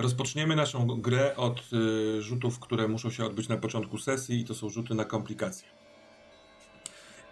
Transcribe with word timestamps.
Rozpoczniemy 0.00 0.56
naszą 0.56 0.86
grę 0.86 1.36
od 1.36 1.60
y, 1.72 2.22
rzutów, 2.22 2.58
które 2.60 2.88
muszą 2.88 3.10
się 3.10 3.24
odbyć 3.24 3.48
na 3.48 3.56
początku 3.56 3.98
sesji 3.98 4.40
i 4.40 4.44
to 4.44 4.54
są 4.54 4.68
rzuty 4.70 4.94
na 4.94 5.04
komplikacje. 5.04 5.68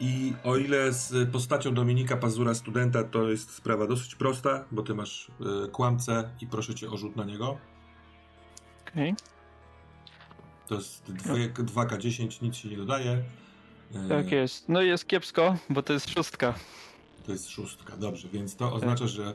I 0.00 0.33
o 0.44 0.56
ile 0.56 0.92
z 0.92 1.30
postacią 1.33 1.74
Dominika 1.74 2.16
Pazura, 2.16 2.55
studenta, 2.55 3.05
to 3.05 3.30
jest 3.30 3.50
sprawa 3.55 3.86
dosyć 3.86 4.14
prosta, 4.14 4.64
bo 4.70 4.83
ty 4.83 4.94
masz 4.94 5.28
y, 5.66 5.69
kłamcę 5.69 6.30
i 6.41 6.46
proszę 6.46 6.74
cię 6.74 6.91
o 6.91 6.96
rzut 6.96 7.16
na 7.16 7.24
niego. 7.24 7.58
Okej. 8.89 9.14
To 10.69 10.74
jest 10.74 11.05
2K10, 11.55 12.42
nic 12.42 12.56
się 12.56 12.69
nie 12.69 12.77
dodaje. 12.77 13.22
Y, 14.06 14.08
Tak 14.08 14.33
jest. 14.33 14.69
No 14.69 14.83
jest 14.83 15.06
kiepsko, 15.06 15.56
bo 15.70 15.83
to 15.83 15.92
jest 15.92 16.11
szóstka. 16.11 16.55
To 17.27 17.33
jest 17.33 17.48
szóstka, 17.48 17.96
dobrze, 17.96 18.28
więc 18.28 18.56
to 18.56 18.72
oznacza, 18.72 19.06
że 19.06 19.34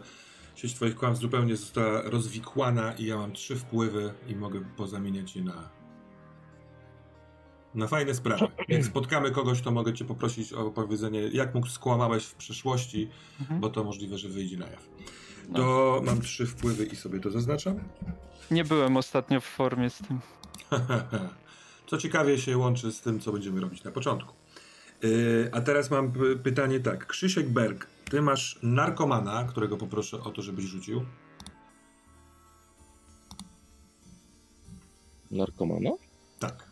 sieć 0.55 0.73
twoich 0.73 0.95
kłamstw 0.95 1.21
zupełnie 1.21 1.55
została 1.55 2.01
rozwikłana 2.01 2.93
i 2.93 3.05
ja 3.05 3.17
mam 3.17 3.31
trzy 3.33 3.55
wpływy 3.55 4.13
i 4.27 4.35
mogę 4.35 4.61
pozamieniać 4.77 5.35
je 5.35 5.43
na 5.43 5.69
na 7.75 7.87
fajne 7.87 8.15
sprawy. 8.15 8.47
Jak 8.67 8.85
spotkamy 8.85 9.31
kogoś, 9.31 9.61
to 9.61 9.71
mogę 9.71 9.93
cię 9.93 10.05
poprosić 10.05 10.53
o 10.53 10.71
powiedzenie, 10.71 11.19
jak 11.19 11.55
mógł 11.55 11.67
skłamałeś 11.67 12.25
w 12.25 12.35
przeszłości, 12.35 13.09
Mhm. 13.41 13.59
bo 13.59 13.69
to 13.69 13.83
możliwe, 13.83 14.17
że 14.17 14.29
wyjdzie 14.29 14.57
na 14.57 14.67
jaw. 14.67 14.89
To 15.55 16.01
mam 16.05 16.21
trzy 16.21 16.45
wpływy 16.45 16.85
i 16.85 16.95
sobie 16.95 17.19
to 17.19 17.31
zaznaczam. 17.31 17.79
Nie 18.51 18.63
byłem 18.63 18.97
ostatnio 18.97 19.41
w 19.41 19.45
formie 19.45 19.89
z 19.89 19.97
tym. 19.97 20.19
co 21.87 21.97
ciekawie 21.97 22.37
się 22.37 22.57
łączy 22.57 22.91
z 22.91 23.01
tym, 23.01 23.19
co 23.19 23.31
będziemy 23.31 23.61
robić 23.61 23.83
na 23.83 23.91
początku. 23.91 24.33
Yy, 25.03 25.49
a 25.51 25.61
teraz 25.61 25.91
mam 25.91 26.13
pytanie 26.43 26.79
tak. 26.79 27.07
Krzysiek 27.07 27.49
Berg, 27.49 27.87
ty 28.09 28.21
masz 28.21 28.59
narkomana, 28.63 29.43
którego 29.43 29.77
poproszę 29.77 30.23
o 30.23 30.31
to, 30.31 30.41
żebyś 30.41 30.65
rzucił. 30.65 31.05
Narkomana? 35.31 35.89
Tak. 36.39 36.67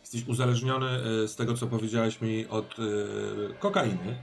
Jesteś 0.00 0.28
uzależniony 0.28 0.86
y, 1.24 1.28
z 1.28 1.36
tego, 1.36 1.54
co 1.54 1.66
powiedziałeś 1.66 2.20
mi 2.20 2.46
od 2.46 2.78
y, 2.78 3.54
kokainy. 3.58 4.16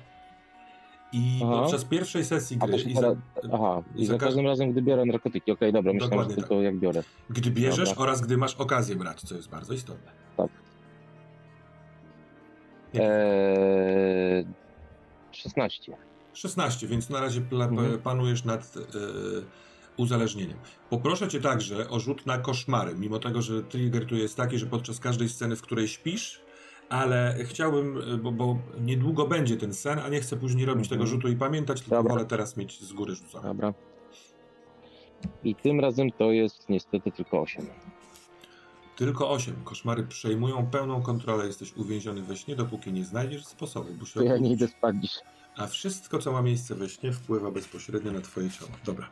I 1.14 1.40
Aha. 1.44 1.52
podczas 1.62 1.86
pierwszej 1.86 2.26
sesji 2.26 2.58
gry, 2.58 2.78
i 2.78 2.96
za. 2.96 3.16
Aha, 3.54 3.84
i 3.96 4.06
za 4.06 4.14
za 4.14 4.20
ka- 4.20 4.26
każdym 4.26 4.46
razem, 4.46 4.72
gdy 4.72 4.82
biorę 4.82 5.06
narkotyki. 5.06 5.52
Okej, 5.52 5.74
dobra, 5.74 5.94
myślałem, 5.94 6.30
że 6.30 6.36
tylko 6.36 6.62
jak 6.62 6.78
biorę. 6.80 7.04
gdy 7.30 7.52
bierzesz 7.52 7.90
Dobra. 7.90 8.04
oraz 8.04 8.22
gdy 8.22 8.38
masz 8.38 8.56
okazję 8.56 8.96
brać, 8.96 9.22
co 9.22 9.36
jest 9.36 9.50
bardzo 9.50 9.74
istotne. 9.74 10.12
Tak. 10.38 10.50
Eee... 12.94 14.46
16. 15.32 15.98
16, 16.34 16.88
więc 16.88 17.10
na 17.10 17.22
razie 17.22 17.42
pla- 17.42 17.70
Mhm. 17.70 18.00
panujesz 18.00 18.46
nad 18.46 18.78
e, 18.78 18.82
uzależnieniem. 19.98 20.58
Poproszę 20.90 21.28
cię 21.28 21.42
także 21.42 21.90
o 21.90 22.00
rzut 22.00 22.26
na 22.26 22.38
koszmary, 22.38 22.96
mimo 22.96 23.20
tego, 23.20 23.42
że 23.42 23.64
trigger 23.64 24.06
tu 24.06 24.16
jest 24.16 24.38
taki, 24.38 24.58
że 24.58 24.66
podczas 24.66 25.00
każdej 25.00 25.30
sceny, 25.30 25.56
w 25.56 25.62
której 25.62 25.88
śpisz, 25.88 26.42
ale 26.90 27.36
chciałbym, 27.44 27.98
e, 28.14 28.18
bo, 28.18 28.32
bo 28.32 28.58
niedługo 28.82 29.28
będzie 29.28 29.58
ten 29.58 29.74
sen, 29.74 30.00
a 30.00 30.10
nie 30.10 30.20
chcę 30.22 30.38
później 30.38 30.66
robić 30.66 30.86
Mhm. 30.86 31.00
tego 31.00 31.08
rzutu 31.08 31.28
i 31.28 31.36
pamiętać, 31.36 31.82
tylko 31.82 31.96
Dobra. 31.96 32.14
wolę 32.14 32.26
teraz 32.26 32.58
mieć 32.58 32.82
z 32.82 32.94
góry 32.94 33.16
rzucone. 33.16 33.48
Dobra. 33.48 33.74
I 35.44 35.56
tym 35.56 35.80
razem 35.80 36.12
to 36.12 36.32
jest 36.32 36.70
niestety 36.70 37.12
tylko 37.12 37.42
8. 37.42 37.66
Tylko 39.02 39.30
8. 39.30 39.56
Koszmary 39.64 40.04
przejmują 40.04 40.68
pełną 40.68 41.02
kontrolę, 41.02 41.48
jesteś 41.48 41.74
uwięziony 41.74 42.22
we 42.22 42.38
śnie, 42.38 42.56
dopóki 42.56 42.94
nie 42.94 43.06
znajdziesz 43.06 43.46
sposobu, 43.46 43.94
by 43.94 44.06
się 44.06 44.14
To 44.14 44.24
ja 44.24 44.38
nie 44.38 44.52
idę 44.52 44.68
spać 44.68 44.96
dziś. 45.02 45.12
A 45.58 45.68
wszystko, 45.68 46.20
co 46.20 46.32
ma 46.32 46.42
miejsce 46.42 46.76
we 46.76 46.90
śnie, 46.90 47.14
wpływa 47.14 47.52
bezpośrednio 47.52 48.12
na 48.12 48.22
twoje 48.22 48.50
ciało. 48.50 48.72
Dobra. 48.86 49.10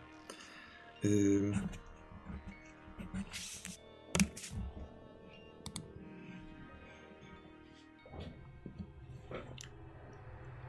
Ym... 1.05 1.53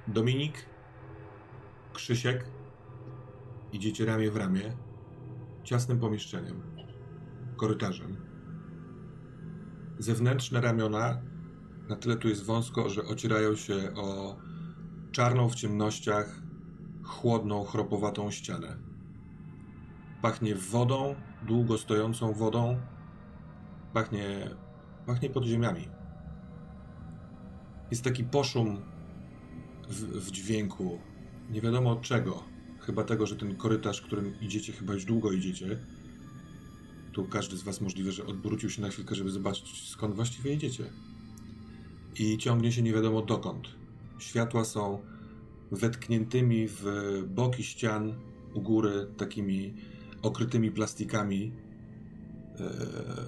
Dominik, 0.08 0.66
Krzysiek 1.92 2.44
idziecie 3.72 4.04
ramię 4.04 4.30
w 4.30 4.36
ramię 4.36 4.76
ciasnym 5.64 6.00
pomieszczeniem, 6.00 6.62
korytarzem. 7.56 8.29
Zewnętrzne 10.00 10.60
ramiona 10.60 11.18
na 11.88 11.96
tyle 11.96 12.16
tu 12.16 12.28
jest 12.28 12.44
wąsko, 12.44 12.88
że 12.88 13.04
ocierają 13.04 13.56
się 13.56 13.94
o 13.94 14.36
czarną 15.12 15.48
w 15.48 15.54
ciemnościach, 15.54 16.42
chłodną, 17.02 17.64
chropowatą 17.64 18.30
ścianę. 18.30 18.76
Pachnie 20.22 20.54
wodą, 20.54 21.14
długo 21.46 21.78
stojącą 21.78 22.32
wodą. 22.32 22.80
Pachnie, 23.92 24.50
pachnie 25.06 25.30
podziemiami. 25.30 25.88
Jest 27.90 28.04
taki 28.04 28.24
poszum 28.24 28.82
w, 29.88 30.26
w 30.26 30.30
dźwięku, 30.30 30.98
nie 31.50 31.60
wiadomo 31.60 31.90
od 31.90 32.00
czego. 32.00 32.42
Chyba 32.78 33.04
tego, 33.04 33.26
że 33.26 33.36
ten 33.36 33.56
korytarz, 33.56 34.00
którym 34.00 34.40
idziecie, 34.40 34.72
chyba 34.72 34.94
już 34.94 35.04
długo 35.04 35.32
idziecie. 35.32 35.78
Tu 37.12 37.24
każdy 37.24 37.56
z 37.56 37.62
was 37.62 37.80
możliwe, 37.80 38.12
że 38.12 38.26
odwrócił 38.26 38.70
się 38.70 38.82
na 38.82 38.88
chwilkę, 38.88 39.14
żeby 39.14 39.30
zobaczyć 39.30 39.88
skąd 39.88 40.14
właściwie 40.14 40.54
idziecie. 40.54 40.84
I 42.18 42.38
ciągnie 42.38 42.72
się 42.72 42.82
nie 42.82 42.92
wiadomo 42.92 43.22
dokąd. 43.22 43.68
Światła 44.18 44.64
są 44.64 44.98
wetkniętymi 45.70 46.66
w 46.68 46.84
boki 47.28 47.64
ścian 47.64 48.14
u 48.54 48.60
góry 48.60 49.06
takimi 49.16 49.74
okrytymi 50.22 50.70
plastikami 50.70 51.52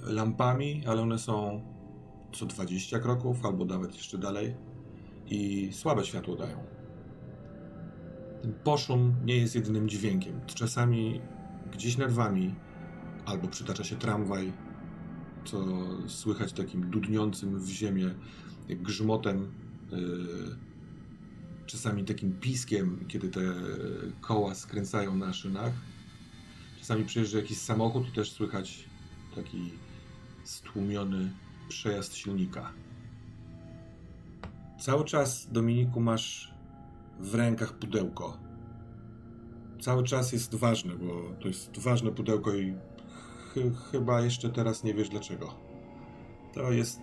e, 0.07 0.13
lampami, 0.13 0.83
ale 0.87 1.03
one 1.03 1.19
są 1.19 1.63
co 2.33 2.47
20 2.47 2.99
kroków 2.99 3.45
albo 3.45 3.65
nawet 3.65 3.95
jeszcze 3.95 4.19
dalej 4.19 4.55
i 5.31 5.71
słabe 5.73 6.05
światło 6.05 6.37
dają. 6.37 6.57
Ten 8.43 8.53
poszum 8.65 9.15
nie 9.25 9.37
jest 9.37 9.55
jedynym 9.55 9.89
dźwiękiem. 9.89 10.41
Czasami 10.47 11.21
gdzieś 11.73 11.97
nad 11.97 12.13
wami 12.13 12.55
albo 13.27 13.49
przytacza 13.49 13.85
się 13.85 13.97
tramwaj, 13.97 14.53
co 15.45 15.65
słychać 16.09 16.53
takim 16.53 16.91
dudniącym 16.91 17.61
w 17.61 17.69
ziemię 17.69 18.15
grzmotem 18.69 19.53
yy, 19.91 20.57
czasami 21.67 22.05
takim 22.05 22.33
piskiem, 22.33 23.05
kiedy 23.09 23.29
te 23.29 23.41
koła 24.21 24.55
skręcają 24.55 25.17
na 25.17 25.33
szynach. 25.33 25.73
Czasami 26.79 27.05
przyjeżdża 27.05 27.39
jakiś 27.39 27.59
samochód 27.59 28.09
i 28.09 28.13
też 28.13 28.33
słychać 28.33 28.85
taki 29.35 29.73
stłumiony 30.45 31.33
przejazd 31.69 32.15
silnika. 32.15 32.73
Cały 34.81 35.05
czas, 35.05 35.49
Dominiku, 35.53 36.01
masz 36.01 36.55
w 37.21 37.35
rękach 37.35 37.73
pudełko. 37.73 38.39
Cały 39.81 40.05
czas 40.05 40.33
jest 40.33 40.55
ważne, 40.55 40.95
bo 40.97 41.37
to 41.41 41.49
jest 41.49 41.79
ważne 41.79 42.11
pudełko 42.11 42.55
i 42.55 42.75
ch- 43.55 43.91
chyba 43.91 44.21
jeszcze 44.21 44.51
teraz 44.51 44.85
nie 44.85 44.95
wiesz 44.95 45.09
dlaczego. 45.09 45.55
To 46.55 46.73
jest 46.73 47.01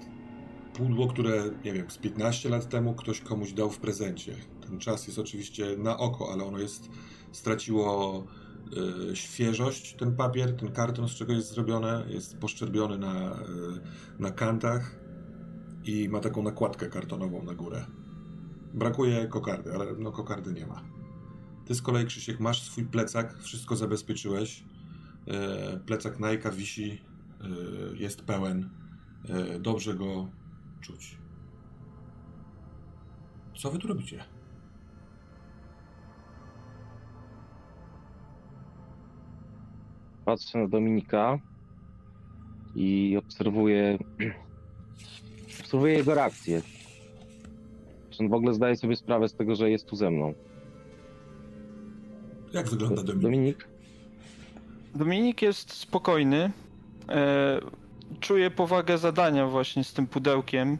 pudło, 0.73 1.07
które, 1.07 1.43
nie 1.65 1.73
wiem, 1.73 1.91
z 1.91 1.97
15 1.97 2.49
lat 2.49 2.69
temu 2.69 2.93
ktoś 2.93 3.21
komuś 3.21 3.53
dał 3.53 3.69
w 3.69 3.79
prezencie. 3.79 4.35
Ten 4.61 4.79
czas 4.79 5.07
jest 5.07 5.19
oczywiście 5.19 5.77
na 5.77 5.97
oko, 5.97 6.29
ale 6.33 6.43
ono 6.43 6.59
jest, 6.59 6.89
straciło 7.31 8.23
y, 9.11 9.15
świeżość, 9.15 9.95
ten 9.95 10.15
papier, 10.15 10.55
ten 10.55 10.71
karton, 10.71 11.07
z 11.09 11.11
czego 11.11 11.33
jest 11.33 11.49
zrobione, 11.53 12.05
jest 12.09 12.37
poszczerbiony 12.37 12.97
na, 12.97 13.31
y, 13.31 13.39
na 14.19 14.31
kantach 14.31 14.95
i 15.83 16.09
ma 16.09 16.19
taką 16.19 16.43
nakładkę 16.43 16.89
kartonową 16.89 17.43
na 17.43 17.53
górę. 17.53 17.85
Brakuje 18.73 19.27
kokardy, 19.27 19.73
ale 19.73 19.85
no 19.97 20.11
kokardy 20.11 20.53
nie 20.53 20.67
ma. 20.67 20.83
Ty 21.65 21.75
z 21.75 21.81
kolei, 21.81 22.05
Krzysiek, 22.05 22.39
masz 22.39 22.63
swój 22.63 22.85
plecak, 22.85 23.37
wszystko 23.41 23.75
zabezpieczyłeś. 23.75 24.63
Y, 25.27 25.79
plecak 25.79 26.19
Nike 26.19 26.51
wisi, 26.51 27.01
y, 27.93 27.97
jest 27.97 28.21
pełen. 28.21 28.69
Y, 29.55 29.59
dobrze 29.59 29.93
go 29.93 30.29
czuć. 30.81 31.17
Co 33.55 33.71
wy 33.71 33.79
tu 33.79 33.87
robicie? 33.87 34.23
Patrzę 40.25 40.59
na 40.59 40.67
Dominika 40.67 41.39
i 42.75 43.17
obserwuję, 43.17 43.97
obserwuję 45.59 45.93
jego 45.93 46.15
reakcję. 46.15 46.61
Czy 48.09 48.23
on 48.23 48.29
w 48.29 48.33
ogóle 48.33 48.53
zdaje 48.53 48.75
sobie 48.75 48.95
sprawę 48.95 49.29
z 49.29 49.33
tego, 49.33 49.55
że 49.55 49.69
jest 49.69 49.85
tu 49.85 49.95
ze 49.95 50.11
mną? 50.11 50.33
Jak 52.53 52.69
wygląda 52.69 53.03
Dominik? 53.03 53.21
Dominik? 53.21 53.68
Dominik 54.95 55.41
jest 55.41 55.73
spokojny. 55.73 56.51
E, 57.09 57.59
czuje 58.19 58.51
powagę 58.51 58.97
zadania 58.97 59.47
właśnie 59.47 59.83
z 59.83 59.93
tym 59.93 60.07
pudełkiem. 60.07 60.77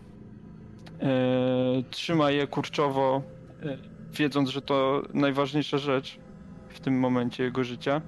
E, 1.02 1.08
trzyma 1.90 2.32
je 2.32 2.48
kurczowo, 2.48 3.22
e, 3.64 3.78
wiedząc, 4.12 4.50
że 4.50 4.62
to 4.62 5.02
najważniejsza 5.14 5.78
rzecz 5.78 6.20
w 6.70 6.80
tym 6.80 7.00
momencie 7.00 7.44
jego 7.44 7.64
życia. 7.64 8.02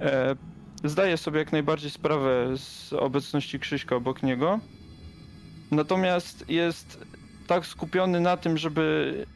E, 0.00 0.36
zdaje 0.84 1.16
sobie 1.16 1.38
jak 1.38 1.52
najbardziej 1.52 1.90
sprawę 1.90 2.46
z 2.56 2.92
obecności 2.92 3.60
Krzyśka 3.60 3.96
obok 3.96 4.22
niego. 4.22 4.60
Natomiast 5.70 6.50
jest 6.50 7.04
tak 7.46 7.66
skupiony 7.66 8.20
na 8.20 8.36
tym, 8.36 8.58
żeby 8.58 9.26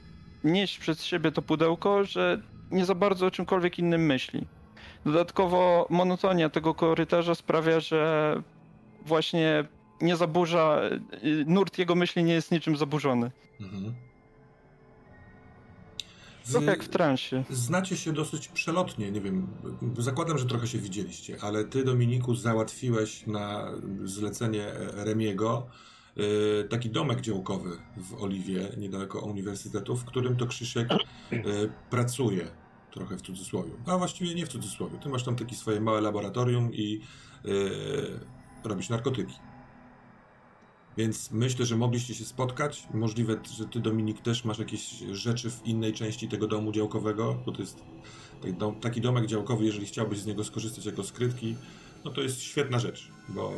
nieść 0.45 0.79
przez 0.79 1.05
siebie 1.05 1.33
to 1.33 1.43
pudełko, 1.43 2.05
że 2.05 2.41
nie 2.71 2.85
za 2.85 2.95
bardzo 2.95 3.27
o 3.27 3.31
czymkolwiek 3.31 3.79
innym 3.79 4.07
myśli. 4.07 4.47
Dodatkowo 5.06 5.87
monotonia 5.91 6.50
tego 6.50 6.75
korytarza 6.75 7.35
sprawia, 7.35 7.81
że 7.81 8.43
właśnie 9.06 9.64
nie 10.00 10.17
zaburza, 10.17 10.81
y, 11.25 11.44
nurt 11.47 11.79
jego 11.79 11.94
myśli 11.94 12.25
nie 12.25 12.32
jest 12.32 12.53
niczym 12.53 12.76
zaburzony. 12.76 13.31
Mhm. 13.61 13.94
Trochę 16.50 16.67
jak 16.67 16.82
w 16.82 16.88
transie. 16.88 17.44
Znacie 17.50 17.97
się 17.97 18.12
dosyć 18.12 18.49
przelotnie, 18.49 19.11
nie 19.11 19.20
wiem, 19.20 19.47
zakładam, 19.99 20.38
że 20.38 20.47
trochę 20.47 20.67
się 20.67 20.79
widzieliście, 20.79 21.37
ale 21.41 21.64
ty, 21.64 21.85
Dominiku, 21.85 22.35
załatwiłeś 22.35 23.26
na 23.26 23.70
zlecenie 24.05 24.67
Remiego 24.94 25.67
y, 26.19 26.69
taki 26.69 26.91
domek 26.91 27.20
działkowy 27.20 27.79
w 27.97 28.23
Oliwie, 28.23 28.69
niedaleko 28.76 29.20
uniwersytetu, 29.20 29.97
w 29.97 30.05
którym 30.05 30.37
to 30.37 30.47
Krzysiek 30.47 30.88
y, 30.93 31.37
pracuje, 31.91 32.47
trochę 32.96 33.16
w 33.16 33.22
cudzysłowie. 33.22 33.70
A 33.87 33.98
właściwie 33.98 34.34
nie 34.34 34.46
w 34.46 34.48
cudzysłowie. 34.48 34.98
Ty 34.98 35.08
masz 35.08 35.22
tam 35.22 35.37
takie 35.37 35.56
swoje 35.56 35.81
małe 35.81 36.00
laboratorium 36.00 36.75
i 36.75 37.00
y, 37.44 37.50
robisz 38.64 38.88
narkotyki. 38.88 39.34
Więc 40.96 41.31
myślę, 41.31 41.66
że 41.66 41.76
mogliście 41.76 42.14
się 42.14 42.25
spotkać. 42.25 42.87
Możliwe, 42.94 43.40
że 43.58 43.64
ty, 43.64 43.81
Dominik, 43.81 44.20
też 44.20 44.44
masz 44.44 44.58
jakieś 44.58 44.88
rzeczy 45.12 45.50
w 45.50 45.66
innej 45.66 45.93
części 45.93 46.28
tego 46.28 46.46
domu 46.46 46.72
działkowego, 46.72 47.43
bo 47.46 47.52
to 47.52 47.60
jest 47.60 47.82
taki 48.43 48.54
dom- 48.54 48.81
taki 48.81 49.00
domek 49.00 49.26
działkowy, 49.26 49.64
jeżeli 49.64 49.87
chciałbyś 49.87 50.19
z 50.19 50.26
niego 50.26 50.44
skorzystać 50.44 50.87
jako 50.87 51.04
skrytki, 51.04 51.56
no 52.04 52.10
to 52.10 52.20
jest 52.22 52.40
świetna 52.40 52.78
rzecz, 52.78 53.10
bo 53.28 53.52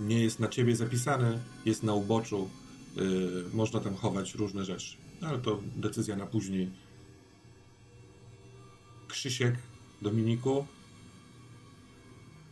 nie 0.00 0.20
jest 0.20 0.40
na 0.40 0.48
ciebie 0.48 0.76
zapisany, 0.76 1.38
jest 1.64 1.82
na 1.82 1.94
uboczu, 1.94 2.48
yy, 2.96 3.44
można 3.54 3.80
tam 3.80 3.94
chować 3.94 4.34
różne 4.34 4.64
rzeczy. 4.64 4.96
Ale 5.22 5.38
to 5.38 5.60
decyzja 5.76 6.16
na 6.16 6.26
później. 6.26 6.70
Krzysiek, 9.10 9.54
Dominiku, 10.02 10.66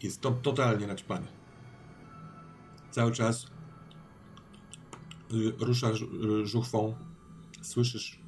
jest 0.03 0.21
to 0.21 0.31
totalnie 0.31 0.87
naćpany. 0.87 1.27
Cały 2.91 3.13
czas 3.13 3.47
y, 5.33 5.53
rusza 5.59 5.95
ż- 5.95 6.03
y, 6.43 6.47
żuchwą, 6.47 6.95
słyszysz 7.63 8.21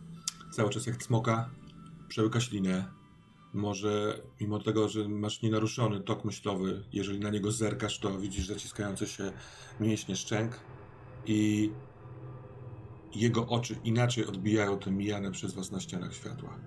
cały 0.50 0.70
czas 0.70 0.86
jak 0.86 0.96
cmoka, 0.96 1.50
przełyka 2.08 2.40
ślinę. 2.40 2.84
Może 3.52 4.20
mimo 4.40 4.58
tego, 4.58 4.88
że 4.88 5.08
masz 5.08 5.42
nienaruszony 5.42 6.00
tok 6.00 6.24
myślowy, 6.24 6.84
jeżeli 6.92 7.18
na 7.20 7.30
niego 7.30 7.52
zerkasz, 7.52 7.98
to 7.98 8.18
widzisz 8.18 8.46
zaciskające 8.46 9.06
się 9.06 9.32
mięśnie 9.80 10.16
szczęk 10.16 10.60
i 11.26 11.70
jego 13.14 13.46
oczy 13.48 13.76
inaczej 13.84 14.26
odbijają 14.26 14.78
te 14.78 14.90
mijane 14.90 15.30
przez 15.30 15.54
was 15.54 15.70
na 15.70 15.80
ścianach 15.80 16.14
światła. 16.14 16.58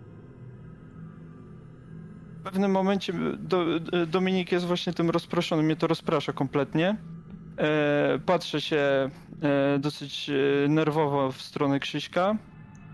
W 2.43 2.45
pewnym 2.45 2.71
momencie 2.71 3.13
do, 3.39 3.79
Dominik 4.07 4.51
jest 4.51 4.65
właśnie 4.65 4.93
tym 4.93 5.09
rozproszonym, 5.09 5.65
mnie 5.65 5.75
to 5.75 5.87
rozprasza 5.87 6.33
kompletnie. 6.33 6.97
E, 7.57 8.19
patrzę 8.25 8.61
się 8.61 9.09
e, 9.41 9.79
dosyć 9.79 10.29
e, 10.29 10.67
nerwowo 10.67 11.31
w 11.31 11.41
stronę 11.41 11.79
Krzyśka 11.79 12.37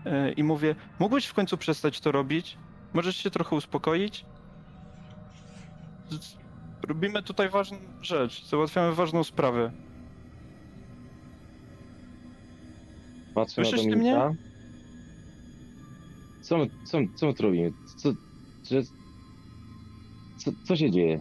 e, 0.06 0.32
i 0.32 0.44
mówię, 0.44 0.74
mógłbyś 0.98 1.26
w 1.26 1.34
końcu 1.34 1.56
przestać 1.56 2.00
to 2.00 2.12
robić? 2.12 2.58
Możesz 2.92 3.16
się 3.16 3.30
trochę 3.30 3.56
uspokoić? 3.56 4.24
Robimy 6.88 7.22
tutaj 7.22 7.48
ważną 7.48 7.78
rzecz, 8.02 8.44
załatwiamy 8.44 8.94
ważną 8.94 9.24
sprawę. 9.24 9.72
Patrzę 13.34 13.60
na 13.60 13.68
Słyszysz 13.68 13.84
ty 13.84 13.90
Dominika. 13.90 14.32
Co 16.40 16.58
my, 16.58 16.70
co, 16.84 16.98
co 17.14 17.26
my 17.26 17.34
tu 17.34 17.42
robimy? 17.42 17.72
Co, 17.96 18.12
że, 18.70 18.82
co, 20.40 20.50
co 20.64 20.76
się 20.76 20.90
dzieje? 20.90 21.20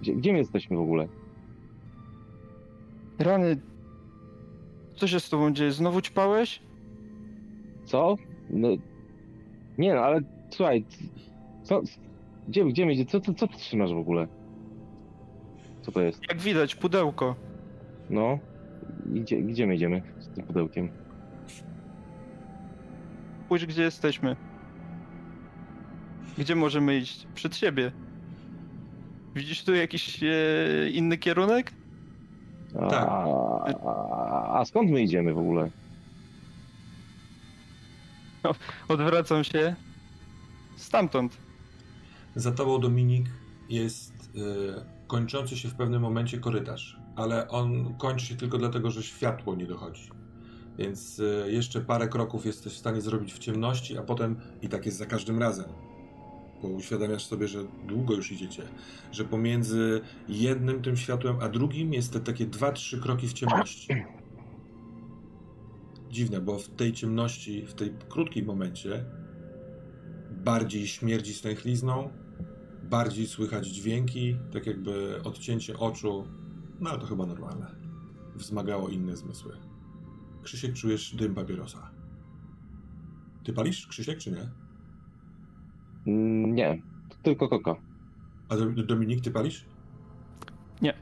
Gdzie, 0.00 0.14
gdzie 0.14 0.32
my 0.32 0.38
jesteśmy 0.38 0.76
w 0.76 0.80
ogóle? 0.80 1.08
Rany, 3.18 3.60
co 4.96 5.06
się 5.08 5.20
z 5.20 5.28
tobą 5.30 5.52
dzieje? 5.52 5.72
Znowu 5.72 6.00
ćpałeś? 6.00 6.62
Co? 7.84 8.16
No, 8.50 8.68
nie 9.78 9.94
no, 9.94 10.00
ale 10.00 10.20
słuchaj, 10.50 10.84
co, 11.62 11.82
gdzie, 12.48 12.64
gdzie 12.64 12.86
my 12.86 12.92
idzie? 12.92 13.04
Co, 13.04 13.20
co, 13.20 13.34
co 13.34 13.48
ty 13.48 13.56
trzymasz 13.56 13.92
w 13.92 13.98
ogóle? 13.98 14.28
Co 15.82 15.92
to 15.92 16.00
jest? 16.00 16.22
Jak 16.28 16.40
widać, 16.40 16.74
pudełko. 16.74 17.34
No, 18.10 18.38
gdzie, 19.06 19.42
gdzie 19.42 19.66
my 19.66 19.74
idziemy 19.74 20.02
z 20.18 20.28
tym 20.28 20.44
pudełkiem? 20.44 20.88
Spójrz, 23.44 23.66
gdzie 23.66 23.82
jesteśmy. 23.82 24.36
Gdzie 26.38 26.54
możemy 26.56 26.96
iść? 26.96 27.26
Przed 27.34 27.56
siebie. 27.56 27.92
Widzisz 29.36 29.64
tu 29.64 29.74
jakiś 29.74 30.22
e, 30.22 30.26
inny 30.90 31.18
kierunek? 31.18 31.72
A, 32.80 32.88
Tak. 32.88 33.08
a, 33.08 34.58
a 34.60 34.64
skąd 34.64 34.90
my 34.90 35.02
idziemy 35.02 35.34
w 35.34 35.38
ogóle? 35.38 35.70
Odwracam 38.88 39.44
się. 39.44 39.74
Stamtąd. 40.76 41.36
Za 42.36 42.52
tobą, 42.52 42.80
Dominik, 42.80 43.26
jest 43.68 44.12
y, 44.36 45.06
kończący 45.06 45.56
się 45.56 45.68
w 45.68 45.74
pewnym 45.74 46.02
momencie 46.02 46.38
korytarz, 46.38 46.96
ale 47.16 47.48
on 47.48 47.94
kończy 47.98 48.26
się 48.26 48.36
tylko 48.36 48.58
dlatego, 48.58 48.90
że 48.90 49.02
światło 49.02 49.54
nie 49.56 49.66
dochodzi. 49.66 50.10
Więc 50.78 51.18
y, 51.18 51.46
jeszcze 51.48 51.80
parę 51.80 52.08
kroków 52.08 52.46
jesteś 52.46 52.72
w 52.72 52.78
stanie 52.78 53.00
zrobić 53.00 53.32
w 53.34 53.38
ciemności, 53.38 53.98
a 53.98 54.02
potem 54.02 54.40
i 54.62 54.68
tak 54.68 54.86
jest 54.86 54.98
za 54.98 55.06
każdym 55.06 55.38
razem. 55.38 55.66
Bo 56.66 56.72
uświadamiasz 56.72 57.26
sobie, 57.26 57.48
że 57.48 57.64
długo 57.86 58.14
już 58.14 58.32
idziecie, 58.32 58.62
że 59.12 59.24
pomiędzy 59.24 60.00
jednym 60.28 60.82
tym 60.82 60.96
światłem 60.96 61.36
a 61.40 61.48
drugim 61.48 61.92
jest 61.92 62.12
te 62.12 62.20
takie 62.20 62.46
dwa, 62.46 62.72
trzy 62.72 63.00
kroki 63.00 63.28
w 63.28 63.32
ciemności. 63.32 64.04
Dziwne, 66.10 66.40
bo 66.40 66.58
w 66.58 66.68
tej 66.68 66.92
ciemności, 66.92 67.66
w 67.66 67.74
tej 67.74 67.94
krótkim 68.08 68.46
momencie 68.46 69.04
bardziej 70.30 70.86
śmierdzi 70.86 71.34
stęchlizną, 71.34 72.10
bardziej 72.82 73.26
słychać 73.26 73.66
dźwięki, 73.66 74.36
tak 74.52 74.66
jakby 74.66 75.22
odcięcie 75.24 75.78
oczu, 75.78 76.28
no 76.80 76.90
ale 76.90 76.98
to 76.98 77.06
chyba 77.06 77.26
normalne. 77.26 77.74
Wzmagało 78.34 78.88
inne 78.88 79.16
zmysły. 79.16 79.56
Krzysiek, 80.42 80.74
czujesz 80.74 81.16
dym 81.16 81.34
papierosa. 81.34 81.90
Ty 83.44 83.52
palisz, 83.52 83.86
Krzysiek, 83.86 84.18
czy 84.18 84.30
nie? 84.30 84.65
Mm, 86.06 86.54
Nie, 86.54 86.82
tylko 87.22 87.48
koko. 87.48 87.76
A 88.48 88.56
Do- 88.56 88.82
Dominik, 88.82 89.20
ty 89.24 89.30
palisz? 89.30 89.64
Nie. 90.82 90.92
E, 90.92 90.96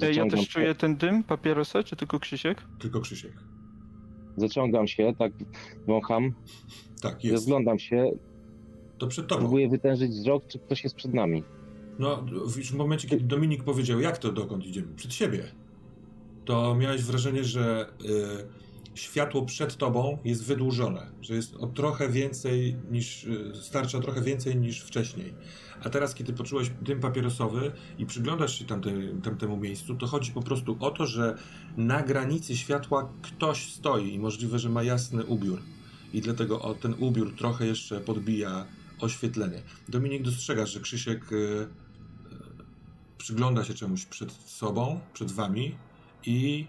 Ja 0.00 0.08
Zaciągam 0.08 0.30
też 0.38 0.40
się- 0.40 0.52
czuję 0.52 0.74
ten 0.74 0.96
dym 0.96 1.24
papierosa, 1.24 1.82
czy 1.82 1.96
tylko 1.96 2.20
Krzysiek? 2.20 2.62
Tylko 2.78 3.00
Krzysiek. 3.00 3.32
Zaciągam 4.36 4.86
się, 4.86 5.12
tak 5.18 5.32
wącham, 5.86 6.32
Tak, 7.02 7.24
jest. 7.24 7.34
rozglądam 7.34 7.78
się, 7.78 8.10
To 8.98 9.06
przed 9.06 9.26
tobą. 9.26 9.40
próbuję 9.40 9.68
wytężyć 9.68 10.10
wzrok, 10.10 10.46
czy 10.46 10.58
ktoś 10.58 10.84
jest 10.84 10.96
przed 10.96 11.14
nami. 11.14 11.42
No, 11.98 12.26
w 12.46 12.74
momencie, 12.74 13.08
kiedy 13.08 13.24
Dominik 13.24 13.64
powiedział, 13.64 14.00
jak 14.00 14.18
to 14.18 14.32
dokąd 14.32 14.66
idziemy? 14.66 14.94
Przed 14.96 15.14
siebie. 15.14 15.44
To 16.46 16.74
miałeś 16.74 17.02
wrażenie, 17.02 17.44
że 17.44 17.88
y, 18.94 18.98
światło 18.98 19.42
przed 19.42 19.76
tobą 19.76 20.18
jest 20.24 20.44
wydłużone, 20.44 21.06
że 21.22 21.34
jest 21.34 21.56
o 21.56 21.66
trochę 21.66 22.08
więcej 22.08 22.76
niż, 22.90 23.24
y, 23.24 23.52
starcza 23.62 24.00
trochę 24.00 24.22
więcej 24.22 24.56
niż 24.56 24.80
wcześniej. 24.80 25.34
A 25.84 25.90
teraz, 25.90 26.14
kiedy 26.14 26.32
poczułeś 26.32 26.70
dym 26.82 27.00
papierosowy 27.00 27.72
i 27.98 28.06
przyglądasz 28.06 28.58
się 28.58 28.64
tamte, 28.64 28.90
tamtemu 29.22 29.56
miejscu, 29.56 29.94
to 29.94 30.06
chodzi 30.06 30.32
po 30.32 30.42
prostu 30.42 30.76
o 30.80 30.90
to, 30.90 31.06
że 31.06 31.38
na 31.76 32.02
granicy 32.02 32.56
światła 32.56 33.12
ktoś 33.22 33.72
stoi 33.72 34.14
i 34.14 34.18
możliwe, 34.18 34.58
że 34.58 34.68
ma 34.68 34.82
jasny 34.82 35.24
ubiór. 35.24 35.62
I 36.12 36.20
dlatego 36.20 36.62
o, 36.62 36.74
ten 36.74 36.94
ubiór 36.98 37.36
trochę 37.36 37.66
jeszcze 37.66 38.00
podbija 38.00 38.66
oświetlenie. 39.00 39.62
Dominik 39.88 40.22
dostrzegasz, 40.22 40.72
że 40.72 40.80
Krzysiek 40.80 41.32
y, 41.32 41.36
y, 41.36 41.68
przygląda 43.18 43.64
się 43.64 43.74
czemuś 43.74 44.04
przed 44.04 44.32
sobą, 44.32 45.00
przed 45.12 45.32
wami 45.32 45.74
i 46.26 46.66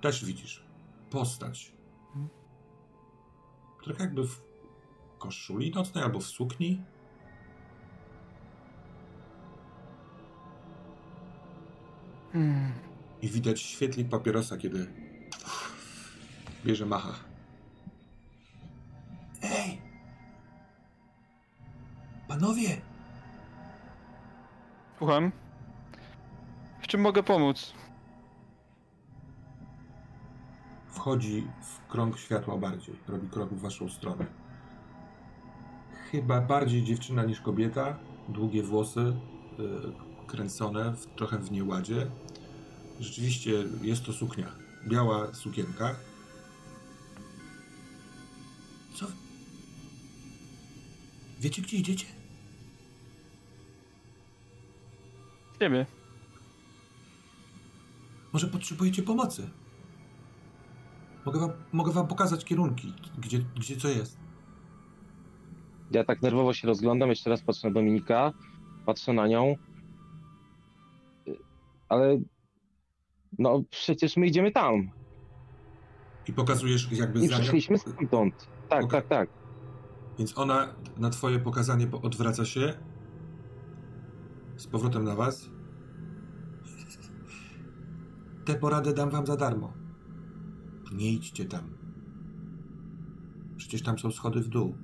też 0.00 0.24
widzisz 0.24 0.64
postać. 1.10 1.72
Trochę 3.84 4.04
jakby 4.04 4.26
w 4.26 4.42
koszuli 5.18 5.70
nocnej 5.70 6.04
albo 6.04 6.20
w 6.20 6.26
sukni. 6.26 6.82
Hmm. 12.32 12.72
I 13.22 13.28
widać 13.28 13.60
świetlik 13.60 14.08
papierosa, 14.08 14.56
kiedy 14.56 14.86
bierze 16.64 16.86
macha. 16.86 17.14
Ej, 19.42 19.82
Panowie! 22.28 22.80
Słucham. 24.98 25.32
W 26.80 26.86
czym 26.86 27.00
mogę 27.00 27.22
pomóc? 27.22 27.74
Wchodzi 31.04 31.46
w 31.62 31.90
krąg 31.90 32.18
światła 32.18 32.56
bardziej. 32.56 32.94
Robi 33.08 33.28
krok 33.28 33.54
w 33.54 33.60
waszą 33.60 33.88
stronę. 33.88 34.26
Chyba 36.10 36.40
bardziej 36.40 36.84
dziewczyna 36.84 37.24
niż 37.24 37.40
kobieta. 37.40 37.98
Długie 38.28 38.62
włosy, 38.62 39.00
y, 39.00 40.26
kręcone, 40.26 40.92
w, 40.92 41.06
trochę 41.06 41.38
w 41.38 41.52
nieładzie. 41.52 42.10
Rzeczywiście 43.00 43.52
jest 43.82 44.04
to 44.04 44.12
suknia. 44.12 44.46
Biała 44.88 45.34
sukienka. 45.34 45.94
Co? 48.94 49.06
Wiecie, 51.40 51.62
gdzie 51.62 51.76
idziecie? 51.76 52.06
Ciebie. 55.58 55.86
Może 58.32 58.46
potrzebujecie 58.46 59.02
pomocy? 59.02 59.50
Mogę 61.26 61.40
wam, 61.40 61.50
mogę 61.72 61.92
wam 61.92 62.06
pokazać 62.06 62.44
kierunki, 62.44 62.94
gdzie, 63.18 63.38
gdzie 63.38 63.76
co 63.76 63.88
jest. 63.88 64.18
Ja 65.90 66.04
tak 66.04 66.22
nerwowo 66.22 66.52
się 66.52 66.68
rozglądam, 66.68 67.08
jeszcze 67.08 67.30
raz 67.30 67.42
patrzę 67.42 67.68
na 67.68 67.74
Dominika, 67.74 68.32
patrzę 68.86 69.12
na 69.12 69.26
nią. 69.26 69.56
Ale 71.88 72.18
no 73.38 73.62
przecież 73.70 74.16
my 74.16 74.26
idziemy 74.26 74.52
tam 74.52 74.90
I 76.28 76.32
pokazujesz 76.32 76.92
jakby 76.92 77.20
i 77.24 77.28
przyszliśmy 77.28 77.78
stamtąd. 77.78 78.48
Tak, 78.68 78.90
tak, 78.90 79.08
tak. 79.08 79.28
Więc 80.18 80.38
ona 80.38 80.74
na 80.98 81.10
twoje 81.10 81.38
pokazanie 81.38 81.86
po- 81.86 82.00
odwraca 82.02 82.44
się. 82.44 82.74
Z 84.56 84.66
powrotem 84.66 85.04
na 85.04 85.14
was. 85.14 85.50
Tę 88.44 88.54
poradę 88.54 88.92
dam 88.92 89.10
wam 89.10 89.26
za 89.26 89.36
darmo. 89.36 89.72
Nie 90.94 91.12
idźcie 91.12 91.44
tam. 91.44 91.64
Przecież 93.56 93.82
tam 93.82 93.98
są 93.98 94.10
schody 94.10 94.40
w 94.40 94.48
dół. 94.48 94.74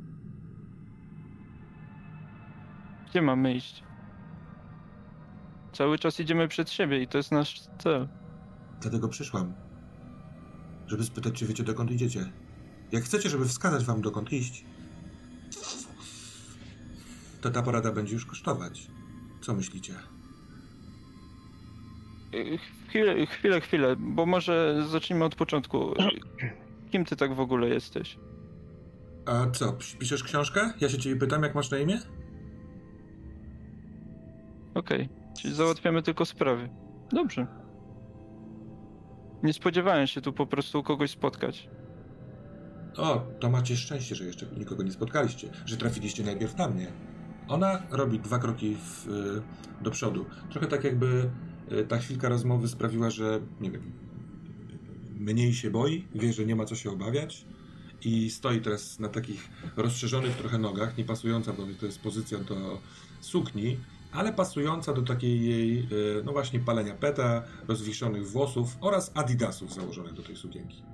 Gdzie 3.11 3.23
mamy 3.23 3.55
iść? 3.55 3.85
Cały 5.73 5.99
czas 5.99 6.21
idziemy 6.21 6.49
przed 6.49 6.71
siebie 6.71 7.02
i 7.02 7.09
to 7.09 7.19
jest 7.19 7.33
nasz 7.33 7.61
cel. 7.79 8.09
Dlatego 8.81 9.09
przyszłam. 9.09 9.52
Żeby 10.87 11.05
spytać, 11.05 11.35
czy 11.35 11.47
wiecie, 11.47 11.64
dokąd 11.64 11.90
idziecie. 11.90 12.33
Jak 12.93 13.05
chcecie, 13.05 13.31
żeby 13.31 13.49
wskazać 13.49 13.85
wam, 13.85 14.00
dokąd 14.00 14.33
iść, 14.33 14.64
to 17.40 17.50
ta 17.50 17.62
porada 17.62 17.93
będzie 17.93 18.14
już 18.14 18.26
kosztować. 18.26 18.90
Co 19.40 19.55
myślicie? 19.55 19.95
Chwilę, 22.88 23.26
chwilę, 23.26 23.60
chwilę, 23.60 23.96
bo 23.99 24.26
może 24.26 24.82
zacznijmy 24.88 25.25
od 25.25 25.34
początku. 25.34 25.94
Kim 26.90 27.04
ty 27.04 27.16
tak 27.16 27.34
w 27.34 27.40
ogóle 27.40 27.68
jesteś? 27.68 28.18
A 29.26 29.50
co, 29.50 29.76
piszesz 29.99 30.22
książkę? 30.22 30.72
Ja 30.80 30.88
się 30.88 30.99
ciebie 30.99 31.16
pytam, 31.16 31.42
jak 31.42 31.54
masz 31.54 31.70
na 31.70 31.78
imię? 31.78 32.00
Okej, 34.75 35.08
czyli 35.40 35.54
załatwiamy 35.54 36.02
tylko 36.02 36.25
sprawy. 36.25 36.68
Dobrze. 37.12 37.46
Nie 39.42 39.52
spodziewałem 39.52 40.06
się 40.06 40.20
tu 40.20 40.32
po 40.32 40.46
prostu 40.46 40.82
kogoś 40.82 41.10
spotkać. 41.10 41.68
O, 42.96 43.26
to 43.40 43.50
macie 43.50 43.76
szczęście, 43.76 44.14
że 44.14 44.25
jeszcze 44.25 44.46
nikogo 44.56 44.82
nie 44.82 44.92
spotkaliście, 44.92 45.49
że 45.66 45.76
trafiliście 45.76 46.25
najpierw 46.25 46.56
na 46.56 46.68
mnie. 46.68 46.87
Ona 47.49 47.82
robi 47.90 48.20
dwa 48.20 48.38
kroki 48.38 48.76
w, 48.76 49.08
y, 49.08 49.82
do 49.82 49.90
przodu. 49.90 50.26
Trochę 50.50 50.66
tak 50.66 50.84
jakby 50.84 51.30
ta 51.88 51.98
chwilka 51.98 52.28
rozmowy 52.28 52.68
sprawiła, 52.68 53.10
że 53.10 53.40
nie 53.60 53.70
wiem, 53.70 53.92
mniej 55.18 55.54
się 55.54 55.70
boi, 55.70 56.04
wie, 56.14 56.32
że 56.32 56.46
nie 56.46 56.56
ma 56.56 56.64
co 56.64 56.74
się 56.74 56.90
obawiać 56.90 57.44
i 58.04 58.30
stoi 58.30 58.60
teraz 58.60 58.98
na 58.98 59.08
takich 59.08 59.48
rozszerzonych 59.76 60.36
trochę 60.36 60.58
nogach, 60.58 60.98
nie 60.98 61.04
pasująca, 61.04 61.52
bo 61.52 61.62
to 61.80 61.86
jest 61.86 62.00
pozycja 62.00 62.38
do 62.38 62.80
sukni, 63.20 63.76
ale 64.12 64.32
pasująca 64.32 64.92
do 64.92 65.02
takiej 65.02 65.44
jej, 65.44 65.78
y, 65.78 66.22
no 66.24 66.32
właśnie, 66.32 66.60
palenia 66.60 66.94
peta, 66.94 67.42
rozwiszonych 67.68 68.28
włosów 68.28 68.76
oraz 68.80 69.12
adidasów 69.14 69.74
założonych 69.74 70.14
do 70.14 70.22
tej 70.22 70.36
sukienki. 70.36 70.89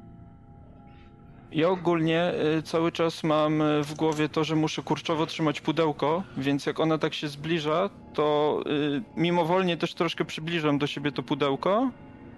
Ja 1.57 1.69
ogólnie 1.69 2.33
y, 2.59 2.63
cały 2.63 2.93
czas 2.93 3.25
mam 3.25 3.63
y, 3.63 3.85
w 3.85 3.95
głowie 3.95 4.29
to, 4.29 4.45
że 4.45 4.57
muszę 4.57 4.83
kurczowo 4.83 5.27
trzymać 5.27 5.61
pudełko, 5.61 6.23
więc 6.37 6.67
jak 6.67 6.81
ona 6.81 6.99
tak 6.99 7.15
się 7.15 7.29
zbliża, 7.29 7.91
to 8.15 8.61
y, 8.67 9.21
mimowolnie 9.21 9.77
też 9.77 9.95
troszkę 9.95 10.25
przybliżam 10.25 10.79
do 10.79 10.87
siebie 10.87 11.13
to 11.13 11.23
pudełko, 11.23 11.91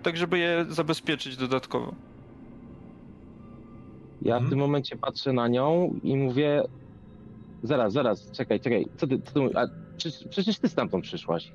tak 0.02 0.16
żeby 0.16 0.38
je 0.38 0.64
zabezpieczyć 0.68 1.36
dodatkowo. 1.36 1.94
Ja 4.22 4.34
Mhm. 4.34 4.46
w 4.46 4.50
tym 4.50 4.58
momencie 4.58 4.96
patrzę 4.96 5.32
na 5.32 5.48
nią 5.48 6.00
i 6.02 6.16
mówię, 6.16 6.62
zaraz, 7.62 7.92
zaraz, 7.92 8.30
czekaj, 8.30 8.60
czekaj, 8.60 8.86
co 8.96 9.06
ty, 9.06 9.20
co 9.20 9.32
ty 9.32 9.58
a, 9.58 9.66
przecież, 9.96 10.28
przecież 10.30 10.58
ty 10.58 10.68
stamtąd 10.68 11.04
przyszłaś. 11.04 11.52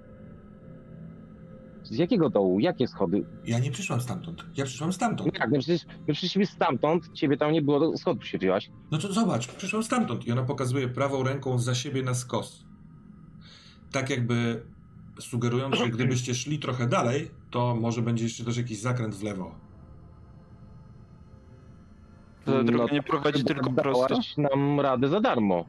Z 1.83 1.97
jakiego 1.97 2.29
dołu? 2.29 2.59
Jakie 2.59 2.87
schody? 2.87 3.25
Ja 3.45 3.59
nie 3.59 3.71
przyszłam 3.71 4.01
stamtąd. 4.01 4.45
Ja 4.57 4.65
przyszłam 4.65 4.87
No 4.89 4.93
stamtąd. 4.93 5.39
jak, 5.39 5.51
no 5.51 5.59
przecież 5.59 5.81
my 6.07 6.13
przyszliśmy 6.13 6.45
stamtąd, 6.45 7.09
ciebie 7.13 7.37
tam 7.37 7.51
nie 7.51 7.61
było, 7.61 7.79
do 7.79 7.97
schodów 7.97 8.27
się 8.27 8.37
wzięłaś. 8.37 8.69
No 8.91 8.97
to 8.97 9.13
zobacz, 9.13 9.47
przyszłam 9.47 9.83
stamtąd. 9.83 10.27
I 10.27 10.31
ona 10.31 10.43
pokazuje 10.43 10.87
prawą 10.87 11.23
ręką 11.23 11.57
za 11.59 11.75
siebie 11.75 12.03
na 12.03 12.13
skos. 12.13 12.65
Tak 13.91 14.09
jakby 14.09 14.63
sugerując, 15.19 15.75
że 15.75 15.89
gdybyście 15.89 16.35
szli 16.35 16.59
trochę 16.59 16.87
dalej, 16.87 17.31
to 17.51 17.75
może 17.75 18.01
będzie 18.01 18.23
jeszcze 18.23 18.43
też 18.45 18.57
jakiś 18.57 18.79
zakręt 18.79 19.15
w 19.15 19.23
lewo. 19.23 19.55
Ta 22.45 22.63
droga 22.63 22.87
to 22.87 22.93
nie 22.93 23.03
prowadzi 23.03 23.37
chyba 23.37 23.53
tylko 23.53 23.69
prosto? 23.71 24.17
nam 24.37 24.79
radę 24.79 25.09
za 25.09 25.19
darmo. 25.19 25.65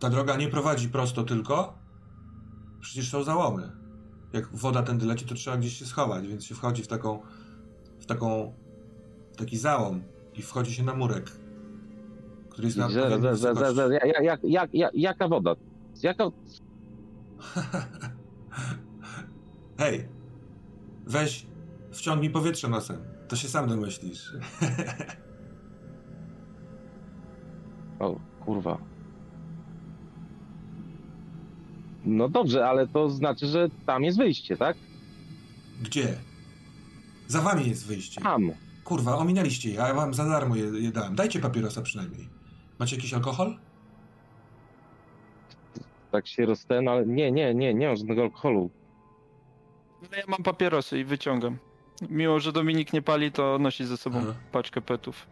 Ta 0.00 0.10
droga 0.10 0.36
nie 0.36 0.48
prowadzi 0.48 0.88
prosto 0.88 1.22
tylko. 1.24 1.74
Przecież 2.80 3.10
są 3.10 3.22
załomy. 3.22 3.72
Jak 4.34 4.56
woda 4.56 4.82
tędy 4.82 5.06
leci, 5.06 5.26
to 5.26 5.34
trzeba 5.34 5.56
gdzieś 5.56 5.78
się 5.78 5.86
schować, 5.86 6.26
więc 6.26 6.44
się 6.44 6.54
wchodzi 6.54 6.82
w 6.82 6.86
taką, 6.86 7.22
w 8.00 8.06
taką, 8.06 8.52
w 9.32 9.36
taki 9.36 9.58
załom 9.58 10.02
i 10.34 10.42
wchodzi 10.42 10.74
się 10.74 10.82
na 10.82 10.94
murek, 10.94 11.30
który 12.48 12.66
jest 12.66 12.76
na 12.76 12.88
jak, 14.22 14.40
jak, 14.44 14.70
jak, 14.72 14.94
jaka 14.94 15.28
woda? 15.28 15.54
Jaka, 16.02 16.24
Hej, 19.78 20.08
weź, 21.06 21.46
wciągnij 21.90 22.30
powietrze 22.30 22.68
nosem. 22.68 22.98
To 23.28 23.36
się 23.36 23.48
sam 23.48 23.68
domyślisz. 23.68 24.32
O, 27.98 28.20
kurwa. 28.44 28.78
No 32.04 32.28
dobrze, 32.28 32.66
ale 32.68 32.86
to 32.86 33.10
znaczy, 33.10 33.46
że 33.46 33.68
tam 33.86 34.04
jest 34.04 34.18
wyjście, 34.18 34.56
tak? 34.56 34.76
Gdzie? 35.82 36.18
Za 37.26 37.40
wami 37.40 37.68
jest 37.68 37.86
wyjście. 37.86 38.20
Tam. 38.20 38.50
Kurwa, 38.84 39.16
ominęliście 39.16 39.70
je, 39.70 39.82
a 39.82 39.88
ja 39.88 39.94
wam 39.94 40.14
za 40.14 40.24
darmo 40.24 40.56
je, 40.56 40.64
je 40.64 40.92
dałem. 40.92 41.14
Dajcie 41.14 41.40
papierosa 41.40 41.82
przynajmniej. 41.82 42.28
Macie 42.78 42.96
jakiś 42.96 43.14
alkohol? 43.14 43.56
Tak 46.12 46.26
się 46.26 46.46
rozten, 46.46 46.88
ale 46.88 47.06
nie, 47.06 47.32
nie, 47.32 47.54
nie, 47.54 47.74
nie 47.74 47.86
mam 47.86 47.96
żadnego 47.96 48.22
alkoholu. 48.22 48.70
No 50.02 50.16
ja 50.16 50.22
mam 50.28 50.42
papierosy 50.42 50.98
i 50.98 51.04
wyciągam. 51.04 51.58
Mimo, 52.10 52.40
że 52.40 52.52
Dominik 52.52 52.92
nie 52.92 53.02
pali, 53.02 53.32
to 53.32 53.58
nosi 53.58 53.84
ze 53.84 53.96
sobą 53.96 54.18
Aha. 54.22 54.34
paczkę 54.52 54.80
petów. 54.80 55.26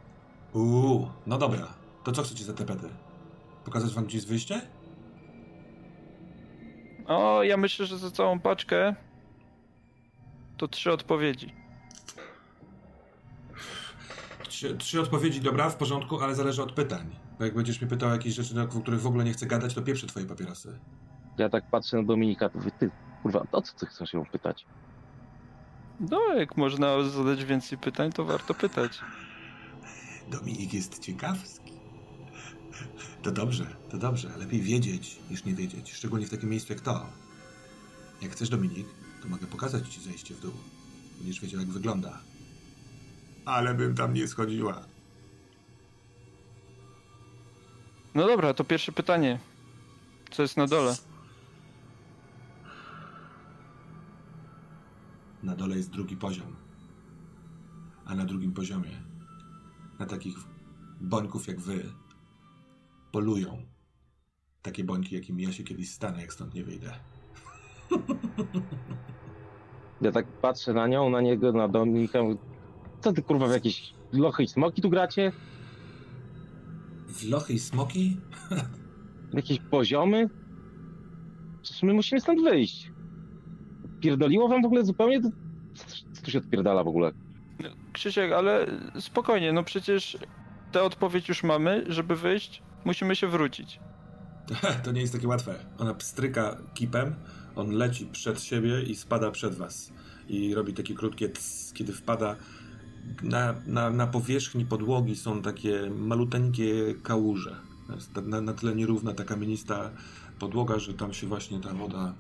Uuu, 0.55 1.09
no 1.27 1.39
dobra. 1.39 1.75
To 2.05 2.13
co 2.13 2.23
chcecie 2.23 2.45
za 2.45 2.53
te 2.53 2.65
pety? 2.65 2.89
Pokazać 3.65 3.95
wam 3.95 4.05
gdzie 4.05 4.17
jest 4.19 4.29
wyjście? 4.29 4.61
O, 7.13 7.43
ja 7.43 7.57
myślę, 7.57 7.87
że 7.87 7.99
za 7.99 8.11
całą 8.11 8.41
paczkę 8.41 8.95
to 10.57 10.69
trzy 10.69 10.93
odpowiedzi. 10.93 11.55
Trzy, 14.49 14.77
trzy 14.77 15.01
odpowiedzi, 15.01 15.41
dobra, 15.41 15.71
w 15.71 15.77
porządku, 15.77 16.21
ale 16.21 16.35
zależy 16.35 16.63
od 16.63 16.73
pytań. 16.73 17.17
Bo 17.39 17.45
jak 17.45 17.55
będziesz 17.55 17.81
mnie 17.81 17.91
pytał 17.91 18.09
o 18.09 18.13
jakieś 18.13 18.35
rzeczy, 18.35 18.63
o 18.63 18.81
których 18.81 19.01
w 19.01 19.07
ogóle 19.07 19.25
nie 19.25 19.33
chcę 19.33 19.47
gadać, 19.47 19.75
to 19.75 19.83
pieprzę 19.83 20.07
twoje 20.07 20.27
papierosy. 20.27 20.79
Ja 21.39 21.49
tak 21.49 21.71
patrzę 21.71 21.97
na 21.97 22.03
Dominika, 22.03 22.49
to 22.49 22.59
mówię, 22.59 22.71
ty, 22.79 22.91
kurwa, 23.23 23.47
o 23.53 23.63
co 23.63 23.75
ty 23.79 23.87
chcesz 23.87 24.13
ją 24.13 24.25
pytać? 24.27 24.67
No, 26.01 26.21
jak 26.35 26.57
można 26.57 27.03
zadać 27.03 27.45
więcej 27.45 27.79
pytań, 27.79 28.13
to 28.13 28.25
warto 28.25 28.55
pytać. 28.55 29.01
Dominik 30.31 30.75
jest 30.75 30.99
ciekawski. 30.99 31.73
To 33.23 33.33
dobrze, 33.33 33.77
to 33.91 33.99
dobrze. 33.99 34.39
Lepiej 34.39 34.61
wiedzieć 34.61 35.19
niż 35.31 35.45
nie 35.45 35.55
wiedzieć. 35.55 35.93
Szczególnie 35.93 36.27
w 36.27 36.31
takim 36.31 36.49
miejscu 36.49 36.73
jak 36.73 36.83
to. 36.83 37.07
Jak 38.23 38.33
chcesz, 38.33 38.49
Dominik, 38.49 38.87
to 39.23 39.29
mogę 39.29 39.47
pokazać 39.47 39.89
ci 39.89 40.01
zejście 40.01 40.35
w 40.35 40.41
dół. 40.41 40.53
Będziesz 41.19 41.41
wiedział, 41.41 41.61
jak 41.61 41.69
wygląda. 41.69 42.19
Ale 43.45 43.75
bym 43.75 43.95
tam 43.95 44.15
nie 44.15 44.29
schodziła. 44.29 44.85
No 48.15 48.27
dobra, 48.27 48.55
to 48.55 48.65
pierwsze 48.65 48.93
pytanie. 48.93 49.39
Co 50.31 50.43
jest 50.43 50.57
na 50.57 50.67
dole? 50.67 50.97
Na 55.43 55.57
dole 55.57 55.77
jest 55.77 55.91
drugi 55.91 56.17
poziom. 56.17 56.57
A 58.05 58.15
na 58.15 58.25
drugim 58.25 58.53
poziomie, 58.53 59.03
na 59.99 60.07
takich 60.07 60.37
bońków 61.01 61.49
jak 61.49 61.61
wy, 61.61 61.93
polują. 63.13 63.63
Takie 64.63 64.85
bońki, 64.85 65.15
jakim 65.15 65.41
ja 65.41 65.53
się 65.53 65.65
kiedyś 65.65 65.91
stanę, 65.91 66.21
jak 66.21 66.33
stąd 66.33 66.55
nie 66.55 66.65
wyjdę. 66.65 66.93
Ja 70.01 70.13
tak 70.13 70.27
patrzę 70.27 70.73
na 70.73 70.87
nią, 70.87 71.11
na 71.11 71.21
niego, 71.21 71.53
na 71.53 71.69
Dominika. 71.69 72.19
Co 73.01 73.13
ty 73.13 73.23
kurwa 73.23 73.47
w 73.49 73.51
jakieś 73.53 73.95
lochy 74.13 74.43
i 74.43 74.49
smoki 74.49 74.83
tu 74.83 74.91
gracie? 74.91 75.33
W 77.09 77.29
lochy 77.29 77.53
i 77.53 77.59
smoki? 77.59 78.17
Jakieś 79.33 79.59
poziomy? 79.59 80.29
Przecież 81.63 81.83
my 81.83 81.93
musimy 81.95 82.21
stąd 82.21 82.43
wyjść. 82.43 82.93
Pierdoliło 84.01 84.49
wam 84.49 84.63
w 84.63 84.67
ogóle 84.67 84.85
zupełnie? 84.85 85.21
To- 85.23 85.29
Co 86.13 86.23
tu 86.23 86.31
się 86.31 86.39
odpierdala 86.39 86.85
w 86.85 86.89
ogóle? 86.89 87.13
Krzysiek, 87.93 88.33
ale 88.33 88.67
spokojnie, 89.01 89.53
no 89.53 89.63
przecież 89.65 90.19
tę 90.73 90.83
odpowiedź 90.83 91.29
już 91.29 91.43
mamy, 91.45 91.85
żeby 91.89 92.17
wyjść, 92.17 92.63
musimy 92.85 93.17
się 93.17 93.27
wrócić. 93.27 93.81
To 94.85 94.93
nie 94.93 95.01
jest 95.01 95.13
takie 95.13 95.29
łatwe. 95.29 95.55
Ona 95.79 95.95
pstryka 95.95 96.57
kipem, 96.75 97.15
on 97.57 97.71
leci 97.71 98.07
przed 98.07 98.43
siebie 98.43 98.83
i 98.83 98.97
spada 98.97 99.31
przed 99.31 99.55
was. 99.55 99.93
I 100.29 100.55
robi 100.55 100.75
takie 100.75 100.95
krótkie 100.95 101.29
cs, 101.29 101.73
kiedy 101.73 101.93
wpada. 101.93 102.37
Na, 103.23 103.55
na, 103.67 103.91
na 103.91 104.07
powierzchni 104.07 104.67
podłogi 104.67 105.17
są 105.17 105.43
takie 105.43 105.91
maluteńkie 105.91 106.95
kałuże. 107.03 107.57
Na, 108.23 108.41
na 108.41 108.53
tyle 108.53 108.75
nierówna 108.75 109.15
ta 109.15 109.25
kamienista 109.25 109.91
podłoga, 110.39 110.79
że 110.79 110.95
tam 110.95 111.13
się 111.13 111.27
właśnie 111.27 111.61
ta 111.61 111.75
woda... 111.75 112.15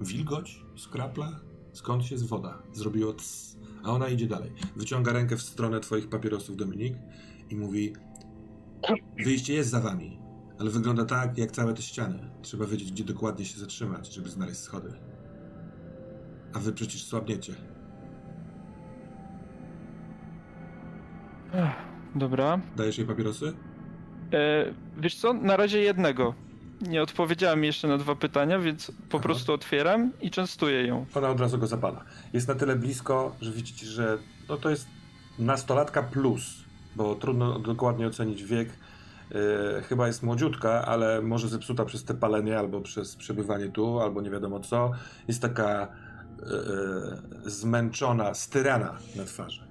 Wilgoć? 0.00 0.62
Skrapla? 0.76 1.40
Skąd 1.72 2.04
się 2.04 2.14
jest 2.14 2.26
woda? 2.26 2.62
Zrobiło 2.72 3.14
cs, 3.14 3.56
a 3.84 3.90
ona 3.90 4.08
idzie 4.08 4.26
dalej. 4.26 4.52
Wyciąga 4.76 5.12
rękę 5.12 5.36
w 5.36 5.42
stronę 5.42 5.80
twoich 5.80 6.08
papierosów, 6.08 6.56
Dominik, 6.56 6.94
i 7.50 7.56
mówi 7.56 7.92
Wyjście 9.24 9.54
jest 9.54 9.70
za 9.70 9.80
wami. 9.80 10.18
Ale 10.58 10.70
wygląda 10.70 11.04
tak, 11.04 11.38
jak 11.38 11.50
całe 11.50 11.74
te 11.74 11.82
ściany. 11.82 12.30
Trzeba 12.42 12.66
wiedzieć, 12.66 12.92
gdzie 12.92 13.04
dokładnie 13.04 13.44
się 13.44 13.58
zatrzymać, 13.58 14.14
żeby 14.14 14.28
znaleźć 14.28 14.60
schody. 14.60 14.92
A 16.54 16.58
wy 16.58 16.72
przecież 16.72 17.04
słabniecie. 17.04 17.54
Ech, 21.54 21.70
dobra. 22.14 22.60
Dajesz 22.76 22.98
jej 22.98 23.06
papierosy? 23.06 23.52
E, 24.32 24.74
wiesz 24.96 25.14
co, 25.14 25.32
na 25.32 25.56
razie 25.56 25.80
jednego. 25.80 26.34
Nie 26.80 27.02
odpowiedziałem 27.02 27.64
jeszcze 27.64 27.88
na 27.88 27.98
dwa 27.98 28.14
pytania, 28.14 28.58
więc 28.58 28.86
po 29.10 29.18
Aha. 29.18 29.22
prostu 29.22 29.52
otwieram 29.52 30.12
i 30.20 30.30
częstuję 30.30 30.86
ją. 30.86 31.06
Ona 31.14 31.28
od 31.28 31.40
razu 31.40 31.58
go 31.58 31.66
zapala. 31.66 32.04
Jest 32.32 32.48
na 32.48 32.54
tyle 32.54 32.76
blisko, 32.76 33.36
że 33.40 33.52
widzicie, 33.52 33.86
że 33.86 34.18
no 34.48 34.56
to 34.56 34.70
jest 34.70 34.86
nastolatka 35.38 36.02
plus, 36.02 36.63
bo 36.96 37.14
trudno 37.14 37.58
dokładnie 37.58 38.06
ocenić 38.06 38.44
wiek. 38.44 38.68
Yy, 39.30 39.82
chyba 39.82 40.06
jest 40.06 40.22
młodziutka, 40.22 40.84
ale 40.86 41.22
może 41.22 41.48
zepsuta 41.48 41.84
przez 41.84 42.04
te 42.04 42.14
palenie, 42.14 42.58
albo 42.58 42.80
przez 42.80 43.16
przebywanie 43.16 43.68
tu, 43.68 44.00
albo 44.00 44.22
nie 44.22 44.30
wiadomo 44.30 44.60
co. 44.60 44.90
Jest 45.28 45.42
taka 45.42 45.88
yy, 46.38 47.50
zmęczona, 47.50 48.34
styrana 48.34 48.98
na 49.16 49.24
twarzy. 49.24 49.64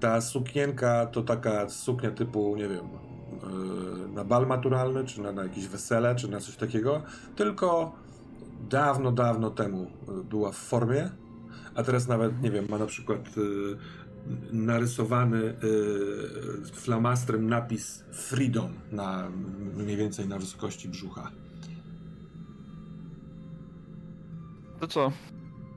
Ta 0.00 0.20
sukienka 0.20 1.06
to 1.06 1.22
taka 1.22 1.68
suknia 1.68 2.10
typu, 2.10 2.56
nie 2.56 2.68
wiem, 2.68 2.88
na 4.14 4.24
bal 4.24 4.46
maturalny, 4.46 5.04
czy 5.04 5.20
na, 5.20 5.32
na 5.32 5.42
jakieś 5.42 5.68
wesele, 5.68 6.14
czy 6.14 6.28
na 6.28 6.40
coś 6.40 6.56
takiego, 6.56 7.02
tylko 7.36 7.92
dawno, 8.70 9.12
dawno 9.12 9.50
temu 9.50 9.86
była 10.30 10.52
w 10.52 10.56
formie, 10.56 11.10
a 11.74 11.82
teraz 11.82 12.08
nawet, 12.08 12.42
nie 12.42 12.50
wiem, 12.50 12.66
ma 12.70 12.78
na 12.78 12.86
przykład 12.86 13.18
narysowany 14.52 15.38
y, 15.38 15.54
flamastrem 16.72 17.46
napis 17.46 18.04
Freedom 18.12 18.72
na 18.92 19.30
mniej 19.74 19.96
więcej 19.96 20.28
na 20.28 20.38
wysokości 20.38 20.88
brzucha. 20.88 21.30
To 24.80 24.86
co? 24.88 25.12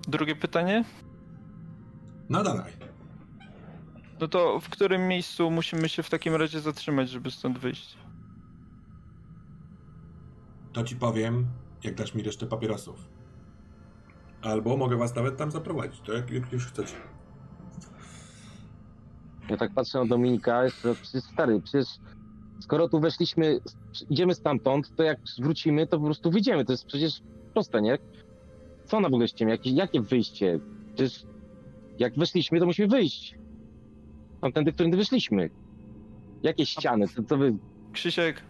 Drugie 0.08 0.36
pytanie? 0.36 0.86
No 2.30 2.44
dawaj. 2.44 2.72
No 4.20 4.28
to 4.28 4.60
w 4.60 4.70
którym 4.70 5.08
miejscu 5.08 5.52
musimy 5.52 5.90
się 5.90 6.04
w 6.04 6.10
takim 6.10 6.36
razie 6.36 6.60
zatrzymać, 6.60 7.10
żeby 7.10 7.32
stąd 7.32 7.60
wyjść? 7.60 7.98
To 10.74 10.84
ci 10.84 10.96
powiem, 10.96 11.46
jak 11.84 11.96
dasz 11.96 12.14
mi 12.16 12.24
resztę 12.24 12.46
papierosów. 12.46 12.96
Albo 14.42 14.78
mogę 14.78 14.98
was 14.98 15.16
nawet 15.16 15.38
tam 15.38 15.52
zaprowadzić, 15.52 16.02
to 16.02 16.14
jak, 16.14 16.32
jak 16.32 16.54
już 16.54 16.68
chcecie. 16.68 16.96
Ja 19.50 19.58
tak 19.58 19.74
patrzę 19.74 20.00
na 20.00 20.06
Dominika, 20.06 20.64
to 20.84 20.96
przecież 20.96 21.24
stary, 21.24 21.62
przecież 21.62 21.88
skoro 22.60 22.90
tu 22.90 23.00
weszliśmy, 23.00 23.60
idziemy 24.10 24.36
stamtąd, 24.36 24.96
to 24.96 25.04
jak 25.04 25.20
wrócimy, 25.40 25.88
to 25.88 26.00
po 26.00 26.06
prostu 26.06 26.32
wyjdziemy. 26.32 26.66
To 26.66 26.74
jest 26.74 26.86
przecież 26.86 27.22
proste, 27.54 27.82
nie? 27.82 27.98
Co 28.86 28.98
ona 28.98 29.10
w 29.10 29.14
ogóle 29.14 29.28
ściemia? 29.28 29.52
Jakie, 29.52 29.70
jakie 29.70 30.02
wyjście? 30.02 30.60
Przecież 30.96 31.26
jak 32.00 32.16
weszliśmy, 32.16 32.60
to 32.60 32.66
musimy 32.66 32.88
wyjść. 32.88 33.36
Tamtędy, 34.42 34.74
którędy 34.74 34.98
wyszliśmy. 34.98 35.50
Jakie 36.44 36.66
ściany? 36.66 37.08
Co, 37.08 37.24
co 37.24 37.38
wy... 37.38 37.58
Krzysiek, 37.92 38.44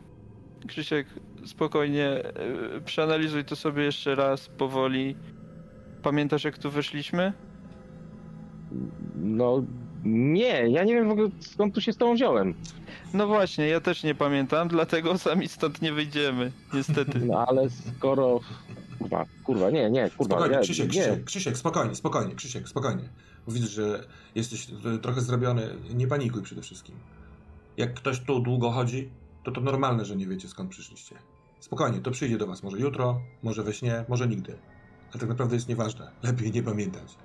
Krzysiek, 0.67 1.07
spokojnie, 1.45 2.07
e, 2.07 2.81
przeanalizuj 2.85 3.45
to 3.45 3.55
sobie 3.55 3.83
jeszcze 3.83 4.15
raz, 4.15 4.47
powoli. 4.47 5.15
Pamiętasz 6.01 6.43
jak 6.43 6.57
tu 6.57 6.71
weszliśmy? 6.71 7.33
No 9.15 9.63
nie, 10.05 10.69
ja 10.69 10.83
nie 10.83 10.93
wiem 10.93 11.07
w 11.07 11.11
ogóle 11.11 11.29
skąd 11.39 11.75
tu 11.75 11.81
się 11.81 11.93
z 11.93 11.97
tobą 11.97 12.13
wziąłem. 12.13 12.53
No 13.13 13.27
właśnie, 13.27 13.67
ja 13.67 13.81
też 13.81 14.03
nie 14.03 14.15
pamiętam, 14.15 14.67
dlatego 14.67 15.17
sami 15.17 15.47
stąd 15.47 15.81
nie 15.81 15.93
wyjdziemy, 15.93 16.51
niestety. 16.73 17.19
No 17.19 17.45
ale 17.47 17.69
skoro... 17.69 18.39
Kurwa, 18.99 19.25
kurwa, 19.43 19.69
nie, 19.69 19.89
nie, 19.89 20.09
kurwa. 20.09 20.35
Spokojnie, 20.35 20.55
ja, 20.55 20.61
Krzysiek, 20.61 20.85
nie. 20.85 21.01
Krzysiek, 21.01 21.23
Krzysiek, 21.23 21.57
spokojnie, 21.57 21.95
spokojnie, 21.95 22.35
Krzysiek, 22.35 22.69
spokojnie. 22.69 23.09
Bo 23.47 23.51
widzę, 23.51 23.67
że 23.67 24.07
jesteś 24.35 24.67
e, 24.95 24.97
trochę 24.97 25.21
zrobiony. 25.21 25.75
Nie 25.93 26.07
panikuj 26.07 26.41
przede 26.41 26.61
wszystkim. 26.61 26.95
Jak 27.77 27.93
ktoś 27.93 28.19
tu 28.19 28.39
długo 28.39 28.71
chodzi, 28.71 29.09
to 29.43 29.51
to 29.51 29.61
normalne, 29.61 30.05
że 30.05 30.15
nie 30.15 30.27
wiecie 30.27 30.47
skąd 30.47 30.69
przyszliście. 30.69 31.15
Spokojnie, 31.59 31.99
to 31.99 32.11
przyjdzie 32.11 32.37
do 32.37 32.47
was 32.47 32.63
może 32.63 32.79
jutro, 32.79 33.21
może 33.43 33.63
we 33.63 33.73
śnie, 33.73 34.05
może 34.07 34.27
nigdy. 34.27 34.57
Ale 35.11 35.19
tak 35.19 35.29
naprawdę 35.29 35.55
jest 35.55 35.69
nieważne. 35.69 36.11
Lepiej 36.23 36.51
nie 36.51 36.63
pamiętać. 36.63 37.15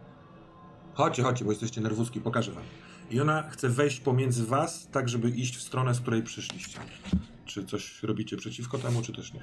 Chodźcie, 1.00 1.22
chodźcie, 1.22 1.44
bo 1.44 1.50
jesteście 1.50 1.80
nerwuski, 1.80 2.20
pokażę 2.20 2.52
wam. 2.52 2.64
I 3.10 3.20
ona 3.20 3.42
chce 3.42 3.68
wejść 3.68 4.00
pomiędzy 4.00 4.46
was, 4.46 4.88
tak 4.88 5.08
żeby 5.08 5.28
iść 5.30 5.56
w 5.56 5.62
stronę, 5.62 5.94
z 5.94 6.00
której 6.00 6.22
przyszliście. 6.22 6.78
Czy 7.44 7.64
coś 7.64 8.02
robicie 8.02 8.36
przeciwko 8.36 8.78
temu, 8.78 9.02
czy 9.02 9.12
też 9.12 9.32
nie? 9.34 9.40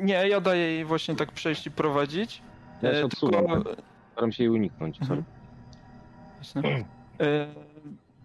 Nie, 0.00 0.28
ja 0.28 0.40
daję 0.40 0.62
jej 0.72 0.84
właśnie 0.84 1.16
tak 1.16 1.32
przejść 1.32 1.66
i 1.66 1.70
prowadzić. 1.70 2.42
Ja 2.82 2.92
się 2.92 2.98
E, 2.98 3.04
odsuwam. 3.04 3.46
tylko 3.46 3.82
Staram 4.12 4.32
się 4.32 4.42
jej 4.44 4.50
uniknąć, 4.50 4.98
sorry. 4.98 5.10
Mhm. 5.16 5.24
Jasne. 6.38 6.62
E, 7.20 7.54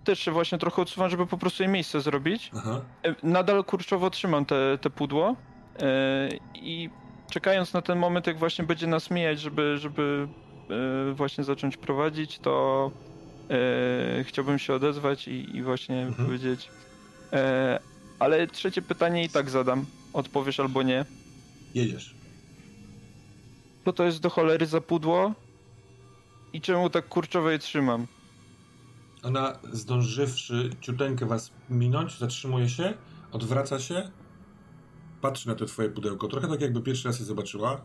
też 0.03 0.19
się 0.19 0.31
właśnie 0.31 0.57
trochę 0.57 0.81
odsuwam, 0.81 1.09
żeby 1.09 1.27
po 1.27 1.37
prostu 1.37 1.63
jej 1.63 1.71
miejsce 1.71 2.01
zrobić. 2.01 2.51
Aha. 2.57 2.81
E, 3.03 3.15
Nadal 3.23 3.63
kurczowo 3.63 4.09
trzymam 4.09 4.45
te, 4.45 4.77
te 4.81 4.89
pudło 4.89 5.35
e, 5.79 6.29
i 6.55 6.89
czekając 7.31 7.73
na 7.73 7.81
ten 7.81 7.99
moment, 7.99 8.27
jak 8.27 8.37
właśnie 8.39 8.65
będzie 8.65 8.87
nas 8.87 9.11
mijać, 9.11 9.39
żeby, 9.39 9.77
żeby 9.77 10.27
właśnie 11.13 11.43
zacząć 11.43 11.77
prowadzić, 11.77 12.39
to 12.39 12.91
e, 13.49 14.23
chciałbym 14.23 14.59
się 14.59 14.73
odezwać 14.73 15.27
i, 15.27 15.55
i 15.57 15.63
właśnie 15.63 16.01
Mhm. 16.01 16.25
powiedzieć. 16.25 16.69
E, 17.33 17.79
ale 18.19 18.47
trzecie 18.47 18.81
pytanie 18.81 19.23
i 19.23 19.29
tak 19.29 19.49
zadam. 19.49 19.85
Odpowiesz 20.13 20.59
albo 20.59 20.83
nie. 20.83 21.05
Jedziesz. 21.75 22.15
Co 23.85 23.93
to 23.93 24.03
jest 24.03 24.19
do 24.21 24.29
cholery 24.29 24.65
za 24.65 24.81
pudło? 24.81 25.33
I 26.53 26.61
czemu 26.61 26.89
tak 26.89 27.07
kurczowo 27.07 27.49
je 27.51 27.59
trzymam? 27.59 28.07
Ona, 29.23 29.59
zdążywszy 29.73 30.69
ciuteńkę 30.81 31.25
was 31.25 31.51
minąć, 31.69 32.17
zatrzymuje 32.17 32.69
się, 32.69 32.93
odwraca 33.31 33.79
się, 33.79 34.11
patrzy 35.21 35.47
na 35.47 35.55
to 35.55 35.65
twoje 35.65 35.89
pudełko, 35.89 36.27
trochę 36.27 36.47
tak 36.47 36.61
jakby 36.61 36.81
pierwszy 36.81 37.07
raz 37.07 37.19
je 37.19 37.25
zobaczyła. 37.25 37.81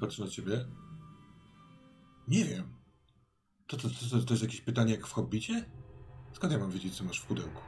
Patrzy 0.00 0.22
na 0.22 0.28
ciebie. 0.28 0.64
Nie 2.28 2.44
wiem. 2.44 2.64
To, 3.66 3.76
to, 3.76 3.88
to, 3.88 4.26
to 4.26 4.34
jest 4.34 4.42
jakieś 4.42 4.60
pytanie 4.60 4.92
jak 4.92 5.06
w 5.06 5.12
Hobbicie? 5.12 5.64
Skąd 6.32 6.52
ja 6.52 6.58
mam 6.58 6.70
wiedzieć, 6.70 6.96
co 6.96 7.04
masz 7.04 7.20
w 7.20 7.26
pudełku? 7.26 7.60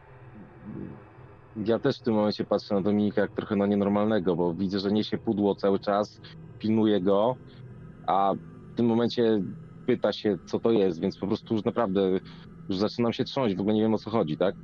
Ja 1.57 1.79
też 1.79 1.99
w 1.99 2.03
tym 2.03 2.14
momencie 2.14 2.45
patrzę 2.45 2.75
na 2.75 2.81
Dominika 2.81 3.21
jak 3.21 3.35
trochę 3.35 3.57
na 3.57 3.66
nienormalnego, 3.66 4.37
bo 4.37 4.55
widzę, 4.55 4.79
że 4.79 4.92
niesie 4.92 5.18
pudło 5.18 5.55
cały 5.55 5.79
czas, 5.79 6.21
pilnuje 6.59 7.01
go, 7.01 7.37
a 8.07 8.35
w 8.73 8.77
tym 8.77 8.87
momencie 8.87 9.42
pyta 9.87 10.12
się, 10.12 10.38
co 10.47 10.61
to 10.61 10.71
jest, 10.71 11.01
więc 11.01 11.18
po 11.18 11.27
prostu 11.27 11.55
już 11.55 11.64
naprawdę 11.64 12.01
już 12.68 12.79
zaczynam 12.79 13.12
się 13.12 13.25
trząść, 13.25 13.57
w 13.57 13.61
ogóle 13.61 13.75
nie 13.75 13.83
wiem 13.83 13.95
o 13.95 13.99
co 13.99 14.11
chodzi, 14.11 14.37
tak? 14.37 14.55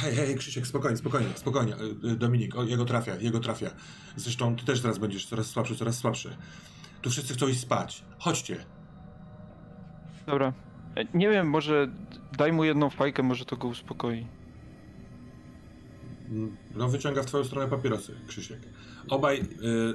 Hej, 0.00 0.14
hej, 0.14 0.36
Krzysiek, 0.36 0.66
spokojnie, 0.66 0.96
spokojnie, 0.96 1.28
spokojnie. 1.34 1.74
Y, 2.04 2.08
y, 2.10 2.16
Dominik, 2.16 2.56
o, 2.56 2.62
jego 2.64 2.84
trafia, 2.84 3.16
jego 3.16 3.40
trafia. 3.40 3.70
Zresztą 4.16 4.56
ty 4.56 4.64
też 4.64 4.80
zaraz 4.80 4.98
będziesz 4.98 5.26
coraz 5.26 5.46
słabszy, 5.46 5.76
coraz 5.76 5.98
słabszy. 5.98 6.36
Tu 7.02 7.10
wszyscy 7.10 7.34
chcą 7.34 7.48
iść 7.48 7.60
spać. 7.60 8.04
Chodźcie. 8.18 8.64
Dobra. 10.26 10.52
E, 10.96 11.04
Nie 11.18 11.28
wiem, 11.30 11.50
może 11.50 11.88
daj 12.38 12.52
mu 12.52 12.64
jedną 12.64 12.90
fajkę, 12.90 13.22
może 13.22 13.44
to 13.44 13.56
go 13.56 13.68
uspokoi. 13.68 14.26
Mm, 16.30 16.56
No, 16.74 16.88
wyciąga 16.88 17.22
w 17.22 17.26
twoją 17.26 17.44
stronę 17.44 17.68
papierosy, 17.70 18.14
Krzysiek. 18.26 18.58
Obaj 19.08 19.40
y, 19.40 19.44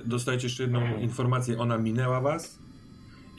dostajecie 0.06 0.46
jeszcze 0.48 0.64
jedną 0.64 0.98
informację. 0.98 1.60
Ona 1.60 1.78
minęła 1.78 2.22
was 2.22 2.60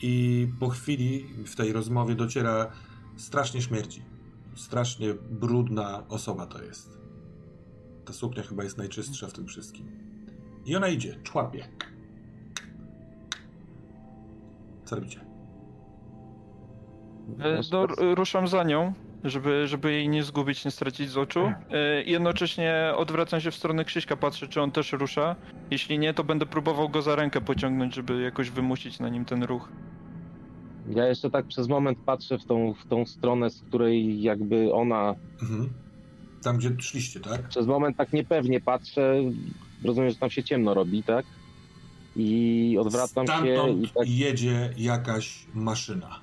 i 0.01 0.47
po 0.59 0.69
chwili 0.69 1.25
w 1.45 1.55
tej 1.55 1.73
rozmowie 1.73 2.15
dociera 2.15 2.71
strasznie 3.17 3.61
śmierci. 3.61 4.01
Strasznie 4.55 5.13
brudna 5.13 6.03
osoba 6.09 6.45
to 6.45 6.63
jest. 6.63 6.97
Ta 8.05 8.13
suknia 8.13 8.43
chyba 8.43 8.63
jest 8.63 8.77
najczystsza 8.77 9.27
w 9.27 9.33
tym 9.33 9.47
wszystkim. 9.47 9.91
I 10.65 10.75
ona 10.75 10.87
idzie, 10.87 11.15
człapie. 11.23 11.67
Co 14.85 14.95
robicie? 14.95 15.19
E, 17.39 17.61
No, 17.71 17.87
ruszam 18.15 18.47
za 18.47 18.63
nią, 18.63 18.93
żeby, 19.23 19.67
żeby 19.67 19.91
jej 19.91 20.09
nie 20.09 20.23
zgubić, 20.23 20.65
nie 20.65 20.71
stracić 20.71 21.09
z 21.09 21.17
oczu. 21.17 21.39
E, 21.71 22.03
i 22.03 22.11
Jednocześnie 22.11 22.93
odwracam 22.97 23.41
się 23.41 23.51
w 23.51 23.55
stronę 23.55 23.85
Krzyśka, 23.85 24.17
patrzę, 24.17 24.47
czy 24.47 24.61
on 24.61 24.71
też 24.71 24.93
rusza. 24.93 25.35
Jeśli 25.71 25.99
nie, 25.99 26.13
to 26.13 26.23
będę 26.23 26.45
próbował 26.45 26.89
go 26.89 27.01
za 27.01 27.15
rękę 27.15 27.41
pociągnąć, 27.41 27.95
żeby 27.95 28.21
jakoś 28.21 28.49
wymusić 28.49 28.99
na 28.99 29.09
nim 29.09 29.25
ten 29.25 29.43
ruch. 29.43 29.69
Ja 30.89 31.07
jeszcze 31.07 31.29
tak 31.29 31.45
przez 31.45 31.67
moment 31.67 31.97
patrzę 32.05 32.37
w 32.37 32.45
tą, 32.45 32.73
w 32.73 32.87
tą 32.87 33.05
stronę, 33.05 33.49
z 33.49 33.61
której 33.61 34.21
jakby 34.21 34.73
ona. 34.73 35.15
Mhm. 35.41 35.69
Tam, 36.43 36.57
gdzie 36.57 36.71
szliście, 36.79 37.19
tak? 37.19 37.47
Przez 37.47 37.67
moment 37.67 37.97
tak 37.97 38.13
niepewnie 38.13 38.61
patrzę. 38.61 39.15
Rozumiem, 39.83 40.09
że 40.09 40.15
tam 40.15 40.29
się 40.29 40.43
ciemno 40.43 40.73
robi, 40.73 41.03
tak? 41.03 41.25
I 42.15 42.77
odwracam 42.79 43.27
się 43.27 43.33
Stamtąd 43.33 43.83
i 43.83 43.89
tak. 43.89 44.09
jedzie 44.09 44.73
jakaś 44.77 45.45
maszyna. 45.53 46.19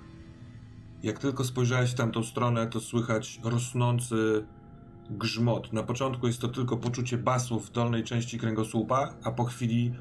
Jak 1.03 1.19
tylko 1.19 1.45
spojrzałeś 1.45 1.91
w 1.91 1.95
tamtą 1.95 2.23
stronę, 2.23 2.67
to 2.67 2.81
słychać 2.81 3.41
rosnący 3.45 4.47
grzmot. 5.11 5.73
Na 5.73 5.83
początku 5.83 6.27
jest 6.27 6.41
to 6.41 6.49
tylko 6.49 6.77
poczucie 6.77 7.19
basu 7.19 7.61
w 7.61 7.71
dolnej 7.71 8.05
części 8.05 8.39
kręgosłupa, 8.39 9.15
a 9.25 9.31
po 9.31 9.45
chwili 9.45 9.93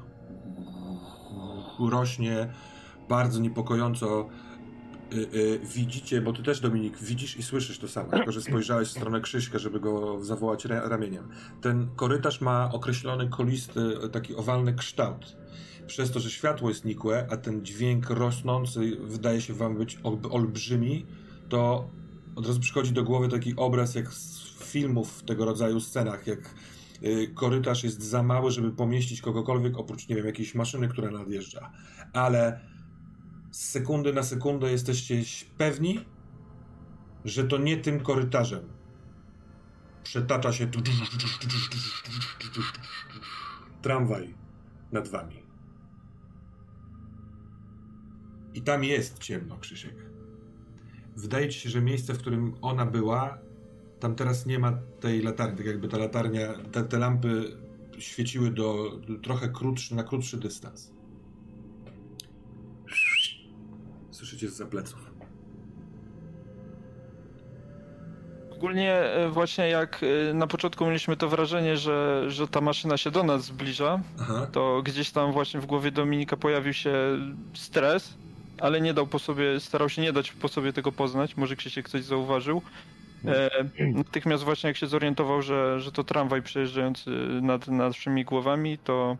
rośnie 1.90 2.48
bardzo 3.08 3.40
niepokojąco. 3.40 4.28
Y, 5.12 5.16
y, 5.36 5.60
widzicie, 5.74 6.20
bo 6.20 6.32
ty 6.32 6.42
też 6.42 6.60
Dominik 6.60 6.98
widzisz 6.98 7.36
i 7.36 7.42
słyszysz 7.42 7.78
to 7.78 7.88
samo, 7.88 8.10
tylko 8.10 8.32
że 8.32 8.42
spojrzałeś 8.42 8.88
w 8.88 8.90
stronę 8.90 9.20
Krzyśka, 9.20 9.58
żeby 9.58 9.80
go 9.80 10.24
zawołać 10.24 10.64
ra- 10.64 10.88
ramieniem. 10.88 11.28
Ten 11.60 11.88
korytarz 11.96 12.40
ma 12.40 12.72
określony 12.72 13.28
kolisty, 13.28 13.80
taki 14.12 14.34
owalny 14.34 14.74
kształt 14.74 15.36
przez 15.86 16.10
to, 16.10 16.20
że 16.20 16.30
światło 16.30 16.68
jest 16.68 16.84
nikłe, 16.84 17.26
a 17.30 17.36
ten 17.36 17.64
dźwięk 17.64 18.10
rosnący 18.10 18.96
wydaje 19.02 19.40
się 19.40 19.54
wam 19.54 19.76
być 19.76 19.98
ol- 20.02 20.18
olbrzymi, 20.30 21.06
to 21.48 21.90
od 22.36 22.46
razu 22.46 22.60
przychodzi 22.60 22.92
do 22.92 23.04
głowy 23.04 23.28
taki 23.28 23.56
obraz 23.56 23.94
jak 23.94 24.12
z 24.12 24.40
filmów 24.64 25.18
w 25.18 25.22
tego 25.22 25.44
rodzaju 25.44 25.80
scenach, 25.80 26.26
jak 26.26 26.38
y, 27.02 27.30
korytarz 27.34 27.84
jest 27.84 28.02
za 28.02 28.22
mały, 28.22 28.50
żeby 28.50 28.70
pomieścić 28.70 29.20
kogokolwiek 29.20 29.78
oprócz, 29.78 30.08
nie 30.08 30.16
wiem, 30.16 30.26
jakiejś 30.26 30.54
maszyny, 30.54 30.88
która 30.88 31.10
nadjeżdża. 31.10 31.70
Ale 32.12 32.60
z 33.50 33.68
sekundy 33.68 34.12
na 34.12 34.22
sekundę 34.22 34.70
jesteście 34.70 35.22
pewni, 35.58 36.04
że 37.24 37.44
to 37.44 37.58
nie 37.58 37.76
tym 37.76 38.00
korytarzem 38.00 38.78
przetacza 40.02 40.52
się 40.52 40.70
tramwaj 43.82 44.34
nad 44.92 45.08
wami. 45.08 45.42
I 48.54 48.62
tam 48.62 48.84
jest 48.84 49.18
ciemno, 49.18 49.58
Krzysiek. 49.58 49.94
Wydaje 51.16 51.48
ci 51.48 51.60
się, 51.60 51.70
że 51.70 51.80
miejsce, 51.80 52.14
w 52.14 52.18
którym 52.18 52.54
ona 52.62 52.86
była, 52.86 53.38
tam 54.00 54.14
teraz 54.14 54.46
nie 54.46 54.58
ma 54.58 54.72
tej 55.00 55.22
latarni. 55.22 55.56
Tak 55.56 55.66
jakby 55.66 55.88
ta 55.88 55.98
latarnia, 55.98 56.54
te, 56.72 56.84
te 56.84 56.98
lampy 56.98 57.56
świeciły 57.98 58.50
do 58.50 59.00
trochę 59.22 59.48
krótszy, 59.48 59.94
na 59.94 60.02
krótszy 60.02 60.36
dystans. 60.36 60.97
Słyszycie 64.38 64.64
z 64.64 64.68
pleców. 64.68 64.98
Ogólnie 68.50 68.94
e, 68.94 69.28
właśnie 69.28 69.68
jak 69.68 70.00
e, 70.30 70.34
na 70.34 70.46
początku 70.46 70.86
mieliśmy 70.86 71.16
to 71.16 71.28
wrażenie, 71.28 71.76
że, 71.76 72.24
że 72.28 72.48
ta 72.48 72.60
maszyna 72.60 72.96
się 72.96 73.10
do 73.10 73.22
nas 73.22 73.44
zbliża, 73.44 74.00
Aha. 74.20 74.46
to 74.52 74.82
gdzieś 74.82 75.10
tam 75.10 75.32
właśnie 75.32 75.60
w 75.60 75.66
głowie 75.66 75.90
Dominika 75.90 76.36
pojawił 76.36 76.72
się 76.72 76.92
stres, 77.54 78.14
ale 78.60 78.80
nie 78.80 78.94
dał 78.94 79.06
po 79.06 79.18
sobie, 79.18 79.60
starał 79.60 79.88
się 79.88 80.02
nie 80.02 80.12
dać 80.12 80.32
po 80.32 80.48
sobie 80.48 80.72
tego 80.72 80.92
poznać, 80.92 81.36
może 81.36 81.56
Krzysiek 81.56 81.88
coś 81.88 82.04
zauważył. 82.04 82.62
E, 83.24 83.50
natychmiast 83.78 84.44
właśnie 84.44 84.68
jak 84.68 84.76
się 84.76 84.86
zorientował, 84.86 85.42
że, 85.42 85.80
że 85.80 85.92
to 85.92 86.04
tramwaj 86.04 86.42
przejeżdżający 86.42 87.10
nad 87.42 87.68
naszymi 87.68 88.24
głowami, 88.24 88.78
to 88.78 89.16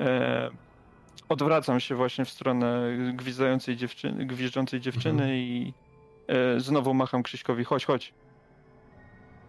e, 0.00 0.50
odwracam 1.28 1.80
się 1.80 1.94
właśnie 1.94 2.24
w 2.24 2.30
stronę 2.30 2.96
gwizdającej 3.14 3.76
dziewczyny, 3.76 4.26
gwizdzącej 4.26 4.80
dziewczyny 4.80 5.38
i 5.38 5.72
e, 6.28 6.60
znowu 6.60 6.94
macham 6.94 7.22
Krzyśkowi, 7.22 7.64
chodź, 7.64 7.84
chodź. 7.84 8.14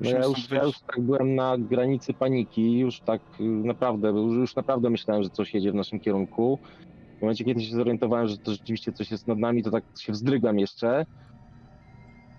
No 0.02 0.10
ja 0.10 0.26
już, 0.26 0.52
ja 0.52 0.64
już 0.64 0.80
tak 0.80 1.02
byłem 1.02 1.36
na 1.36 1.58
granicy 1.58 2.14
paniki, 2.14 2.80
już 2.80 3.00
tak 3.00 3.22
y, 3.40 3.44
naprawdę, 3.44 4.10
już, 4.10 4.36
już 4.36 4.56
naprawdę 4.56 4.90
myślałem, 4.90 5.24
że 5.24 5.30
coś 5.30 5.54
jedzie 5.54 5.72
w 5.72 5.76
naszym 5.76 6.00
kierunku. 6.00 6.60
W 7.18 7.22
momencie, 7.22 7.46
kiedy 7.46 7.62
się 7.62 7.76
zorientowałem, 7.76 8.28
że 8.28 8.38
to 8.38 8.52
rzeczywiście 8.52 8.92
coś 8.92 9.12
jest 9.12 9.28
nad 9.28 9.38
nami, 9.38 9.64
to 9.64 9.72
tak 9.72 9.84
się 10.00 10.14
wzdrygam 10.14 10.60
jeszcze. 10.60 11.06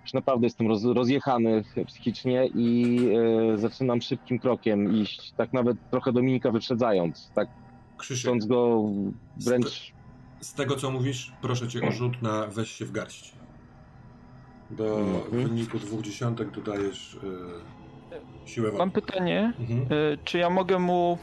Już 0.02 0.12
naprawdę 0.12 0.46
jestem 0.46 0.68
roz, 0.68 0.84
rozjechany 0.84 1.62
psychicznie 1.86 2.46
i 2.54 2.98
e, 3.54 3.58
zaczynam 3.58 4.00
szybkim 4.00 4.38
krokiem 4.38 4.92
iść, 4.92 5.32
tak 5.32 5.52
nawet 5.52 5.76
trochę 5.90 6.12
Dominika 6.12 6.50
wyprzedzając, 6.50 7.30
tak 7.34 7.48
Krzysiek, 8.00 8.30
chcąc 8.30 8.46
go 8.46 8.82
wręcz... 9.36 9.92
z 10.40 10.54
tego 10.54 10.76
co 10.76 10.90
mówisz, 10.90 11.32
proszę 11.42 11.68
cię 11.68 11.88
o 11.88 11.92
rzut 11.92 12.22
na 12.22 12.46
weź 12.46 12.70
się 12.70 12.84
w 12.84 12.92
garść. 12.92 13.32
Do 14.70 14.98
Mhm. 14.98 15.48
wyniku 15.48 15.78
dwóch 15.78 16.02
dziesiątek 16.02 16.50
dodajesz 16.50 17.14
y, 17.14 18.48
siłę 18.48 18.66
woli. 18.68 18.78
Mam 18.78 18.90
pytanie, 18.90 19.52
Mhm. 19.60 19.80
e, 19.82 19.86
czy 20.24 20.38
ja 20.38 20.50
mogę 20.50 20.78
mu 20.78 21.18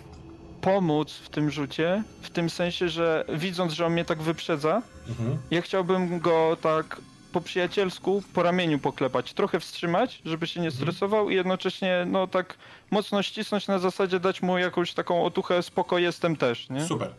pomóc 0.61 1.11
w 1.13 1.29
tym 1.29 1.49
rzucie, 1.51 2.03
w 2.21 2.29
tym 2.29 2.49
sensie, 2.49 2.89
że 2.89 3.25
widząc, 3.33 3.73
że 3.73 3.85
on 3.85 3.93
mnie 3.93 4.05
tak 4.05 4.21
wyprzedza, 4.21 4.81
Mhm. 5.09 5.37
ja 5.51 5.61
chciałbym 5.61 6.19
go 6.19 6.57
tak 6.61 7.01
po 7.31 7.41
przyjacielsku 7.41 8.23
po 8.33 8.43
ramieniu 8.43 8.79
poklepać, 8.79 9.33
trochę 9.33 9.59
wstrzymać, 9.59 10.21
żeby 10.25 10.47
się 10.47 10.59
nie 10.59 10.67
Mhm. 10.67 10.81
stresował 10.83 11.29
i 11.29 11.35
jednocześnie 11.35 12.05
no 12.11 12.27
tak 12.27 12.57
mocno 12.91 13.23
ścisnąć 13.23 13.67
na 13.67 13.79
zasadzie 13.79 14.19
dać 14.19 14.41
mu 14.41 14.57
jakąś 14.57 14.93
taką 14.93 15.23
otuchę, 15.25 15.63
spoko 15.63 15.97
jestem 15.99 16.35
też, 16.35 16.69
nie? 16.69 16.85
Super. 16.85 17.13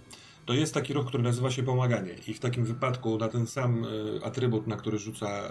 To 0.47 0.55
jest 0.55 0.75
taki 0.75 0.93
ruch, 0.93 1.07
który 1.07 1.23
nazywa 1.23 1.51
się 1.51 1.63
pomaganie 1.63 2.15
i 2.27 2.35
w 2.35 2.41
takim 2.41 2.65
wypadku 2.65 3.19
na 3.19 3.29
ten 3.29 3.47
sam 3.47 3.85
y, 3.85 4.21
atrybut, 4.25 4.67
na 4.67 4.77
który 4.77 4.99
rzuca, 4.99 5.51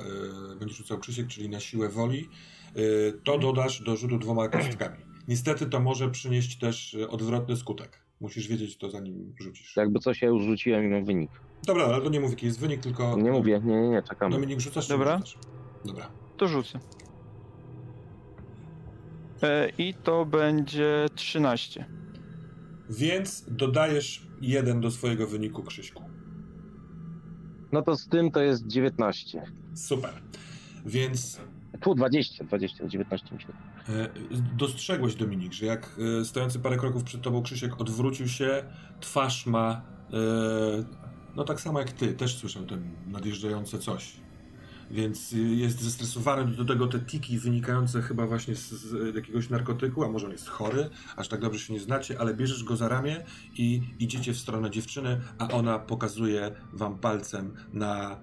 y, 0.53 0.55
będzie 0.55 0.75
rzucał 0.75 0.97
Krzysiek, 0.97 1.27
czyli 1.27 1.49
na 1.49 1.59
siłę 1.59 1.89
woli, 1.89 2.29
y, 2.77 3.19
to 3.23 3.37
dodasz 3.37 3.81
do 3.81 3.95
rzutu 3.95 4.17
dwoma 4.17 4.47
kostkami. 4.49 4.97
Niestety 5.27 5.65
to 5.65 5.79
może 5.79 6.09
przynieść 6.09 6.57
też 6.57 6.97
odwrotny 7.09 7.57
skutek. 7.57 8.06
Musisz 8.19 8.47
wiedzieć 8.47 8.77
to 8.77 8.89
zanim 8.89 9.33
rzucisz. 9.39 9.75
Jakby 9.75 9.99
coś 9.99 10.21
ja 10.21 10.27
już 10.27 10.43
rzuciłem 10.43 10.85
i 10.85 10.87
mam 10.87 11.05
wynik. 11.05 11.31
Dobra, 11.65 11.83
ale 11.85 12.01
to 12.01 12.09
nie 12.09 12.19
mów 12.19 12.29
jaki 12.29 12.45
jest 12.45 12.59
wynik, 12.59 12.81
tylko... 12.81 13.17
Nie 13.17 13.31
mówię, 13.31 13.61
nie, 13.63 13.81
nie, 13.81 13.89
nie, 13.89 14.03
czekam. 14.03 14.31
Dominik, 14.31 14.59
rzucasz 14.59 14.87
Dobra. 14.87 15.17
nie 15.17 15.25
rzucasz? 15.25 15.37
Dobra. 15.85 16.09
To 16.37 16.47
rzucę. 16.47 16.79
E, 19.43 19.69
I 19.77 19.93
to 19.93 20.25
będzie 20.25 21.05
13. 21.15 21.85
Więc 22.89 23.45
dodajesz 23.47 24.27
jeden 24.41 24.81
do 24.81 24.91
swojego 24.91 25.27
wyniku, 25.27 25.63
Krzyśku. 25.63 26.03
No 27.71 27.81
to 27.81 27.95
z 27.95 28.07
tym 28.07 28.31
to 28.31 28.41
jest 28.41 28.67
19. 28.67 29.43
Super. 29.73 30.21
Więc 30.85 31.41
Tu 31.81 31.95
20, 31.95 32.43
20, 32.43 32.87
19 32.87 33.27
myślę. 33.31 33.53
E, 33.89 34.09
Dostrzegłeś, 34.57 35.15
Dominik, 35.15 35.53
że 35.53 35.65
jak 35.65 35.99
e, 36.21 36.25
stojący 36.25 36.59
parę 36.59 36.77
kroków 36.77 37.03
przed 37.03 37.21
tobą 37.21 37.43
Krzysiek 37.43 37.81
odwrócił 37.81 38.27
się, 38.27 38.63
twarz 38.99 39.45
ma, 39.45 39.81
e, 40.13 40.17
no 41.35 41.43
tak 41.43 41.61
samo 41.61 41.79
jak 41.79 41.91
ty, 41.91 42.13
też 42.13 42.37
słyszał 42.37 42.65
ten 42.65 42.91
nadjeżdżające 43.07 43.79
coś. 43.79 44.13
Więc 44.91 45.31
jest 45.31 45.81
zestresowany, 45.81 46.51
do 46.51 46.65
tego 46.65 46.87
te 46.87 46.99
tiki 46.99 47.39
wynikające 47.39 48.01
chyba 48.01 48.27
właśnie 48.27 48.55
z, 48.55 48.69
z 48.69 49.15
jakiegoś 49.15 49.49
narkotyku, 49.49 50.03
a 50.03 50.09
może 50.09 50.25
on 50.25 50.31
jest 50.31 50.47
chory, 50.47 50.89
aż 51.15 51.27
tak 51.27 51.41
dobrze 51.41 51.59
się 51.59 51.73
nie 51.73 51.79
znacie, 51.79 52.19
ale 52.19 52.33
bierzesz 52.33 52.63
go 52.63 52.75
za 52.75 52.87
ramię 52.87 53.25
i 53.53 53.81
idziecie 53.99 54.33
w 54.33 54.37
stronę 54.37 54.71
dziewczyny, 54.71 55.21
a 55.37 55.47
ona 55.47 55.79
pokazuje 55.79 56.51
wam 56.73 56.99
palcem 56.99 57.53
na 57.73 58.19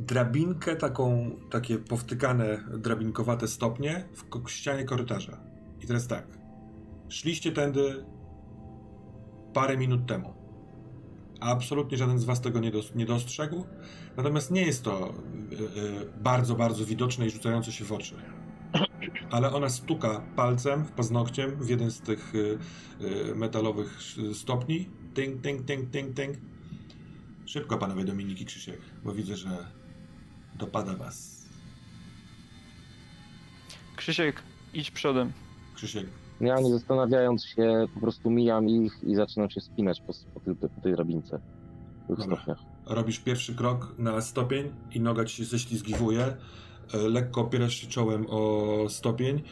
drabinkę, 0.00 0.76
taką, 0.76 1.30
takie 1.50 1.78
powtykane 1.78 2.64
drabinkowate 2.78 3.48
stopnie 3.48 4.04
w 4.44 4.50
ścianie 4.50 4.84
korytarza. 4.84 5.40
I 5.80 5.86
teraz 5.86 6.06
tak. 6.06 6.26
Szliście 7.08 7.52
tędy 7.52 8.04
parę 9.54 9.76
minut 9.76 10.06
temu. 10.06 10.34
Absolutnie 11.40 11.98
żaden 11.98 12.18
z 12.18 12.24
was 12.24 12.40
tego 12.40 12.60
nie, 12.60 12.72
nie 12.94 13.06
dostrzegł. 13.06 13.64
Natomiast 14.16 14.50
nie 14.50 14.62
jest 14.62 14.84
to 14.84 15.14
y, 15.52 15.54
y, 15.54 16.22
bardzo, 16.22 16.54
bardzo 16.54 16.84
widoczne 16.84 17.26
i 17.26 17.30
rzucające 17.30 17.72
się 17.72 17.84
w 17.84 17.92
oczy. 17.92 18.14
Ale 19.30 19.52
ona 19.52 19.68
stuka 19.68 20.22
palcem, 20.36 20.84
paznokciem 20.84 21.56
w 21.56 21.68
jeden 21.68 21.90
z 21.90 22.00
tych 22.00 22.34
y, 22.34 22.58
y, 23.00 23.34
metalowych 23.34 23.98
stopni. 24.34 24.88
Ting, 25.14 25.42
ting, 25.42 25.66
ting, 25.66 25.90
ting, 25.90 26.16
ting. 26.16 26.36
Szybko, 27.46 27.78
panowie 27.78 28.04
Dominiki 28.04 28.44
Krzysiek, 28.44 28.80
bo 29.04 29.12
widzę, 29.12 29.36
że 29.36 29.79
dopada 30.60 30.94
was. 30.96 31.40
Krzysiek, 33.96 34.42
idź 34.74 34.90
przodem. 34.90 35.32
Krzysiek, 35.74 36.06
Ja 36.40 36.60
nie 36.60 36.70
zastanawiając 36.70 37.44
się, 37.44 37.86
po 37.94 38.00
prostu 38.00 38.30
mijam 38.30 38.68
ich 38.68 38.92
i 39.02 39.14
zaczynam 39.14 39.50
się 39.50 39.60
spinać 39.60 40.00
po, 40.00 40.12
po, 40.34 40.40
tej, 40.40 40.56
po 40.56 40.80
tej 40.82 40.92
drabince. 40.92 41.40
W 42.04 42.06
tych 42.08 42.18
Dobra. 42.18 42.36
stopniach. 42.36 42.58
robisz 42.86 43.18
pierwszy 43.18 43.54
krok 43.54 43.94
na 43.98 44.20
stopień 44.20 44.70
i 44.92 45.00
noga 45.00 45.24
ci 45.24 45.36
się 45.36 45.44
ześlizgiwuje. 45.44 46.36
E, 46.94 46.98
Lekko 46.98 47.40
opierasz 47.40 47.74
się 47.74 47.86
czołem 47.86 48.26
o 48.28 48.66
stopień. 48.88 49.42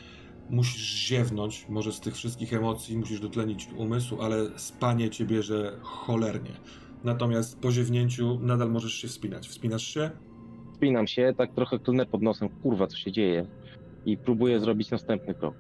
Musisz 0.51 1.07
ziewnąć, 1.09 1.67
może 1.69 1.93
z 1.93 2.01
tych 2.01 2.15
wszystkich 2.15 2.53
emocji, 2.55 2.97
musisz 2.97 3.21
dotlenić 3.21 3.69
umysł, 3.77 4.23
ale 4.23 4.59
spanie 4.59 5.11
cię 5.11 5.25
bierze 5.27 5.79
cholernie. 5.83 6.51
Natomiast 7.05 7.59
po 7.61 7.73
ziewnięciu 7.73 8.39
nadal 8.43 8.71
możesz 8.71 8.95
się 8.95 9.09
wspinać. 9.09 9.49
Wspinasz 9.49 9.83
się? 9.83 10.11
Spinam 10.79 11.07
się, 11.07 11.35
tak 11.37 11.55
trochę 11.55 11.79
klnę 11.79 12.07
pod 12.07 12.23
nosem, 12.23 12.49
kurwa, 12.49 12.87
co 12.87 12.97
się 12.97 13.13
dzieje. 13.13 13.47
I 14.07 14.17
próbuję 14.17 14.61
zrobić 14.61 14.91
następny 14.91 15.35
krok. 15.35 15.55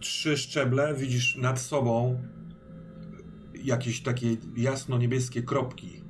Trzy 0.00 0.36
szczeble 0.36 0.94
widzisz 0.94 1.36
nad 1.36 1.60
sobą 1.60 2.22
jakieś 3.64 4.02
takie 4.02 4.36
jasno-niebieskie 4.56 5.42
kropki. 5.42 6.02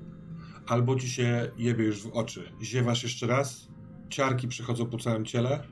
Albo 0.67 0.97
ci 0.97 1.11
się 1.11 1.51
jebie 1.59 1.85
już 1.85 2.03
w 2.03 2.13
oczy. 2.13 2.53
Ziewasz 2.63 3.03
jeszcze 3.03 3.27
raz, 3.27 3.69
ciarki 4.09 4.49
przechodzą 4.49 4.87
po 4.87 4.99
całym 4.99 5.25
ciele. 5.25 5.63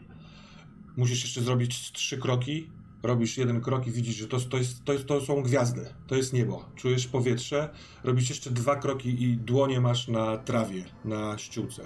Musisz 0.96 1.22
jeszcze 1.22 1.40
zrobić 1.40 1.92
trzy 1.92 2.18
kroki. 2.18 2.70
Robisz 3.06 3.38
jeden 3.38 3.60
krok 3.60 3.86
i 3.86 3.90
widzisz, 3.90 4.16
że 4.16 4.28
to, 4.28 4.40
to, 4.40 4.58
jest, 4.58 4.84
to, 4.84 4.92
jest, 4.92 5.06
to 5.06 5.20
są 5.20 5.42
gwiazdy. 5.42 5.94
To 6.06 6.14
jest 6.14 6.32
niebo. 6.32 6.64
Czujesz 6.74 7.06
powietrze. 7.06 7.70
Robisz 8.04 8.28
jeszcze 8.28 8.50
dwa 8.50 8.76
kroki 8.76 9.22
i 9.22 9.36
dłonie 9.36 9.80
masz 9.80 10.08
na 10.08 10.36
trawie, 10.36 10.84
na 11.04 11.38
ściółce. 11.38 11.82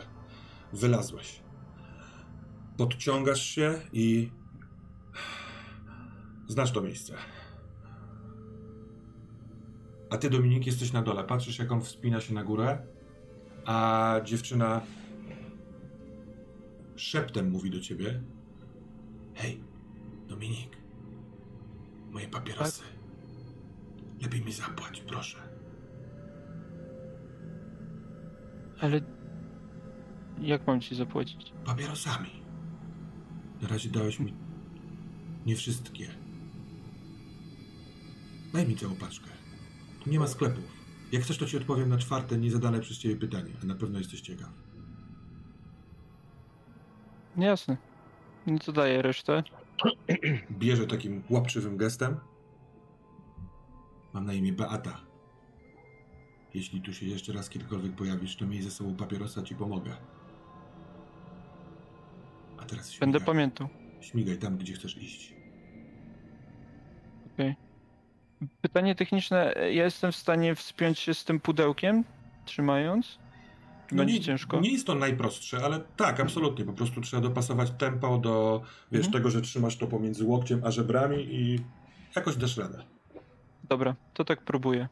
Wylazłeś. 0.72 1.40
Podciągasz 2.76 3.42
się 3.42 3.80
i 3.92 4.30
Znasz 6.50 6.72
to 6.72 6.80
miejsce. 6.80 7.14
A 10.10 10.18
ty, 10.18 10.30
Dominik, 10.30 10.66
jesteś 10.66 10.92
na 10.92 11.02
dole. 11.02 11.24
Patrzysz, 11.24 11.58
jak 11.58 11.72
on 11.72 11.80
wspina 11.80 12.20
się 12.20 12.34
na 12.34 12.44
górę, 12.44 12.78
a 13.64 14.14
dziewczyna 14.24 14.80
szeptem 16.96 17.50
mówi 17.50 17.70
do 17.70 17.80
ciebie: 17.80 18.22
Hej, 19.34 19.60
Dominik, 20.28 20.76
moje 22.10 22.28
papierosy. 22.28 22.82
Lepiej 24.22 24.44
mi 24.44 24.52
zapłać, 24.52 25.00
proszę. 25.00 25.38
Ale 28.80 29.00
jak 30.40 30.66
mam 30.66 30.80
ci 30.80 30.94
zapłacić? 30.94 31.52
Papierosami. 31.64 32.30
Na 33.62 33.68
razie 33.68 33.90
dałeś 33.90 34.20
mi 34.20 34.34
nie 35.46 35.56
wszystkie. 35.56 36.08
Daj 38.52 38.68
mi 38.68 38.76
całą 38.76 38.94
paczkę. 38.94 39.30
Tu 40.04 40.10
nie 40.10 40.18
ma 40.18 40.26
sklepów. 40.26 40.64
Jak 41.12 41.22
chcesz, 41.22 41.38
to 41.38 41.46
ci 41.46 41.56
odpowiem 41.56 41.88
na 41.88 41.98
czwarte 41.98 42.38
niezadane 42.38 42.80
przez 42.80 42.98
ciebie 42.98 43.16
pytanie, 43.16 43.50
a 43.62 43.66
na 43.66 43.74
pewno 43.74 43.98
jesteś 43.98 44.20
ciekaw. 44.20 44.50
Jasne. 47.36 47.76
No 48.46 48.58
to 48.58 48.72
daję 48.72 49.02
resztę. 49.02 49.42
Bierze 50.50 50.86
takim 50.86 51.22
łapczywym 51.30 51.76
gestem. 51.76 52.16
Mam 54.12 54.26
na 54.26 54.32
imię 54.32 54.52
Beata. 54.52 55.00
Jeśli 56.54 56.80
tu 56.80 56.92
się 56.92 57.06
jeszcze 57.06 57.32
raz 57.32 57.48
kiedykolwiek 57.48 57.92
pojawisz, 57.92 58.36
to 58.36 58.46
miej 58.46 58.62
ze 58.62 58.70
sobą 58.70 58.96
papierosa, 58.96 59.42
ci 59.42 59.54
pomogę. 59.54 59.96
A 62.58 62.64
teraz 62.64 62.98
Będę 62.98 63.18
śmigaj, 63.18 63.26
pamiętał. 63.34 63.68
śmigaj 64.00 64.38
tam, 64.38 64.56
gdzie 64.58 64.72
chcesz 64.74 64.96
iść. 64.96 65.34
Pytanie 68.60 68.94
techniczne. 68.94 69.54
Ja 69.56 69.84
jestem 69.84 70.12
w 70.12 70.16
stanie 70.16 70.54
wspiąć 70.54 70.98
się 70.98 71.14
z 71.14 71.24
tym 71.24 71.40
pudełkiem, 71.40 72.04
trzymając? 72.44 73.18
Będzie 73.92 74.12
No 74.14 74.18
nie, 74.18 74.24
ciężko? 74.24 74.60
Nie 74.60 74.72
jest 74.72 74.86
to 74.86 74.94
najprostsze, 74.94 75.64
ale 75.64 75.80
tak, 75.96 76.20
absolutnie. 76.20 76.64
Po 76.64 76.72
prostu 76.72 77.00
trzeba 77.00 77.22
dopasować 77.22 77.70
tempo 77.70 78.18
do, 78.18 78.62
wiesz, 78.92 79.06
Mhm. 79.06 79.12
tego, 79.12 79.30
że 79.30 79.40
trzymasz 79.42 79.76
to 79.76 79.86
pomiędzy 79.86 80.24
łokciem 80.24 80.60
a 80.64 80.70
żebrami 80.70 81.16
i 81.34 81.58
jakoś 82.16 82.36
dasz 82.36 82.56
radę. 82.56 82.82
Dobra, 83.64 83.96
to 84.14 84.24
tak 84.24 84.42
próbuję. 84.44 84.88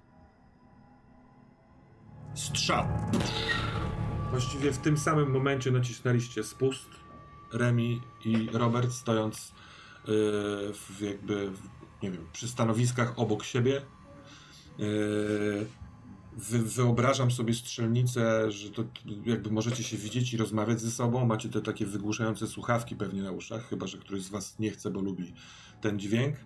Strzał. 2.34 2.84
Właściwie 4.30 4.72
w 4.72 4.78
tym 4.78 4.98
samym 4.98 5.30
momencie 5.30 5.70
nacisnęliście 5.70 6.44
spust. 6.44 6.88
Remi 7.52 8.00
i 8.24 8.48
Robert 8.52 8.92
stojąc 8.92 9.52
yy, 10.08 10.14
w 10.74 11.00
jakby, 11.00 11.50
nie 12.02 12.10
wiem, 12.10 12.26
przy 12.32 12.48
stanowiskach 12.48 13.18
obok 13.18 13.44
siebie. 13.44 13.82
Yy, 14.78 15.66
wy, 16.38 16.58
wyobrażam 16.58 17.30
sobie 17.30 17.54
strzelnicę, 17.54 18.50
że 18.50 18.70
to, 18.70 18.84
jakby 19.26 19.50
możecie 19.50 19.82
się 19.82 19.96
widzieć 19.96 20.34
i 20.34 20.36
rozmawiać 20.36 20.80
ze 20.80 20.90
sobą. 20.90 21.26
Macie 21.26 21.48
te 21.48 21.60
takie 21.60 21.86
wygłuszające 21.86 22.46
słuchawki 22.46 22.96
pewnie 22.96 23.22
na 23.22 23.30
uszach, 23.30 23.68
chyba 23.68 23.86
że 23.86 23.98
któryś 23.98 24.22
z 24.22 24.28
was 24.28 24.58
nie 24.58 24.70
chce, 24.70 24.90
bo 24.90 25.00
lubi 25.00 25.34
ten 25.80 25.98
dźwięk. 25.98 26.36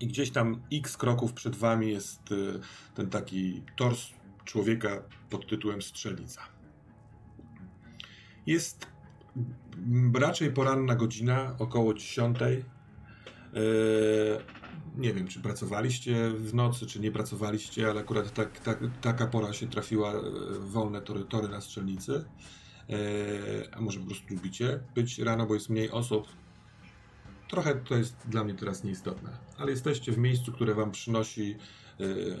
I 0.00 0.06
gdzieś 0.06 0.30
tam 0.30 0.62
x 0.72 0.96
kroków 0.96 1.32
przed 1.32 1.56
wami 1.56 1.90
jest 1.90 2.32
y, 2.32 2.60
ten 2.94 3.10
taki 3.10 3.62
tors 3.76 4.06
człowieka 4.44 5.02
pod 5.30 5.46
tytułem 5.46 5.82
Strzelnica. 5.82 6.42
Jest 8.46 8.86
raczej 10.14 10.52
poranna 10.52 10.94
godzina, 10.94 11.56
około 11.58 11.94
10. 11.94 12.38
Nie 14.96 15.14
wiem, 15.14 15.28
czy 15.28 15.40
pracowaliście 15.40 16.30
w 16.30 16.54
nocy, 16.54 16.86
czy 16.86 17.00
nie 17.00 17.12
pracowaliście, 17.12 17.90
ale 17.90 18.00
akurat 18.00 18.34
tak, 18.34 18.60
tak, 18.60 18.78
taka 19.00 19.26
pora 19.26 19.52
się 19.52 19.68
trafiła 19.68 20.12
e, 20.12 20.22
wolne 20.60 21.02
tory, 21.02 21.24
tory 21.24 21.48
na 21.48 21.60
strzelnicy. 21.60 22.24
Yy, 22.88 23.68
a 23.72 23.80
może 23.80 24.00
po 24.00 24.06
prostu 24.06 24.34
lubicie 24.34 24.80
być 24.94 25.18
rano, 25.18 25.46
bo 25.46 25.54
jest 25.54 25.70
mniej 25.70 25.90
osób. 25.90 26.28
Trochę 27.48 27.74
to 27.74 27.96
jest 27.96 28.16
dla 28.28 28.44
mnie 28.44 28.54
teraz 28.54 28.84
nieistotne, 28.84 29.30
ale 29.58 29.70
jesteście 29.70 30.12
w 30.12 30.18
miejscu, 30.18 30.52
które 30.52 30.74
wam 30.74 30.90
przynosi, 30.90 31.56
yy, 31.98 32.38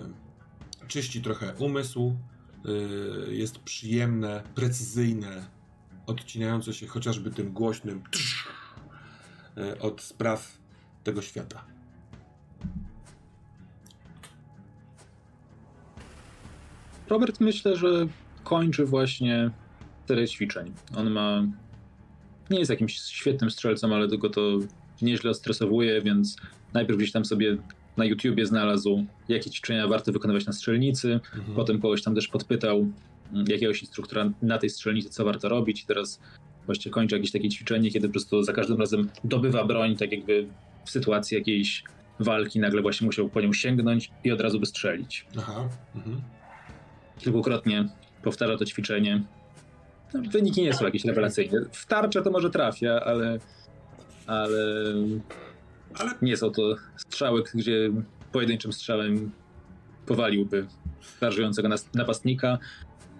czyści 0.88 1.22
trochę 1.22 1.54
umysł, 1.54 2.16
jest 3.28 3.58
przyjemne, 3.58 4.42
precyzyjne, 4.54 5.46
odcinające 6.06 6.74
się 6.74 6.86
chociażby 6.86 7.30
tym 7.30 7.52
głośnym 7.52 8.02
od 9.80 10.00
spraw 10.00 10.58
tego 11.04 11.22
świata. 11.22 11.77
Robert 17.08 17.40
myślę, 17.40 17.76
że 17.76 18.06
kończy 18.44 18.84
właśnie 18.84 19.50
serię 20.08 20.28
ćwiczeń. 20.28 20.72
On 20.96 21.10
ma. 21.10 21.46
Nie 22.50 22.58
jest 22.58 22.70
jakimś 22.70 22.98
świetnym 22.98 23.50
strzelcem, 23.50 23.92
ale 23.92 24.08
tylko 24.08 24.28
to 24.28 24.58
nieźle 25.02 25.34
stresowuje, 25.34 26.02
więc 26.02 26.36
najpierw 26.74 26.98
gdzieś 26.98 27.12
tam 27.12 27.24
sobie 27.24 27.56
na 27.96 28.04
YouTubie 28.04 28.46
znalazł, 28.46 29.04
jakie 29.28 29.50
ćwiczenia 29.50 29.88
warto 29.88 30.12
wykonywać 30.12 30.46
na 30.46 30.52
strzelnicy. 30.52 31.12
Mhm. 31.12 31.54
Potem 31.56 31.80
kogoś 31.80 32.02
tam 32.02 32.14
też 32.14 32.28
podpytał, 32.28 32.92
mm, 33.32 33.46
jakiegoś 33.48 33.82
instruktora 33.82 34.30
na 34.42 34.58
tej 34.58 34.70
strzelnicy, 34.70 35.10
co 35.10 35.24
warto 35.24 35.48
robić. 35.48 35.82
I 35.82 35.86
teraz 35.86 36.20
właśnie 36.66 36.90
kończy 36.90 37.16
jakieś 37.16 37.32
takie 37.32 37.48
ćwiczenie, 37.48 37.90
kiedy 37.90 38.08
po 38.08 38.12
prostu 38.12 38.42
za 38.42 38.52
każdym 38.52 38.78
razem 38.78 39.08
dobywa 39.24 39.64
broń, 39.64 39.96
tak 39.96 40.12
jakby 40.12 40.46
w 40.84 40.90
sytuacji 40.90 41.34
jakiejś 41.34 41.84
walki 42.20 42.60
nagle 42.60 42.82
właśnie 42.82 43.04
musiał 43.04 43.28
po 43.28 43.40
nią 43.40 43.52
sięgnąć 43.52 44.10
i 44.24 44.32
od 44.32 44.40
razu 44.40 44.60
wystrzelić 44.60 45.26
Aha. 45.38 45.68
Mhm. 45.94 46.20
Kilkukrotnie 47.18 47.88
powtarza 48.22 48.56
to 48.56 48.64
ćwiczenie. 48.64 49.22
No, 50.14 50.20
Wyniki 50.30 50.62
nie 50.62 50.74
są 50.74 50.84
jakieś 50.84 51.04
rewelacyjne. 51.04 51.60
W 51.72 51.86
tarczę 51.86 52.22
to 52.22 52.30
może 52.30 52.50
trafia, 52.50 53.00
ale, 53.00 53.38
ale 54.26 54.58
Ale 55.98 56.10
nie 56.22 56.36
są 56.36 56.50
to 56.50 56.76
strzały, 56.96 57.42
gdzie 57.54 57.90
pojedynczym 58.32 58.72
strzałem 58.72 59.30
powaliłby 60.06 60.66
szarżującego 61.20 61.68
napastnika. 61.94 62.58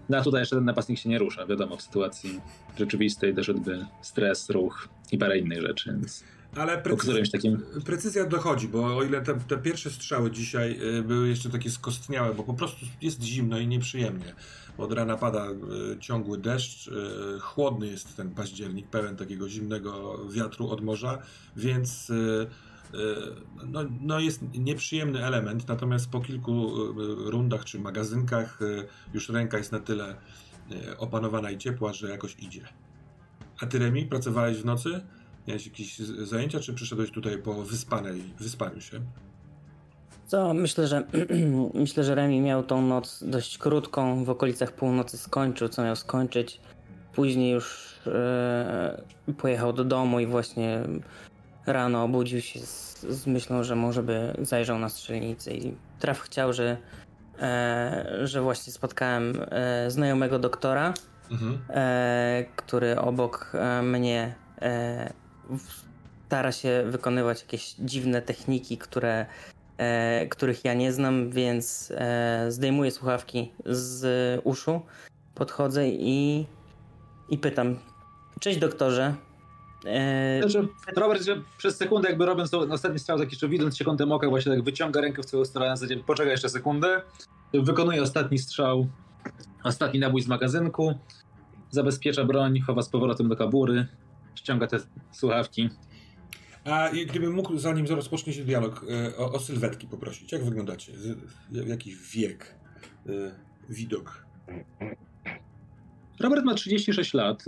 No 0.08 0.16
a 0.16 0.22
tutaj 0.22 0.40
jeszcze 0.40 0.56
ten 0.56 0.64
napastnik 0.64 0.98
się 0.98 1.08
nie 1.08 1.18
rusza. 1.18 1.46
Wiadomo, 1.46 1.76
w 1.76 1.82
sytuacji 1.82 2.40
rzeczywistej 2.78 3.34
doszedłby 3.34 3.86
stres, 4.02 4.50
ruch 4.50 4.88
i 5.12 5.18
parę 5.18 5.38
innych 5.38 5.60
rzeczy, 5.60 5.92
więc 5.92 6.24
Ale 6.56 6.82
którymś 6.82 7.30
takim... 7.30 7.62
Precyzja 7.84 8.26
dochodzi, 8.26 8.68
bo 8.68 8.96
o 8.96 9.02
ile 9.02 9.20
te, 9.20 9.34
te 9.34 9.58
pierwsze 9.58 9.90
strzały 9.90 10.30
dzisiaj 10.30 10.80
y, 10.98 11.02
były 11.02 11.28
jeszcze 11.28 11.50
takie 11.50 11.70
skostniałe, 11.70 12.34
bo 12.34 12.42
po 12.42 12.54
prostu 12.54 12.86
jest 13.02 13.22
zimno 13.22 13.58
i 13.58 13.66
nieprzyjemnie. 13.66 14.34
Od 14.78 14.92
rana 14.92 15.16
pada 15.16 15.46
y, 15.50 15.98
ciągły 16.00 16.38
deszcz, 16.38 16.88
y, 16.88 17.40
chłodny 17.40 17.86
jest 17.86 18.16
ten 18.16 18.30
październik, 18.30 18.88
pełen 18.88 19.16
takiego 19.16 19.48
zimnego 19.48 20.18
wiatru 20.28 20.70
od 20.70 20.80
morza, 20.80 21.18
więc 21.56 22.10
y, 22.10 22.46
y, 22.94 22.96
no, 23.66 23.80
no 24.00 24.20
jest 24.20 24.42
nieprzyjemny 24.58 25.26
element, 25.26 25.68
natomiast 25.68 26.10
po 26.10 26.20
kilku 26.20 26.82
y, 27.00 27.30
rundach 27.30 27.64
czy 27.64 27.78
magazynkach 27.78 28.58
już 29.14 29.28
ręka 29.28 29.58
jest 29.58 29.72
na 29.72 29.80
tyle 29.80 30.16
opanowana 30.98 31.50
i 31.50 31.58
ciepła, 31.58 31.92
że 31.92 32.10
jakoś 32.10 32.36
idzie. 32.38 32.68
A 33.60 33.66
ty, 33.66 33.78
Remi, 33.78 34.06
pracowałeś 34.06 34.58
w 34.58 34.64
nocy? 34.64 35.00
Miałeś 35.48 35.66
jakieś 35.66 35.98
zajęcia, 35.98 36.60
czy 36.60 36.74
przyszedłeś 36.74 37.10
tutaj 37.10 37.38
po 37.38 37.54
wyspanej, 37.54 38.22
wyspaniu 38.38 38.80
się? 38.80 39.00
Co, 40.26 40.54
myślę, 40.54 40.86
że 40.86 41.04
myślę, 41.74 42.04
że 42.04 42.14
Remi 42.14 42.40
miał 42.40 42.62
tą 42.62 42.82
noc 42.82 43.24
dość 43.26 43.58
krótką, 43.58 44.24
w 44.24 44.30
okolicach 44.30 44.72
północy 44.72 45.18
skończył, 45.18 45.68
co 45.68 45.82
miał 45.82 45.96
skończyć. 45.96 46.60
Później 47.14 47.52
już 47.52 47.94
e, 48.06 49.02
pojechał 49.38 49.72
do 49.72 49.84
domu 49.84 50.20
i 50.20 50.26
właśnie 50.26 50.80
rano 51.66 52.04
obudził 52.04 52.40
się 52.40 52.60
z, 52.60 53.00
z 53.00 53.26
myślą, 53.26 53.64
że 53.64 53.76
może 53.76 54.02
by 54.02 54.36
zajrzał 54.42 54.78
na 54.78 54.88
strzelnicę 54.88 55.54
i 55.54 55.74
traf 55.98 56.20
chciał, 56.20 56.52
że, 56.52 56.76
e, 57.40 58.18
że 58.24 58.42
właśnie 58.42 58.72
spotkałem 58.72 59.32
e, 59.50 59.90
znajomego 59.90 60.38
doktora, 60.38 60.94
Mhm. 61.30 61.58
e, 61.70 62.44
który 62.56 62.98
obok 62.98 63.52
e, 63.54 63.82
mnie 63.82 64.34
e, 64.62 65.12
stara 66.26 66.52
się 66.52 66.84
wykonywać 66.86 67.42
jakieś 67.42 67.74
dziwne 67.78 68.22
techniki, 68.22 68.78
które, 68.78 69.26
e, 69.78 70.26
których 70.26 70.64
ja 70.64 70.74
nie 70.74 70.92
znam, 70.92 71.30
więc 71.30 71.92
e, 71.96 72.46
zdejmuję 72.48 72.90
słuchawki 72.90 73.52
z 73.66 74.40
uszu, 74.44 74.80
podchodzę 75.34 75.88
i, 75.88 76.46
i 77.30 77.38
pytam: 77.38 77.76
Cześć 78.40 78.58
doktorze. 78.58 79.14
E, 79.86 80.40
Robert, 80.96 81.22
że 81.22 81.42
przez 81.58 81.76
sekundę 81.76 82.08
jakby 82.08 82.26
robiąc 82.26 82.50
to 82.50 82.58
ostatni 82.58 82.98
strzał, 82.98 83.18
tak 83.18 83.30
jeszcze 83.30 83.48
widząc 83.48 83.76
się 83.76 83.84
kątem 83.84 84.12
oka, 84.12 84.28
właśnie 84.28 84.52
tak 84.52 84.64
wyciąga 84.64 85.00
rękę 85.00 85.22
w 85.22 85.26
twoją 85.26 85.44
stronę, 85.44 85.74
na 85.80 86.02
poczekaj 86.06 86.32
jeszcze 86.32 86.48
sekundę, 86.48 87.02
wykonuje 87.54 88.02
ostatni 88.02 88.38
strzał, 88.38 88.86
ostatni 89.64 90.00
nabój 90.00 90.22
z 90.22 90.28
magazynku, 90.28 90.94
zabezpiecza 91.70 92.24
broń, 92.24 92.60
chowa 92.60 92.82
z 92.82 92.88
powrotem 92.88 93.28
do 93.28 93.36
kabury, 93.36 93.86
ściąga 94.38 94.66
te 94.66 94.78
słuchawki. 95.12 95.68
A 96.64 96.90
gdybym 97.06 97.34
mógł, 97.34 97.58
zanim 97.58 97.86
rozpocznie 97.86 98.32
się 98.32 98.44
dialog, 98.44 98.86
e, 98.90 99.16
o, 99.16 99.32
o 99.32 99.40
sylwetki 99.40 99.86
poprosić. 99.86 100.32
Jak 100.32 100.44
wyglądacie? 100.44 100.92
Jaki 101.66 101.96
wiek, 102.12 102.54
e, 103.06 103.10
widok? 103.68 104.26
Robert 106.20 106.44
ma 106.44 106.54
36 106.54 107.14
lat. 107.14 107.44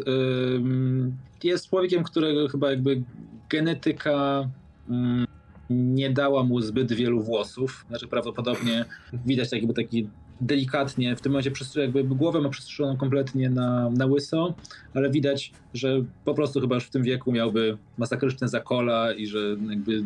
Jest 1.44 1.68
człowiekiem, 1.68 2.04
którego 2.04 2.48
chyba 2.48 2.70
jakby 2.70 3.02
genetyka 3.50 4.48
mm, 4.88 5.26
nie 5.70 6.10
dała 6.10 6.42
mu 6.42 6.60
zbyt 6.60 6.92
wielu 6.92 7.22
włosów. 7.22 7.84
Znaczy 7.88 8.08
prawdopodobnie 8.08 8.84
widać 9.26 9.50
tak 9.50 9.58
jakby 9.58 9.74
taki 9.74 10.08
delikatnie, 10.40 11.16
w 11.16 11.20
tym 11.20 11.32
momencie 11.32 11.50
jakby 11.76 12.04
głowę 12.04 12.40
ma 12.40 12.48
przestrzeloną 12.48 12.96
kompletnie 12.96 13.50
na, 13.50 13.90
na 13.90 14.06
łyso, 14.06 14.54
ale 14.94 15.10
widać, 15.10 15.52
że 15.74 16.04
po 16.24 16.34
prostu 16.34 16.60
chyba 16.60 16.74
już 16.74 16.84
w 16.84 16.90
tym 16.90 17.02
wieku 17.02 17.32
miałby 17.32 17.78
masakryczne 17.98 18.48
zakola 18.48 19.12
i 19.12 19.26
że 19.26 19.56
jakby 19.70 20.04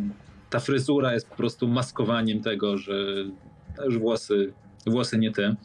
ta 0.51 0.61
fryzura 0.61 1.15
jest 1.15 1.29
po 1.29 1.37
prostu 1.37 1.69
maskowaniem 1.69 2.41
tego, 2.41 2.79
że 2.79 2.95
już 3.85 3.99
włosy, 3.99 4.53
włosy 4.87 5.19
nie 5.19 5.33
te. 5.33 5.57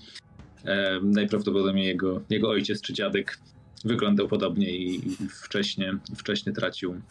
E, 0.66 1.00
najprawdopodobniej 1.04 1.88
jego, 1.88 2.22
jego 2.30 2.50
ojciec 2.50 2.82
czy 2.82 2.94
dziadek 2.94 3.40
wyglądał 3.86 4.28
podobnie 4.28 4.72
i 4.72 5.02
wcześniej, 5.44 5.92
wcześniej 6.18 6.56
tracił 6.56 7.02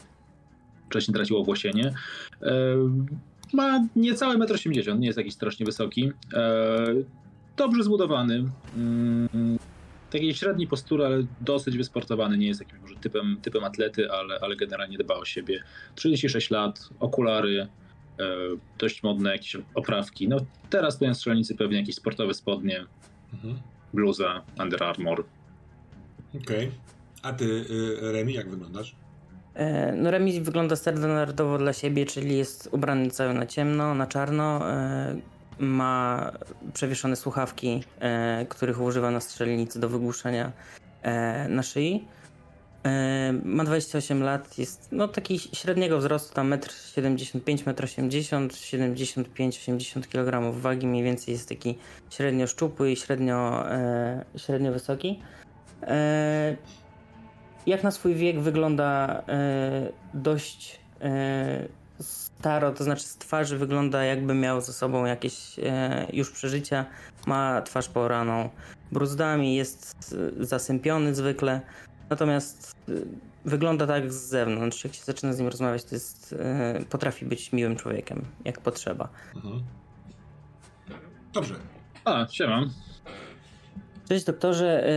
wcześniej 0.88 1.14
tracił 1.14 1.36
owłosienie. 1.36 1.94
E, 2.42 2.52
ma 3.52 3.86
niecałe 3.96 4.36
1,80 4.36 4.90
m, 4.90 5.00
nie 5.00 5.06
jest 5.06 5.18
jakiś 5.18 5.34
strasznie 5.34 5.66
wysoki. 5.66 6.12
E, 6.34 6.94
dobrze 7.58 7.82
zbudowany. 7.84 8.44
Mm, 8.76 9.58
takiej 10.10 10.34
średniej 10.34 10.68
postury, 10.68 11.04
ale 11.04 11.22
dosyć 11.40 11.76
wysportowany. 11.76 12.38
Nie 12.38 12.46
jest 12.46 12.60
jakimś 12.60 12.80
może 12.80 12.94
typem, 12.94 13.36
typem 13.42 13.64
atlety, 13.64 14.10
ale, 14.12 14.38
ale 14.42 14.56
generalnie 14.56 14.98
dba 14.98 15.14
o 15.14 15.24
siebie. 15.24 15.62
36 15.94 16.50
lat, 16.50 16.88
okulary, 17.00 17.60
e, 18.18 18.24
dość 18.78 19.02
modne 19.02 19.32
jakieś 19.32 19.56
oprawki. 19.74 20.28
No 20.28 20.36
teraz 20.70 21.00
na 21.00 21.14
strzelnicy 21.14 21.54
pewnie 21.54 21.76
jakieś 21.78 21.94
sportowe 21.94 22.34
spodnie, 22.34 22.84
Mhm. 23.32 23.58
bluza, 23.94 24.42
Under 24.62 24.82
Armour. 24.84 25.24
Okej. 26.42 26.70
A 27.22 27.32
ty, 27.32 27.44
y, 27.44 28.12
Remi, 28.12 28.34
jak 28.34 28.50
wyglądasz? 28.50 28.96
E, 29.54 29.92
No 29.96 30.10
remis 30.10 30.38
wygląda 30.38 30.76
standardowo 30.76 31.58
dla 31.58 31.72
siebie, 31.72 32.06
czyli 32.06 32.36
jest 32.36 32.68
ubrany 32.72 33.10
cały 33.10 33.34
na 33.34 33.46
ciemno, 33.46 33.94
na 33.94 34.06
czarno. 34.06 34.60
Ma 35.58 36.32
przewieszone 36.74 37.16
słuchawki, 37.16 37.84
e, 38.00 38.46
których 38.48 38.80
używa 38.80 39.10
na 39.10 39.20
strzelnicy 39.20 39.80
do 39.80 39.88
wygłuszania 39.88 40.52
e, 41.02 41.48
na 41.48 41.62
szyi. 41.62 42.08
E, 42.84 43.32
Ma 43.44 43.64
28 43.64 44.22
lat, 44.22 44.58
jest 44.58 44.88
no 44.92 45.08
taki 45.08 45.38
średniego 45.38 45.98
wzrostu, 45.98 46.34
tam 46.34 46.50
1,75 46.50 47.62
m, 47.66 47.74
1,80 47.74 48.36
m, 48.36 48.94
75-80 48.94 50.08
kg 50.08 50.60
wagi, 50.60 50.86
mniej 50.86 51.04
więcej 51.04 51.32
jest 51.32 51.48
taki 51.48 51.78
średnio 52.10 52.46
szczupły 52.46 52.92
i 52.92 52.96
średnio, 52.96 53.70
e, 53.72 54.24
średnio 54.36 54.72
wysoki. 54.72 55.20
E, 55.82 56.56
jak 57.66 57.82
na 57.82 57.90
swój 57.90 58.14
wiek 58.14 58.40
wygląda 58.40 59.22
e, 59.28 59.92
dość 60.14 60.80
staro, 62.38 62.72
to 62.72 62.84
znaczy 62.84 63.02
z 63.02 63.16
twarzy 63.16 63.58
wygląda 63.58 64.04
jakby 64.04 64.34
miał 64.34 64.60
ze 64.60 64.72
sobą 64.72 65.04
jakieś 65.04 65.58
e, 65.58 66.06
już 66.12 66.30
przeżycia. 66.30 66.84
Ma 67.26 67.62
twarz 67.62 67.88
poraną 67.88 68.50
bruzdami, 68.92 69.56
jest 69.56 70.14
e, 70.40 70.44
zasępiony 70.44 71.14
zwykle, 71.14 71.60
natomiast 72.10 72.76
e, 72.88 72.92
wygląda 73.44 73.86
tak 73.86 74.12
z 74.12 74.28
zewnątrz. 74.28 74.84
Jak 74.84 74.94
się 74.94 75.04
zaczyna 75.04 75.32
z 75.32 75.38
nim 75.38 75.48
rozmawiać, 75.48 75.84
to 75.84 75.94
jest, 75.94 76.34
e, 76.38 76.80
potrafi 76.90 77.26
być 77.26 77.52
miłym 77.52 77.76
człowiekiem, 77.76 78.24
jak 78.44 78.60
potrzeba. 78.60 79.08
Mhm. 79.36 79.62
Dobrze. 81.32 81.54
A, 82.04 82.26
siema. 82.30 82.64
Cześć 84.08 84.24
doktorze, 84.24 84.90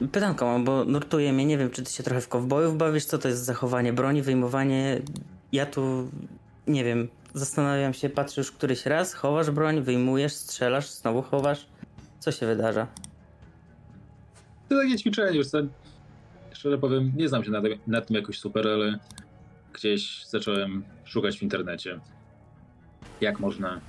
yy, 0.00 0.08
pytanko 0.08 0.46
mam, 0.46 0.64
bo 0.64 0.84
nurtuje 0.84 1.32
mnie, 1.32 1.46
nie 1.46 1.58
wiem 1.58 1.70
czy 1.70 1.82
ty 1.82 1.92
się 1.92 2.02
trochę 2.02 2.20
w 2.20 2.28
kowbojów 2.28 2.76
bawisz, 2.78 3.04
co 3.04 3.18
to 3.18 3.28
jest 3.28 3.44
zachowanie 3.44 3.92
broni, 3.92 4.22
wyjmowanie, 4.22 5.00
ja 5.52 5.66
tu, 5.66 6.08
nie 6.66 6.84
wiem, 6.84 7.08
zastanawiam 7.34 7.94
się, 7.94 8.08
patrzę 8.08 8.40
już 8.40 8.52
któryś 8.52 8.86
raz, 8.86 9.14
chowasz 9.14 9.50
broń, 9.50 9.80
wyjmujesz, 9.82 10.32
strzelasz, 10.32 10.90
znowu 10.90 11.22
chowasz, 11.22 11.66
co 12.18 12.32
się 12.32 12.46
wydarza? 12.46 12.86
To 14.68 14.76
takie 14.82 14.96
ćwiczenie, 14.98 15.36
już 15.38 15.46
szczerze 16.52 16.78
powiem, 16.78 17.12
nie 17.16 17.28
znam 17.28 17.44
się 17.44 17.50
na, 17.50 17.62
tym- 17.62 17.78
na 17.86 18.00
tym 18.00 18.16
jakoś 18.16 18.38
super, 18.38 18.68
ale 18.68 18.98
gdzieś 19.72 20.26
zacząłem 20.26 20.84
szukać 21.04 21.38
w 21.38 21.42
internecie, 21.42 22.00
jak 23.20 23.40
można 23.40 23.80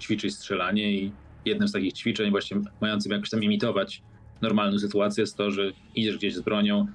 ćwiczyć 0.00 0.34
strzelanie 0.34 0.92
i 0.92 1.12
jednym 1.44 1.68
z 1.68 1.72
takich 1.72 1.92
ćwiczeń 1.92 2.30
właśnie 2.30 2.60
mającym 2.80 3.12
jakoś 3.12 3.30
tam 3.30 3.42
imitować 3.42 4.02
normalną 4.40 4.78
sytuację 4.78 5.22
jest 5.22 5.36
to, 5.36 5.50
że 5.50 5.62
idziesz 5.94 6.16
gdzieś 6.16 6.34
z 6.34 6.40
bronią, 6.40 6.86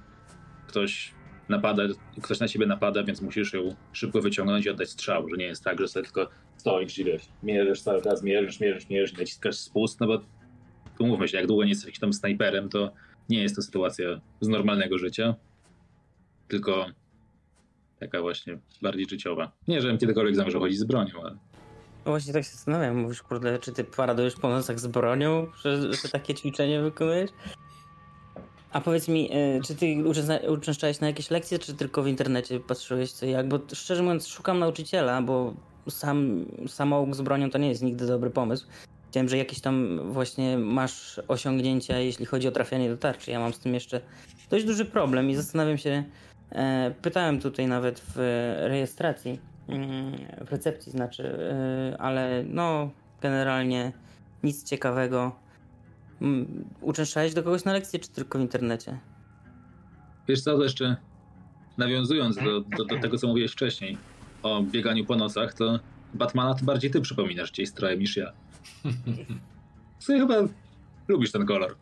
ktoś 0.66 1.14
napada, 1.48 1.82
ktoś 2.22 2.40
na 2.40 2.48
ciebie 2.48 2.66
napada, 2.66 3.02
więc 3.02 3.20
musisz 3.22 3.52
ją 3.52 3.74
szybko 3.92 4.20
wyciągnąć 4.20 4.66
i 4.66 4.70
oddać 4.70 4.90
strzał, 4.90 5.28
że 5.28 5.36
nie 5.36 5.44
jest 5.44 5.64
tak, 5.64 5.80
że 5.80 5.88
sobie 5.88 6.04
tylko 6.04 6.28
stoisz 6.56 6.98
i 6.98 7.04
wiesz, 7.04 7.22
mierzysz 7.42 7.82
cały 7.82 8.02
czas, 8.02 8.22
mierzysz, 8.22 8.60
mierzysz, 8.60 8.88
mierzysz, 8.88 9.18
naciskasz 9.18 9.56
spust, 9.56 10.00
no 10.00 10.06
bo 10.06 10.20
umówmy 10.98 11.28
się, 11.28 11.36
jak 11.36 11.46
długo 11.46 11.64
nie 11.64 11.68
jesteś 11.68 11.86
jakimś 11.86 12.00
tam 12.00 12.12
snajperem, 12.12 12.68
to 12.68 12.92
nie 13.28 13.42
jest 13.42 13.56
to 13.56 13.62
sytuacja 13.62 14.20
z 14.40 14.48
normalnego 14.48 14.98
życia, 14.98 15.34
tylko 16.48 16.86
taka 18.00 18.20
właśnie 18.20 18.58
bardziej 18.82 19.06
życiowa. 19.08 19.52
Nie, 19.68 19.82
żebym 19.82 19.98
kiedykolwiek 19.98 20.36
zamierzał 20.36 20.60
chodzić 20.60 20.78
z 20.78 20.84
bronią, 20.84 21.22
ale 21.22 21.30
No 22.06 22.12
właśnie 22.12 22.32
tak 22.32 22.44
się 22.44 22.50
zastanawiam, 22.50 22.96
mówisz, 22.96 23.22
kurde, 23.22 23.58
czy 23.58 23.72
ty 23.72 23.84
paradujesz 23.84 24.36
po 24.36 24.48
nocach 24.48 24.80
z 24.80 24.86
bronią, 24.86 25.46
że, 25.62 25.92
że 25.92 26.08
takie 26.08 26.34
ćwiczenie 26.34 26.82
wykonujesz? 26.82 27.30
A 28.76 28.80
powiedz 28.80 29.08
mi, 29.08 29.30
y, 29.36 29.60
czy 29.64 29.74
ty 29.74 29.86
uczęszcza- 29.86 30.50
uczęszczałeś 30.50 31.00
na 31.00 31.06
jakieś 31.06 31.30
lekcje, 31.30 31.58
czy 31.58 31.74
tylko 31.74 32.02
w 32.02 32.08
internecie 32.08 32.60
patrzyłeś 32.60 33.12
co 33.12 33.26
jak? 33.26 33.48
Bo 33.48 33.58
szczerze 33.74 34.02
mówiąc 34.02 34.26
szukam 34.26 34.58
nauczyciela, 34.58 35.22
bo 35.22 35.54
sam 35.88 36.46
samouk 36.68 37.14
z 37.14 37.20
bronią 37.20 37.50
to 37.50 37.58
nie 37.58 37.68
jest 37.68 37.82
nigdy 37.82 38.06
dobry 38.06 38.30
pomysł. 38.30 38.66
Widziałem, 39.06 39.28
że 39.28 39.36
jakieś 39.36 39.60
tam 39.60 40.00
właśnie 40.12 40.58
masz 40.58 41.20
osiągnięcia, 41.28 41.98
jeśli 41.98 42.26
chodzi 42.26 42.48
o 42.48 42.52
trafianie 42.52 42.88
do 42.90 42.96
tarczy. 42.96 43.30
Ja 43.30 43.40
mam 43.40 43.52
z 43.52 43.58
tym 43.58 43.74
jeszcze 43.74 44.00
dość 44.50 44.64
duży 44.64 44.84
problem 44.84 45.30
i 45.30 45.34
zastanawiam 45.34 45.78
się, 45.78 46.04
e, 46.52 46.94
pytałem 47.02 47.40
tutaj 47.40 47.66
nawet 47.66 48.00
w 48.00 48.16
rejestracji, 48.60 49.38
mm, 49.68 50.12
w 50.46 50.50
recepcji 50.50 50.92
znaczy, 50.92 51.38
e, 51.92 51.96
ale 52.00 52.44
no 52.48 52.90
generalnie 53.20 53.92
nic 54.42 54.64
ciekawego. 54.64 55.45
Mm, 56.20 56.64
Uczęszczałeś 56.80 57.34
do 57.34 57.42
kogoś 57.42 57.64
na 57.64 57.72
lekcję, 57.72 57.98
czy 57.98 58.08
tylko 58.08 58.38
w 58.38 58.42
internecie? 58.42 58.98
Wiesz 60.28 60.40
co, 60.40 60.56
to 60.56 60.62
jeszcze 60.62 60.96
nawiązując 61.78 62.36
do, 62.36 62.60
do, 62.60 62.84
do 62.84 63.00
tego, 63.00 63.18
co 63.18 63.28
mówiłeś 63.28 63.52
wcześniej 63.52 63.98
o 64.42 64.62
bieganiu 64.62 65.04
po 65.04 65.16
nocach, 65.16 65.54
to 65.54 65.80
Batmana 66.14 66.54
to 66.54 66.64
bardziej 66.64 66.90
ty 66.90 67.00
przypominasz 67.00 67.52
gdzieś 67.52 67.68
strojem 67.68 68.00
niż 68.00 68.16
ja. 68.16 68.32
Sumie 69.98 70.18
chyba 70.18 70.34
lubisz 71.08 71.32
ten 71.32 71.46
kolor. 71.46 71.76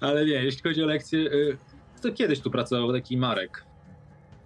Ale 0.00 0.26
nie, 0.26 0.32
jeśli 0.32 0.62
chodzi 0.62 0.82
o 0.82 0.86
lekcję, 0.86 1.18
y, 1.18 1.56
to 2.02 2.12
kiedyś 2.12 2.40
tu 2.40 2.50
pracował 2.50 2.92
taki 2.92 3.16
Marek. 3.16 3.64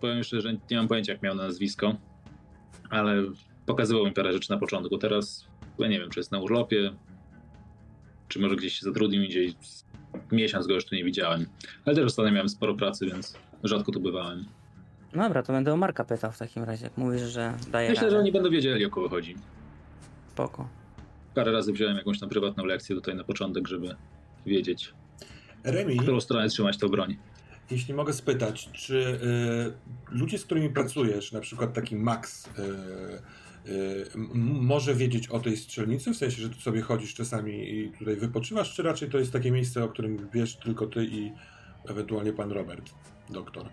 Powiem 0.01 0.19
jeszcze, 0.19 0.41
że 0.41 0.53
nie 0.71 0.77
mam 0.77 0.89
pojęcia 0.89 1.13
jak 1.13 1.23
miał 1.23 1.35
na 1.35 1.43
nazwisko, 1.43 1.95
ale 2.91 3.23
pokazywał 3.67 4.05
mi 4.05 4.13
parę 4.13 4.33
rzeczy 4.33 4.51
na 4.51 4.59
początku. 4.59 4.99
Teraz 4.99 5.47
ja 5.79 5.89
nie 5.89 6.01
wiem, 6.01 6.11
czy 6.11 6.21
jest 6.21 6.33
na 6.33 6.41
urlopie, 6.41 6.93
czy 8.35 8.41
może 8.41 8.57
gdzieś 8.57 8.79
się 8.79 8.85
zatrudnił 8.85 9.23
gdzieś. 9.23 9.53
Miesiąc 10.33 10.67
go 10.67 10.75
już 10.75 10.85
tu 10.85 10.95
nie 10.95 11.05
widziałem. 11.05 11.47
Ale 11.85 11.97
też 11.97 12.05
ostatnio 12.05 12.33
miałem 12.33 12.49
sporo 12.49 12.75
pracy, 12.75 13.07
więc 13.07 13.39
rzadko 13.65 13.93
tu 13.93 14.01
bywałem. 14.01 14.45
Dobra, 15.13 15.43
to 15.43 15.53
będę 15.53 15.73
o 15.73 15.77
Marka 15.77 16.05
pytał 16.05 16.33
w 16.33 16.39
takim 16.39 16.65
razie, 16.65 16.85
jak 16.85 16.97
mówisz, 16.97 17.23
że 17.23 17.55
daje 17.71 17.89
Myślę, 17.91 18.03
radę. 18.03 18.17
że 18.17 18.19
oni 18.21 18.33
będą 18.33 18.51
wiedzieli 18.51 18.85
o 18.85 18.91
kogo 18.91 19.09
chodzi. 19.09 19.35
Spoko. 20.31 20.69
Parę 21.35 21.53
razy 21.53 21.73
wziąłem 21.73 21.97
jakąś 21.97 22.21
tam 22.21 22.29
prywatną 22.29 22.65
lekcję 22.65 22.97
tutaj 22.97 23.15
na 23.15 23.25
początek, 23.25 23.69
żeby 23.69 23.97
wiedzieć, 24.47 24.93
Remi, 25.65 25.97
w 25.99 26.03
którą 26.03 26.21
stronę 26.21 26.49
trzymać 26.49 26.79
tą 26.79 26.89
broń. 26.89 27.17
jeśli 27.71 27.95
mogę 27.95 28.13
spytać, 28.13 28.69
czy 28.73 28.97
y, 30.13 30.15
ludzie, 30.17 30.39
z 30.39 30.45
którymi 30.45 30.69
pracujesz, 30.71 31.33
na 31.33 31.41
przykład 31.41 31.73
taki 31.75 31.97
Max, 31.97 32.47
y, 32.47 32.51
może 34.45 34.95
wiedzieć 34.95 35.29
o 35.29 35.41
tej 35.41 35.57
strzelnicy? 35.57 36.11
W 36.11 36.17
sensie, 36.17 36.43
że 36.43 36.51
tu 36.51 36.61
sobie 36.61 36.81
chodzisz 36.81 37.15
czasami 37.15 37.75
i 37.75 37.93
tutaj 37.99 38.17
wypoczywasz, 38.17 38.75
czy 38.75 38.83
raczej 38.83 39.11
to 39.11 39.19
jest 39.19 39.33
takie 39.33 39.51
miejsce, 39.51 39.85
o 39.85 39.89
którym 39.89 40.29
wiesz 40.35 40.57
tylko 40.57 40.87
ty 40.87 41.05
i 41.05 41.33
ewentualnie 41.89 42.33
pan 42.33 42.53
Robert, 42.53 42.91
doktor? 43.31 43.69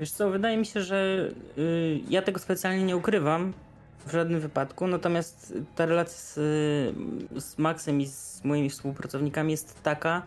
Wiesz 0.00 0.10
co, 0.10 0.30
wydaje 0.30 0.56
mi 0.56 0.66
się, 0.66 0.82
że 0.82 1.28
y, 1.58 2.00
ja 2.10 2.22
tego 2.22 2.40
specjalnie 2.40 2.84
nie 2.84 2.96
ukrywam 2.96 3.52
w 4.06 4.12
żadnym 4.12 4.40
wypadku, 4.40 4.86
natomiast 4.86 5.54
ta 5.76 5.86
relacja 5.86 6.18
z, 6.18 6.38
y, 7.36 7.40
z 7.40 7.58
Maxem 7.58 8.00
i 8.00 8.06
z 8.06 8.44
moimi 8.44 8.70
współpracownikami 8.70 9.50
jest 9.50 9.82
taka, 9.82 10.22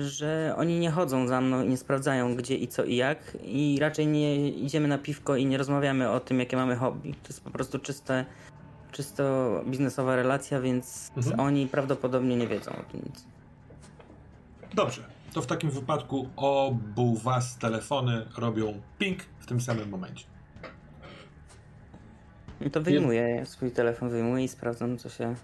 że 0.00 0.54
oni 0.58 0.78
nie 0.78 0.90
chodzą 0.90 1.28
za 1.28 1.40
mną 1.40 1.62
i 1.64 1.68
nie 1.68 1.76
sprawdzają 1.76 2.36
gdzie 2.36 2.56
i 2.56 2.68
co 2.68 2.84
i 2.84 2.96
jak 2.96 3.36
i 3.44 3.78
raczej 3.80 4.06
nie 4.06 4.48
idziemy 4.50 4.88
na 4.88 4.98
piwko 4.98 5.36
i 5.36 5.46
nie 5.46 5.58
rozmawiamy 5.58 6.10
o 6.10 6.20
tym, 6.20 6.38
jakie 6.40 6.56
mamy 6.56 6.76
hobby. 6.76 7.12
To 7.12 7.28
jest 7.28 7.44
po 7.44 7.50
prostu 7.50 7.78
czyste, 7.78 8.24
czysto 8.92 9.50
biznesowa 9.66 10.16
relacja, 10.16 10.60
więc 10.60 11.12
Mhm. 11.16 11.40
oni 11.40 11.66
prawdopodobnie 11.66 12.36
nie 12.36 12.46
wiedzą 12.46 12.70
o 12.72 12.82
tym 12.92 13.02
nic. 13.06 13.24
Dobrze, 14.74 15.02
to 15.32 15.42
w 15.42 15.46
takim 15.46 15.70
wypadku 15.70 16.28
obu 16.36 17.16
was 17.16 17.58
telefony 17.58 18.26
robią 18.38 18.80
ping 18.98 19.18
w 19.38 19.46
tym 19.46 19.60
samym 19.60 19.88
momencie. 19.88 20.24
No 22.60 22.70
to 22.70 22.80
wyjmuję 22.82 23.46
swój 23.46 23.70
telefon, 23.70 24.10
wyjmuję 24.10 24.44
i 24.44 24.48
sprawdzam, 24.48 24.98
co 24.98 25.08
się 25.08 25.34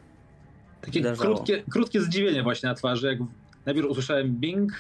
Takie 0.81 1.03
krótkie, 1.03 1.63
krótkie 1.71 2.01
zdziwienie 2.01 2.43
właśnie 2.43 2.69
na 2.69 2.75
twarzy, 2.75 3.07
jak 3.07 3.19
najpierw 3.67 3.89
usłyszałem 3.89 4.37
bing, 4.37 4.73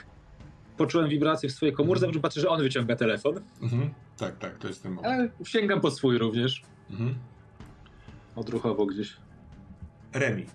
poczułem 0.76 1.08
wibrację 1.08 1.48
w 1.48 1.52
swojej 1.52 1.74
komórce, 1.74 2.06
potem 2.06 2.22
patrzę, 2.22 2.40
że 2.40 2.48
on 2.48 2.62
wyciąga 2.62 2.96
telefon, 2.96 3.40
Mhm. 3.62 3.90
Tak, 4.18 4.38
tak, 4.38 4.58
to 4.58 4.68
jest 4.68 4.82
ten 4.82 4.92
moment. 4.92 5.12
ale 5.14 5.28
sięgam 5.44 5.80
po 5.80 5.90
swój 5.90 6.18
również. 6.18 6.62
Mhm. 6.90 7.14
Odruchowo 8.36 8.86
gdzieś. 8.86 9.16
Remi, 10.12 10.46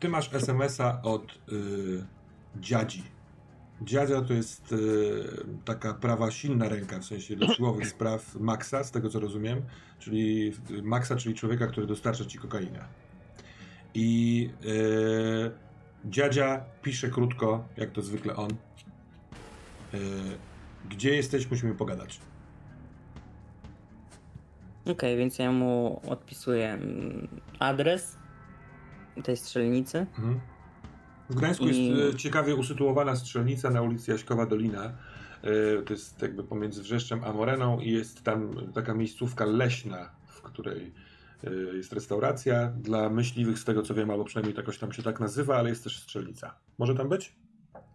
ty 0.00 0.08
masz 0.08 0.34
SMS-a 0.34 1.02
od 1.02 1.38
y, 1.52 2.04
dziadzi. 2.60 3.02
Dziadzia 3.82 4.22
to 4.22 4.32
jest 4.32 4.72
y, 4.72 4.76
taka 5.64 5.94
prawa 5.94 6.30
silna 6.30 6.68
ręka, 6.68 6.98
w 6.98 7.04
sensie 7.04 7.36
do 7.36 7.48
siłowych 7.54 7.88
spraw 7.88 8.34
Maxa, 8.34 8.84
z 8.84 8.90
tego 8.90 9.08
co 9.10 9.20
rozumiem, 9.20 9.62
czyli 9.98 10.52
Maxa, 10.82 11.16
czyli 11.16 11.34
człowieka, 11.34 11.66
który 11.66 11.86
dostarcza 11.86 12.24
ci 12.24 12.38
kokainę. 12.38 12.84
I 13.94 14.50
y, 14.64 15.50
dziadzia 16.04 16.64
pisze 16.82 17.08
krótko, 17.10 17.64
jak 17.76 17.90
to 17.90 18.02
zwykle 18.02 18.36
on. 18.36 18.50
Y, 18.50 19.98
gdzie 20.88 21.16
jesteś, 21.16 21.50
musimy 21.50 21.74
pogadać. 21.74 22.20
Okej, 24.86 25.16
więc 25.16 25.38
ja 25.38 25.52
mu 25.52 26.00
odpisuję 26.08 26.68
mm, 26.72 27.28
adres 27.58 28.16
tej 29.24 29.36
strzelnicy. 29.36 29.98
Mhm. 29.98 30.40
W 31.30 31.34
Gdańsku 31.34 31.68
I- 31.68 31.86
jest 31.88 32.14
e, 32.14 32.18
ciekawie 32.18 32.54
usytuowana 32.54 33.16
strzelnica 33.16 33.70
na 33.70 33.82
ulicy 33.82 34.10
Jaśkowa 34.10 34.46
Dolina. 34.46 34.84
E, 35.42 35.82
To 35.82 35.92
jest 35.92 36.22
jakby 36.22 36.44
pomiędzy 36.44 36.82
Wrzeszczem 36.82 37.24
a 37.24 37.32
Moreną 37.32 37.80
i 37.80 37.90
jest 37.90 38.22
tam 38.24 38.50
taka 38.74 38.94
miejscówka 38.94 39.44
leśna, 39.44 40.10
w 40.26 40.42
której 40.42 40.92
jest 41.76 41.92
restauracja 41.92 42.68
dla 42.68 43.10
myśliwych, 43.10 43.58
z 43.58 43.64
tego 43.64 43.82
co 43.82 43.94
wiem, 43.94 44.10
albo 44.10 44.24
przynajmniej 44.24 44.56
jakoś 44.56 44.78
tam 44.78 44.92
się 44.92 45.02
tak 45.02 45.20
nazywa, 45.20 45.56
ale 45.56 45.68
jest 45.68 45.84
też 45.84 46.02
strzelnica. 46.02 46.54
Może 46.78 46.94
tam 46.94 47.08
być? 47.08 47.36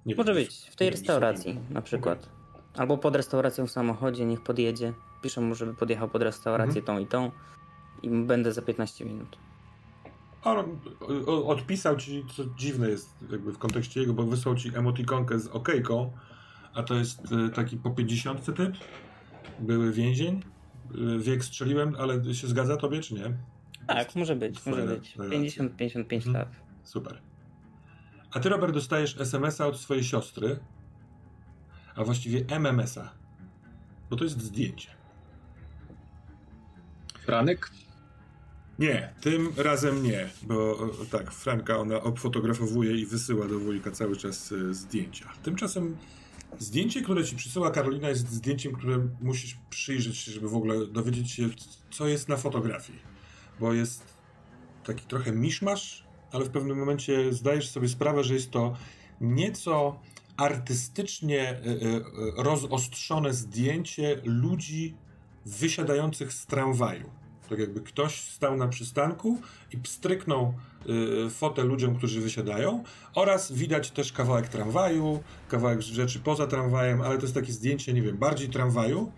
Nie 0.05 0.15
Może 0.15 0.33
wiem. 0.33 0.43
być, 0.43 0.69
w 0.71 0.75
tej 0.75 0.89
restauracji 0.89 1.59
na 1.69 1.81
przykład. 1.81 2.29
Albo 2.77 2.97
pod 2.97 3.15
restauracją 3.15 3.67
w 3.67 3.71
samochodzie, 3.71 4.25
niech 4.25 4.41
podjedzie. 4.43 4.93
Piszę 5.21 5.41
mu, 5.41 5.55
żeby 5.55 5.73
podjechał 5.73 6.09
pod 6.09 6.21
restaurację 6.21 6.81
Mhm. 6.81 6.97
tą 6.97 7.03
i 7.03 7.07
tą. 7.07 7.31
I 8.03 8.09
będę 8.09 8.51
za 8.53 8.61
15 8.61 9.05
minut. 9.05 9.37
On 10.43 10.79
odpisał 11.47 11.97
ci, 11.97 12.25
co 12.35 12.43
dziwne 12.45 12.89
jest 12.89 13.09
jakby 13.31 13.51
w 13.51 13.57
kontekście 13.57 13.99
jego, 13.99 14.13
bo 14.13 14.23
wysłał 14.23 14.55
ci 14.55 14.75
emotikonkę 14.75 15.39
z 15.39 15.47
okejką, 15.47 16.11
a 16.73 16.83
to 16.83 16.95
jest 16.95 17.19
e, 17.31 17.49
taki 17.49 17.77
po 17.77 17.91
50 17.91 18.45
typ, 18.45 18.73
były 19.59 19.91
więzień, 19.91 20.41
E, 20.43 20.52
wiek 21.19 21.43
strzeliłem, 21.45 21.95
ale 21.99 22.33
się 22.35 22.47
zgadza 22.47 22.77
tobie, 22.77 23.01
czy 23.01 23.13
nie? 23.13 23.33
Tak, 23.87 24.15
może 24.15 24.35
być, 24.35 24.65
może 24.65 24.87
być. 24.87 25.15
relacja. 25.15 25.39
50-55 25.59 26.13
Mhm. 26.15 26.33
lat. 26.35 26.55
Super. 26.83 27.21
A 28.31 28.39
ty, 28.39 28.49
Robert, 28.49 28.73
dostajesz 28.73 29.19
SMS-a 29.21 29.67
od 29.67 29.79
swojej 29.79 30.03
siostry, 30.03 30.59
a 31.95 32.03
właściwie 32.03 32.45
MMS-a, 32.59 33.13
bo 34.09 34.15
to 34.15 34.23
jest 34.23 34.41
zdjęcie. 34.41 34.89
Franek? 37.25 37.71
Nie, 38.79 39.13
tym 39.21 39.49
razem 39.57 40.03
nie, 40.03 40.29
bo 40.43 40.77
o, 40.77 40.89
tak, 41.11 41.31
Franka 41.31 41.77
ona 41.77 42.01
obfotografowuje 42.01 42.97
i 42.97 43.05
wysyła 43.05 43.47
do 43.47 43.59
wujka 43.59 43.91
cały 43.91 44.17
czas 44.17 44.51
y, 44.51 44.73
zdjęcia. 44.73 45.29
Tymczasem 45.43 45.97
zdjęcie, 46.59 47.01
które 47.01 47.23
ci 47.23 47.35
przysyła 47.35 47.71
Karolina 47.71 48.09
jest 48.09 48.29
zdjęciem, 48.29 48.73
które 48.73 49.07
musisz 49.21 49.57
przyjrzeć 49.69 50.17
się, 50.17 50.31
żeby 50.31 50.49
w 50.49 50.55
ogóle 50.55 50.87
dowiedzieć 50.87 51.31
się, 51.31 51.49
co 51.91 52.07
jest 52.07 52.29
na 52.29 52.37
fotografii. 52.37 52.99
Bo 53.59 53.73
jest 53.73 54.03
taki 54.83 55.05
trochę 55.05 55.31
miszmasz, 55.31 56.07
ale 56.31 56.45
w 56.45 56.49
pewnym 56.49 56.79
momencie 56.79 57.33
zdajesz 57.33 57.69
sobie 57.69 57.89
sprawę, 57.89 58.23
że 58.23 58.33
jest 58.33 58.51
to 58.51 58.73
nieco 59.21 59.99
artystycznie 60.37 61.51
y, 61.51 61.69
y, 61.69 61.69
y, 61.69 62.03
rozostrzone 62.37 63.33
zdjęcie 63.33 64.21
ludzi 64.23 64.95
wysiadających 65.45 66.33
z 66.33 66.45
tramwaju. 66.45 67.09
Tak 67.53 67.59
jakby 67.59 67.81
ktoś 67.81 68.21
stał 68.21 68.57
na 68.57 68.67
przystanku 68.67 69.41
i 69.71 69.77
pstryknął 69.77 70.53
y, 71.27 71.29
fotę 71.29 71.63
ludziom, 71.63 71.95
którzy 71.95 72.21
wysiadają 72.21 72.83
oraz 73.15 73.51
widać 73.51 73.91
też 73.91 74.11
kawałek 74.13 74.47
tramwaju, 74.47 75.23
kawałek 75.49 75.81
rzeczy 75.81 76.19
poza 76.19 76.47
tramwajem, 76.47 77.01
ale 77.01 77.15
to 77.15 77.21
jest 77.21 77.33
takie 77.33 77.51
zdjęcie, 77.51 77.93
nie 77.93 78.01
wiem, 78.01 78.17
bardziej 78.17 78.49
tramwaju. 78.49 79.11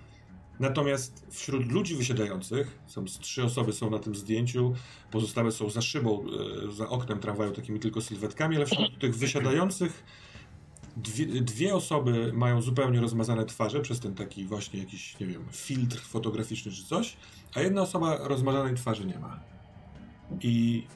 Natomiast 0.59 1.25
wśród 1.29 1.71
ludzi 1.71 1.95
wysiadających, 1.95 2.79
są 2.87 3.05
trzy 3.05 3.43
osoby 3.43 3.73
są 3.73 3.89
na 3.89 3.99
tym 3.99 4.15
zdjęciu, 4.15 4.73
pozostałe 5.11 5.51
są 5.51 5.69
za 5.69 5.81
szybą, 5.81 6.25
y, 6.69 6.71
za 6.71 6.89
oknem 6.89 7.19
tramwaju 7.19 7.51
takimi 7.51 7.79
tylko 7.79 8.01
sylwetkami, 8.01 8.55
ale 8.55 8.65
wśród 8.65 8.99
tych 8.99 9.15
wysiadających 9.15 10.03
dwie, 10.95 11.25
dwie 11.25 11.75
osoby 11.75 12.31
mają 12.33 12.61
zupełnie 12.61 13.01
rozmazane 13.01 13.45
twarze 13.45 13.79
przez 13.79 13.99
ten 13.99 14.15
taki 14.15 14.45
właśnie 14.45 14.79
jakiś, 14.79 15.19
nie 15.19 15.27
wiem, 15.27 15.45
filtr 15.51 15.99
fotograficzny 15.99 16.71
czy 16.71 16.85
coś, 16.85 17.17
a 17.55 17.61
jedna 17.61 17.81
osoba 17.81 18.17
rozmazanej 18.17 18.75
twarzy 18.75 19.05
nie 19.05 19.19
ma. 19.19 19.39
I 20.41 20.87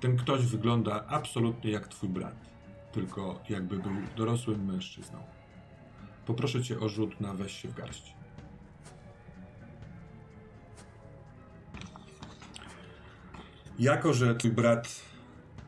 ten 0.00 0.16
ktoś 0.16 0.46
wygląda 0.46 1.06
absolutnie 1.06 1.70
jak 1.70 1.88
twój 1.88 2.08
brat, 2.08 2.36
tylko 2.92 3.40
jakby 3.48 3.76
był 3.78 3.92
dorosłym 4.16 4.64
mężczyzną. 4.64 5.18
Poproszę 6.26 6.62
cię 6.62 6.80
o 6.80 6.88
rzut 6.88 7.20
na 7.20 7.34
weź 7.34 7.62
się 7.62 7.68
w 7.68 7.74
garść. 7.74 8.14
Jako, 13.78 14.14
że 14.14 14.34
twój 14.34 14.50
brat 14.50 15.00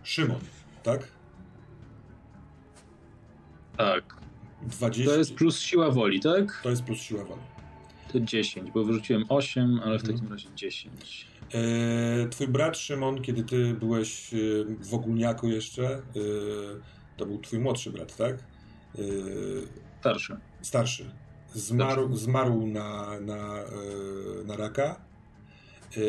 Szymon, 0.02 0.40
tak? 0.82 1.21
Tak. 3.84 4.16
20. 4.62 5.04
To 5.12 5.18
jest 5.18 5.34
plus 5.34 5.58
siła 5.60 5.90
woli, 5.90 6.20
tak? 6.20 6.60
to 6.62 6.70
jest 6.70 6.82
plus 6.82 6.98
siła 7.00 7.24
woli. 7.24 7.42
To 8.12 8.20
10, 8.20 8.70
bo 8.70 8.84
wyrzuciłem 8.84 9.24
8, 9.28 9.80
ale 9.84 9.98
w 9.98 10.00
Mhm. 10.00 10.14
takim 10.18 10.32
razie 10.32 10.48
10. 10.56 11.26
E, 11.54 12.28
twój 12.28 12.48
brat 12.48 12.76
Szymon, 12.78 13.22
kiedy 13.22 13.44
ty 13.44 13.74
byłeś 13.74 14.34
e, 14.34 14.36
w 14.80 14.94
Ogólniaku 14.94 15.48
jeszcze, 15.48 15.84
e, 15.94 16.00
to 17.16 17.26
był 17.26 17.38
twój 17.40 17.58
młodszy 17.58 17.90
brat, 17.90 18.16
tak? 18.16 18.34
E, 18.34 18.98
Starszy. 20.00 20.36
starszy. 20.62 21.10
Zmarł, 21.54 22.16
zmarł 22.16 22.66
na, 22.66 23.20
na, 23.20 23.54
na 24.44 24.56
raka 24.56 25.00
e, 25.96 26.00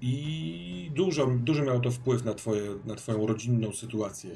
i 0.00 0.90
dużo, 0.94 1.26
duży 1.26 1.62
miał 1.62 1.80
to 1.80 1.90
wpływ 1.90 2.24
na, 2.24 2.34
twoje, 2.34 2.62
na 2.84 2.94
twoją 2.94 3.26
rodzinną 3.26 3.72
sytuację. 3.72 4.30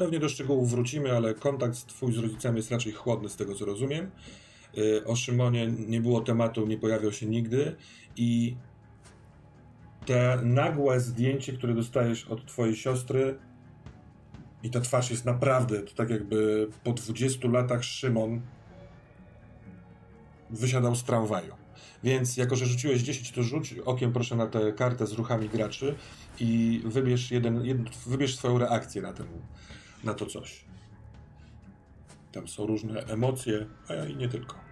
Pewnie 0.00 0.18
do 0.18 0.28
szczegółów 0.28 0.70
wrócimy, 0.70 1.16
ale 1.16 1.34
kontakt 1.34 1.86
twój 1.86 2.12
z 2.12 2.18
rodzicami 2.18 2.56
jest 2.56 2.70
raczej 2.70 2.92
chłodny 2.92 3.28
z 3.28 3.36
tego, 3.36 3.54
co 3.54 3.64
rozumiem. 3.64 4.10
E, 5.00 5.04
O 5.04 5.16
Szymonie 5.16 5.66
nie 5.66 6.00
było 6.00 6.20
tematu, 6.20 6.66
nie 6.66 6.78
pojawiał 6.78 7.12
się 7.12 7.26
nigdy 7.26 7.76
i 8.16 8.56
te 10.06 10.38
nagłe 10.42 11.00
zdjęcie, 11.00 11.52
które 11.52 11.74
dostajesz 11.74 12.28
od 12.28 12.46
twojej 12.46 12.76
siostry 12.76 13.38
i 14.62 14.70
ta 14.70 14.80
twarz 14.80 15.10
jest 15.10 15.24
naprawdę, 15.24 15.82
to 15.82 15.94
tak 15.94 16.10
jakby 16.10 16.68
po 16.84 16.92
20 16.92 17.48
latach 17.48 17.84
Szymon 17.84 18.40
wysiadał 20.50 20.96
z 20.96 21.04
tramwaju. 21.04 21.54
Więc 22.04 22.36
jako, 22.36 22.56
że 22.56 22.66
rzuciłeś 22.66 23.02
10, 23.02 23.32
to 23.32 23.42
rzuć 23.42 23.74
okiem 23.84 24.12
proszę 24.12 24.36
na 24.36 24.46
tę 24.46 24.72
kartę 24.72 25.06
z 25.06 25.12
ruchami 25.12 25.48
graczy 25.48 25.94
i 26.40 26.82
wybierz, 26.84 27.30
jeden, 27.30 27.64
jed, 27.64 27.78
wybierz 28.06 28.36
swoją 28.36 28.58
reakcję 28.58 29.02
na, 29.02 29.12
ten, 29.12 29.26
na 30.04 30.14
to 30.14 30.26
coś. 30.26 30.64
Tam 32.32 32.48
są 32.48 32.66
różne 32.66 33.00
emocje, 33.00 33.66
a 33.88 33.94
i 33.94 34.16
nie 34.16 34.28
tylko. 34.28 34.70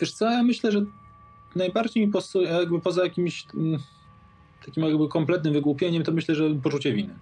Wiesz 0.00 0.12
co, 0.12 0.30
ja 0.30 0.42
myślę, 0.42 0.72
że 0.72 0.86
najbardziej 1.56 2.06
mi 2.06 2.12
pasuje, 2.12 2.48
jakby 2.48 2.80
poza 2.80 3.04
jakimś 3.04 3.46
mm, 3.54 3.80
takim 4.66 4.84
jakby 4.84 5.08
kompletnym 5.08 5.52
wygłupieniem, 5.52 6.02
to 6.02 6.12
myślę, 6.12 6.34
że 6.34 6.54
poczucie 6.62 6.92
winy. 6.92 7.14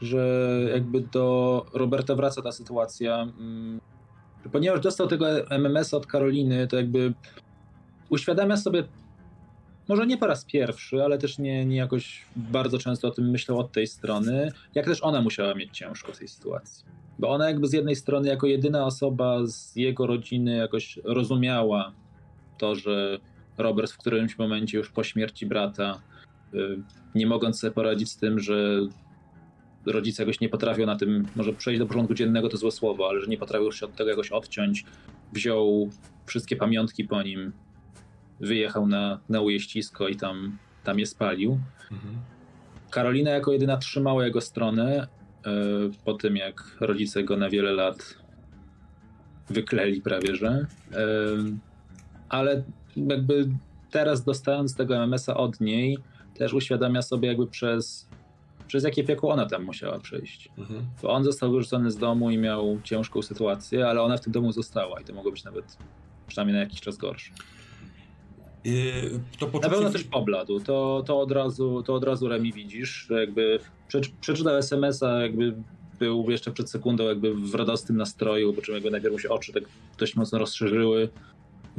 Że 0.00 0.48
jakby 0.72 1.00
do 1.00 1.66
Roberta 1.72 2.14
wraca 2.14 2.42
ta 2.42 2.52
sytuacja. 2.52 3.22
mm, 3.22 3.80
Ponieważ 4.52 4.80
dostał 4.80 5.06
tego 5.06 5.50
MMS 5.50 5.94
od 5.94 6.06
Karoliny, 6.06 6.66
to 6.66 6.76
jakby 6.76 7.14
uświadamia 8.10 8.56
sobie, 8.56 8.84
może 9.88 10.06
nie 10.06 10.16
po 10.18 10.26
raz 10.26 10.44
pierwszy, 10.44 11.04
ale 11.04 11.18
też 11.18 11.38
nie, 11.38 11.64
nie 11.64 11.76
jakoś 11.76 12.24
bardzo 12.36 12.78
często 12.78 13.08
o 13.08 13.10
tym 13.10 13.30
myślał 13.30 13.58
od 13.58 13.72
tej 13.72 13.86
strony, 13.86 14.52
jak 14.74 14.86
też 14.86 15.02
ona 15.02 15.22
musiała 15.22 15.54
mieć 15.54 15.76
ciężko 15.78 16.12
w 16.12 16.18
tej 16.18 16.28
sytuacji. 16.28 16.84
Bo 17.18 17.28
ona 17.28 17.48
jakby 17.48 17.68
z 17.68 17.72
jednej 17.72 17.96
strony 17.96 18.28
jako 18.28 18.46
jedyna 18.46 18.86
osoba 18.86 19.46
z 19.46 19.76
jego 19.76 20.06
rodziny 20.06 20.56
jakoś 20.56 20.98
rozumiała 21.04 21.92
to, 22.58 22.74
że 22.74 23.18
Robert 23.58 23.92
w 23.92 23.98
którymś 23.98 24.38
momencie 24.38 24.78
już 24.78 24.90
po 24.90 25.04
śmierci 25.04 25.46
brata, 25.46 26.02
y, 26.54 26.82
nie 27.14 27.26
mogąc 27.26 27.60
sobie 27.60 27.70
poradzić 27.70 28.10
z 28.10 28.16
tym, 28.16 28.38
że 28.38 28.80
rodzice 29.86 30.22
jakoś 30.22 30.40
nie 30.40 30.48
potrafią 30.48 30.86
na 30.86 30.96
tym, 30.96 31.26
może 31.36 31.52
przejść 31.52 31.78
do 31.78 31.86
porządku 31.86 32.14
dziennego 32.14 32.48
to 32.48 32.56
złe 32.56 32.70
słowo, 32.70 33.08
ale 33.08 33.20
że 33.20 33.26
nie 33.26 33.38
potrafią 33.38 33.70
się 33.70 33.86
od 33.86 33.96
tego 33.96 34.10
jakoś 34.10 34.30
odciąć, 34.30 34.84
wziął 35.32 35.90
wszystkie 36.26 36.56
pamiątki 36.56 37.04
po 37.04 37.22
nim, 37.22 37.52
wyjechał 38.40 38.86
na, 38.86 39.20
na 39.28 39.40
ujeździsko 39.40 40.08
i 40.08 40.16
tam, 40.16 40.58
tam 40.84 40.98
je 40.98 41.06
spalił. 41.06 41.58
Mhm. 41.92 42.14
Karolina 42.90 43.30
jako 43.30 43.52
jedyna 43.52 43.76
trzymała 43.76 44.24
jego 44.24 44.40
stronę 44.40 45.06
e, 45.46 45.50
po 46.04 46.14
tym, 46.14 46.36
jak 46.36 46.76
rodzice 46.80 47.24
go 47.24 47.36
na 47.36 47.50
wiele 47.50 47.72
lat 47.72 48.18
wykleli 49.50 50.02
prawie, 50.02 50.36
że. 50.36 50.66
E, 50.92 51.06
ale 52.28 52.62
jakby 52.96 53.48
teraz 53.90 54.24
dostając 54.24 54.74
tego 54.74 54.96
MMS-a 54.96 55.36
od 55.36 55.60
niej, 55.60 55.98
też 56.34 56.54
uświadamia 56.54 57.02
sobie 57.02 57.28
jakby 57.28 57.46
przez, 57.46 58.08
przez 58.66 58.84
jakie 58.84 59.04
piekło 59.04 59.32
ona 59.32 59.46
tam 59.46 59.64
musiała 59.64 59.98
przejść. 59.98 60.48
Mhm. 60.58 60.86
On 61.02 61.24
został 61.24 61.52
wyrzucony 61.52 61.90
z 61.90 61.96
domu 61.96 62.30
i 62.30 62.38
miał 62.38 62.78
ciężką 62.84 63.22
sytuację, 63.22 63.88
ale 63.88 64.02
ona 64.02 64.16
w 64.16 64.20
tym 64.20 64.32
domu 64.32 64.52
została 64.52 65.00
i 65.00 65.04
to 65.04 65.14
mogło 65.14 65.30
być 65.32 65.44
nawet 65.44 65.76
przynajmniej 66.26 66.54
na 66.54 66.60
jakiś 66.60 66.80
czas 66.80 66.96
gorsze. 66.96 67.32
Yy, 68.64 69.20
to 69.38 69.46
Na 69.46 69.52
poczucie... 69.52 69.74
pewno 69.74 69.90
też 69.90 70.04
pobladł. 70.04 70.60
To, 70.60 71.02
to, 71.06 71.20
od 71.20 71.32
razu, 71.32 71.82
to 71.82 71.94
od 71.94 72.04
razu 72.04 72.28
Remi 72.28 72.52
widzisz, 72.52 73.06
że 73.08 73.20
jakby 73.20 73.58
prze- 73.88 74.00
przeczytał 74.20 74.56
SMS-a, 74.56 75.22
jakby 75.22 75.54
był 75.98 76.30
jeszcze 76.30 76.50
przed 76.50 76.70
sekundą 76.70 77.04
jakby 77.04 77.34
w 77.34 77.54
radosnym 77.54 77.98
nastroju, 77.98 78.52
po 78.52 78.62
czym 78.62 78.74
jakby 78.74 78.90
najpierw 78.90 79.12
mu 79.12 79.18
się 79.18 79.28
oczy 79.28 79.52
tak 79.52 79.62
dość 79.98 80.16
mocno 80.16 80.38
rozszerzyły, 80.38 81.08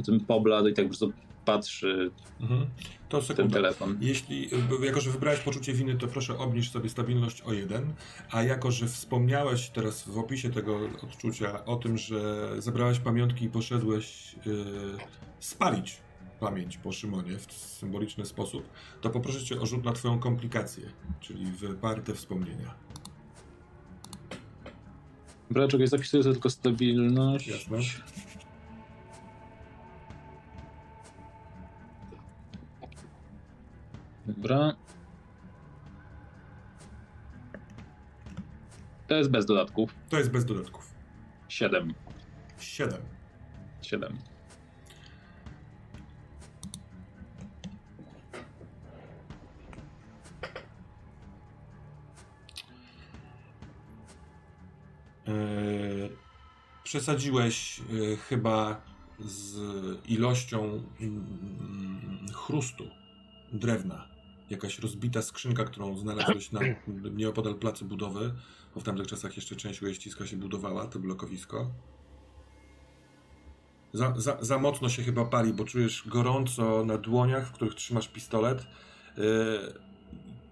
potem 0.00 0.20
pobladł 0.20 0.68
i 0.68 0.74
tak 0.74 0.84
po 0.84 0.88
prostu 0.88 1.12
patrzy 1.44 2.10
Mhm. 2.40 2.66
To 3.08 3.22
ten 3.22 3.50
telefon. 3.50 3.98
Jeśli, 4.00 4.54
y, 4.54 4.86
jako 4.86 5.00
że 5.00 5.10
wybrałeś 5.10 5.40
poczucie 5.40 5.72
winy, 5.72 5.96
to 5.96 6.06
proszę 6.06 6.38
obniż 6.38 6.70
sobie 6.70 6.88
stabilność 6.88 7.42
o 7.42 7.52
jeden, 7.52 7.92
a 8.30 8.42
jako, 8.42 8.70
że 8.70 8.86
wspomniałeś 8.86 9.70
teraz 9.70 10.08
w 10.08 10.18
opisie 10.18 10.50
tego 10.50 10.80
odczucia 11.02 11.64
o 11.64 11.76
tym, 11.76 11.98
że 11.98 12.48
zebrałeś 12.58 12.98
pamiątki 12.98 13.44
i 13.44 13.50
poszedłeś 13.50 14.34
y, 14.46 14.64
spalić 15.40 15.98
pamięć 16.40 16.78
po 16.78 16.92
Szymonie 16.92 17.38
w 17.38 17.52
symboliczny 17.52 18.26
sposób, 18.26 18.68
to 19.00 19.10
poproszę 19.10 19.44
cię 19.44 19.60
o 19.60 19.66
rzut 19.66 19.84
na 19.84 19.92
twoją 19.92 20.18
komplikację, 20.18 20.84
czyli 21.20 21.52
wyparte 21.52 22.14
wspomnienia. 22.14 22.74
Dobra, 25.50 25.68
czekaj, 25.68 25.86
zapisuję 25.86 26.22
tylko 26.22 26.50
stabilność. 26.50 27.46
Jasne. 27.46 27.78
Dobra. 34.26 34.76
To 39.06 39.14
jest 39.14 39.30
bez 39.30 39.46
dodatków. 39.46 39.94
To 40.08 40.18
jest 40.18 40.30
bez 40.30 40.44
dodatków. 40.44 40.94
7. 41.48 41.94
7. 42.58 43.02
7. 43.82 44.18
Yy, 55.26 56.16
przesadziłeś 56.84 57.78
yy, 57.78 58.16
chyba 58.16 58.80
z 59.18 59.56
ilością 60.06 60.82
mm, 61.00 62.26
chrustu 62.34 62.99
drewna. 63.52 64.08
Jakaś 64.50 64.78
rozbita 64.78 65.22
skrzynka, 65.22 65.64
którą 65.64 65.96
znalazłeś 65.96 66.52
na, 66.52 66.60
nieopodal 67.16 67.54
placu 67.54 67.84
budowy, 67.84 68.32
bo 68.74 68.80
w 68.80 68.84
tamtych 68.84 69.06
czasach 69.06 69.36
jeszcze 69.36 69.56
część 69.56 69.82
ujeździska 69.82 70.26
się 70.26 70.36
budowała, 70.36 70.86
to 70.86 70.98
blokowisko. 70.98 71.70
Za, 73.92 74.14
za, 74.16 74.36
za 74.40 74.58
mocno 74.58 74.88
się 74.88 75.02
chyba 75.02 75.24
pali, 75.24 75.52
bo 75.52 75.64
czujesz 75.64 76.08
gorąco 76.08 76.84
na 76.84 76.98
dłoniach, 76.98 77.46
w 77.48 77.52
których 77.52 77.74
trzymasz 77.74 78.08
pistolet. 78.08 78.66
Yy, 79.16 79.24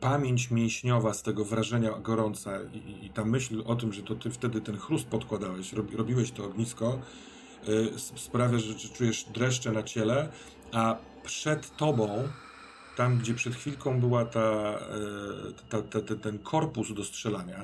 pamięć 0.00 0.50
mięśniowa 0.50 1.14
z 1.14 1.22
tego 1.22 1.44
wrażenia 1.44 1.90
gorąca 1.90 2.62
i, 2.62 3.06
i- 3.06 3.10
ta 3.10 3.24
myśl 3.24 3.62
o 3.66 3.76
tym, 3.76 3.92
że 3.92 4.02
to 4.02 4.14
ty 4.14 4.30
wtedy 4.30 4.60
ten 4.60 4.76
chrust 4.76 5.06
podkładałeś, 5.06 5.72
robi, 5.72 5.96
robiłeś 5.96 6.30
to 6.30 6.44
ognisko, 6.44 7.00
y, 7.68 7.72
s- 7.94 8.12
sprawia, 8.16 8.58
że, 8.58 8.78
że 8.78 8.88
czujesz 8.88 9.24
dreszcze 9.24 9.72
na 9.72 9.82
ciele, 9.82 10.28
a 10.72 10.96
przed 11.24 11.76
tobą, 11.76 12.28
tam 12.98 13.18
gdzie 13.18 13.34
przed 13.34 13.54
chwilką 13.54 14.00
była 14.00 14.24
ta, 14.24 14.78
y, 15.50 15.68
ta, 15.68 15.82
ta, 15.82 16.00
ta, 16.00 16.14
ten 16.16 16.38
korpus 16.38 16.94
do 16.94 17.04
strzelania, 17.04 17.62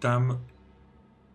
tam 0.00 0.38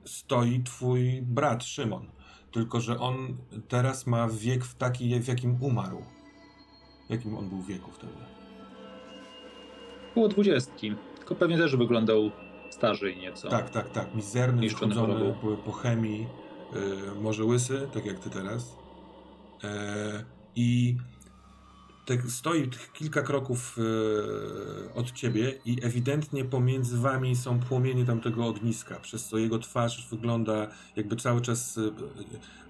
stoi 0.05 0.63
twój 0.63 1.21
brat 1.21 1.63
Szymon. 1.63 2.07
Tylko, 2.51 2.81
że 2.81 2.99
on 2.99 3.37
teraz 3.67 4.07
ma 4.07 4.27
wiek 4.27 4.65
w 4.65 4.75
taki, 4.75 5.19
w 5.19 5.27
jakim 5.27 5.57
umarł. 5.63 6.01
W 7.07 7.11
jakim 7.11 7.37
on 7.37 7.49
był 7.49 7.61
wieku 7.61 7.91
wtedy? 7.91 8.13
Było 10.13 10.27
dwudziestki. 10.27 10.95
Tylko 11.17 11.35
pewnie 11.35 11.57
też 11.57 11.75
wyglądał 11.75 12.31
starzej 12.69 13.17
nieco. 13.17 13.49
Tak, 13.49 13.69
tak, 13.69 13.89
tak. 13.89 14.15
Mizerny, 14.15 14.69
chorobą. 14.69 15.33
były 15.41 15.57
po 15.57 15.71
chemii. 15.71 16.27
e, 17.17 17.21
może 17.21 17.43
łysy, 17.43 17.87
tak 17.93 18.05
jak 18.05 18.19
ty 18.19 18.29
teraz. 18.29 18.77
E, 19.63 20.23
I 20.55 20.97
tak 22.05 22.21
stoi 22.31 22.67
tych 22.67 22.91
kilka 22.93 23.21
kroków 23.21 23.77
e, 23.77 24.93
od 24.93 25.11
ciebie 25.11 25.53
i 25.65 25.77
ewidentnie 25.83 26.45
pomiędzy 26.45 26.97
wami 26.97 27.35
są 27.35 27.59
płomienie 27.59 28.05
tamtego 28.05 28.45
ogniska, 28.45 28.99
przez 28.99 29.25
co 29.25 29.37
jego 29.37 29.59
twarz 29.59 30.07
wygląda 30.09 30.67
jakby 30.95 31.15
cały 31.15 31.41
czas 31.41 31.77
e, 31.77 31.81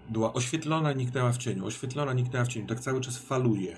była 0.09 0.33
oświetlona, 0.33 0.93
niknęła 0.93 1.31
w 1.31 1.38
cieniu, 1.38 1.65
oświetlona, 1.65 2.13
niknęła 2.13 2.45
w 2.45 2.47
cieniu, 2.47 2.67
tak 2.67 2.79
cały 2.79 3.01
czas 3.01 3.17
faluje. 3.17 3.77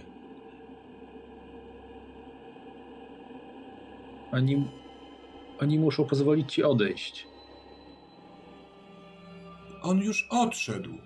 Oni, 4.32 4.68
oni 5.60 5.80
muszą 5.80 6.06
pozwolić 6.06 6.54
ci 6.54 6.64
odejść. 6.64 7.28
On 9.82 10.00
już 10.00 10.28
odszedł. 10.30 10.98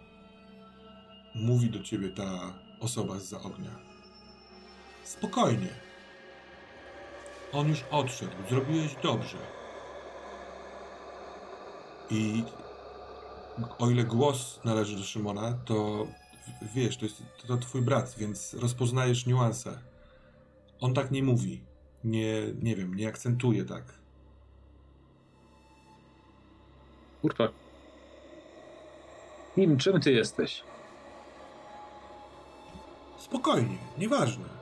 Mówi 1.35 1.69
do 1.69 1.79
ciebie 1.79 2.09
ta 2.09 2.53
osoba 2.79 3.19
z 3.19 3.29
za 3.29 3.41
ognia. 3.41 3.90
Spokojnie. 5.11 5.67
On 7.51 7.69
już 7.69 7.83
odszedł. 7.91 8.31
Zrobiłeś 8.49 8.95
dobrze. 9.03 9.37
I 12.09 12.43
o 13.79 13.89
ile 13.89 14.03
głos 14.03 14.59
należy 14.63 14.97
do 14.97 15.03
Szymona, 15.03 15.53
to 15.65 16.07
wiesz, 16.75 16.97
to 16.97 17.05
jest 17.05 17.23
to, 17.41 17.47
to 17.47 17.57
twój 17.57 17.81
brat, 17.81 18.15
więc 18.17 18.53
rozpoznajesz 18.53 19.25
niuanse. 19.25 19.79
On 20.79 20.93
tak 20.93 21.11
nie 21.11 21.23
mówi. 21.23 21.63
Nie, 22.03 22.41
nie 22.61 22.75
wiem, 22.75 22.95
nie 22.95 23.07
akcentuje 23.07 23.65
tak. 23.65 23.83
Kurwa. 27.21 27.47
Kim, 29.55 29.77
czym 29.77 30.01
ty 30.01 30.11
jesteś? 30.11 30.63
Spokojnie, 33.17 33.77
nieważne. 33.97 34.60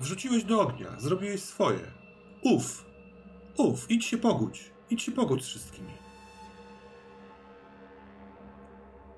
Wrzuciłeś 0.00 0.44
do 0.44 0.60
ognia, 0.60 1.00
zrobiłeś 1.00 1.42
swoje. 1.42 1.92
Uf, 2.42 2.84
uf, 3.56 3.90
idź 3.90 4.04
się 4.04 4.18
pogódź. 4.18 4.70
Idź 4.90 5.02
się 5.02 5.12
pogódź 5.12 5.44
z 5.44 5.46
wszystkimi. 5.46 5.92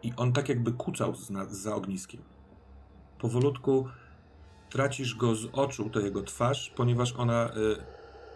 I 0.02 0.12
on 0.16 0.32
tak 0.32 0.48
jakby 0.48 0.72
kucał 0.72 1.14
za, 1.50 1.74
ogniskiem. 1.74 2.22
Powolutku 3.18 3.88
tracisz 4.70 5.14
go 5.14 5.34
z 5.34 5.46
oczu, 5.52 5.90
tę 5.90 6.00
jego 6.00 6.22
twarz, 6.22 6.72
ponieważ 6.76 7.12
ona 7.12 7.50
y, 7.50 7.76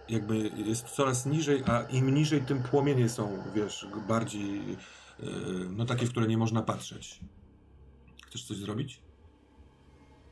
jakby 0.09 0.51
jest 0.57 0.88
coraz 0.88 1.26
niżej, 1.26 1.62
a 1.66 1.82
im 1.82 2.14
niżej, 2.14 2.42
tym 2.42 2.62
płomienie 2.62 3.09
są, 3.09 3.42
wiesz, 3.55 3.86
bardziej, 4.09 4.61
y, 4.70 5.26
no 5.70 5.84
takie, 5.84 6.07
w 6.07 6.11
które 6.11 6.26
nie 6.26 6.38
można 6.38 6.62
patrzeć. 6.62 7.20
Chcesz 8.26 8.44
coś 8.44 8.57
zrobić? 8.57 9.05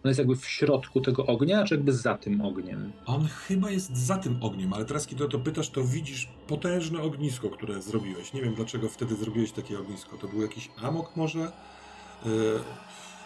On 0.05 0.09
jest 0.09 0.19
jakby 0.19 0.37
w 0.37 0.47
środku 0.47 1.01
tego 1.01 1.27
ognia, 1.27 1.65
czy 1.65 1.75
jakby 1.75 1.93
za 1.93 2.15
tym 2.19 2.41
ogniem? 2.41 2.93
On 3.07 3.27
chyba 3.27 3.71
jest 3.71 3.97
za 3.97 4.17
tym 4.17 4.39
ogniem, 4.41 4.73
ale 4.73 4.85
teraz 4.85 5.07
kiedy 5.07 5.25
o 5.25 5.29
to 5.29 5.39
pytasz, 5.39 5.71
to 5.71 5.85
widzisz 5.85 6.29
potężne 6.47 7.03
ognisko, 7.03 7.51
które 7.51 7.83
zrobiłeś. 7.83 8.33
Nie 8.33 8.43
wiem 8.43 8.55
dlaczego 8.55 8.89
wtedy 8.89 9.17
zrobiłeś 9.17 9.53
takie 9.53 9.79
ognisko. 9.79 10.17
To 10.19 10.29
był 10.29 10.43
jakiś 10.43 10.71
amok 10.83 11.17
może? 11.17 11.53
Yy, 12.25 12.31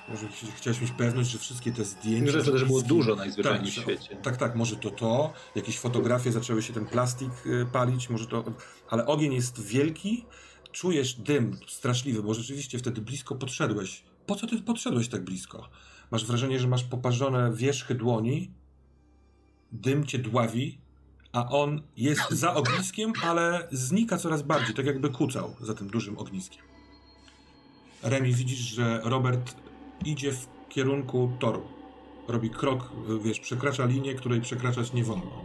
może 0.09 0.29
ch- 0.29 0.55
chciałeś 0.57 0.81
mieć 0.81 0.91
pewność, 0.91 1.31
że 1.31 1.39
wszystkie 1.39 1.73
te 1.73 1.85
zdjęcia... 1.85 2.33
Że 2.33 2.45
to 2.45 2.53
też 2.53 2.65
było 2.65 2.83
dużo 2.83 3.17
najzwyczajniej 3.17 3.73
tak, 3.73 3.81
w 3.81 3.83
świecie. 3.83 4.17
Tak, 4.17 4.37
tak, 4.37 4.57
może 4.57 4.77
to 4.77 4.91
to, 4.91 5.33
jakieś 5.55 5.79
fotografie, 5.79 6.33
zaczęły 6.33 6.63
się 6.63 6.73
ten 6.73 6.87
plastik 6.87 7.31
y, 7.47 7.67
palić, 7.73 8.11
może 8.11 8.27
to... 8.27 8.45
Ale 8.91 9.07
ogień 9.07 9.35
jest 9.35 9.63
wielki, 9.63 10.25
czujesz 10.73 11.15
dym 11.15 11.57
straszliwy, 11.69 12.23
bo 12.23 12.35
rzeczywiście 12.35 12.79
wtedy 12.79 13.01
blisko 13.01 13.35
podszedłeś. 13.35 14.03
Po 14.27 14.37
co 14.37 14.47
ty 14.47 14.63
podszedłeś 14.63 15.09
tak 15.09 15.25
blisko? 15.25 15.69
Masz 16.11 16.25
wrażenie, 16.25 16.59
że 16.59 16.69
masz 16.69 16.85
poparzone 16.85 17.53
wierzchy 17.55 17.95
dłoni, 17.95 18.51
dym 19.73 20.07
cię 20.07 20.19
dławi, 20.19 20.79
a 21.33 21.49
on 21.49 21.83
jest 21.97 22.31
za 22.31 22.55
ogniskiem, 22.55 23.13
ale 23.23 23.69
znika 23.71 24.19
coraz 24.19 24.43
bardziej, 24.43 24.75
tak 24.75 24.87
jakby 24.87 25.11
kucał 25.11 25.57
za 25.61 25.75
tym 25.75 25.89
dużym 25.89 26.19
ogniskiem. 26.19 26.63
Remi, 28.03 28.35
widzisz, 28.35 28.59
że 28.59 29.01
Robert 29.05 29.57
idzie 30.05 30.33
w 30.33 30.47
kierunku 30.69 31.31
toru. 31.39 31.63
Robi 32.29 32.51
krok, 32.51 32.93
wiesz, 33.25 33.41
przekracza 33.41 33.85
linię, 33.85 34.15
której 34.15 34.41
przekraczać 34.41 34.93
nie 34.93 35.05
wolno. 35.05 35.45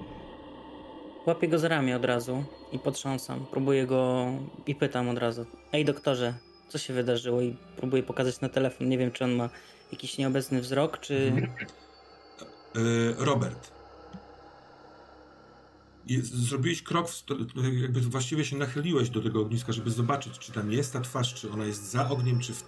Łapię 1.26 1.48
go 1.48 1.60
za 1.60 1.68
ramię 1.68 1.96
od 1.96 2.06
razu 2.06 2.44
i 2.72 2.80
potrząsam. 2.80 3.46
Próbuję 3.52 3.88
go 3.88 4.26
i 4.68 4.76
pytam 4.76 5.10
od 5.10 5.18
razu. 5.18 5.46
Ej 5.74 5.86
doktorze, 5.86 6.34
co 6.68 6.78
się 6.78 6.94
wydarzyło? 6.94 7.42
I 7.42 7.56
próbuję 7.78 8.04
pokazać 8.04 8.42
na 8.42 8.50
telefon. 8.50 8.90
Nie 8.90 8.98
wiem, 8.98 9.12
czy 9.12 9.24
on 9.24 9.36
ma 9.36 9.50
jakiś 9.94 10.18
nieobecny 10.18 10.62
wzrok, 10.62 11.00
czy... 11.00 11.48
Yy, 12.76 13.16
Robert. 13.18 13.72
Jest, 16.08 16.34
zrobiłeś 16.34 16.84
krok, 16.84 17.08
jakby 17.82 18.02
właściwie 18.02 18.46
się 18.46 18.58
nachyliłeś 18.58 19.10
do 19.10 19.22
tego 19.22 19.42
ogniska, 19.42 19.74
żeby 19.74 19.92
zobaczyć, 19.92 20.40
czy 20.40 20.52
tam 20.52 20.72
jest 20.72 20.94
ta 20.94 21.02
twarz, 21.02 21.34
czy 21.34 21.52
ona 21.52 21.66
jest 21.66 21.92
za 21.92 22.10
ogniem, 22.10 22.40
czy 22.40 22.54
w, 22.54 22.64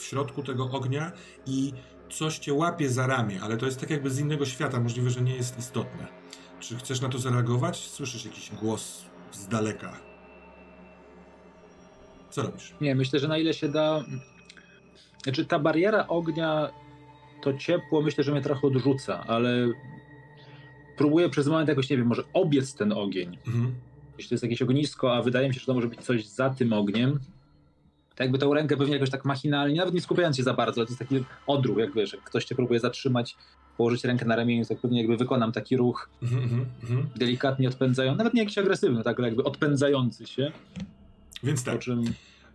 w 0.00 0.04
środku 0.04 0.42
tego 0.42 0.70
ognia 0.70 1.12
i 1.46 1.72
coś 2.10 2.38
cię 2.38 2.54
łapie 2.54 2.90
za 2.90 3.06
ramię, 3.06 3.40
ale 3.42 3.56
to 3.56 3.66
jest 3.66 3.80
tak 3.80 3.90
jakby 3.90 4.10
z 4.10 4.18
innego 4.18 4.46
świata, 4.46 4.80
możliwe, 4.80 5.10
że 5.10 5.20
nie 5.20 5.36
jest 5.36 5.58
istotne. 5.58 6.06
Czy 6.60 6.76
chcesz 6.76 7.00
na 7.00 7.08
to 7.08 7.18
zareagować? 7.18 7.76
Słyszysz 7.76 8.24
jakiś 8.24 8.50
głos 8.50 9.04
z 9.32 9.48
daleka. 9.48 10.00
Co 12.30 12.42
robisz? 12.42 12.74
Nie, 12.80 12.94
myślę, 12.94 13.18
że 13.18 13.28
na 13.28 13.38
ile 13.38 13.54
się 13.54 13.68
da. 13.68 14.04
Znaczy, 15.26 15.44
ta 15.44 15.58
bariera 15.58 16.06
ognia, 16.08 16.70
to 17.40 17.54
ciepło, 17.54 18.02
myślę, 18.02 18.24
że 18.24 18.32
mnie 18.32 18.40
trochę 18.40 18.66
odrzuca, 18.66 19.24
ale 19.26 19.68
próbuję 20.96 21.28
przez 21.28 21.46
moment 21.46 21.68
jakoś, 21.68 21.90
nie 21.90 21.96
wiem, 21.96 22.06
może 22.06 22.22
obiec 22.32 22.74
ten 22.74 22.92
ogień. 22.92 23.38
Mhm. 23.46 23.74
Jeśli 24.18 24.28
to 24.28 24.34
jest 24.34 24.42
jakieś 24.42 24.62
ognisko, 24.62 25.16
a 25.16 25.22
wydaje 25.22 25.48
mi 25.48 25.54
się, 25.54 25.60
że 25.60 25.66
to 25.66 25.74
może 25.74 25.88
być 25.88 26.00
coś 26.00 26.26
za 26.26 26.50
tym 26.50 26.72
ogniem, 26.72 27.20
to 28.14 28.22
jakby 28.22 28.38
tą 28.38 28.54
rękę 28.54 28.76
pewnie 28.76 28.94
jakoś 28.94 29.10
tak 29.10 29.24
machinalnie, 29.24 29.76
nawet 29.78 29.94
nie 29.94 30.00
skupiając 30.00 30.36
się 30.36 30.42
za 30.42 30.54
bardzo, 30.54 30.80
ale 30.80 30.86
to 30.86 30.90
jest 30.92 30.98
taki 30.98 31.24
odruch, 31.46 31.78
jak 31.78 31.94
wiesz, 31.94 32.12
jak 32.12 32.22
ktoś 32.22 32.44
cię 32.44 32.54
próbuje 32.54 32.80
zatrzymać, 32.80 33.36
położyć 33.76 34.04
rękę 34.04 34.24
na 34.24 34.36
ramieniu, 34.36 34.64
tak 34.64 34.78
pewnie 34.78 34.98
jakby 35.00 35.16
wykonam 35.16 35.52
taki 35.52 35.76
ruch 35.76 36.10
Mhm, 36.22 36.42
mhm, 36.42 36.66
mhm. 36.82 37.06
delikatnie 37.16 37.68
odpędzający, 37.68 38.18
nawet 38.18 38.34
nie 38.34 38.40
jakiś 38.40 38.58
agresywny, 38.58 39.02
tak, 39.02 39.18
ale 39.18 39.28
jakby 39.28 39.44
odpędzający 39.44 40.26
się, 40.26 40.52
Więc 41.42 41.64
tak. 41.64 41.78
czym 41.78 42.04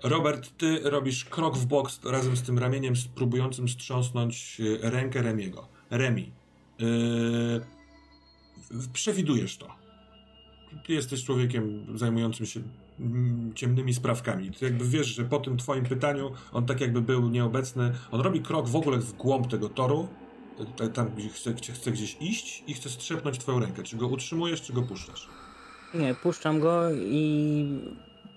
Robert, 0.04 0.58
ty 0.58 0.80
robisz 0.84 1.26
krok 1.26 1.58
w 1.58 1.66
bok 1.66 1.90
razem 2.06 2.38
z 2.38 2.42
tym 2.42 2.60
ramieniem, 2.60 2.96
z- 2.96 3.08
próbującym 3.08 3.70
strząsnąć 3.70 4.58
y, 4.60 4.80
rękę 4.82 5.22
Remiego. 5.22 5.68
Remi, 5.90 6.32
yy, 6.80 7.62
przewidujesz 8.94 9.58
to. 9.58 9.68
Ty 10.86 10.94
jesteś 10.94 11.24
człowiekiem 11.24 11.86
zajmującym 11.98 12.46
się 12.46 12.62
mm, 13.00 13.52
ciemnymi 13.56 13.94
sprawkami. 13.94 14.52
Ty 14.52 14.66
jakby 14.66 14.86
wiesz, 14.86 15.08
że 15.08 15.26
po 15.26 15.40
tym 15.40 15.58
twoim 15.58 15.86
pytaniu 15.86 16.32
on 16.54 16.66
tak 16.66 16.82
jakby 16.82 17.02
był 17.02 17.30
nieobecny. 17.30 17.94
On 18.12 18.22
robi 18.22 18.42
krok 18.42 18.68
w 18.70 18.76
ogóle 18.76 18.98
w 18.98 19.14
głąb 19.14 19.48
tego 19.48 19.70
toru, 19.70 20.08
tam 20.94 21.10
gdzie 21.16 21.30
chce, 21.30 21.54
chce 21.74 21.92
gdzieś 21.92 22.18
iść 22.22 22.64
i 22.68 22.74
chce 22.74 22.90
strzepnąć 22.90 23.38
twoją 23.38 23.60
rękę. 23.60 23.84
Czy 23.84 23.98
go 23.98 24.08
utrzymujesz, 24.08 24.62
czy 24.62 24.74
go 24.74 24.82
puszczasz? 24.82 25.28
Nie, 25.94 26.16
puszczam 26.16 26.60
go 26.60 26.82
i 26.96 27.66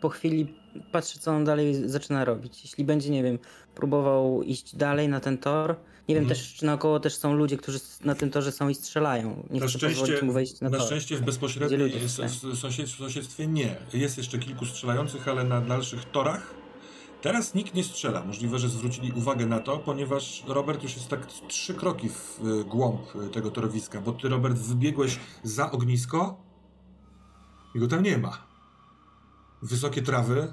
po 0.01 0.09
chwili 0.09 0.47
patrzę, 0.93 1.19
co 1.19 1.31
on 1.33 1.45
dalej 1.45 1.89
zaczyna 1.89 2.25
robić. 2.25 2.63
Jeśli 2.65 2.85
będzie, 2.85 3.11
nie 3.11 3.23
wiem, 3.23 3.39
próbował 3.75 4.43
iść 4.43 4.77
dalej 4.77 5.09
na 5.09 5.21
ten 5.21 5.39
tor. 5.39 5.77
Nie 6.09 6.15
wiem 6.15 6.25
Mhm. 6.25 6.39
też, 6.41 6.55
czy 6.55 6.67
naokoło 6.67 7.01
też 7.01 7.17
są 7.17 7.35
ludzie, 7.35 7.57
którzy 7.57 7.79
na 8.05 8.15
tym 8.15 8.31
torze 8.31 8.53
są 8.53 8.69
i 8.69 8.75
strzelają. 8.75 9.47
Nie 9.51 9.61
Na 9.61 9.69
szczęście, 9.69 10.23
mu 10.23 10.33
wejść 10.33 10.61
na, 10.61 10.71
na 10.71 10.79
tor. 10.79 10.87
szczęście 10.87 11.15
w 11.15 11.19
Gdzie 11.19 11.27
bezpośredniej 11.27 11.81
ludzie 11.81 11.97
s- 12.01 12.11
strzelają. 12.11 12.35
s- 12.53 12.59
sąsied, 12.59 12.89
sąsiedztwie 12.89 13.47
nie. 13.47 13.77
Jest 13.93 14.17
jeszcze 14.19 14.39
kilku 14.39 14.67
strzelających, 14.67 15.29
ale 15.29 15.45
na 15.45 15.61
dalszych 15.61 16.05
torach. 16.05 16.55
Teraz 17.23 17.55
nikt 17.55 17.75
nie 17.75 17.85
strzela. 17.85 18.25
Możliwe, 18.25 18.59
że 18.59 18.69
zwrócili 18.69 19.13
uwagę 19.13 19.47
na 19.47 19.61
to, 19.61 19.79
ponieważ 19.79 20.45
Robert 20.47 20.83
już 20.83 20.95
jest 20.97 21.09
tak 21.09 21.27
trzy 21.49 21.75
kroki 21.75 22.09
w 22.09 22.41
y, 22.61 22.65
głąb 22.65 23.01
y, 23.17 23.29
tego 23.29 23.51
torowiska, 23.51 24.01
bo 24.01 24.13
ty, 24.13 24.29
Robert, 24.29 24.57
wybiegłeś 24.59 25.19
za 25.43 25.71
ognisko 25.71 26.41
i 27.75 27.79
go 27.79 27.87
tam 27.89 28.03
nie 28.03 28.19
ma. 28.19 28.39
Wysokie 29.63 30.03
trawy, 30.03 30.53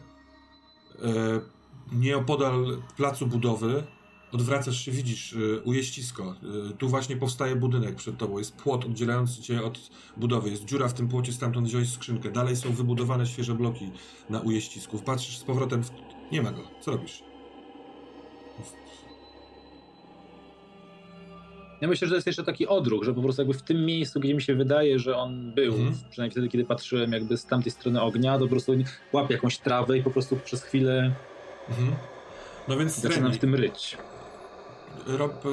nieopodal 1.91 2.81
placu 2.97 3.27
budowy, 3.27 3.83
Odwracasz 4.31 4.85
się, 4.85 4.91
widzisz 4.91 5.33
y, 5.33 5.61
ujeździsko. 5.65 6.35
Y, 6.71 6.77
tu 6.77 6.89
właśnie 6.89 7.17
powstaje 7.17 7.55
budynek 7.55 7.95
przed 7.95 8.17
tobą. 8.17 8.37
Jest 8.37 8.55
płot 8.55 8.85
oddzielający 8.85 9.41
cię 9.41 9.63
od 9.63 9.79
budowy. 10.17 10.49
Jest 10.49 10.65
dziura 10.65 10.87
w 10.87 10.93
tym 10.93 11.07
płocie, 11.07 11.33
stamtąd 11.33 11.67
wziąłeś 11.67 11.89
skrzynkę. 11.89 12.31
Dalej 12.31 12.55
są 12.55 12.71
wybudowane 12.71 13.27
świeże 13.27 13.55
bloki 13.55 13.91
na 14.29 14.39
ujeździsku. 14.39 14.99
Patrzysz 14.99 15.37
z 15.37 15.43
powrotem. 15.43 15.83
W... 15.83 15.91
Nie 16.31 16.41
ma 16.41 16.51
go. 16.51 16.61
Co 16.81 16.91
robisz? 16.91 17.30
Ja 21.81 21.87
myślę, 21.87 22.07
że 22.07 22.11
to 22.11 22.15
jest 22.15 22.27
jeszcze 22.27 22.43
taki 22.43 22.67
odruch, 22.67 23.03
że 23.03 23.13
po 23.13 23.21
prostu 23.21 23.41
jakby 23.41 23.53
w 23.53 23.61
tym 23.61 23.85
miejscu, 23.85 24.19
gdzie 24.19 24.33
mi 24.33 24.41
się 24.41 24.55
wydaje, 24.55 24.99
że 24.99 25.17
on 25.17 25.51
był, 25.51 25.73
Mhm. 25.73 25.93
przynajmniej 26.09 26.31
wtedy, 26.31 26.49
kiedy 26.49 26.65
patrzyłem 26.65 27.11
jakby 27.11 27.37
z 27.37 27.45
tamtej 27.45 27.71
strony 27.71 28.01
ognia, 28.01 28.37
to 28.37 28.43
po 28.45 28.49
prostu 28.49 28.71
łapie 29.13 29.33
jakąś 29.33 29.57
trawę 29.57 29.97
i 29.97 30.03
po 30.03 30.11
prostu 30.11 30.37
przez 30.45 30.63
chwilę 30.63 31.15
Mhm. 31.69 31.91
No 32.67 32.77
więc 32.77 32.95
Zaczynam 32.95 33.23
Remi, 33.23 33.35
w 33.37 33.39
tym 33.39 33.55
ryć. 33.55 33.97
Rob, 35.07 35.43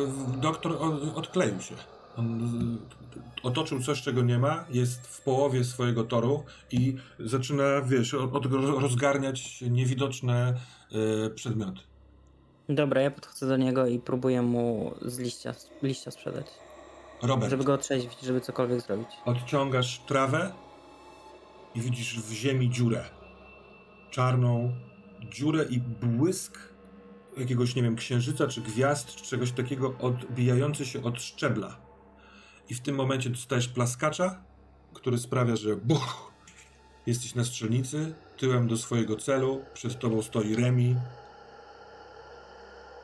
doktor 0.40 0.78
odkleił 1.14 1.60
się. 1.60 1.74
On 2.16 2.78
otoczył 3.42 3.80
coś, 3.80 4.02
czego 4.02 4.22
nie 4.22 4.38
ma, 4.38 4.64
jest 4.70 5.06
w 5.06 5.20
połowie 5.20 5.64
swojego 5.64 6.04
toru 6.04 6.44
i 6.72 6.96
zaczyna, 7.18 7.82
wiesz, 7.82 8.14
od, 8.14 8.34
od, 8.34 8.46
rozgarniać 8.80 9.60
niewidoczne 9.60 10.54
y, 11.26 11.30
przedmioty. 11.30 11.80
Dobra, 12.68 13.00
ja 13.00 13.10
podchodzę 13.10 13.48
do 13.48 13.56
niego 13.56 13.86
i 13.86 13.98
próbuję 13.98 14.42
mu 14.42 14.94
z 15.02 15.18
liścia, 15.18 15.54
liścia 15.82 16.10
sprzedać. 16.10 16.46
Robert, 17.22 17.50
Żeby 17.50 17.64
go 17.64 17.74
otrzeźwić, 17.74 18.20
żeby 18.20 18.40
cokolwiek 18.40 18.80
zrobić. 18.80 19.08
odciągasz 19.24 19.98
trawę 19.98 20.52
i 21.74 21.80
widzisz 21.80 22.20
w 22.20 22.32
ziemi 22.32 22.70
dziurę. 22.70 23.04
Czarną 24.10 24.72
dziurę 25.30 25.64
i 25.70 25.80
błysk 25.80 26.58
jakiegoś, 27.36 27.74
nie 27.74 27.82
wiem, 27.82 27.96
księżyca 27.96 28.46
czy 28.46 28.60
gwiazd, 28.60 29.14
czy 29.14 29.24
czegoś 29.24 29.52
takiego 29.52 29.94
odbijający 30.00 30.86
się 30.86 31.02
od 31.02 31.22
szczebla. 31.22 31.76
I 32.68 32.74
w 32.74 32.80
tym 32.80 32.94
momencie 32.96 33.30
dostajesz 33.30 33.68
plaskacza, 33.68 34.42
który 34.94 35.18
sprawia, 35.18 35.56
że 35.56 35.76
buch, 35.76 36.32
jesteś 37.06 37.34
na 37.34 37.44
strzelnicy, 37.44 38.14
tyłem 38.36 38.68
do 38.68 38.76
swojego 38.76 39.16
celu, 39.16 39.64
przed 39.74 39.98
tobą 39.98 40.22
stoi 40.22 40.54
Remi, 40.56 40.96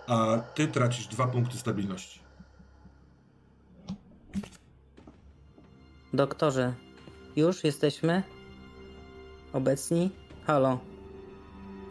a 0.06 0.38
ty 0.54 0.68
tracisz 0.68 1.06
dwa 1.06 1.26
punkty 1.26 1.58
stabilności. 1.58 2.20
Doktorze, 6.12 6.72
już 7.36 7.64
jesteśmy? 7.64 8.22
Obecni? 9.52 10.10
Halo. 10.46 10.78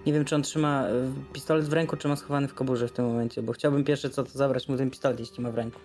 Nie 0.06 0.14
wiem, 0.14 0.26
czy 0.26 0.36
on 0.36 0.44
trzyma 0.44 0.84
e, 0.88 0.92
pistolet 1.34 1.66
w 1.66 1.74
ręku, 1.74 1.98
czy 1.98 2.08
ma 2.08 2.16
schowany 2.16 2.48
w 2.48 2.54
koburze 2.54 2.88
w 2.88 2.92
tym 2.92 3.06
momencie, 3.06 3.44
bo 3.44 3.54
chciałbym 3.54 3.84
pierwsze 3.84 4.10
co 4.10 4.24
to 4.24 4.30
zabrać 4.30 4.68
mu 4.70 4.78
ten 4.78 4.90
pistolet, 4.90 5.20
jeśli 5.20 5.44
ma 5.44 5.52
w 5.52 5.56
ręku. 5.56 5.80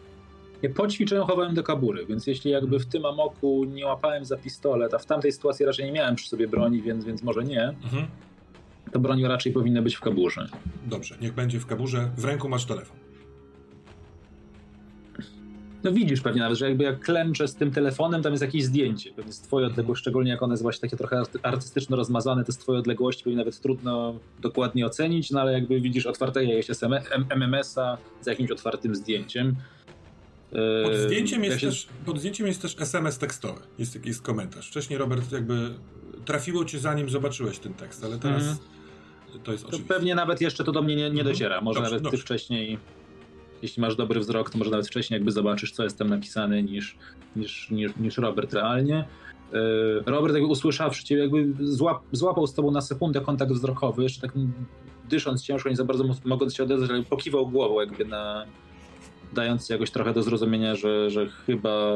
Ja 0.62 0.70
po 0.74 0.88
ćwiczeniu 0.88 1.24
chowałem 1.24 1.54
do 1.54 1.62
kabury, 1.62 2.06
więc 2.06 2.26
jeśli 2.26 2.50
jakby 2.50 2.78
w 2.78 2.86
tym 2.86 3.06
amoku 3.06 3.64
nie 3.64 3.86
łapałem 3.86 4.24
za 4.24 4.36
pistolet, 4.36 4.94
a 4.94 4.98
w 4.98 5.06
tamtej 5.06 5.32
sytuacji 5.32 5.66
raczej 5.66 5.84
nie 5.86 5.92
miałem 5.92 6.14
przy 6.16 6.28
sobie 6.28 6.48
broni, 6.48 6.82
więc, 6.82 7.04
więc 7.04 7.22
może 7.22 7.44
nie, 7.44 7.68
Mhm. 7.68 8.06
To 8.92 8.98
broń 8.98 9.22
raczej 9.22 9.52
powinna 9.52 9.82
być 9.82 9.94
w 9.96 10.00
kaburze. 10.00 10.48
Dobrze, 10.86 11.16
niech 11.20 11.34
będzie 11.34 11.60
w 11.60 11.66
kaburze. 11.66 12.10
W 12.16 12.24
ręku 12.24 12.48
masz 12.48 12.64
telefon. 12.64 12.96
No 15.84 15.92
widzisz 15.92 16.20
pewnie 16.20 16.40
nawet, 16.40 16.58
że 16.58 16.68
jakby 16.68 16.84
jak 16.84 17.00
klęczę 17.00 17.48
z 17.48 17.54
tym 17.54 17.70
telefonem, 17.70 18.22
tam 18.22 18.32
jest 18.32 18.42
jakieś 18.42 18.64
zdjęcie, 18.64 19.12
pewnie 19.12 19.32
z 19.32 19.40
twojej 19.40 19.66
odległości, 19.70 20.00
szczególnie 20.02 20.30
jak 20.30 20.42
one 20.42 20.52
jest 20.52 20.62
właśnie 20.62 20.80
takie 20.80 20.96
trochę 20.96 21.16
arty- 21.16 21.38
artystyczno 21.42 21.96
rozmazane, 21.96 22.44
to 22.44 22.52
z 22.52 22.58
twojej 22.58 22.78
odległości 22.80 23.24
pewnie 23.24 23.36
nawet 23.36 23.60
trudno 23.60 24.14
dokładnie 24.40 24.86
ocenić, 24.86 25.30
no 25.30 25.40
ale 25.40 25.52
jakby 25.52 25.80
widzisz 25.80 26.06
SM- 26.70 26.92
M- 26.94 27.26
MMS-a 27.30 27.98
z 28.20 28.26
jakimś 28.26 28.50
otwartym 28.50 28.94
zdjęciem. 28.94 29.56
Pod 30.82 30.92
Yy, 30.92 31.02
zdjęciem, 31.06 31.44
ja 31.44 31.48
jest 31.50 31.60
się- 31.60 31.66
też, 31.66 31.88
pod 32.06 32.18
zdjęciem 32.18 32.46
jest 32.46 32.62
też 32.62 32.76
SMS 32.80 33.18
tekstowy. 33.18 33.60
Jest 33.78 34.06
jest 34.06 34.22
komentarz. 34.22 34.68
Wcześniej, 34.68 34.98
Robert, 34.98 35.32
jakby 35.32 35.70
trafiło 36.24 36.64
cię 36.64 36.78
zanim 36.78 37.08
zobaczyłeś 37.08 37.58
ten 37.58 37.74
tekst, 37.74 38.04
ale 38.04 38.18
teraz 38.18 38.42
Mhm. 38.42 38.58
To 39.44 39.52
jest 39.52 39.64
To 39.64 39.68
oczywiste. 39.68 39.94
pewnie 39.94 40.14
nawet 40.14 40.40
jeszcze 40.40 40.64
to 40.64 40.72
do 40.72 40.82
mnie 40.82 40.96
nie, 40.96 41.02
nie 41.02 41.08
Mhm. 41.08 41.26
dociera. 41.26 41.60
Może 41.60 41.80
Dobrze, 41.80 41.90
nawet 41.90 42.02
dobrze. 42.02 42.18
ty 42.18 42.22
wcześniej, 42.24 42.78
jeśli 43.62 43.80
masz 43.80 43.96
dobry 43.96 44.20
wzrok, 44.20 44.50
to 44.50 44.58
może 44.58 44.70
nawet 44.70 44.86
wcześniej 44.86 45.16
jakby 45.18 45.32
zobaczysz, 45.32 45.72
co 45.72 45.84
jest 45.84 45.98
tam 45.98 46.08
napisane 46.08 46.62
niż, 46.62 46.96
niż, 47.36 47.70
niż, 47.70 47.96
niż 47.96 48.18
Robert 48.18 48.52
realnie. 48.52 49.04
Yy, 49.52 50.02
Robert 50.06 50.34
jakby 50.34 50.48
usłyszawszy 50.48 51.04
cię, 51.04 51.16
jakby 51.18 51.46
złap, 51.60 52.02
złapał 52.12 52.46
z 52.46 52.54
tobą 52.54 52.70
na 52.70 52.80
sekundę 52.80 53.20
kontakt 53.20 53.52
wzrokowy, 53.52 54.02
jeszcze 54.02 54.20
tak 54.20 54.32
dysząc 55.08 55.42
ciężko, 55.42 55.68
nie 55.68 55.76
za 55.76 55.84
bardzo 55.84 56.04
mogąc 56.24 56.54
się 56.54 56.62
odezwać, 56.62 56.90
ale 56.90 57.02
pokiwał 57.02 57.46
głową 57.48 57.80
jakby 57.80 58.04
na 58.04 58.44
dając 59.32 59.66
ci 59.66 59.72
jakoś 59.72 59.90
trochę 59.90 60.12
do 60.14 60.22
zrozumienia, 60.22 60.74
że, 60.76 61.10
że 61.10 61.26
chyba 61.46 61.92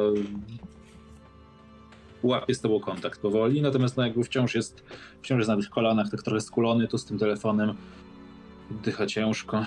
łapie 2.22 2.54
z 2.54 2.60
tobą 2.60 2.80
kontakt 2.80 3.20
powoli, 3.20 3.62
natomiast 3.62 3.96
no 3.96 4.02
jakby 4.06 4.24
wciąż 4.24 4.54
jest, 4.54 4.82
wciąż 5.22 5.38
jest 5.38 5.48
na 5.48 5.56
tych 5.56 5.70
kolanach, 5.70 6.10
tak 6.10 6.22
trochę 6.22 6.40
skulony, 6.40 6.88
tu 6.88 6.98
z 6.98 7.04
tym 7.04 7.18
telefonem, 7.18 7.74
dycha 8.70 9.06
ciężko. 9.06 9.66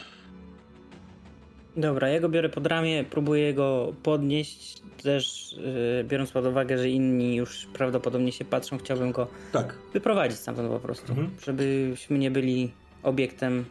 Dobra, 1.77 2.09
ja 2.09 2.19
go 2.19 2.29
biorę 2.29 2.49
pod 2.49 2.67
ramię, 2.67 3.05
próbuję 3.09 3.53
go 3.53 3.93
podnieść, 4.03 4.81
też 5.03 5.55
yy, 5.97 6.03
biorąc 6.03 6.31
pod 6.31 6.45
uwagę, 6.45 6.77
że 6.77 6.89
inni 6.89 7.35
już 7.35 7.67
prawdopodobnie 7.73 8.31
się 8.31 8.45
patrzą, 8.45 8.77
chciałbym 8.77 9.11
go 9.11 9.27
Tak. 9.51 9.75
wyprowadzić 9.93 10.37
stamtąd 10.39 10.69
po 10.69 10.79
prostu, 10.79 11.11
Mhm. 11.11 11.29
żebyśmy 11.45 12.17
nie 12.17 12.31
byli 12.31 12.71
obiektem. 13.03 13.65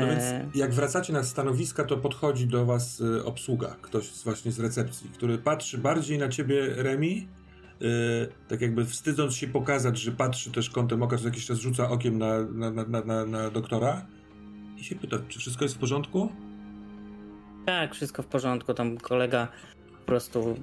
No 0.00 0.06
więc 0.06 0.22
e, 0.22 0.46
jak 0.54 0.72
wracacie 0.74 1.12
na 1.12 1.24
stanowiska, 1.24 1.84
to 1.84 1.96
podchodzi 1.96 2.46
do 2.46 2.64
was 2.66 3.00
y, 3.00 3.24
obsługa, 3.24 3.76
ktoś 3.82 4.10
właśnie 4.24 4.52
z 4.52 4.60
recepcji, 4.60 5.10
który 5.14 5.38
patrzy 5.38 5.78
bardziej 5.78 6.18
na 6.18 6.28
ciebie, 6.28 6.66
Remi, 6.82 7.26
tak 8.48 8.60
jakby 8.60 8.84
wstydząc 8.84 9.36
się 9.36 9.46
pokazać, 9.46 9.98
że 9.98 10.12
patrzy 10.12 10.52
też 10.52 10.70
kątem 10.70 11.02
oka, 11.02 11.18
co 11.18 11.24
jakiś 11.24 11.46
czas 11.46 11.58
rzuca 11.58 11.90
okiem 11.90 12.18
na, 12.18 12.42
na, 12.42 12.70
na, 12.70 13.00
na, 13.04 13.26
na, 13.26 13.50
doktora 13.50 14.06
i 14.78 14.84
się 14.84 14.94
pyta, 14.94 15.16
czy 15.28 15.38
wszystko 15.38 15.64
jest 15.64 15.74
w 15.74 15.78
porządku? 15.78 16.32
Tak, 17.66 17.94
wszystko 17.94 18.22
w 18.22 18.26
porządku. 18.26 18.74
Tam 18.74 18.98
kolega 18.98 19.48
po 20.00 20.06
prostu 20.06 20.56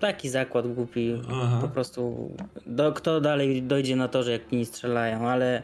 taki 0.00 0.28
zakład 0.28 0.74
głupi. 0.74 1.22
Aha. 1.30 1.58
Po 1.62 1.68
prostu 1.68 2.30
do, 2.66 2.92
kto 2.92 3.20
dalej 3.20 3.62
dojdzie 3.62 3.96
na 3.96 4.08
to, 4.08 4.22
że 4.22 4.32
jak 4.32 4.52
inni 4.52 4.64
strzelają, 4.64 5.28
ale 5.28 5.62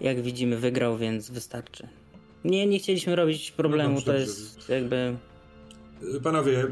jak 0.00 0.20
widzimy 0.20 0.56
wygrał, 0.56 0.96
więc 0.96 1.30
wystarczy. 1.30 1.88
Nie, 2.44 2.66
nie 2.66 2.78
chcieliśmy 2.78 3.16
robić 3.16 3.50
problemu, 3.50 3.94
dobrze, 3.94 4.04
to 4.06 4.12
dobrze. 4.12 4.26
jest 4.26 4.68
jakby... 4.68 5.16
Y, 6.16 6.20
Panowie, 6.20 6.66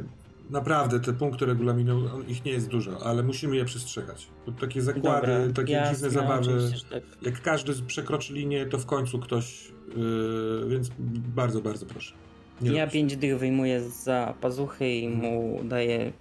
naprawdę 0.50 1.00
te 1.00 1.12
punkty 1.12 1.46
regulaminu, 1.46 1.96
on- 2.14 2.28
ich 2.28 2.44
nie 2.44 2.52
jest 2.52 2.68
dużo, 2.68 3.06
ale 3.06 3.22
musimy 3.22 3.56
je 3.56 3.64
przestrzegać. 3.64 4.26
Bo 4.46 4.52
takie 4.52 4.82
zakłady, 4.82 5.26
Dobra, 5.38 5.52
takie 5.54 5.72
jasne, 5.72 5.94
dziwne 5.94 6.10
zabawy, 6.10 6.70
tak. 6.90 7.02
jak 7.22 7.42
każdy 7.42 7.74
przekroczy 7.86 8.32
linię, 8.34 8.66
to 8.66 8.78
w 8.78 8.86
końcu 8.86 9.18
ktoś, 9.18 9.72
yy, 9.96 10.68
więc 10.68 10.90
bardzo, 11.36 11.60
bardzo 11.60 11.86
proszę. 11.86 12.14
Nie 12.60 12.72
Ja 12.72 12.80
robić. 12.84 12.92
pięć 12.94 13.16
dych 13.16 13.38
wyjmuję 13.38 13.90
za 13.90 14.34
pazuchy 14.40 14.88
i 14.94 15.08
mu 15.08 15.60
daję... 15.64 16.12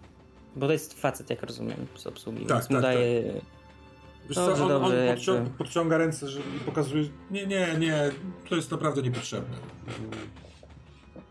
Bo 0.56 0.68
to 0.68 0.74
jest 0.74 1.02
facet, 1.02 1.30
jak 1.30 1.44
rozumiem, 1.44 1.78
z 1.96 2.08
obsługi, 2.08 2.46
Tak, 2.46 2.58
więc 2.58 2.70
mu 2.70 2.76
tak, 2.76 2.82
daję... 2.84 3.42
Wiesz 4.30 4.36
Dobrze, 4.36 4.56
co, 4.56 4.64
on, 4.64 4.70
dobrze, 4.70 5.00
on 5.00 5.06
jakby- 5.06 5.22
podcią- 5.22 5.50
podciąga 5.58 5.98
ręce 5.98 6.26
i 6.58 6.60
pokazuje, 6.60 7.04
nie, 7.32 7.48
nie, 7.48 7.68
nie, 7.80 8.12
to 8.50 8.56
jest 8.56 8.72
naprawdę 8.72 9.02
niepotrzebne. 9.02 9.56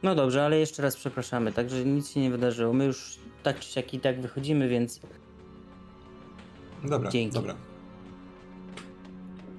No 0.02 0.14
dobrze, 0.14 0.44
ale 0.44 0.58
jeszcze 0.58 0.82
raz 0.82 0.96
przepraszamy, 0.96 1.52
także 1.52 1.84
nic 1.84 2.10
się 2.10 2.20
nie 2.20 2.30
wydarzyło. 2.30 2.72
My 2.72 2.84
już 2.84 3.18
tak 3.42 3.60
czy 3.60 3.68
siak 3.68 3.94
i 3.94 4.00
tak 4.00 4.20
wychodzimy, 4.20 4.68
więc 4.68 5.00
Dobra, 6.84 7.10
Dzięki. 7.10 7.34
dobra. 7.34 7.54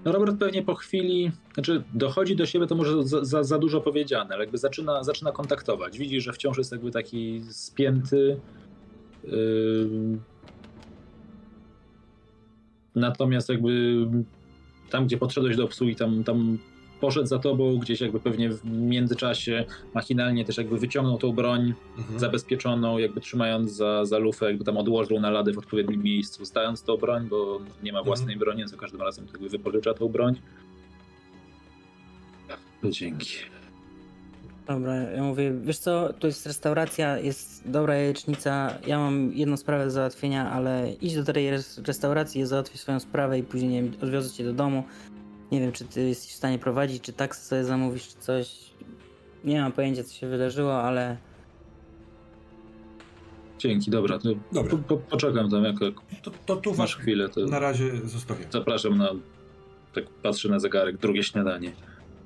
No 0.05 0.11
Robert 0.11 0.37
pewnie 0.39 0.63
po 0.63 0.75
chwili, 0.75 1.31
znaczy 1.53 1.83
dochodzi 1.93 2.35
do 2.35 2.45
siebie, 2.45 2.67
to 2.67 2.75
może 2.75 3.03
za, 3.03 3.25
za, 3.25 3.43
za 3.43 3.59
dużo 3.59 3.81
powiedziane, 3.81 4.35
ale 4.35 4.43
jakby 4.43 4.57
zaczyna, 4.57 5.03
zaczyna 5.03 5.31
kontaktować. 5.31 5.97
Widzi, 5.97 6.21
że 6.21 6.33
wciąż 6.33 6.57
jest 6.57 6.71
jakby 6.71 6.91
taki 6.91 7.41
spięty. 7.49 8.39
Ym, 9.33 10.21
Natomiast 12.95 13.49
jakby 13.49 14.05
tam, 14.89 15.05
gdzie 15.05 15.17
podszedłeś 15.17 15.55
do 15.55 15.63
obsługi, 15.63 15.95
tam, 15.95 16.23
tam 16.23 16.57
poszedł 17.03 17.27
za 17.27 17.39
tobą, 17.39 17.77
gdzieś 17.77 18.01
jakby 18.01 18.19
pewnie 18.19 18.49
w 18.49 18.65
międzyczasie 18.65 19.65
machinalnie 19.93 20.45
też 20.45 20.57
jakby 20.57 20.77
wyciągnął 20.77 21.17
tą 21.17 21.31
broń 21.31 21.73
Mhm. 21.97 22.19
zabezpieczoną, 22.19 22.97
jakby 22.97 23.21
trzymając 23.21 23.71
za, 23.71 24.05
za 24.05 24.17
lufę, 24.17 24.45
jakby 24.45 24.63
tam 24.63 24.77
odłożył 24.77 25.19
na 25.19 25.29
lady 25.29 25.53
w 25.53 25.57
odpowiednim 25.57 26.03
miejscu, 26.03 26.45
stając 26.45 26.83
tą 26.83 26.97
broń, 26.97 27.27
bo 27.29 27.59
nie 27.83 27.93
ma 27.93 28.03
własnej 28.03 28.35
broni, 28.37 28.59
więc 28.59 28.71
za 28.71 28.77
każdym 28.77 29.01
razem 29.01 29.25
jakby 29.33 29.49
wypożycza 29.49 29.93
tą 29.93 30.07
broń. 30.09 30.35
No 32.83 32.89
dzięki. 32.89 33.29
Dobra, 34.67 34.95
ja 34.95 35.23
mówię, 35.23 35.53
wiesz 35.63 35.77
co, 35.77 36.13
tu 36.13 36.27
jest 36.27 36.45
restauracja, 36.45 37.17
jest 37.17 37.69
dobra 37.71 37.95
jajecznica, 37.95 38.73
ja 38.87 38.99
mam 38.99 39.33
jedną 39.33 39.57
sprawę 39.57 39.85
do 39.85 39.91
załatwienia, 39.91 40.51
ale 40.51 40.93
idź 41.01 41.15
do 41.15 41.23
tej 41.23 41.51
res- 41.51 41.87
restauracji, 41.87 42.45
załatwię 42.45 42.77
swoją 42.77 42.99
sprawę 42.99 43.39
i 43.39 43.43
później, 43.43 43.69
nie 43.71 43.83
wiem, 43.83 43.93
odwiozę 44.03 44.29
cię 44.29 44.43
do 44.43 44.53
domu. 44.53 44.83
Nie 45.53 45.59
wiem, 45.59 45.71
czy 45.71 45.85
ty 45.85 46.01
jesteś 46.07 46.31
w 46.31 46.35
stanie 46.35 46.59
prowadzić, 46.59 47.03
czy 47.03 47.13
taksy 47.13 47.45
sobie 47.45 47.63
zamówisz, 47.63 48.07
czy 48.07 48.15
coś. 48.19 48.55
Nie 49.43 49.61
mam 49.61 49.71
pojęcia, 49.71 50.03
co 50.03 50.13
się 50.13 50.27
wydarzyło, 50.27 50.81
ale 50.83 51.17
Dzięki, 53.59 53.91
dobra. 53.91 54.19
To 54.19 54.29
Dobra. 54.51 54.71
Po, 54.71 54.77
po, 54.77 54.97
poczekam 54.97 55.49
tam, 55.49 55.63
jak, 55.63 55.81
jak 55.81 55.93
To, 56.23 56.31
to 56.45 56.55
tu 56.55 56.75
masz 56.75 56.95
chwilę, 56.97 57.29
to 57.29 57.45
na 57.45 57.59
razie 57.59 57.91
zostawiam. 58.07 58.51
zapraszam 58.51 58.97
na, 58.97 59.09
tak 59.93 60.09
patrzę 60.09 60.49
na 60.49 60.59
zegarek, 60.59 60.97
drugie 60.97 61.23
śniadanie. 61.23 61.71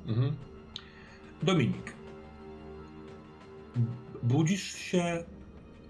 Mhm. 0.08 0.36
Dominik. 1.44 1.94
Budzisz 4.24 4.64
się 4.76 5.24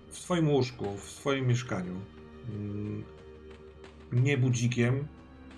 w 0.09 0.17
swoim 0.17 0.49
łóżku, 0.49 0.97
w 0.97 1.03
swoim 1.11 1.47
mieszkaniu. 1.47 1.93
Mm, 2.49 3.03
Nie 4.11 4.37
budzikiem. 4.37 5.07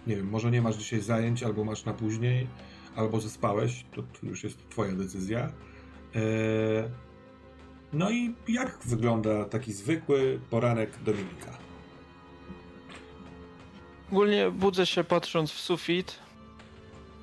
Nie 0.10 0.16
wiem, 0.16 0.30
może 0.30 0.52
nie 0.52 0.62
masz 0.62 0.76
dzisiaj 0.76 1.02
zajęć 1.02 1.44
albo 1.44 1.64
masz 1.64 1.86
na 1.86 1.94
później, 1.94 2.48
albo 2.96 3.20
zaspałeś, 3.20 3.86
to, 3.96 4.04
już 4.24 4.44
jest 4.44 4.70
twoja 4.70 4.92
decyzja. 4.92 5.52
E, 6.16 6.22
no 7.94 8.12
i 8.12 8.36
jak 8.48 8.80
wygląda 8.86 9.46
taki 9.46 9.74
zwykły 9.74 10.40
poranek 10.50 11.04
Dominika? 11.04 11.58
Ogólnie 14.12 14.52
budzę 14.52 14.86
się 14.86 15.04
patrząc 15.04 15.52
w 15.52 15.60
sufit. 15.60 16.20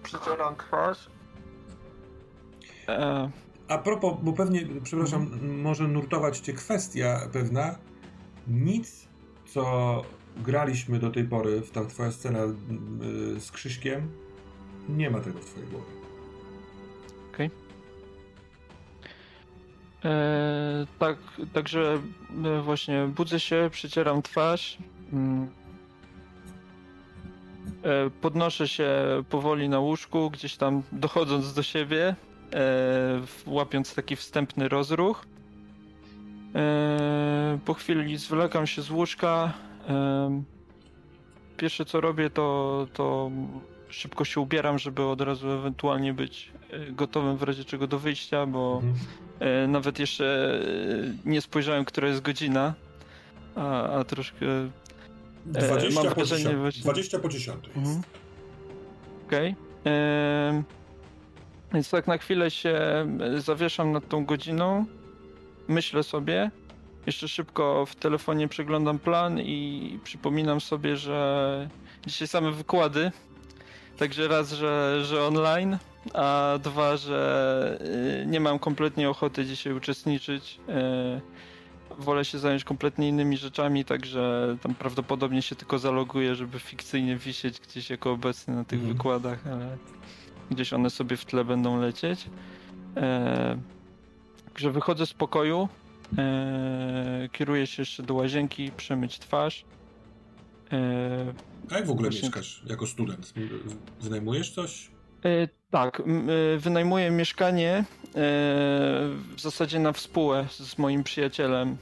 Przecieram 0.03 0.57
twarz. 0.57 1.11
E, 2.89 3.31
A 3.69 3.79
propos, 3.79 4.15
bo 4.23 4.33
pewnie, 4.33 4.63
przepraszam, 4.83 5.31
może 5.63 5.89
nurtować 5.89 6.39
cię 6.39 6.53
kwestia 6.53 7.29
pewna. 7.33 7.79
Nic, 8.49 9.09
co 9.47 10.03
graliśmy 10.37 10.99
do 10.99 11.11
tej 11.11 11.25
pory, 11.25 11.61
w 11.61 11.71
ta 11.71 11.85
twoja 11.85 12.13
scena 12.13 12.39
y, 13.37 13.41
z 13.41 13.51
Krzyśkiem, 13.53 14.09
nie 14.89 15.11
ma 15.11 15.21
tego 15.21 15.39
w 15.39 15.45
twojej 15.45 15.69
głowie. 15.69 15.97
e, 20.07 20.87
tak, 20.99 21.17
także 21.53 21.99
e, 22.45 22.63
właśnie 22.63 23.07
budzę 23.17 23.41
się, 23.41 23.69
przecieram 23.73 24.23
twarz. 24.23 24.79
Mm. 25.13 25.49
E, 27.83 28.11
podnoszę 28.21 28.69
się 28.69 28.91
powoli 29.31 29.69
na 29.69 29.81
łóżku, 29.81 30.31
gdzieś 30.31 30.57
tam 30.57 30.83
dochodząc 30.93 31.55
do 31.55 31.63
siebie, 31.63 32.17
e, 32.53 33.21
łapiąc 33.47 33.95
taki 33.95 34.17
wstępny 34.17 34.69
rozruch. 34.69 35.27
E, 36.55 37.59
po 37.65 37.75
chwili 37.75 38.17
zwlekam 38.17 38.67
się 38.67 38.83
z 38.83 38.91
łóżka. 38.91 39.53
Pierwsze 41.57 41.85
co 41.85 42.01
robię, 42.01 42.31
to, 42.31 42.87
to 42.93 43.31
szybko 43.89 44.25
się 44.25 44.41
ubieram, 44.41 44.79
żeby 44.79 45.03
od 45.03 45.21
razu 45.21 45.51
ewentualnie 45.51 46.13
być 46.15 46.51
e, 46.71 46.93
gotowym 46.93 47.37
w 47.37 47.43
razie 47.43 47.65
czego 47.65 47.87
do 47.87 47.99
wyjścia, 47.99 48.47
bo 48.47 48.81
Mhm. 48.85 48.95
e, 49.41 49.69
nawet 49.69 49.99
jeszcze 49.99 50.59
e, 51.25 51.29
nie 51.31 51.41
spojrzałem, 51.41 51.85
która 51.85 52.09
jest 52.09 52.21
godzina, 52.23 52.75
a, 53.57 53.83
a 53.83 54.05
troszkę 54.05 54.47
20, 55.47 56.01
mam 56.01 56.09
po 56.09 56.15
wrażenie 56.15 56.43
10, 56.45 56.57
właśnie- 56.59 56.83
20 56.83 57.19
po 57.19 57.29
10 57.29 57.65
jest. 57.67 57.77
Mhm. 57.77 58.03
Okej. 59.27 59.55
Em, 59.85 60.65
Więc 61.75 61.91
tak 61.91 62.07
na 62.07 62.19
chwilę 62.19 62.51
się 62.51 62.79
zawieszam 63.39 63.93
nad 63.93 64.09
tą 64.09 64.25
godziną, 64.25 64.85
myślę 65.69 66.03
sobie, 66.03 66.51
jeszcze 67.07 67.29
szybko 67.29 67.87
w 67.87 67.95
telefonie 67.95 68.49
przeglądam 68.49 68.99
plan 68.99 69.41
i 69.41 69.99
przypominam 70.05 70.61
sobie, 70.61 70.97
że 70.97 71.69
dzisiaj 72.07 72.29
same 72.29 72.53
wykłady, 72.53 73.13
także 73.99 74.29
raz, 74.29 74.53
że, 74.53 75.01
że 75.05 75.25
online, 75.27 75.79
a 76.15 76.59
dwa, 76.63 76.97
że 76.97 77.79
y, 78.23 78.27
nie 78.27 78.41
mam 78.41 78.59
kompletnie 78.59 79.11
ochoty 79.11 79.45
dzisiaj 79.45 79.73
uczestniczyć. 79.73 80.61
E, 80.69 81.21
Wolę 81.99 82.25
się 82.25 82.39
zająć 82.39 82.65
kompletnie 82.65 83.09
innymi 83.09 83.37
rzeczami, 83.37 83.85
także 83.85 84.57
tam 84.63 84.75
prawdopodobnie 84.75 85.43
się 85.43 85.57
tylko 85.57 85.79
zaloguję, 85.79 86.35
żeby 86.35 86.59
fikcyjnie 86.59 87.17
wisieć 87.17 87.61
gdzieś 87.61 87.91
jako 87.91 88.13
obecny 88.13 88.55
na 88.57 88.65
tych 88.65 88.79
Mhm. 88.79 88.97
wykładach, 88.97 89.47
ale 89.47 89.77
gdzieś 90.51 90.73
one 90.73 90.91
sobie 90.91 91.17
w 91.17 91.25
tle 91.25 91.45
będą 91.45 91.81
lecieć. 91.81 92.27
E, 92.97 93.59
Także 94.47 94.71
wychodzę 94.71 95.07
z 95.07 95.15
pokoju, 95.15 95.69
e, 96.19 97.29
kieruję 97.33 97.67
się 97.67 97.83
jeszcze 97.83 98.03
do 98.03 98.15
łazienki, 98.15 98.71
przemyć 98.77 99.19
twarz. 99.19 99.65
E, 100.73 101.35
A 101.71 101.75
jak 101.75 101.87
w 101.87 101.91
ogóle 101.91 102.11
Właśnie- 102.11 102.29
mieszkasz 102.29 102.63
jako 102.67 102.87
student? 102.87 103.33
Wynajmujesz 104.01 104.51
coś? 104.51 104.91
E, 105.25 105.49
tak, 105.71 106.01
e, 106.01 106.03
wynajmuję 106.59 107.11
mieszkanie 107.11 107.71
e, 107.77 107.85
w 108.15 109.41
zasadzie 109.41 109.79
na 109.79 109.93
współę 109.93 110.47
z 110.51 110.79
moim 110.79 111.05
przyjacielem 111.05 111.77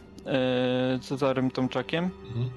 Cezarym 1.00 1.50
Tomczakiem. 1.50 2.10
Mhm. 2.28 2.50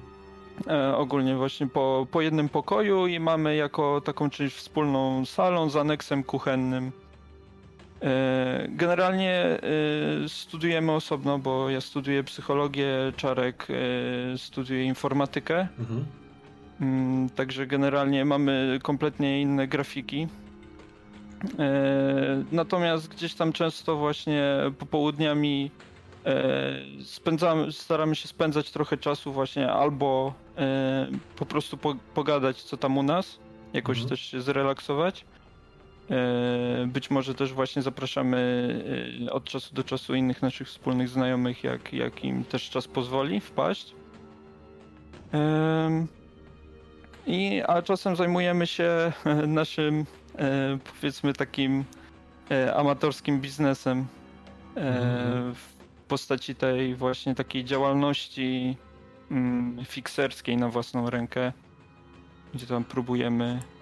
Ogólnie 0.94 1.36
właśnie 1.36 1.66
po, 1.66 2.06
po 2.10 2.20
jednym 2.20 2.48
pokoju 2.48 3.06
i 3.06 3.20
mamy 3.20 3.56
jako 3.56 4.00
taką 4.00 4.30
część 4.30 4.56
wspólną 4.56 5.24
salą 5.26 5.70
z 5.70 5.76
aneksem 5.76 6.22
kuchennym. 6.24 6.92
E, 8.02 8.66
generalnie 8.68 9.32
e, 9.34 9.58
studujemy 10.28 10.92
osobno, 10.92 11.38
bo 11.38 11.70
ja 11.70 11.80
studiuję 11.80 12.24
psychologię, 12.24 12.88
Czarek 13.16 13.66
e, 14.34 14.38
studiuje 14.38 14.84
informatykę. 14.84 15.68
Mhm. 15.78 16.04
Mm, 16.80 17.30
Także 17.30 17.66
generalnie 17.66 18.24
mamy 18.24 18.78
kompletnie 18.82 19.40
inne 19.42 19.68
grafiki. 19.68 20.28
Natomiast 22.52 23.08
gdzieś 23.08 23.34
tam 23.34 23.52
często 23.52 23.96
właśnie 23.96 24.42
popołudniami 24.78 25.70
spędzamy, 27.04 27.72
staramy 27.72 28.16
się 28.16 28.28
spędzać 28.28 28.70
trochę 28.70 28.96
czasu 28.96 29.32
właśnie 29.32 29.72
albo 29.72 30.34
po 31.36 31.46
prostu 31.46 31.76
po, 31.76 31.94
pogadać 32.14 32.62
co 32.62 32.76
tam 32.76 32.98
u 32.98 33.02
nas, 33.02 33.38
jakoś 33.72 33.96
Mhm. 33.96 34.08
też 34.08 34.20
się 34.20 34.40
zrelaksować. 34.40 35.24
E, 36.10 36.86
Być 36.86 37.10
może 37.10 37.34
też 37.34 37.52
właśnie 37.52 37.82
zapraszamy 37.82 38.38
e, 39.26 39.32
od 39.32 39.44
czasu 39.44 39.74
do 39.74 39.84
czasu 39.84 40.14
innych 40.14 40.42
naszych 40.42 40.68
wspólnych 40.68 41.08
znajomych, 41.08 41.64
jak, 41.64 41.92
jak 41.92 42.24
im 42.24 42.44
też 42.44 42.70
czas 42.70 42.88
pozwoli 42.88 43.40
wpaść. 43.40 43.94
Em, 45.32 46.06
I, 47.26 47.62
a 47.66 47.82
czasem 47.82 48.16
zajmujemy 48.16 48.66
się 48.66 49.12
e, 49.24 49.34
naszym, 49.46 50.06
e, 50.38 50.78
powiedzmy, 51.00 51.32
takim 51.32 51.84
e, 52.50 52.74
amatorskim 52.76 53.40
biznesem 53.40 54.06
e, 54.76 54.80
Mhm. 54.80 55.54
w 55.54 55.78
postaci 56.08 56.54
tej 56.54 56.94
właśnie 56.94 57.34
takiej 57.34 57.64
działalności 57.64 58.76
mm, 59.30 59.84
fikserskiej 59.84 60.56
na 60.56 60.68
własną 60.68 61.10
rękę, 61.10 61.52
gdzie 62.54 62.66
tam 62.66 62.84
próbujemy 62.84 63.44
e, 63.44 63.77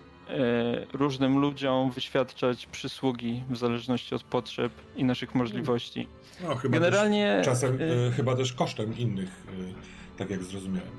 różnym 0.93 1.39
ludziom 1.39 1.91
wyświadczać 1.91 2.67
przysługi 2.67 3.43
w 3.51 3.57
zależności 3.57 4.15
od 4.15 4.23
potrzeb 4.23 4.73
i 4.97 5.05
naszych 5.05 5.35
możliwości. 5.35 6.09
No, 6.49 6.55
chyba 6.55 6.73
Generalnie. 6.79 7.35
też 7.37 7.47
czasem, 7.47 7.79
e, 7.81 8.07
e, 8.09 8.11
chyba 8.13 8.37
też 8.37 8.53
kosztem 8.53 8.99
innych, 8.99 9.29
e, 9.49 10.19
tak 10.19 10.31
jak 10.31 10.43
zrozumiałem. 10.45 10.91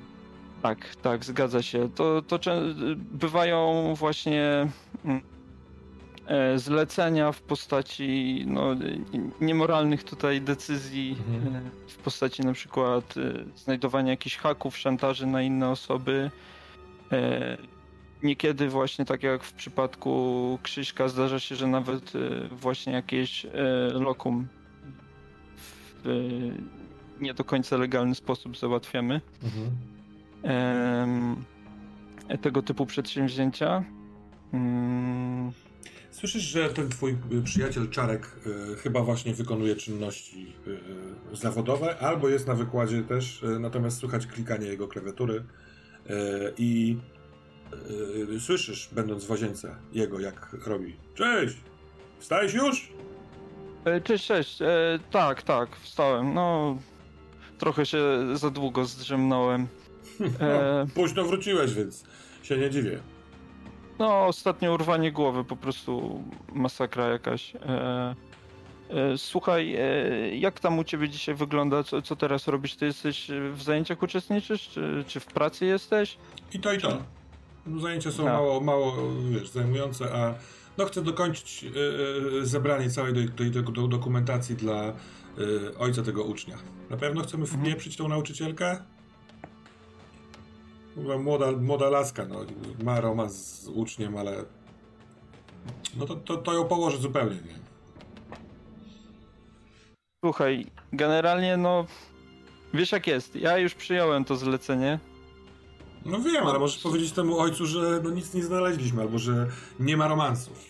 Tak, 0.62 0.96
tak, 0.96 1.26
zgadza 1.26 1.62
się. 1.62 1.90
To, 1.96 2.22
to 2.22 2.40
bywają 2.98 3.94
właśnie 3.96 4.68
mm, 5.06 5.22
e, 6.28 6.60
zlecenia 6.60 7.32
w 7.32 7.42
postaci 7.42 8.44
no, 8.48 8.74
e, 8.74 8.78
niemoralnych 9.42 10.04
tutaj 10.04 10.42
decyzji, 10.42 11.18
Mhm. 11.36 11.56
e, 11.56 11.62
w 11.88 11.96
postaci 11.98 12.42
na 12.42 12.54
przykład 12.54 13.16
e, 13.18 13.34
znajdowania 13.58 14.12
jakichś 14.12 14.38
haków, 14.38 14.78
szantaży 14.78 15.26
na 15.28 15.42
inne 15.42 15.70
osoby. 15.70 16.32
Niekiedy 18.24 18.70
właśnie 18.70 19.06
tak 19.06 19.24
jak 19.24 19.44
w 19.44 19.54
przypadku 19.54 20.60
Krzyśka 20.64 21.08
zdarza 21.08 21.40
się, 21.40 21.56
że 21.56 21.68
nawet 21.68 22.14
e, 22.16 22.48
właśnie 22.48 22.94
jakieś 22.94 23.46
e, 23.46 23.50
lokum 23.94 24.48
w 26.04 26.08
e, 26.08 27.24
nie 27.24 27.34
do 27.34 27.44
końca 27.44 27.78
legalny 27.78 28.16
sposób 28.16 28.58
załatwiamy 28.58 29.22
Mhm. 29.44 29.72
tego 32.42 32.62
typu 32.62 32.86
przedsięwzięcia. 32.86 33.84
Mm, 34.54 35.52
Słyszysz, 36.12 36.44
że 36.44 36.70
ten 36.70 36.90
twój 36.90 37.16
y, 37.32 37.42
przyjaciel 37.44 37.90
Czarek 37.90 38.32
y, 38.72 38.76
chyba 38.76 39.02
właśnie 39.02 39.34
wykonuje 39.34 39.76
czynności 39.76 40.54
y, 40.68 41.36
zawodowe, 41.36 42.00
albo 42.00 42.30
jest 42.30 42.48
na 42.48 42.54
wykładzie 42.56 43.04
też, 43.04 43.44
y, 43.44 43.60
natomiast 43.60 43.98
słychać 43.98 44.28
klikanie 44.28 44.68
jego 44.68 44.88
klawiatury 44.88 45.34
y, 45.36 45.44
i 46.58 46.98
y, 48.36 48.40
słyszysz, 48.40 48.90
będąc 48.92 49.26
w 49.26 49.30
łazience, 49.30 49.76
jego 49.94 50.20
jak 50.20 50.56
robi. 50.68 50.96
Cześć! 51.16 51.56
Wstałeś 52.20 52.54
już? 52.54 52.90
e, 53.86 54.02
Cześć, 54.02 54.26
cześć. 54.26 54.62
E, 54.62 55.00
tak, 55.12 55.42
tak, 55.44 55.76
wstałem. 55.76 56.34
No, 56.34 56.78
trochę 57.58 57.86
się 57.86 58.00
za 58.34 58.50
długo 58.50 58.86
zdrzemnąłem. 58.86 59.68
E, 60.40 60.86
No, 60.88 60.94
późno 60.96 61.24
wróciłeś, 61.26 61.74
więc 61.74 62.04
się 62.44 62.58
nie 62.58 62.70
dziwię. 62.70 63.00
no, 64.00 64.26
ostatnie 64.26 64.72
urwanie 64.72 65.12
głowy, 65.12 65.44
po 65.44 65.56
prostu 65.56 66.24
masakra 66.54 67.08
jakaś. 67.08 67.56
E, 67.56 68.16
e, 68.90 69.18
słuchaj, 69.18 69.76
e, 69.76 70.36
jak 70.38 70.60
tam 70.60 70.80
u 70.80 70.84
ciebie 70.84 71.10
dzisiaj 71.10 71.36
wygląda? 71.36 71.84
Co, 71.84 72.02
co 72.02 72.16
teraz 72.16 72.48
robisz? 72.48 72.76
Ty 72.76 72.86
jesteś 72.86 73.28
w 73.54 73.64
zajęciach 73.64 74.04
uczestniczysz? 74.04 74.70
Czy, 74.70 75.04
czy 75.08 75.20
w 75.20 75.26
pracy 75.26 75.66
jesteś? 75.66 76.18
I 76.54 76.60
to 76.60 76.74
i 76.74 76.78
to. 76.82 76.98
Zajęcia 77.82 78.12
są 78.12 78.26
No. 78.26 78.32
mało, 78.32 78.60
mało, 78.62 78.96
wiesz, 79.32 79.50
zajmujące, 79.50 80.14
a 80.14 80.36
no 80.78 80.86
chcę 80.86 81.02
dokończyć 81.02 81.64
y, 81.64 81.80
y, 82.42 82.46
zebranie 82.46 82.90
całej 82.90 83.14
tej, 83.14 83.30
tej, 83.30 83.52
tej 83.52 83.64
do, 83.64 83.88
dokumentacji 83.88 84.56
dla 84.56 84.94
y, 85.40 85.78
ojca 85.78 86.04
tego 86.04 86.24
ucznia. 86.24 86.58
Na 86.90 86.98
pewno 86.98 87.24
chcemy 87.24 87.44
Mhm. 87.44 87.62
wpieprzyć 87.62 87.98
tą 87.98 88.08
nauczycielkę? 88.08 88.84
Młoda, 91.20 91.52
młoda 91.52 91.90
laska, 91.90 92.26
no, 92.26 92.40
ma 92.84 93.02
romans 93.02 93.62
z 93.62 93.68
uczniem, 93.68 94.18
ale 94.18 94.46
No 95.98 96.06
to, 96.06 96.16
to, 96.16 96.38
to 96.38 96.54
ją 96.54 96.66
położę 96.66 96.98
zupełnie, 96.98 97.36
nie? 97.36 97.56
Słuchaj, 100.26 100.66
generalnie 100.94 101.58
no... 101.58 101.86
Wiesz 102.74 102.92
jak 102.92 103.08
jest, 103.08 103.36
ja 103.36 103.58
już 103.58 103.76
przyjąłem 103.76 104.26
to 104.26 104.36
zlecenie. 104.36 105.00
No 106.08 106.20
wiem, 106.20 106.48
ale 106.48 106.60
możesz 106.60 106.80
powiedzieć 106.84 107.12
temu 107.12 107.40
ojcu, 107.40 107.66
że 107.66 108.00
no 108.04 108.10
nic 108.10 108.34
nie 108.34 108.44
znaleźliśmy, 108.44 109.02
albo 109.02 109.20
że 109.20 109.48
nie 109.80 109.98
ma 109.98 110.08
romansów. 110.08 110.66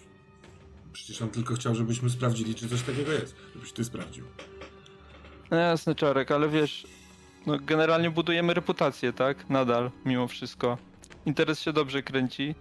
Przecież 0.93 1.21
on 1.21 1.29
tylko 1.29 1.53
chciał, 1.55 1.75
żebyśmy 1.75 2.09
sprawdzili, 2.09 2.55
czy 2.55 2.69
coś 2.69 2.81
takiego 2.81 3.11
jest. 3.11 3.35
Żebyś 3.55 3.71
ty 3.71 3.83
sprawdził. 3.83 4.25
No 5.51 5.57
jasny 5.57 5.95
Czarek, 5.95 6.31
ale 6.31 6.49
wiesz, 6.49 6.87
no 7.45 7.57
generalnie 7.59 8.09
budujemy 8.11 8.53
reputację, 8.53 9.13
tak? 9.13 9.49
Nadal, 9.49 9.91
mimo 10.05 10.27
wszystko. 10.27 10.77
Interes 11.25 11.59
się 11.59 11.73
dobrze 11.73 12.03
kręci. 12.03 12.55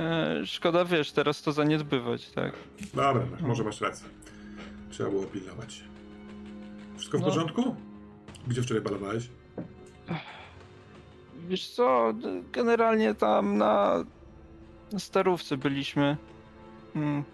E, 0.00 0.46
szkoda, 0.46 0.84
wiesz, 0.84 1.12
teraz 1.12 1.42
to 1.42 1.52
zaniedbywać, 1.52 2.30
tak? 2.30 2.52
Dobra, 2.94 3.26
no, 3.40 3.48
może 3.48 3.64
masz 3.64 3.80
rację. 3.80 4.08
Trzeba 4.90 5.10
było 5.10 5.22
pilnować. 5.24 5.80
Wszystko 6.96 7.18
w 7.18 7.20
No. 7.20 7.26
porządku? 7.26 7.76
Gdzie 8.46 8.62
wczoraj 8.62 8.82
balowałeś? 8.82 9.28
Wiesz 11.38 11.68
co, 11.68 12.14
generalnie 12.52 13.14
tam 13.14 13.58
na, 13.58 14.04
na 14.92 14.98
starówce 14.98 15.56
byliśmy. 15.56 16.16
Mm. 16.96 17.24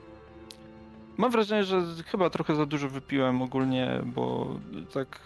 Mam 1.16 1.30
wrażenie, 1.30 1.64
że 1.64 1.82
chyba 2.06 2.30
trochę 2.30 2.54
za 2.54 2.66
dużo 2.66 2.88
wypiłem 2.88 3.42
ogólnie, 3.42 4.00
bo 4.04 4.56
tak 4.92 5.20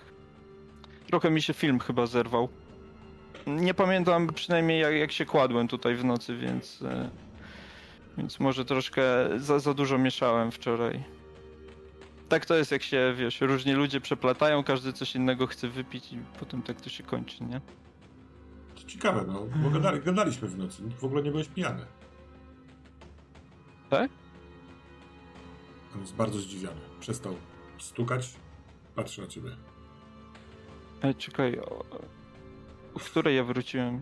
trochę 1.07 1.31
mi 1.31 1.43
się 1.43 1.55
film 1.55 1.79
chyba 1.79 2.07
zerwał. 2.07 2.49
Nie 3.47 3.75
pamiętam 3.75 4.27
przynajmniej 4.27 4.81
jak, 4.81 4.95
jak 4.95 5.13
się 5.13 5.27
kładłem 5.27 5.69
tutaj 5.69 5.95
w 5.95 6.05
nocy, 6.05 6.37
więc 6.37 6.83
e, 6.83 7.11
więc 8.19 8.41
może 8.41 8.65
troszkę 8.65 9.03
za, 9.37 9.59
za 9.59 9.75
dużo 9.75 9.99
mieszałem 9.99 10.51
wczoraj. 10.51 11.05
Tak 12.29 12.47
to 12.47 12.55
jest, 12.55 12.73
jak 12.73 12.83
się, 12.83 13.15
wiesz, 13.17 13.41
różni 13.41 13.73
ludzie 13.73 14.01
przeplatają, 14.01 14.65
każdy 14.65 14.93
coś 14.93 15.15
innego 15.15 15.47
chce 15.47 15.69
wypić 15.69 16.13
i 16.13 16.19
potem 16.39 16.63
tak 16.63 16.81
to 16.81 16.91
się 16.91 17.03
kończy, 17.03 17.45
nie? 17.45 17.61
Ciekawe, 18.89 19.25
no, 19.29 19.47
bo 19.63 19.71
gadali, 19.71 20.01
gadaliśmy 20.01 20.49
w 20.49 20.59
nocy. 20.59 20.83
W 21.01 21.05
ogóle 21.05 21.23
nie 21.23 21.31
byłeś 21.31 21.49
pijany. 21.49 21.87
Tak? 23.91 24.11
On 25.95 26.01
jest 26.01 26.15
bardzo 26.15 26.39
zdziwiony. 26.39 26.81
Przestał 27.01 27.35
stukać, 27.79 28.31
patrzy 28.95 29.21
na 29.21 29.27
ciebie. 29.27 29.51
Ej, 31.03 31.15
czekaj, 31.15 31.59
o, 31.61 31.85
o 32.95 32.99
której 32.99 33.37
ja 33.37 33.45
wróciłem? 33.45 34.01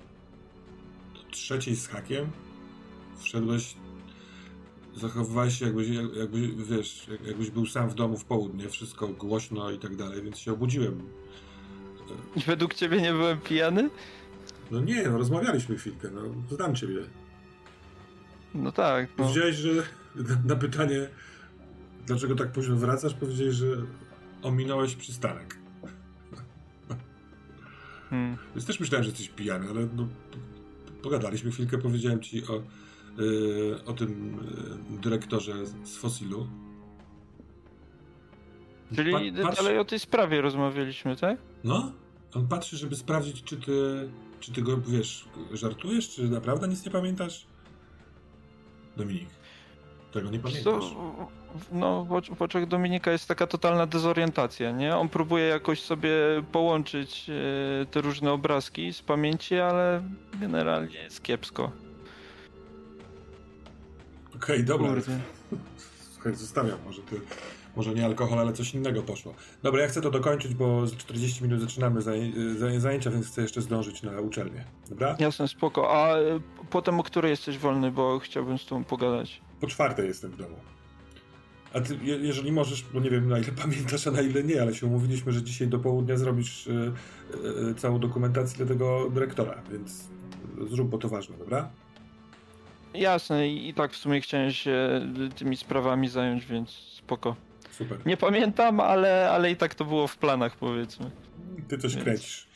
Do 1.15 1.31
trzeciej 1.31 1.77
z 1.77 1.89
hakiem 1.89 2.31
wszedłeś, 3.19 3.75
zachowywałeś 4.95 5.59
się 5.59 5.65
jakbyś, 5.65 5.89
jak- 5.89 6.15
jakby, 6.17 6.49
wiesz, 6.65 7.09
jak- 7.09 7.27
jakbyś 7.27 7.51
był 7.51 7.67
sam 7.67 7.89
w 7.91 7.95
domu 7.95 8.17
w 8.19 8.25
południe, 8.25 8.69
wszystko 8.69 9.09
głośno 9.09 9.71
i 9.71 9.79
tak 9.79 9.97
dalej, 9.97 10.23
więc 10.23 10.39
się 10.39 10.53
obudziłem. 10.53 11.03
I 12.37 12.41
według 12.41 12.75
ciebie 12.75 13.03
nie 13.03 13.13
byłem 13.13 13.41
pijany? 13.41 13.91
No 14.71 14.81
nie, 14.81 15.03
no 15.09 15.19
rozmawialiśmy 15.19 15.77
chwilkę, 15.77 16.09
no 16.11 16.21
znam 16.57 16.75
ciebie. 16.75 16.97
No 18.55 18.73
tak, 18.73 19.09
no. 19.09 19.25
Powiedziałeś, 19.25 19.57
że 19.57 19.71
na, 20.15 20.37
na 20.45 20.57
pytanie, 20.57 21.09
dlaczego 22.07 22.35
tak 22.35 22.53
późno 22.53 22.77
wracasz, 22.77 23.15
powiedziałeś, 23.15 23.55
że 23.55 23.67
ominąłeś 24.43 24.95
przystanek. 24.95 25.59
Hmm. 28.11 28.37
Więc 28.55 28.67
też 28.67 28.81
myślałem, 28.81 29.05
że 29.05 29.11
jesteś 29.11 29.29
pijany, 29.29 29.71
ale 29.71 29.89
no, 29.97 30.09
pogadaliśmy 31.03 31.51
chwilkę, 31.51 31.79
powiedziałem 31.79 32.21
ci 32.21 32.43
o, 32.47 32.63
yy, 33.23 33.79
o 33.87 33.93
tym 33.93 34.37
yy, 34.91 34.99
dyrektorze 34.99 35.67
z 35.67 35.97
Fosilu. 35.97 36.49
Czyli 38.95 39.13
Pa- 39.13 39.19
patrz- 39.19 39.57
dalej 39.57 39.79
o 39.79 39.85
tej 39.85 39.99
sprawie 39.99 40.41
rozmawialiśmy, 40.41 41.17
tak? 41.17 41.39
No, 41.65 41.93
on 42.35 42.49
patrzy, 42.49 42.77
żeby 42.77 42.97
sprawdzić, 42.97 43.43
czy 43.43 43.57
ty, 43.57 43.73
czy 44.41 44.53
ty 44.53 44.63
go, 44.63 44.77
wiesz, 44.81 45.29
żartujesz, 45.53 46.09
czy 46.09 46.29
naprawdę 46.29 46.69
nic 46.69 46.85
nie 46.85 46.91
pamiętasz? 46.91 47.47
Dominik, 48.97 49.29
tego 50.13 50.31
nie 50.31 50.39
pamiętasz. 50.39 50.65
co, 50.65 51.29
no, 51.73 52.05
w 52.05 52.37
w 52.37 52.43
oczach 52.43 52.67
Dominika 52.67 53.13
jest 53.13 53.29
taka 53.29 53.47
totalna 53.47 53.87
dezorientacja, 53.87 54.71
nie? 54.71 54.97
On 54.97 55.09
próbuje 55.09 55.45
jakoś 55.45 55.83
sobie 55.83 56.11
połączyć 56.53 57.31
e, 57.31 57.87
te 57.87 58.01
różne 58.01 58.33
obrazki 58.33 58.93
z 58.93 59.03
pamięci, 59.03 59.59
ale 59.59 60.03
generalnie 60.41 60.99
jest 60.99 61.23
kiepsko. 61.23 61.73
Okej, 64.37 64.65
dobra. 64.65 64.89
Kurde. 64.89 65.21
Słuchaj, 66.15 66.35
zostawiam, 66.35 66.79
może 66.85 67.03
ty, 67.03 67.21
może 67.77 67.95
nie 67.95 68.05
alkohol, 68.05 68.39
ale 68.39 68.53
coś 68.53 68.75
innego 68.75 69.03
poszło. 69.03 69.35
Dobra, 69.63 69.83
ja 69.83 69.89
chcę 69.89 70.01
to 70.01 70.11
dokończyć, 70.11 70.55
bo 70.55 70.87
za 70.87 70.97
40 70.97 71.45
minut 71.45 71.61
zaczynamy 71.61 72.03
zaj 72.03 72.35
zaj 72.59 72.81
zajęcia, 72.81 73.11
więc 73.11 73.27
chcę 73.27 73.43
jeszcze 73.43 73.63
zdążyć 73.63 74.03
na 74.03 74.21
uczelnię. 74.21 74.65
Dobra? 74.89 75.17
Jasne, 75.19 75.49
spoko. 75.49 75.91
A 75.91 76.19
e, 76.19 76.41
potem 76.71 77.01
o 77.01 77.03
której 77.03 77.31
jesteś 77.31 77.59
wolny, 77.59 77.91
bo 77.91 78.19
chciałbym 78.19 78.59
z 78.59 78.67
tobą 78.67 78.85
pogadać. 78.85 79.41
Po 79.61 79.67
czwartej 79.67 80.07
jestem 80.09 80.31
w 80.31 80.37
domu. 80.37 80.57
A 81.75 81.81
ty, 81.81 81.99
je, 82.03 82.17
jeżeli 82.17 82.53
możesz, 82.53 82.85
bo 82.95 83.01
nie 83.01 83.11
wiem 83.11 83.29
na 83.29 83.39
ile 83.39 83.53
pamiętasz, 83.63 84.07
a 84.07 84.11
na 84.11 84.21
ile 84.21 84.45
nie, 84.45 84.63
ale 84.63 84.75
się 84.75 84.87
umówiliśmy, 84.87 85.33
że 85.33 85.43
dzisiaj 85.43 85.69
do 85.69 85.79
południa 85.79 86.17
zrobisz 86.17 86.67
y, 86.67 86.93
y, 87.71 87.75
całą 87.75 87.99
dokumentację 87.99 88.57
dla 88.57 88.67
tego 88.67 89.11
dyrektora, 89.11 89.63
więc 89.71 90.09
zrób, 90.71 90.89
bo 90.89 90.99
to 90.99 91.09
ważne, 91.09 91.39
dobra? 91.39 91.71
Jasne, 92.95 93.49
i, 93.49 93.69
i 93.69 93.75
tak 93.75 93.93
w 93.93 93.97
sumie 93.97 94.21
chciałem 94.21 94.51
się 94.51 95.01
tymi 95.37 95.57
sprawami 95.57 96.09
zająć, 96.09 96.47
więc 96.47 96.71
spoko. 96.71 97.37
Super. 97.79 97.99
Nie 98.07 98.17
pamiętam, 98.17 98.81
ale, 98.81 99.31
ale 99.31 99.51
i 99.51 99.57
tak 99.57 99.75
to 99.75 99.85
było 99.85 100.07
w 100.07 100.17
planach, 100.17 100.57
powiedzmy. 100.57 101.11
Ty 101.69 101.79
coś 101.79 101.93
Więc- 101.95 102.05
kręcisz. 102.05 102.47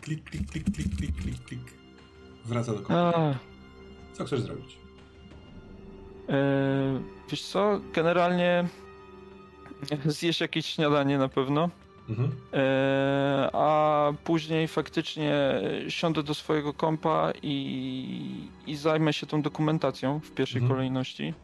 Klik, 0.00 0.30
klik, 0.30 0.50
klik, 0.50 0.64
klik, 0.74 0.96
klik, 0.96 1.16
klik, 1.22 1.44
klik. 1.44 1.60
Wraca 2.44 2.72
do 2.72 2.78
komputera. 2.78 3.38
Co 4.12 4.24
chcesz 4.24 4.40
zrobić? 4.40 4.78
e, 6.28 7.00
wiesz 7.30 7.42
co, 7.42 7.80
generalnie 7.94 8.68
zjesz 10.04 10.40
jakieś 10.40 10.66
śniadanie 10.66 11.18
na 11.18 11.28
pewno, 11.28 11.70
Mhm. 12.08 12.32
e, 12.52 13.50
a 13.52 14.12
później 14.24 14.68
faktycznie 14.68 15.60
siądę 15.88 16.22
do 16.22 16.34
swojego 16.34 16.72
kompa 16.74 17.32
i, 17.42 18.48
i 18.66 18.76
zajmę 18.76 19.12
się 19.12 19.26
tą 19.26 19.42
dokumentacją 19.42 20.20
w 20.20 20.30
pierwszej 20.30 20.62
Mhm. 20.62 20.76
kolejności. 20.78 21.34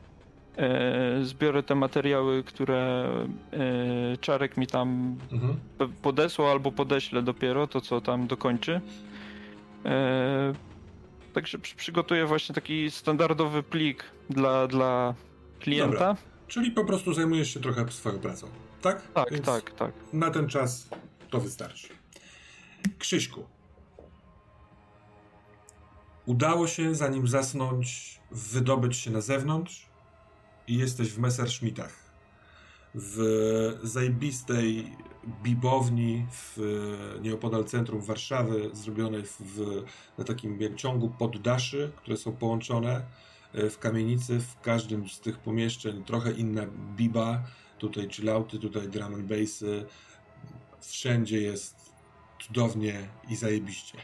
E, 0.56 1.24
zbiorę 1.24 1.62
te 1.62 1.74
materiały, 1.74 2.44
które 2.44 3.08
e, 3.52 4.16
Czarek 4.20 4.56
mi 4.56 4.66
tam 4.66 5.16
Mhm. 5.32 5.56
podesłał 6.02 6.48
albo 6.48 6.72
podeślę 6.72 7.22
dopiero 7.22 7.66
to, 7.66 7.80
co 7.80 8.00
tam 8.00 8.26
dokończy. 8.26 8.80
E, 9.84 10.52
także 11.32 11.58
przy, 11.58 11.76
przygotuję 11.76 12.26
właśnie 12.26 12.54
taki 12.54 12.90
standardowy 12.90 13.62
plik 13.62 14.04
dla, 14.30 14.66
dla 14.66 15.14
klienta. 15.60 15.90
Dobra. 15.92 16.16
Czyli 16.48 16.70
po 16.70 16.84
prostu 16.84 17.12
zajmujesz 17.12 17.54
się 17.54 17.60
trochę 17.60 17.92
swoją 17.92 18.18
pracą, 18.18 18.46
tak? 18.82 19.02
Tak, 19.14 19.30
Więc 19.30 19.46
tak, 19.46 19.70
tak. 19.70 19.92
Na 20.12 20.30
ten 20.30 20.48
czas 20.48 20.88
to 21.30 21.40
wystarczy. 21.40 21.88
Krzyśku. 22.98 23.44
Udało 26.26 26.66
się, 26.66 26.94
zanim 26.94 27.28
zasnąć, 27.28 28.18
wydobyć 28.30 28.96
się 28.96 29.10
na 29.10 29.20
zewnątrz 29.20 29.86
i 30.72 30.78
jesteś 30.78 31.08
w 31.08 31.18
Messerschmittach. 31.18 31.96
W 32.94 33.18
zajebistej 33.82 34.96
bibowni 35.42 36.26
w 36.30 36.58
nieopodal 37.22 37.64
centrum 37.64 38.00
Warszawy, 38.00 38.70
zrobionej 38.72 39.22
w, 39.22 39.40
w, 39.40 39.82
na 40.18 40.24
takim 40.24 40.60
jak 40.60 40.74
ciągu 40.74 41.08
poddaszy, 41.08 41.92
które 41.96 42.16
są 42.16 42.32
połączone 42.32 43.02
e, 43.52 43.70
w 43.70 43.78
kamienicy. 43.78 44.40
W 44.40 44.60
każdym 44.60 45.08
z 45.08 45.20
tych 45.20 45.38
pomieszczeń 45.38 46.04
trochę 46.04 46.32
inna 46.32 46.62
biba. 46.96 47.42
Tutaj 47.78 48.08
chillouty, 48.10 48.58
tutaj 48.58 48.88
drum 48.88 49.14
and 49.14 49.26
bassy. 49.26 49.86
Wszędzie 50.80 51.40
jest 51.40 51.92
cudownie 52.40 53.08
i 53.28 53.36
zajebiście. 53.36 53.98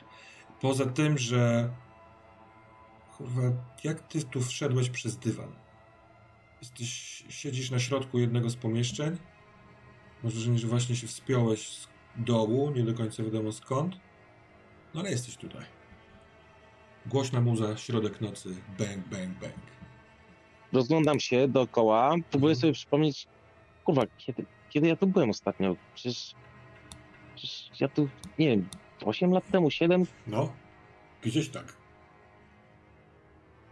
Poza 0.61 0.87
tym, 0.87 1.19
że 1.19 1.71
kurwa, 3.17 3.43
jak 3.85 4.09
ty 4.09 4.23
tu 4.23 4.43
wszedłeś 4.43 4.91
przez 4.91 5.17
dywan? 5.17 5.68
Jesteś, 6.63 7.25
siedzisz 7.29 7.71
na 7.71 7.79
środku 7.79 8.19
jednego 8.19 8.51
z 8.51 8.57
pomieszczeń. 8.57 9.17
Masz 10.25 10.33
wrażenie, 10.35 10.59
że 10.59 10.67
właśnie 10.69 10.97
się 10.97 11.07
wspiąłeś 11.07 11.69
z 11.69 11.89
dołu, 12.17 12.71
nie 12.71 12.83
do 12.83 12.95
końca 12.95 13.23
wiadomo 13.23 13.53
skąd. 13.53 13.97
No 14.95 15.01
ale 15.01 15.11
jesteś 15.11 15.37
tutaj. 15.37 15.65
Głośna 17.07 17.41
muza, 17.41 17.77
środek 17.77 18.21
nocy, 18.21 18.49
bang, 18.79 19.09
bang, 19.09 19.39
bang. 19.41 19.55
Rozglądam 20.73 21.21
się 21.21 21.49
dookoła, 21.49 22.15
próbuję 22.31 22.53
Mhm. 22.53 22.61
sobie 22.61 22.73
przypomnieć, 22.73 23.27
kurwa, 23.85 24.03
kiedy, 24.19 24.45
kiedy 24.71 24.89
ja 24.89 24.97
tu 24.97 25.07
byłem 25.07 25.31
ostatnio? 25.31 25.77
Przecież, 25.95 26.35
przecież 27.37 27.71
ja 27.81 27.89
tu, 27.89 28.09
nie 28.39 28.49
wiem, 28.49 28.69
8 29.05 29.31
lat 29.33 29.51
temu, 29.51 29.71
7, 29.71 30.05
No, 30.27 30.53
gdzieś 31.23 31.49
tak. 31.49 31.77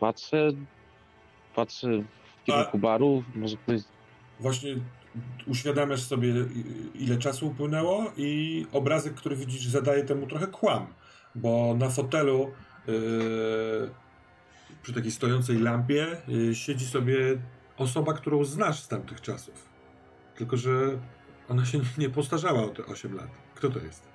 patrzę, 0.00 0.48
patrzę 1.54 1.88
kierunku 2.46 2.78
baru, 2.78 3.24
może 3.34 3.56
ktoś... 3.56 3.80
Właśnie 4.40 4.76
uświadamiasz 5.46 6.02
sobie, 6.02 6.34
ile 6.94 7.18
czasu 7.18 7.46
upłynęło 7.46 8.12
i 8.16 8.66
obrazek, 8.72 9.14
który 9.14 9.36
widzisz, 9.36 9.66
zadaje 9.66 10.04
temu 10.04 10.26
trochę 10.26 10.46
kłam, 10.46 10.86
bo 11.34 11.74
na 11.78 11.88
fotelu 11.88 12.50
yy, 12.86 13.90
przy 14.82 14.92
takiej 14.92 15.10
stojącej 15.10 15.58
lampie 15.58 16.06
yy, 16.28 16.54
siedzi 16.54 16.86
sobie 16.86 17.16
osoba, 17.76 18.12
którą 18.12 18.44
znasz 18.44 18.80
z 18.80 18.88
tamtych 18.88 19.20
czasów. 19.20 19.68
Tylko, 20.36 20.56
że 20.56 20.72
ona 21.48 21.64
się 21.64 21.80
nie 21.98 22.10
postarzała 22.10 22.62
o 22.62 22.68
te 22.68 22.86
8 22.86 23.14
lat. 23.14 23.28
Kto 23.54 23.70
to 23.70 23.78
jest? 23.78 24.08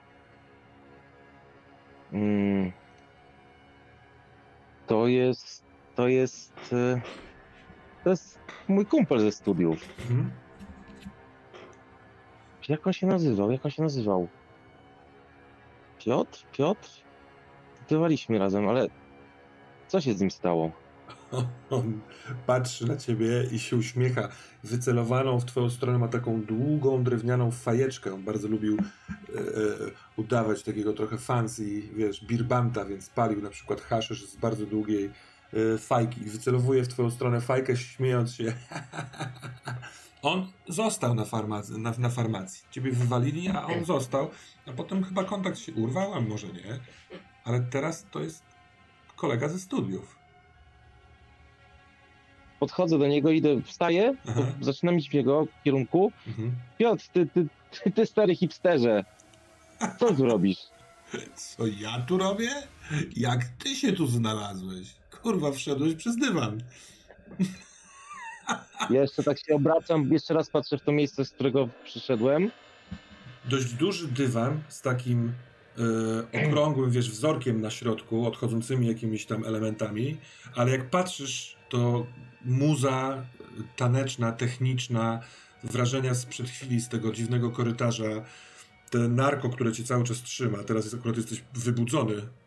Mm, 2.14 2.72
to 4.88 5.08
jest, 5.08 5.64
to 5.96 6.08
jest, 6.08 6.74
e, 6.74 7.02
to 8.04 8.10
jest 8.10 8.40
mój 8.68 8.86
kumpel 8.86 9.20
ze 9.20 9.32
studiów. 9.32 9.90
Mhm. 10.00 10.32
Jak 12.70 12.88
on 12.88 12.94
się 12.94 13.08
nazywał? 13.08 13.52
Jak 13.52 13.66
on 13.66 13.72
się 13.72 13.84
nazywał? 13.84 14.28
Piotr? 16.00 16.46
Piotr? 16.52 16.90
Studiowaliśmy 17.76 18.40
razem, 18.40 18.68
ale 18.68 18.88
co 19.88 20.02
się 20.02 20.14
z 20.14 20.22
nim 20.22 20.32
stało? 20.32 20.72
On 21.70 22.02
patrzy 22.48 22.88
na 22.88 22.98
ciebie 22.98 23.44
i 23.52 23.60
się 23.60 23.76
uśmiecha. 23.76 24.30
Wycelowaną 24.64 25.40
w 25.40 25.46
twoją 25.46 25.70
stronę 25.70 26.00
ma 26.00 26.08
taką 26.08 26.42
długą, 26.42 27.04
drewnianą 27.04 27.52
fajeczkę. 27.52 28.14
On 28.14 28.24
bardzo 28.24 28.48
lubił 28.48 28.78
e, 28.78 29.40
e, 29.40 29.42
udawać 30.18 30.64
takiego 30.64 30.94
trochę 30.94 31.18
fancy, 31.18 31.82
wiesz, 31.82 32.26
birbanta, 32.26 32.86
więc 32.86 33.10
palił 33.10 33.42
na 33.42 33.50
przykład 33.50 33.82
haszysz 33.82 34.26
z 34.26 34.36
bardzo 34.36 34.66
długiej 34.66 35.12
fajki 35.80 36.22
i 36.22 36.30
wycelowuje 36.30 36.84
w 36.84 36.88
twoją 36.88 37.12
stronę 37.12 37.42
fajkę, 37.42 37.78
śmiejąc 37.78 38.36
się. 38.36 38.54
On 40.22 40.52
został 40.68 41.16
na, 41.16 41.26
farmacy, 41.26 41.78
na, 41.78 41.94
na 41.98 42.10
farmacji. 42.10 42.64
Ciebie 42.72 42.92
wywalili, 42.92 43.50
a 43.50 43.66
on 43.66 43.86
został. 43.86 44.30
A 44.66 44.72
potem 44.72 45.04
chyba 45.04 45.24
kontakt 45.24 45.60
się 45.60 45.74
urwał, 45.74 46.14
a 46.14 46.22
może 46.22 46.48
nie. 46.48 46.80
Ale 47.44 47.60
teraz 47.60 48.06
to 48.12 48.20
jest 48.20 48.44
kolega 49.16 49.50
ze 49.50 49.60
studiów. 49.60 50.18
Podchodzę 52.60 53.00
do 53.00 53.08
niego, 53.08 53.32
idę, 53.32 53.62
wstaję, 53.62 54.16
zaczynam 54.62 54.98
iść 54.98 55.10
w 55.10 55.14
jego 55.14 55.48
kierunku. 55.64 56.12
Mhm. 56.28 56.56
Piotr, 56.78 57.08
ty, 57.08 57.26
ty, 57.26 57.48
ty, 57.84 57.92
ty 57.92 58.06
stary 58.06 58.36
hipsterze, 58.36 59.06
co 60.00 60.14
tu 60.14 60.26
robisz? 60.26 60.60
Co 61.36 61.68
ja 61.68 62.02
tu 62.02 62.18
robię? 62.18 62.50
Jak 63.16 63.46
ty 63.46 63.76
się 63.76 63.94
tu 63.94 64.08
znalazłeś? 64.08 65.01
Kurwa, 65.22 65.52
wszedłeś 65.52 65.96
przez 65.96 66.18
dywan. 66.18 66.62
Ja 68.90 69.02
jeszcze 69.02 69.24
tak 69.24 69.40
się 69.40 69.56
obracam, 69.56 70.14
jeszcze 70.14 70.34
raz 70.34 70.50
patrzę 70.50 70.78
w 70.78 70.82
to 70.82 70.92
miejsce, 70.92 71.26
z 71.26 71.32
którego 71.32 71.70
przyszedłem. 71.84 72.52
Dość 73.46 73.74
duży 73.74 74.08
dywan 74.08 74.62
z 74.70 74.82
takim 74.82 75.34
e, 76.34 76.48
okrągłym, 76.48 76.92
wiesz, 76.92 77.12
wzorkiem 77.12 77.62
na 77.62 77.70
środku, 77.70 78.28
odchodzącymi 78.28 78.88
jakimiś 78.88 79.26
tam 79.26 79.46
elementami, 79.46 80.18
ale 80.56 80.72
jak 80.72 80.90
patrzysz, 80.90 81.56
to 81.70 82.06
muza 82.46 83.26
taneczna, 83.76 84.32
techniczna, 84.32 85.20
wrażenia 85.64 86.16
sprzed 86.16 86.50
chwili 86.50 86.82
z 86.82 86.90
tego 86.90 87.12
dziwnego 87.12 87.52
korytarza, 87.52 88.26
te 88.90 88.98
narko, 89.00 89.50
które 89.50 89.72
cię 89.72 89.84
cały 89.84 90.04
czas 90.04 90.22
trzyma, 90.22 90.64
teraz 90.64 90.84
jest, 90.84 90.96
akurat 90.96 91.18
jesteś 91.18 91.44
wybudzony 91.54 92.14
y, 92.14 92.18
y, 92.18 92.41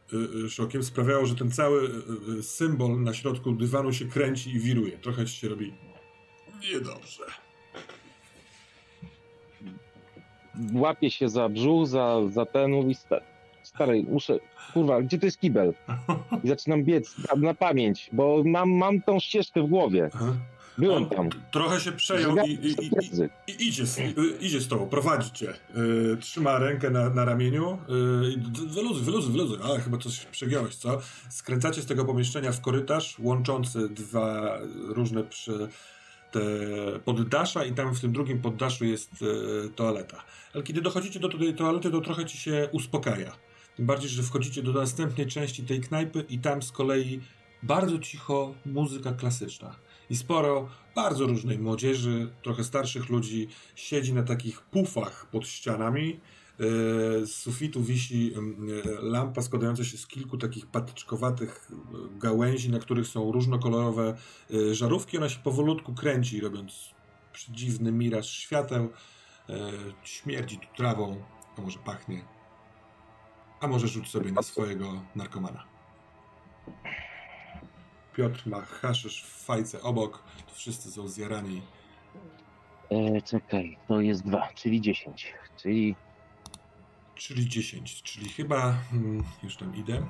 szokiem, 0.48 0.82
sprawiało, 0.82 1.26
że 1.26 1.34
ten 1.34 1.50
cały 1.50 1.82
y, 1.82 2.38
y, 2.38 2.42
symbol 2.42 3.02
na 3.02 3.14
środku 3.14 3.52
dywanu 3.52 3.92
się 3.92 4.04
kręci 4.04 4.50
i 4.50 4.60
wiruje. 4.60 4.98
Trochę 4.98 5.26
ci 5.26 5.36
się 5.36 5.48
robi 5.48 5.72
niedobrze. 6.72 7.24
Łapię 10.72 11.10
się 11.10 11.28
za 11.28 11.48
brzuch, 11.48 11.86
za, 11.86 12.20
za 12.30 12.46
ten, 12.46 12.70
mówi 12.70 12.94
sta, 12.94 13.20
stary, 13.62 14.04
muszę, 14.08 14.38
kurwa, 14.72 15.02
gdzie 15.02 15.18
to 15.18 15.26
jest 15.26 15.40
kibel? 15.40 15.74
I 16.44 16.48
zaczynam 16.48 16.84
biec 16.84 17.14
na, 17.18 17.40
na 17.40 17.54
pamięć, 17.54 18.10
bo 18.12 18.42
mam, 18.44 18.70
mam 18.70 19.02
tą 19.02 19.20
ścieżkę 19.20 19.62
w 19.62 19.66
głowie. 19.66 20.10
Aha. 20.14 20.34
Byłem 20.78 21.02
On 21.02 21.10
tam. 21.10 21.28
Trochę 21.50 21.80
się 21.80 21.92
przejął 21.92 22.36
i, 22.36 22.50
i, 22.50 22.66
i, 22.84 22.90
i 23.46 23.68
idzie, 23.68 23.86
z, 23.86 24.00
idzie 24.40 24.60
z 24.60 24.68
tobą, 24.68 24.88
prowadzi 24.88 25.30
cię. 25.30 25.54
Y, 25.76 26.16
trzyma 26.20 26.58
rękę 26.58 26.90
na, 26.90 27.10
na 27.10 27.24
ramieniu. 27.24 27.72
Y, 27.72 28.36
d- 28.36 28.66
wyluzuj, 28.66 29.02
wyluzuj, 29.04 29.32
wyluzuj. 29.32 29.58
A, 29.62 29.80
chyba 29.80 29.98
coś 29.98 30.24
przegiąłeś, 30.24 30.74
co? 30.76 31.00
Skręcacie 31.30 31.82
z 31.82 31.86
tego 31.86 32.04
pomieszczenia 32.04 32.52
w 32.52 32.60
korytarz 32.60 33.16
łączący 33.18 33.88
dwa 33.88 34.58
różne 34.88 35.24
przy 35.24 35.68
te 36.30 36.40
poddasza 37.04 37.64
i 37.64 37.72
tam 37.72 37.94
w 37.94 38.00
tym 38.00 38.12
drugim 38.12 38.42
poddaszu 38.42 38.84
jest 38.84 39.22
y, 39.22 39.70
toaleta. 39.76 40.22
Ale 40.54 40.62
kiedy 40.62 40.80
dochodzicie 40.80 41.20
do 41.20 41.28
tej 41.28 41.54
toalety, 41.54 41.90
to 41.90 42.00
trochę 42.00 42.24
ci 42.24 42.38
się 42.38 42.68
uspokaja. 42.72 43.32
Tym 43.76 43.86
bardziej, 43.86 44.10
że 44.10 44.22
wchodzicie 44.22 44.62
do 44.62 44.72
następnej 44.72 45.26
części 45.26 45.62
tej 45.62 45.80
knajpy 45.80 46.24
i 46.28 46.38
tam 46.38 46.62
z 46.62 46.72
kolei 46.72 47.20
bardzo 47.62 47.98
cicho 47.98 48.54
muzyka 48.66 49.12
klasyczna. 49.12 49.76
I 50.10 50.16
sporo 50.16 50.68
bardzo 50.94 51.26
różnej 51.26 51.58
młodzieży, 51.58 52.32
trochę 52.42 52.64
starszych 52.64 53.08
ludzi 53.08 53.48
siedzi 53.74 54.12
na 54.12 54.22
takich 54.22 54.60
pufach 54.60 55.26
pod 55.30 55.46
ścianami. 55.46 56.20
Yy, 56.58 57.26
Z 57.26 57.36
sufitu 57.36 57.82
wisi 57.82 58.26
yy, 58.26 58.34
lampa 59.00 59.42
składająca 59.42 59.84
się 59.84 59.98
z 59.98 60.06
kilku 60.06 60.38
takich 60.38 60.66
patyczkowatych 60.66 61.70
yy, 61.70 62.18
gałęzi, 62.18 62.70
na 62.70 62.78
których 62.78 63.06
są 63.06 63.32
różnokolorowe 63.32 64.16
żarówki. 64.72 65.18
Ona 65.18 65.28
się 65.28 65.38
powolutku 65.38 65.94
kręci, 65.94 66.40
robiąc 66.40 66.94
przedziwny 67.32 67.92
miraż 67.92 68.30
świateł. 68.30 68.90
Śmierdzi 70.02 70.58
tu 70.58 70.66
trawą, 70.76 71.24
a 71.58 71.60
może 71.60 71.78
pachnie. 71.78 72.24
A 73.60 73.66
może 73.66 73.88
rzuć 73.88 74.08
sobie 74.10 74.32
na 74.32 74.42
swojego 74.42 75.02
narkomana. 75.16 75.64
Piotr 78.14 78.46
ma 78.46 78.60
haszysz 78.60 79.22
w 79.22 79.44
fajce 79.44 79.82
obok, 79.82 80.22
to 80.46 80.54
wszyscy 80.54 80.90
są 80.90 81.08
zjarani. 81.08 81.62
E, 82.90 83.22
czekaj, 83.22 83.78
to 83.88 84.00
jest 84.00 84.24
dwa, 84.24 84.48
czyli 84.54 84.80
dziesięć. 84.80 85.34
Czyli 85.56 85.94
Czyli 87.14 87.48
10, 87.48 88.02
czyli 88.02 88.28
chyba 88.28 88.72
hmm, 88.72 89.24
już 89.42 89.56
tam 89.56 89.76
idę. 89.76 90.06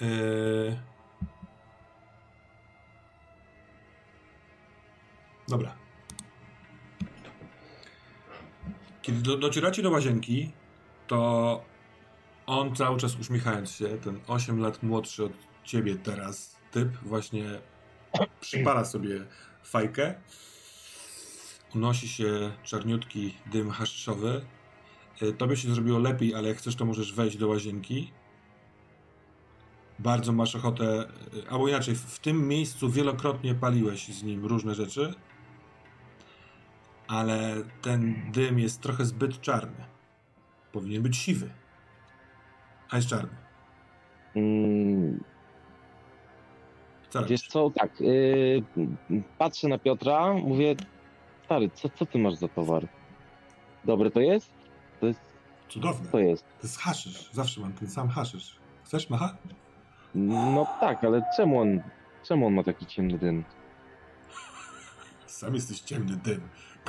Eee... 0.00 0.78
Dobra. 5.48 5.76
Kiedy 9.02 9.22
do, 9.22 9.36
docieracie 9.36 9.82
do 9.82 9.90
łazienki, 9.90 10.50
to 11.06 11.64
on 12.46 12.76
cały 12.76 12.98
czas 12.98 13.16
uśmiechając 13.20 13.70
się, 13.70 13.88
ten 13.88 14.20
8 14.26 14.60
lat 14.60 14.82
młodszy 14.82 15.24
od 15.24 15.32
ciebie 15.64 15.96
teraz 15.96 16.56
typ, 16.70 16.96
właśnie 17.02 17.44
przypala 18.40 18.84
sobie 18.84 19.26
fajkę. 19.64 20.14
Unosi 21.74 22.08
się 22.08 22.52
czarniutki 22.62 23.34
dym 23.52 23.70
haszyszowy. 23.70 24.44
E, 25.22 25.32
Tobie 25.32 25.56
się 25.56 25.74
zrobiło 25.74 25.98
lepiej, 25.98 26.34
ale 26.34 26.48
jak 26.48 26.58
chcesz, 26.58 26.76
to 26.76 26.84
możesz 26.84 27.12
wejść 27.12 27.36
do 27.36 27.48
łazienki. 27.48 28.12
Bardzo 29.98 30.32
masz 30.32 30.56
ochotę, 30.56 31.08
e, 31.46 31.50
albo 31.50 31.68
inaczej, 31.68 31.94
w 31.94 32.18
tym 32.18 32.48
miejscu 32.48 32.90
wielokrotnie 32.90 33.54
paliłeś 33.54 34.08
z 34.08 34.22
nim 34.22 34.44
różne 34.46 34.74
rzeczy, 34.74 35.14
ale 37.08 37.64
ten 37.82 38.30
dym 38.32 38.58
jest 38.58 38.80
trochę 38.80 39.04
zbyt 39.04 39.40
czarny. 39.40 39.84
Powinien 40.72 41.02
być 41.02 41.16
siwy, 41.16 41.50
a 42.92 42.96
jest 42.96 43.08
czarny. 43.08 43.28
mm, 44.36 45.24
Co 47.10 47.24
wiesz 47.26 47.42
co, 47.48 47.70
tak, 47.70 48.00
y, 48.00 48.62
patrzę 49.38 49.68
na 49.68 49.78
Piotra, 49.78 50.32
mówię, 50.34 50.74
stary, 51.44 51.70
co, 51.74 51.88
co 51.88 52.06
ty 52.06 52.18
masz 52.18 52.34
za 52.34 52.48
towar? 52.48 52.88
Dobre 53.84 54.10
to 54.10 54.20
jest? 54.20 54.50
To 55.00 55.06
jest, 55.06 55.20
Cudowne. 55.68 56.08
to 56.10 56.18
jest. 56.18 56.44
To 56.44 56.62
jest 56.66 56.78
haszysz. 56.78 57.30
Zawsze 57.32 57.60
mam 57.60 57.72
ten 57.72 57.90
sam 57.90 58.08
haszysz. 58.08 58.56
Chcesz, 58.84 59.10
Macha? 59.10 59.36
No 60.14 60.66
tak, 60.80 61.04
ale 61.04 61.22
czemu 61.36 61.60
on, 61.60 61.80
czemu 62.22 62.46
on 62.46 62.54
ma 62.54 62.62
taki 62.62 62.86
ciemny 62.86 63.18
dym? 63.18 63.44
Sam 65.26 65.54
jesteś 65.54 65.80
ciemny 65.80 66.16
dym. 66.16 66.40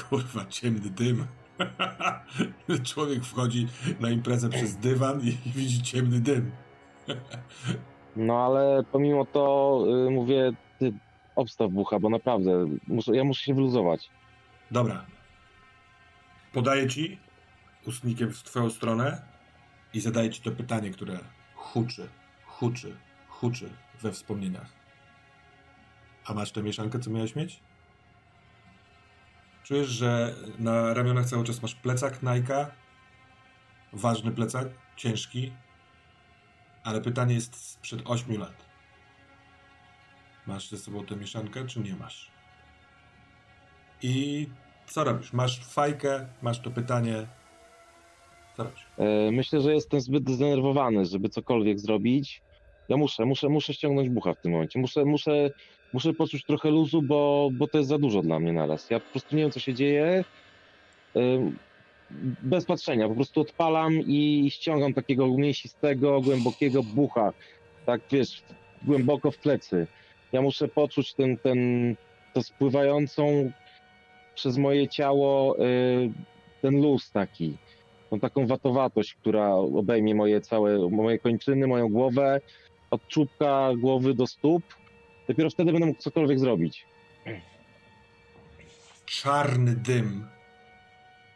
Kurwa, 0.10 0.46
ciemny 0.46 0.90
dym. 0.90 1.28
Człowiek 2.94 3.24
wchodzi 3.24 3.68
na 4.00 4.10
imprezę 4.10 4.50
przez 4.50 4.76
dywan 4.76 5.22
i 5.22 5.38
widzi 5.56 5.82
ciemny 5.82 6.20
dym. 6.20 6.52
No 8.16 8.46
ale 8.46 8.84
pomimo 8.92 9.26
to 9.26 9.78
y, 10.08 10.12
mówię, 10.12 10.52
ty 10.80 10.94
obstaw 11.36 11.72
bucha, 11.72 12.00
bo 12.00 12.10
naprawdę, 12.10 12.68
muszę, 12.88 13.16
ja 13.16 13.24
muszę 13.24 13.44
się 13.44 13.54
wyluzować. 13.54 14.10
Dobra. 14.72 15.06
Podaję 16.54 16.88
ci 16.88 17.18
ustnikiem 17.88 18.32
w 18.32 18.44
twoją 18.44 18.70
stronę 18.70 19.22
i 19.94 20.00
zadaję 20.00 20.30
ci 20.30 20.42
to 20.42 20.52
pytanie, 20.52 20.90
które 20.90 21.20
huczy, 21.56 22.10
huczy, 22.46 22.96
huczy 23.28 23.70
we 24.02 24.12
wspomnieniach. 24.12 24.70
A 26.26 26.34
masz 26.34 26.52
tę 26.52 26.64
mieszankę, 26.64 27.00
co 27.00 27.10
miałeś 27.12 27.36
mieć? 27.36 27.60
Czujesz, 29.64 29.88
że 29.88 30.36
na 30.60 30.94
ramionach 30.94 31.26
cały 31.26 31.44
czas 31.44 31.62
masz 31.62 31.76
plecak 31.76 32.22
Nike'a? 32.24 32.66
Ważny 33.94 34.32
plecak, 34.32 34.68
ciężki. 34.96 35.52
Ale 36.84 37.02
pytanie 37.02 37.36
jest 37.36 37.56
sprzed 37.56 38.02
8 38.06 38.40
lat. 38.40 38.66
Masz 40.48 40.70
ze 40.70 40.78
sobą 40.78 41.06
tę 41.06 41.16
mieszankę, 41.16 41.66
czy 41.68 41.80
nie 41.80 41.96
masz? 41.96 42.32
I 44.02 44.48
co 44.88 45.04
robisz? 45.04 45.34
Masz 45.34 45.60
fajkę, 45.66 46.28
masz 46.42 46.60
to 46.60 46.72
pytanie. 46.72 47.28
Co 48.58 48.64
robisz? 48.64 48.86
E, 48.98 49.32
Myślę, 49.32 49.62
że 49.62 49.74
jestem 49.74 50.02
zbyt 50.02 50.30
zdenerwowany, 50.30 51.06
żeby 51.06 51.30
cokolwiek 51.30 51.80
zrobić. 51.80 52.42
Ja 52.90 52.98
muszę, 52.98 53.26
muszę, 53.26 53.50
muszę 53.50 53.74
ściągnąć 53.74 54.10
bucha 54.10 54.34
w 54.34 54.42
tym 54.42 54.52
momencie. 54.52 54.80
Muszę, 54.80 55.06
muszę, 55.06 55.50
muszę 55.94 56.14
poczuć 56.14 56.46
trochę 56.46 56.70
luzu, 56.70 57.02
bo, 57.02 57.50
bo 57.54 57.68
to 57.68 57.78
jest 57.78 57.90
za 57.90 57.98
dużo 57.98 58.22
dla 58.22 58.40
mnie 58.40 58.54
naraz. 58.54 58.90
Ja 58.90 59.00
po 59.00 59.12
prostu 59.12 59.36
nie 59.36 59.42
wiem, 59.42 59.52
co 59.52 59.60
się 59.60 59.74
dzieje. 59.74 60.24
Bez 62.42 62.66
patrzenia, 62.66 63.10
po 63.10 63.16
prostu 63.16 63.42
odpalam 63.42 63.94
i 63.94 64.50
ściągam 64.52 64.94
takiego 64.94 65.28
mięsistego, 65.28 66.22
głębokiego 66.22 66.84
bucha. 66.84 67.34
Tak 67.86 68.02
wiesz, 68.12 68.44
głęboko 68.84 69.32
w 69.32 69.38
plecy. 69.38 69.88
Ja 70.32 70.42
muszę 70.42 70.68
poczuć 70.68 71.14
ten, 71.14 71.38
ten, 71.38 71.60
to 72.34 72.44
spływającą 72.44 73.52
przez 74.36 74.58
moje 74.58 74.88
ciało 74.88 75.58
y, 75.60 76.12
ten 76.62 76.82
luz 76.82 77.12
taki 77.12 77.58
tą 78.14 78.20
taką 78.20 78.48
watowatość, 78.48 79.14
która 79.14 79.54
obejmie 79.54 80.16
moje 80.16 80.42
całe, 80.42 80.90
moje 80.90 81.20
kończyny, 81.20 81.68
moją 81.68 81.90
głowę, 81.90 82.42
od 82.92 83.08
czubka 83.08 83.70
głowy 83.78 84.14
do 84.14 84.28
stóp. 84.28 84.64
Dopiero 85.28 85.50
wtedy 85.50 85.72
będę 85.72 85.88
mógł 85.88 86.02
cokolwiek 86.02 86.40
zrobić. 86.40 86.86
czarny 89.06 89.76
dym, 89.76 90.28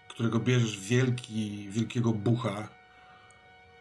którego 0.08 0.40
bierzesz 0.40 0.80
wielki, 0.80 1.68
wielkiego 1.70 2.14
bucha, 2.14 2.70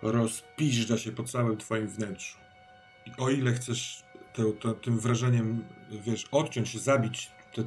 rozpiżdża 0.03 0.99
się 0.99 1.13
po 1.13 1.25
całym 1.25 1.57
twoim 1.57 1.89
wnętrzu. 1.89 2.39
I 3.07 3.11
o 3.19 3.31
ile 3.31 3.53
chcesz 3.53 4.03
te, 4.33 4.53
te, 4.53 4.75
tym 4.75 4.99
wrażeniem, 4.99 5.65
wiesz, 5.91 6.25
odciąć 6.33 6.81
zabić 6.81 7.31
te, 7.55 7.63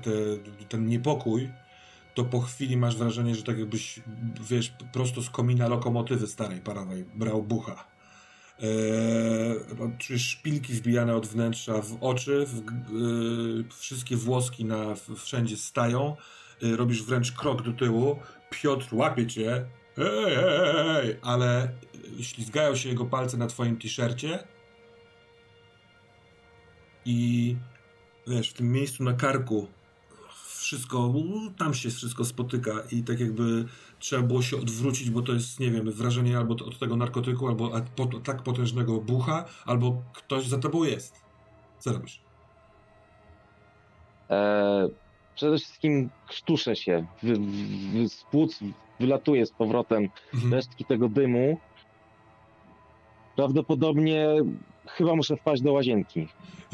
ten 0.70 0.88
niepokój, 0.88 1.50
to 2.14 2.24
po 2.24 2.42
chwili 2.42 2.78
masz 2.78 2.98
wrażenie, 2.98 3.36
że 3.36 3.44
tak 3.44 3.60
jakbyś, 3.60 4.00
wiesz, 4.50 4.74
prosto 4.94 5.22
z 5.22 5.30
komina 5.30 5.68
lokomotywy 5.68 6.28
starej 6.28 6.62
parowej 6.62 7.06
brał 7.16 7.44
bucha. 7.44 7.88
Eee, 8.62 10.20
szpilki 10.20 10.74
wbijane 10.74 11.16
od 11.16 11.28
wnętrza 11.28 11.82
w 11.82 11.98
oczy, 12.02 12.46
w, 12.46 12.60
e, 12.60 12.64
wszystkie 13.80 14.16
włoski 14.16 14.66
na, 14.66 14.96
wszędzie 15.18 15.58
stają, 15.58 16.16
e, 16.64 16.76
robisz 16.76 17.04
wręcz 17.04 17.32
krok 17.32 17.62
do 17.62 17.74
tyłu, 17.74 18.20
Piotr 18.50 18.96
łapie 18.96 19.28
cię, 19.28 19.66
hej, 19.96 20.36
hej, 20.36 21.18
ale 21.22 21.72
e, 22.20 22.24
ślizgają 22.24 22.76
się 22.76 22.90
jego 22.90 23.06
palce 23.06 23.38
na 23.38 23.48
twoim 23.48 23.78
t-shircie. 23.78 24.44
I 27.06 27.56
wiesz, 28.28 28.50
w 28.50 28.54
tym 28.54 28.72
miejscu 28.72 29.04
na 29.04 29.14
karku 29.14 29.68
wszystko, 30.70 31.14
tam 31.58 31.74
się 31.74 31.90
wszystko 31.90 32.26
spotyka 32.26 32.72
i 32.92 33.04
tak 33.04 33.20
jakby 33.20 33.66
trzeba 34.00 34.24
było 34.24 34.42
się 34.42 34.58
odwrócić, 34.58 35.10
bo 35.10 35.22
to 35.22 35.34
jest, 35.34 35.60
nie 35.60 35.72
wiem, 35.72 35.92
wrażenie 35.92 36.38
albo 36.38 36.54
od 36.54 36.80
tego 36.80 36.96
narkotyku, 36.96 37.48
albo 37.48 37.72
od 37.72 38.24
tak 38.24 38.44
potężnego 38.44 39.02
bucha, 39.02 39.46
albo 39.66 40.02
ktoś 40.14 40.48
za 40.48 40.58
tobą 40.58 40.84
jest. 40.84 41.16
Co 41.80 41.94
robisz? 41.94 42.22
E, 44.30 44.90
przede 45.36 45.58
wszystkim 45.58 46.10
krztuszę 46.28 46.76
się, 46.76 47.06
wy, 47.24 47.34
wy, 47.94 48.10
z 48.10 48.24
płuc 48.32 48.60
wylatuje 49.00 49.46
z 49.46 49.52
powrotem 49.52 50.10
Mhm. 50.34 50.54
resztki 50.54 50.86
tego 50.86 51.10
dymu. 51.10 51.58
Prawdopodobnie 53.36 54.28
chyba 54.98 55.16
muszę 55.16 55.36
wpaść 55.38 55.62
do 55.62 55.74
łazienki. 55.74 56.28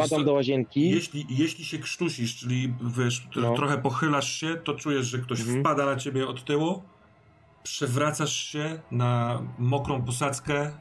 Co, 0.10 0.24
do 0.24 0.34
łazienki. 0.34 0.90
Jeśli, 0.90 1.26
jeśli 1.30 1.66
się 1.66 1.80
krztusisz, 1.80 2.36
czyli 2.36 2.74
wiesz, 2.98 3.28
No. 3.36 3.56
trochę 3.56 3.78
pochylasz 3.78 4.32
się, 4.34 4.56
to 4.64 4.74
czujesz, 4.76 5.06
że 5.08 5.20
ktoś 5.20 5.40
Mhm. 5.40 5.60
wpada 5.60 5.86
na 5.86 5.96
ciebie 5.96 6.28
od 6.28 6.46
tyłu, 6.46 6.84
przewracasz 7.64 8.34
się 8.36 8.80
na 8.92 9.42
mokrą 9.60 10.02
posadzkę, 10.02 10.68
y, 10.68 10.72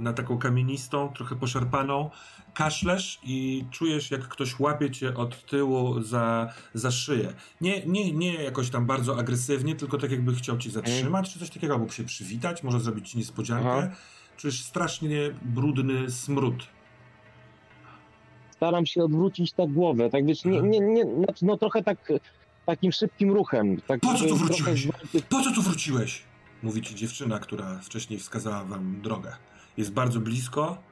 na 0.00 0.12
taką 0.12 0.38
kamienistą, 0.38 1.08
trochę 1.08 1.36
poszarpaną, 1.36 2.10
kaszlesz 2.54 3.18
i 3.24 3.64
czujesz, 3.70 4.10
jak 4.10 4.28
ktoś 4.28 4.58
łapie 4.60 4.90
cię 4.90 5.14
od 5.14 5.46
tyłu 5.46 6.00
za, 6.02 6.52
za 6.74 6.90
szyję. 6.90 7.32
Nie, 7.60 7.86
nie, 7.86 8.12
nie 8.12 8.34
jakoś 8.34 8.70
tam 8.70 8.86
bardzo 8.86 9.18
agresywnie, 9.18 9.74
tylko 9.74 9.98
tak 9.98 10.10
jakby 10.10 10.34
chciał 10.34 10.58
cię 10.58 10.70
zatrzymać, 10.70 11.32
czy 11.32 11.38
coś 11.38 11.50
takiego, 11.50 11.74
albo 11.74 11.88
się 11.88 12.04
przywitać, 12.04 12.62
może 12.62 12.80
zrobić 12.80 13.10
ci 13.10 13.18
niespodziankę. 13.18 13.70
Aha. 13.72 13.88
Czujesz 14.36 14.60
strasznie 14.62 15.18
brudny 15.42 16.10
smród. 16.10 16.66
Staram 18.62 18.86
się 18.86 19.04
odwrócić 19.04 19.52
tak 19.52 19.72
głowę, 19.72 20.10
tak 20.10 20.26
wiesz, 20.26 20.44
nie, 20.44 20.62
nie, 20.62 20.80
nie, 20.80 21.04
znaczy, 21.16 21.46
no 21.46 21.56
trochę 21.56 21.82
tak 21.82 22.12
takim 22.66 22.92
szybkim 22.92 23.30
ruchem. 23.30 23.80
Tak, 23.80 24.00
Po 24.00 24.14
co 24.14 24.24
tu 24.24 24.36
wróciłeś? 24.36 24.82
trochę 24.82 25.26
Po 25.28 25.42
co 25.42 25.52
tu 25.52 25.62
wróciłeś? 25.62 26.22
Mówi 26.62 26.82
ci 26.82 26.94
dziewczyna, 26.94 27.38
która 27.38 27.78
wcześniej 27.78 28.18
wskazała 28.18 28.64
wam 28.64 29.00
drogę. 29.00 29.32
Jest 29.76 29.92
bardzo 29.92 30.20
blisko, 30.20 30.82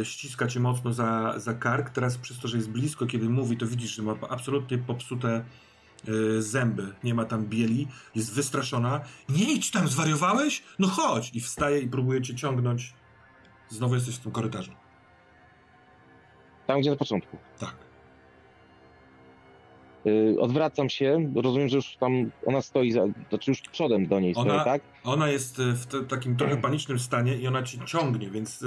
e, 0.00 0.04
ściska 0.04 0.46
cię 0.46 0.60
mocno 0.60 0.92
za, 0.92 1.34
za 1.36 1.54
kark. 1.54 1.90
Teraz 1.90 2.18
przez 2.18 2.38
to, 2.38 2.48
że 2.48 2.56
jest 2.56 2.70
blisko, 2.70 3.06
kiedy 3.06 3.28
mówi, 3.28 3.56
to 3.56 3.66
widzisz, 3.66 3.96
że 3.96 4.02
ma 4.02 4.14
absolutnie 4.28 4.78
popsute 4.78 5.44
e, 6.08 6.42
zęby. 6.42 6.94
Nie 7.04 7.14
ma 7.14 7.24
tam 7.24 7.46
bieli. 7.46 7.88
Jest 8.14 8.34
wystraszona. 8.34 9.00
Nie 9.28 9.52
idź 9.52 9.70
tam, 9.70 9.88
zwariowałeś? 9.88 10.62
No 10.78 10.88
chodź! 10.88 11.30
I 11.34 11.40
wstaje 11.40 11.80
i 11.80 11.88
próbuje 11.88 12.22
cię 12.22 12.34
ciągnąć. 12.34 12.94
Znowu 13.68 13.94
jesteś 13.94 14.14
w 14.16 14.18
tym 14.18 14.32
korytarzu. 14.32 14.72
Tam, 16.70 16.80
gdzie 16.80 16.90
na 16.90 16.96
początku. 16.96 17.36
Tak. 17.58 17.74
Yy, 20.04 20.36
odwracam 20.40 20.88
się, 20.88 21.32
rozumiem, 21.34 21.68
że 21.68 21.76
już 21.76 21.96
tam 21.96 22.30
ona 22.46 22.62
stoi, 22.62 22.92
za, 22.92 23.04
znaczy 23.28 23.50
już 23.50 23.60
przodem 23.60 24.06
do 24.06 24.20
niej 24.20 24.32
Ona- 24.36 24.54
stoi, 24.54 24.64
tak? 24.64 24.82
Ona 25.04 25.28
jest 25.28 25.60
e, 25.60 25.72
w 25.72 25.86
te, 25.86 26.04
takim 26.04 26.36
trochę 26.36 26.56
panicznym 26.56 26.98
stanie 26.98 27.36
i 27.36 27.46
ona 27.46 27.62
cię 27.62 27.78
ciągnie, 27.86 28.30
więc 28.30 28.62
y, 28.62 28.66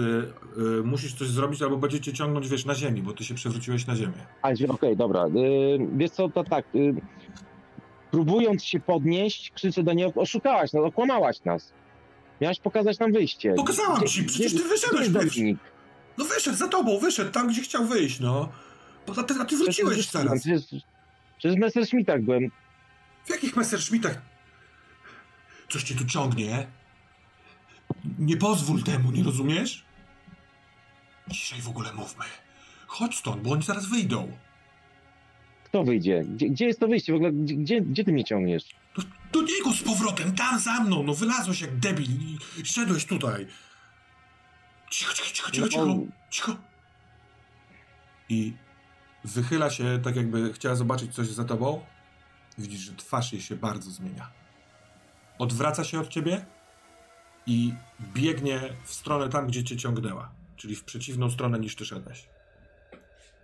y, 0.57 0.83
musisz 0.83 1.13
coś 1.13 1.27
zrobić 1.27 1.61
albo 1.61 1.77
będzie 1.77 1.99
cię 1.99 2.13
ciągnąć, 2.13 2.49
wiesz, 2.49 2.65
na 2.65 2.75
ziemi, 2.75 3.01
bo 3.01 3.13
ty 3.13 3.23
się 3.23 3.33
przewróciłeś 3.33 3.87
na 3.87 3.95
ziemię. 3.95 4.25
A, 4.41 4.49
okej, 4.69 4.97
dobra. 4.97 5.27
Yy, 5.27 5.87
wiesz 5.97 6.11
co, 6.11 6.29
to 6.29 6.43
tak, 6.43 6.65
próbując 8.11 8.63
się 8.63 8.79
podnieść, 8.79 9.51
krzyczę 9.51 9.83
do 9.83 9.93
niej, 9.93 10.11
oszukałaś 10.15 10.73
nas, 10.73 10.83
okłamałaś 10.83 11.43
nas. 11.43 11.73
Miałaś 12.41 12.59
pokazać 12.59 12.99
nam 12.99 13.11
wyjście. 13.11 13.53
Pokazałam 13.53 14.07
ci, 14.07 14.23
przecież 14.23 14.53
ty 14.53 14.63
wyszedłeś 14.63 15.09
pierwszy. 15.13 15.55
No 16.17 16.25
wyszedł 16.25 16.57
za 16.57 16.67
tobą, 16.67 16.99
wyszedł 16.99 17.31
tam, 17.31 17.47
gdzie 17.47 17.61
chciał 17.61 17.85
wyjść, 17.85 18.19
no. 18.19 18.49
Bo 19.07 19.13
a 19.17 19.23
ty, 19.23 19.33
a 19.41 19.45
ty 19.45 19.57
wróciłeś 19.57 19.93
Przecież- 19.97 20.11
zaraz. 20.11 20.39
Przecież, 20.41 20.61
przecież 21.37 21.57
w 21.57 21.59
Messerschmittach 21.59 22.21
byłem. 22.21 22.51
W 23.25 23.29
jakich 23.29 23.55
Messerschmittach? 23.55 24.21
Coś 25.69 25.83
cię 25.83 25.95
tu 25.95 26.05
ciągnie? 26.05 26.67
Nie 28.19 28.37
pozwól 28.37 28.83
temu, 28.83 29.11
nie 29.11 29.23
rozumiesz? 29.23 29.83
Ciszej 31.31 31.61
w 31.61 31.69
ogóle 31.69 31.93
mówmy. 31.93 32.25
Chodź 32.87 33.17
stąd, 33.17 33.41
bo 33.41 33.51
oni 33.51 33.63
zaraz 33.63 33.85
wyjdą. 33.85 34.31
Kto 35.63 35.83
wyjdzie? 35.83 36.23
Gdzie, 36.25 36.49
gdzie 36.49 36.65
jest 36.65 36.79
to 36.79 36.87
wyjście? 36.87 37.13
W 37.13 37.15
ogóle, 37.15 37.31
gdzie, 37.31 37.55
gdzie, 37.55 37.81
gdzie 37.81 38.03
ty 38.03 38.11
mnie 38.13 38.23
ciągniesz? 38.23 38.63
Do, 38.95 39.01
do 39.31 39.47
niego 39.47 39.71
z 39.73 39.83
powrotem, 39.83 40.35
tam 40.35 40.59
za 40.59 40.79
mną, 40.79 41.03
no 41.03 41.13
wylazłeś 41.13 41.61
jak 41.61 41.79
debil 41.79 42.05
i 42.05 42.37
szedłeś 42.65 43.05
tutaj. 43.05 43.47
Cicho, 44.93 45.13
cicho, 45.13 45.31
cicho, 45.33 45.51
cicho, 45.51 45.67
cicho, 45.69 45.85
No. 45.85 45.95
cicho. 46.29 46.55
I 48.29 48.53
wychyla 49.23 49.69
się, 49.69 49.99
tak 50.03 50.15
jakby 50.15 50.53
chciała 50.53 50.75
zobaczyć 50.75 51.15
coś 51.15 51.27
za 51.27 51.43
tobą. 51.43 51.85
Widzisz, 52.57 52.79
że 52.81 52.93
twarz 52.93 53.33
jej 53.33 53.41
się 53.41 53.55
bardzo 53.55 53.91
zmienia. 53.91 54.29
Odwraca 55.39 55.83
się 55.83 55.99
od 55.99 56.07
ciebie 56.07 56.45
i 57.47 57.73
biegnie 58.13 58.59
w 58.85 58.93
stronę 58.93 59.29
tam, 59.29 59.47
gdzie 59.47 59.63
cię 59.63 59.77
ciągnęła. 59.77 60.31
Czyli 60.57 60.75
w 60.75 60.83
przeciwną 60.83 61.29
stronę 61.31 61.59
niż 61.59 61.75
ty 61.75 61.85
szedłeś. 61.85 62.25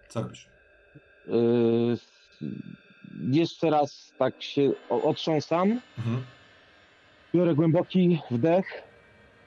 Co 0.09 0.21
robisz? 0.21 0.47
Yy, 1.27 1.97
jeszcze 3.31 3.69
raz 3.69 4.13
tak 4.19 4.43
się 4.43 4.71
otrząsam, 4.89 5.81
Mhm. 5.97 6.23
biorę 7.35 7.55
głęboki 7.55 8.19
wdech 8.31 8.65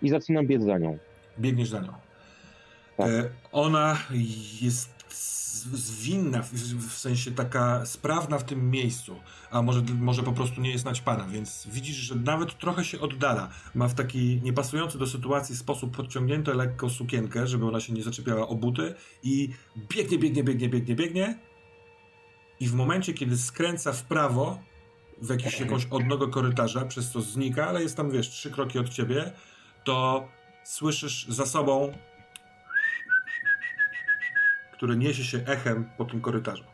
i 0.03 0.09
zaczynam 0.09 0.47
biec 0.47 0.63
za 0.65 0.79
nią. 0.79 0.99
Biegniesz 1.39 1.69
za 1.69 1.81
nią. 1.81 1.93
Tak. 2.97 3.09
E, 3.09 3.31
ona 3.53 3.99
jest 4.61 5.03
zwinna, 5.73 6.43
w, 6.43 6.53
w 6.53 6.99
sensie 6.99 7.31
taka 7.31 7.87
sprawna 7.87 8.39
w 8.39 8.45
tym 8.45 8.71
miejscu, 8.71 9.17
a 9.51 9.63
może, 9.63 9.83
może 9.99 10.23
po 10.23 10.33
prostu 10.33 10.61
nie 10.61 10.71
jest 10.71 10.85
naćpana, 10.85 11.27
więc 11.27 11.69
widzisz, 11.73 11.97
że 11.97 12.15
nawet 12.15 12.59
trochę 12.59 12.85
się 12.85 13.01
oddala. 13.01 13.49
Ma 13.75 13.89
w 13.89 13.95
taki 13.95 14.41
niepasujący 14.43 14.99
do 14.99 15.07
sytuacji 15.07 15.57
sposób 15.57 15.97
podciągniętą 15.97 16.55
lekką 16.55 16.91
sukienkę, 16.91 17.47
żeby 17.47 17.67
ona 17.67 17.81
się 17.81 17.93
nie 17.93 18.03
zaczepiała 18.03 18.49
o 18.49 18.55
buty 18.55 18.95
i 19.23 19.49
biegnie, 19.77 20.19
biegnie, 20.19 20.45
biegnie, 20.45 20.69
biegnie, 20.69 20.95
biegnie 20.95 21.39
i 22.61 22.69
w 22.69 22.75
momencie, 22.75 23.15
kiedy 23.15 23.39
skręca 23.39 23.93
w 23.93 24.03
prawo 24.03 24.59
w 25.23 25.31
jakiś, 25.31 25.61
jakąś 25.61 25.87
odnogę 25.91 26.29
korytarza, 26.29 26.85
przez 26.85 27.11
co 27.11 27.21
znika, 27.21 27.67
ale 27.67 27.83
jest 27.83 27.97
tam, 27.97 28.11
wiesz, 28.11 28.31
trzy 28.31 28.51
kroki 28.51 28.79
od 28.79 28.89
ciebie, 28.89 29.33
to 29.85 30.29
słyszysz 30.65 31.27
za 31.29 31.47
sobą, 31.47 31.93
który 34.73 34.97
niesie 34.97 35.25
się 35.25 35.39
echem 35.47 35.89
po 35.99 36.05
tym 36.05 36.21
korytarzu. 36.21 36.65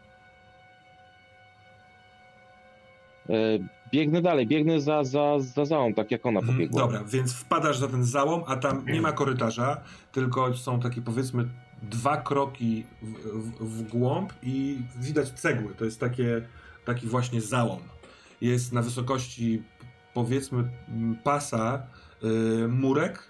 E, 3.28 3.34
biegnę 3.92 4.22
dalej, 4.22 4.46
biegnę 4.46 4.80
za, 4.80 5.04
za, 5.04 5.38
za 5.38 5.64
załą, 5.64 5.94
tak 5.94 6.10
jak 6.10 6.26
ona 6.26 6.40
Mhm, 6.40 6.56
pobiegła. 6.56 6.80
Dobra, 6.82 7.04
więc 7.04 7.34
wpadasz 7.34 7.78
za 7.78 7.88
ten 7.88 8.04
załom, 8.04 8.42
a 8.46 8.56
tam 8.56 8.84
nie 8.86 9.00
ma 9.00 9.12
korytarza, 9.12 9.80
tylko 10.12 10.54
są 10.54 10.80
takie 10.80 11.02
powiedzmy 11.02 11.48
dwa 11.82 12.16
kroki 12.16 12.86
w, 13.02 13.12
w, 13.14 13.78
w 13.78 13.82
głąb 13.82 14.32
i 14.42 14.78
widać 14.96 15.30
cegły. 15.30 15.74
To 15.74 15.84
jest 15.84 16.00
takie, 16.00 16.48
taki 16.84 17.06
właśnie 17.06 17.40
załom. 17.40 17.80
Jest 18.40 18.72
na 18.72 18.82
wysokości 18.82 19.62
powiedzmy 20.14 20.70
pasa 21.24 21.82
y, 22.24 22.68
murek. 22.68 23.27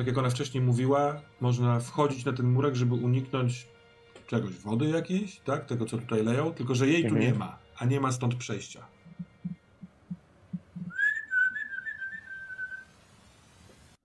Tak 0.00 0.06
jak 0.06 0.18
ona 0.18 0.30
wcześniej 0.30 0.62
mówiła, 0.64 1.20
można 1.40 1.80
wchodzić 1.80 2.24
na 2.24 2.32
ten 2.32 2.46
murek, 2.46 2.74
żeby 2.74 2.94
uniknąć 2.94 3.66
czegoś, 4.26 4.52
wody 4.52 4.88
jakiejś, 4.88 5.40
tak? 5.40 5.66
Tego, 5.66 5.86
co 5.86 5.98
tutaj 5.98 6.24
leją, 6.24 6.54
tylko 6.54 6.74
że 6.74 6.88
jej 6.88 7.02
tu 7.02 7.08
Mhm. 7.08 7.26
nie 7.26 7.38
ma, 7.38 7.58
a 7.78 7.84
nie 7.84 8.00
ma 8.00 8.12
stąd 8.12 8.34
przejścia. 8.34 8.86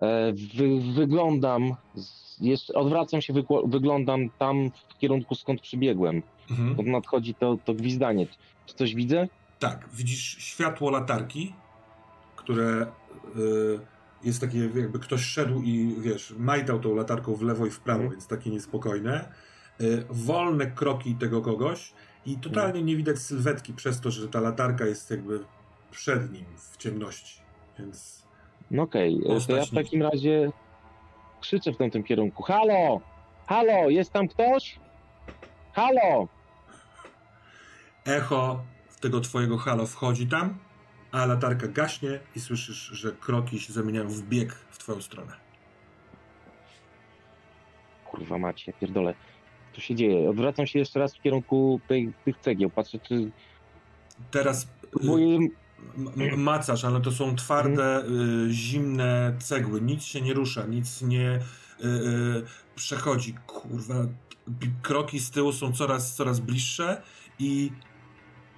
E, 0.01 0.33
wy, 0.33 0.93
wyglądam, 0.93 1.75
jeszcze, 2.41 2.73
odwracam 2.73 3.21
się, 3.21 3.33
wyglądam 3.65 4.29
tam 4.29 4.71
w 4.89 4.97
kierunku 4.97 5.35
skąd 5.35 5.61
przybiegłem. 5.61 6.21
Mhm. 6.51 6.91
Nadchodzi 6.91 7.35
to, 7.35 7.57
to 7.65 7.73
gwizdanie. 7.73 8.27
Czy 8.65 8.75
coś 8.75 8.95
widzę? 8.95 9.27
Tak, 9.59 9.89
widzisz 9.93 10.37
światło 10.39 10.89
latarki, 10.89 11.53
które 12.35 12.87
y, 13.35 13.94
jest 14.23 14.41
takie, 14.41 14.59
jakby 14.59 14.99
ktoś 14.99 15.21
szedł 15.21 15.61
i 15.61 15.95
wiesz, 15.99 16.33
majtał 16.37 16.79
tą 16.79 16.95
latarką 16.95 17.35
w 17.35 17.41
lewo 17.41 17.65
i 17.65 17.69
w 17.69 17.79
prawo, 17.79 17.99
Mhm. 17.99 18.11
więc 18.11 18.27
takie 18.27 18.49
niespokojne. 18.49 19.31
Y, 19.81 20.05
wolne 20.09 20.71
kroki 20.71 21.15
tego 21.15 21.41
kogoś 21.41 21.93
i 22.25 22.37
totalnie 22.37 22.83
nie 22.83 22.95
widać 22.95 23.19
sylwetki 23.19 23.73
przez 23.73 24.01
to, 24.01 24.11
że 24.11 24.27
ta 24.27 24.39
latarka 24.39 24.85
jest 24.85 25.11
jakby 25.11 25.39
przed 25.91 26.31
nim 26.33 26.45
w 26.57 26.77
ciemności. 26.77 27.41
Więc 27.79 28.25
No 28.71 28.83
okej, 28.83 29.21
e, 29.37 29.41
to 29.47 29.55
ja 29.55 29.65
w 29.65 29.69
takim 29.71 30.01
razie 30.01 30.51
krzyczę 31.41 31.73
w 31.73 31.77
tamtym 31.77 32.03
kierunku. 32.03 32.43
Halo! 32.43 33.01
Halo, 33.47 33.89
jest 33.89 34.11
tam 34.11 34.27
ktoś? 34.27 34.79
Halo! 35.73 36.27
echo 38.05 38.63
tego 39.01 39.21
twojego 39.21 39.57
halo 39.57 39.85
wchodzi 39.85 40.27
tam, 40.27 40.57
a 41.15 41.25
latarka 41.25 41.67
gaśnie 41.67 42.19
i 42.35 42.39
słyszysz, 42.39 42.77
że 42.77 43.11
kroki 43.11 43.59
się 43.59 43.73
zamieniają 43.73 44.09
w 44.09 44.21
bieg 44.21 44.53
w 44.53 44.77
twoją 44.77 45.01
stronę. 45.01 45.33
Kurwa 48.05 48.37
macie, 48.37 48.73
pierdolę. 48.73 49.13
Co 49.73 49.81
się 49.81 49.95
dzieje? 49.95 50.29
Odwracam 50.29 50.67
się 50.67 50.79
jeszcze 50.79 50.99
raz 50.99 51.15
w 51.15 51.21
kierunku 51.21 51.79
tej, 51.87 52.13
tych 52.25 52.37
cegieł. 52.39 52.69
Patrzę, 52.69 52.99
czy 52.99 53.31
Teraz 54.31 54.63
y, 54.63 54.67
próbuję... 54.91 55.37
M- 55.37 56.37
macasz, 56.41 56.85
ale 56.85 57.01
to 57.01 57.11
są 57.11 57.35
twarde, 57.35 57.95
Mhm. 57.95 58.49
y, 58.49 58.53
zimne 58.53 59.35
cegły. 59.39 59.81
Nic 59.81 60.03
się 60.03 60.21
nie 60.21 60.33
rusza, 60.33 60.65
nic 60.65 61.01
nie 61.01 61.35
y, 61.35 61.85
y, 61.87 62.43
przechodzi. 62.75 63.33
Kurwa, 63.47 63.95
kroki 64.81 65.19
z 65.19 65.31
tyłu 65.31 65.53
są 65.53 65.71
coraz, 65.71 66.15
coraz 66.15 66.39
bliższe 66.39 67.01
i 67.39 67.71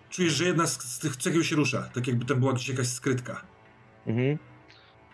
czujesz, 0.10 0.34
że 0.34 0.46
jedna 0.46 0.68
z, 0.68 0.82
z 0.82 1.00
tych 1.00 1.16
cegieł 1.16 1.44
się 1.44 1.56
rusza. 1.56 1.90
Tak 1.94 2.08
jakby 2.08 2.26
tam 2.26 2.40
była 2.40 2.54
gdzieś 2.54 2.70
jakaś 2.70 2.88
skrytka. 2.88 3.42
Mhm. 4.08 4.38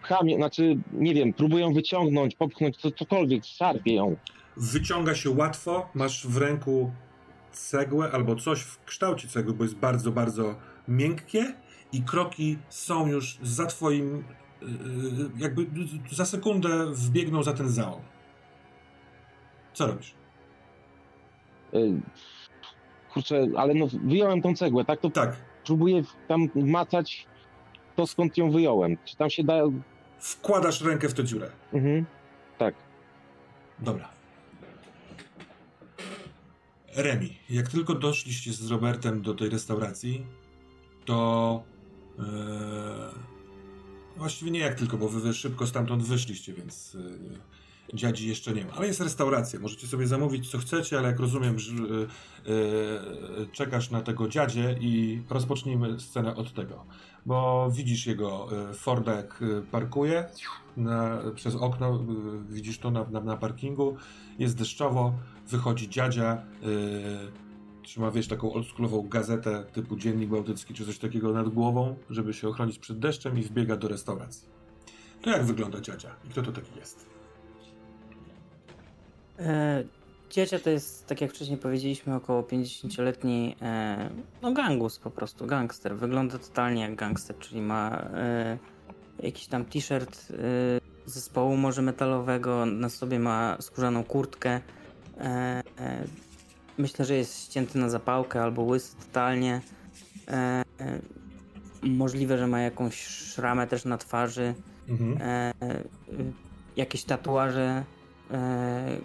Pcham, 0.03 0.29
znaczy, 0.35 0.77
nie 0.93 1.13
wiem, 1.13 1.33
próbuję 1.33 1.73
wyciągnąć, 1.73 2.35
popchnąć, 2.35 2.77
co, 2.77 2.91
cokolwiek, 2.91 3.45
szarpię 3.45 3.93
ją. 3.95 4.15
Wyciąga 4.57 5.15
się 5.15 5.29
łatwo, 5.29 5.89
masz 5.93 6.27
w 6.27 6.37
ręku 6.37 6.91
cegłę 7.51 8.11
albo 8.11 8.35
coś 8.35 8.61
w 8.61 8.83
kształcie 8.85 9.27
cegły, 9.27 9.53
bo 9.53 9.63
jest 9.63 9.75
bardzo, 9.75 10.11
bardzo 10.11 10.55
miękkie 10.87 11.53
i 11.93 12.01
kroki 12.01 12.57
są 12.69 13.07
już 13.07 13.37
za 13.41 13.65
twoim, 13.65 14.23
y, 14.61 14.65
y, 14.65 14.69
jakby 15.37 15.67
za 16.11 16.25
sekundę 16.25 16.85
wbiegną 16.91 17.43
za 17.43 17.53
ten 17.53 17.69
załom. 17.69 18.01
Co 19.73 19.87
robisz? 19.87 20.13
Y, 21.73 22.01
Kurczę, 23.13 23.47
ale 23.57 23.73
no 23.73 23.87
wyjąłem 24.03 24.41
tą 24.41 24.55
cegłę, 24.55 24.85
tak? 24.85 24.99
To 24.99 25.09
Tak, 25.09 25.35
próbuję 25.65 26.03
tam 26.27 26.49
macać 26.55 27.27
to, 27.95 28.07
skąd 28.07 28.37
ją 28.37 28.51
wyjąłem. 28.51 28.97
Czy 29.05 29.17
tam 29.17 29.29
się 29.29 29.43
da... 29.43 29.61
wkładasz 30.19 30.81
rękę 30.81 31.09
w 31.09 31.13
tę 31.13 31.23
dziurę. 31.23 31.49
Mhm. 31.73 32.05
Tak. 32.57 32.75
Dobra. 33.79 34.09
Remi, 36.95 37.37
jak 37.49 37.69
tylko 37.69 37.95
doszliście 37.95 38.53
z 38.53 38.71
Robertem 38.71 39.21
do 39.21 39.33
tej 39.33 39.49
restauracji, 39.49 40.25
to 41.05 41.63
e, 42.19 42.23
właściwie 44.17 44.51
nie 44.51 44.59
jak 44.59 44.75
tylko, 44.75 44.97
bo 44.97 45.09
wy, 45.09 45.19
wy 45.19 45.33
szybko 45.33 45.67
stamtąd 45.67 46.03
wyszliście, 46.03 46.53
więc 46.53 46.97
e, 46.99 47.53
dziadzi 47.93 48.27
jeszcze 48.27 48.53
nie 48.53 48.65
ma. 48.65 48.71
Ale 48.71 48.87
jest 48.87 49.01
restauracja, 49.01 49.59
możecie 49.59 49.87
sobie 49.87 50.07
zamówić 50.07 50.51
co 50.51 50.57
chcecie, 50.57 50.97
ale 50.97 51.07
jak 51.07 51.19
rozumiem, 51.19 51.59
że 51.59 51.73
e, 51.73 51.85
czekasz 53.51 53.91
na 53.91 54.01
tego 54.01 54.27
dziadzie 54.27 54.75
i 54.81 55.21
rozpocznijmy 55.29 55.99
scenę 55.99 56.35
od 56.35 56.53
tego. 56.53 56.85
Bo 57.25 57.69
widzisz 57.71 58.05
jego 58.05 58.47
e, 58.69 58.73
Forda 58.73 59.13
jak 59.13 59.43
parkuje 59.71 60.29
na, 60.77 61.19
przez 61.35 61.55
okno, 61.55 61.95
y, 62.49 62.53
widzisz 62.53 62.79
to 62.79 62.91
na, 62.91 63.05
na, 63.11 63.21
na 63.21 63.37
parkingu, 63.37 63.97
jest 64.39 64.57
deszczowo, 64.57 65.13
wychodzi 65.47 65.89
dziadzia, 65.89 66.43
trzyma, 67.83 68.11
wiesz, 68.11 68.27
taką 68.27 68.53
oldschoolową 68.53 69.07
gazetę 69.07 69.63
typu 69.73 69.95
Dziennik 69.95 70.29
Bałtycki 70.29 70.73
czy 70.73 70.85
coś 70.85 70.97
takiego 70.99 71.33
nad 71.33 71.49
głową, 71.49 71.95
żeby 72.09 72.33
się 72.33 72.47
ochronić 72.47 72.79
przed 72.79 72.99
deszczem 72.99 73.39
i 73.39 73.41
wbiega 73.41 73.77
do 73.77 73.87
restauracji. 73.87 74.47
To 75.21 75.29
jak 75.29 75.45
wygląda 75.45 75.81
dziadzia 75.81 76.15
i 76.25 76.29
kto 76.29 76.41
to 76.41 76.51
taki 76.51 76.79
jest? 76.79 77.12
E, 79.39 79.83
Dziecia 80.29 80.59
to 80.59 80.69
jest, 80.69 81.07
tak 81.07 81.21
jak 81.21 81.31
wcześniej 81.31 81.57
powiedzieliśmy, 81.57 82.15
około 82.15 82.41
50-letni 82.41 83.55
e, 83.61 84.09
no 84.41 84.53
gangus 84.53 84.99
po 84.99 85.11
prostu, 85.11 85.45
gangster. 85.45 85.95
Wygląda 85.97 86.37
totalnie 86.39 86.81
jak 86.81 86.95
gangster, 86.95 87.37
czyli 87.39 87.61
ma 87.61 87.97
e, 88.13 88.57
jakiś 89.19 89.47
tam 89.47 89.65
t-shirt 89.65 90.27
e, 90.31 90.35
zespołu 91.05 91.57
może 91.57 91.81
metalowego, 91.81 92.65
na 92.65 92.89
sobie 92.89 93.19
ma 93.19 93.57
skórzaną 93.59 94.03
kurtkę. 94.03 94.61
E, 95.17 95.63
e, 95.79 96.03
myślę, 96.77 97.05
że 97.05 97.15
jest 97.15 97.43
ścięty 97.45 97.79
na 97.79 97.89
zapałkę 97.89 98.43
albo 98.43 98.61
łysy 98.61 98.95
totalnie. 98.97 99.61
E, 100.27 100.63
możliwe, 101.83 102.37
że 102.37 102.47
ma 102.47 102.59
jakąś 102.59 103.05
szramę 103.05 103.67
też 103.67 103.85
na 103.85 103.97
twarzy 103.97 104.53
Mhm. 104.89 105.17
jakieś 106.77 107.03
tatuaże 107.03 107.83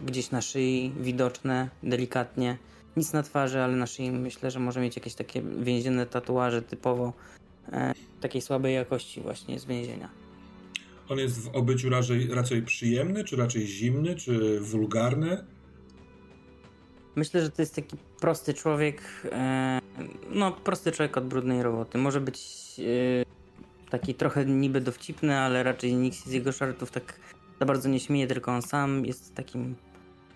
gdzieś 0.07 0.31
na 0.31 0.43
szyi 0.43 0.93
widoczne 1.01 1.69
delikatnie. 1.83 2.59
Nic 2.97 3.13
na 3.13 3.23
twarzy, 3.23 3.61
ale 3.61 3.77
na 3.77 3.87
szyi 3.87 4.11
myślę, 4.11 4.51
że 4.51 4.59
może 4.59 4.81
mieć 4.81 4.97
jakieś 4.97 5.15
takie 5.15 5.43
więzienne 5.43 6.07
tatuaże 6.07 6.63
typowo 6.63 7.13
e, 7.73 7.95
takiej 8.21 8.43
słabej 8.43 8.75
jakości 8.75 9.21
właśnie 9.21 9.59
z 9.59 9.65
więzienia. 9.65 10.09
On 11.09 11.19
jest 11.19 11.41
w 11.41 11.57
obyciu 11.57 11.91
raczej, 11.91 12.29
raczej 12.35 12.63
przyjemny, 12.63 13.25
czy 13.25 13.37
raczej 13.37 13.67
zimny, 13.67 14.17
czy 14.17 14.61
wulgarny? 14.61 15.45
Myślę, 17.17 17.43
że 17.43 17.51
to 17.51 17.63
jest 17.63 17.75
taki 17.75 17.97
prosty 18.21 18.55
człowiek, 18.55 19.03
e, 19.33 19.81
no 20.31 20.53
prosty 20.53 20.93
człowiek 20.93 21.17
od 21.17 21.27
brudnej 21.27 21.63
roboty. 21.63 21.99
Może 21.99 22.21
być 22.21 22.41
e, 22.79 23.91
taki 23.91 24.15
trochę 24.15 24.45
niby 24.45 24.81
dowcipny, 24.81 25.39
ale 25.39 25.63
raczej 25.63 25.95
nikt 25.95 26.17
z 26.17 26.33
jego 26.33 26.53
żartów 26.53 26.91
tak 26.91 27.21
za 27.61 27.67
bardzo 27.67 27.89
nie 27.89 28.01
śmieje, 28.01 28.27
tylko 28.27 28.53
on 28.53 28.63
sam 28.63 29.07
jest 29.07 29.35
takim 29.35 29.75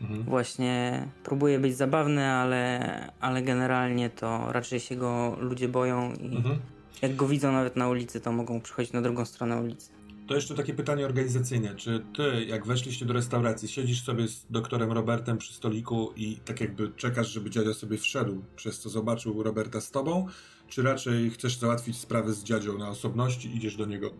Mhm. 0.01 0.23
właśnie 0.23 1.09
próbuje 1.25 1.59
być 1.59 1.77
zabawny, 1.77 2.27
ale, 2.27 3.13
ale 3.21 3.43
generalnie 3.43 4.11
to 4.11 4.53
raczej 4.53 4.81
się 4.81 4.97
go 4.97 5.37
ludzie 5.41 5.69
boją 5.69 6.13
i 6.15 6.37
Mhm. 6.37 6.59
jak 7.03 7.17
go 7.17 7.29
widzą 7.29 7.53
nawet 7.53 7.77
na 7.77 7.89
ulicy, 7.89 8.21
to 8.21 8.33
mogą 8.33 8.61
przychodzić 8.61 8.93
na 8.93 9.03
drugą 9.03 9.25
stronę 9.25 9.57
ulicy. 9.63 9.91
To 10.27 10.35
jeszcze 10.35 10.55
takie 10.55 10.75
pytanie 10.75 11.05
organizacyjne. 11.05 11.75
Czy 11.75 12.05
ty, 12.17 12.45
jak 12.45 12.67
weszliście 12.67 13.07
do 13.07 13.13
restauracji, 13.13 13.69
siedzisz 13.69 14.03
sobie 14.05 14.29
z 14.29 14.47
doktorem 14.51 14.93
Robertem 14.93 15.39
przy 15.39 15.53
stoliku 15.55 16.13
i 16.17 16.37
tak 16.37 16.61
jakby 16.61 16.93
czekasz, 16.97 17.29
żeby 17.29 17.51
dziadzia 17.51 17.75
sobie 17.75 17.99
wszedł, 17.99 18.43
przez 18.57 18.79
co 18.79 18.89
zobaczył 18.89 19.43
Roberta 19.43 19.81
z 19.81 19.91
tobą? 19.91 20.27
Czy 20.69 20.83
raczej 20.83 21.31
chcesz 21.31 21.57
załatwić 21.59 21.97
sprawy 21.99 22.33
z 22.35 22.45
dziadzią 22.45 22.79
na 22.79 22.89
osobności, 22.89 23.57
idziesz 23.57 23.77
do 23.77 23.87
niego, 23.87 24.11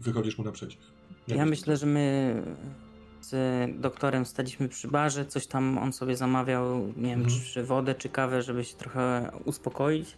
wychodzisz 0.00 0.38
mu 0.38 0.44
naprzeciw? 0.44 0.80
Ja 1.28 1.46
myślę, 1.46 1.76
że 1.76 1.86
my 1.86 2.34
z 3.20 3.34
doktorem 3.80 4.26
staliśmy 4.26 4.68
przy 4.68 4.88
barze, 4.88 5.26
coś 5.26 5.46
tam 5.46 5.78
on 5.78 5.92
sobie 5.92 6.16
zamawiał, 6.16 6.78
nie 6.96 7.10
wiem, 7.10 7.20
Mhm. 7.22 7.40
czy 7.52 7.64
wodę, 7.64 7.94
czy 7.94 8.08
kawę, 8.08 8.42
żeby 8.42 8.64
się 8.64 8.76
trochę 8.76 9.30
uspokoić. 9.44 10.16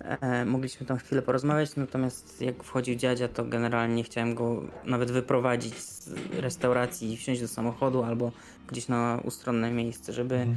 E, 0.00 0.44
mogliśmy 0.44 0.86
tam 0.86 0.96
chwilę 0.98 1.22
porozmawiać, 1.22 1.76
natomiast 1.76 2.40
jak 2.42 2.62
wchodził 2.64 2.94
dziadzia, 2.94 3.28
to 3.28 3.44
generalnie 3.44 4.02
chciałem 4.04 4.34
go 4.34 4.62
nawet 4.84 5.10
wyprowadzić 5.10 5.74
z 5.74 6.10
restauracji 6.32 7.12
i 7.12 7.16
wsiąść 7.16 7.40
do 7.40 7.48
samochodu 7.48 8.02
albo 8.02 8.32
gdzieś 8.68 8.88
na 8.88 9.20
ustronne 9.24 9.70
miejsce, 9.70 10.12
żeby, 10.12 10.34
Mhm. 10.34 10.56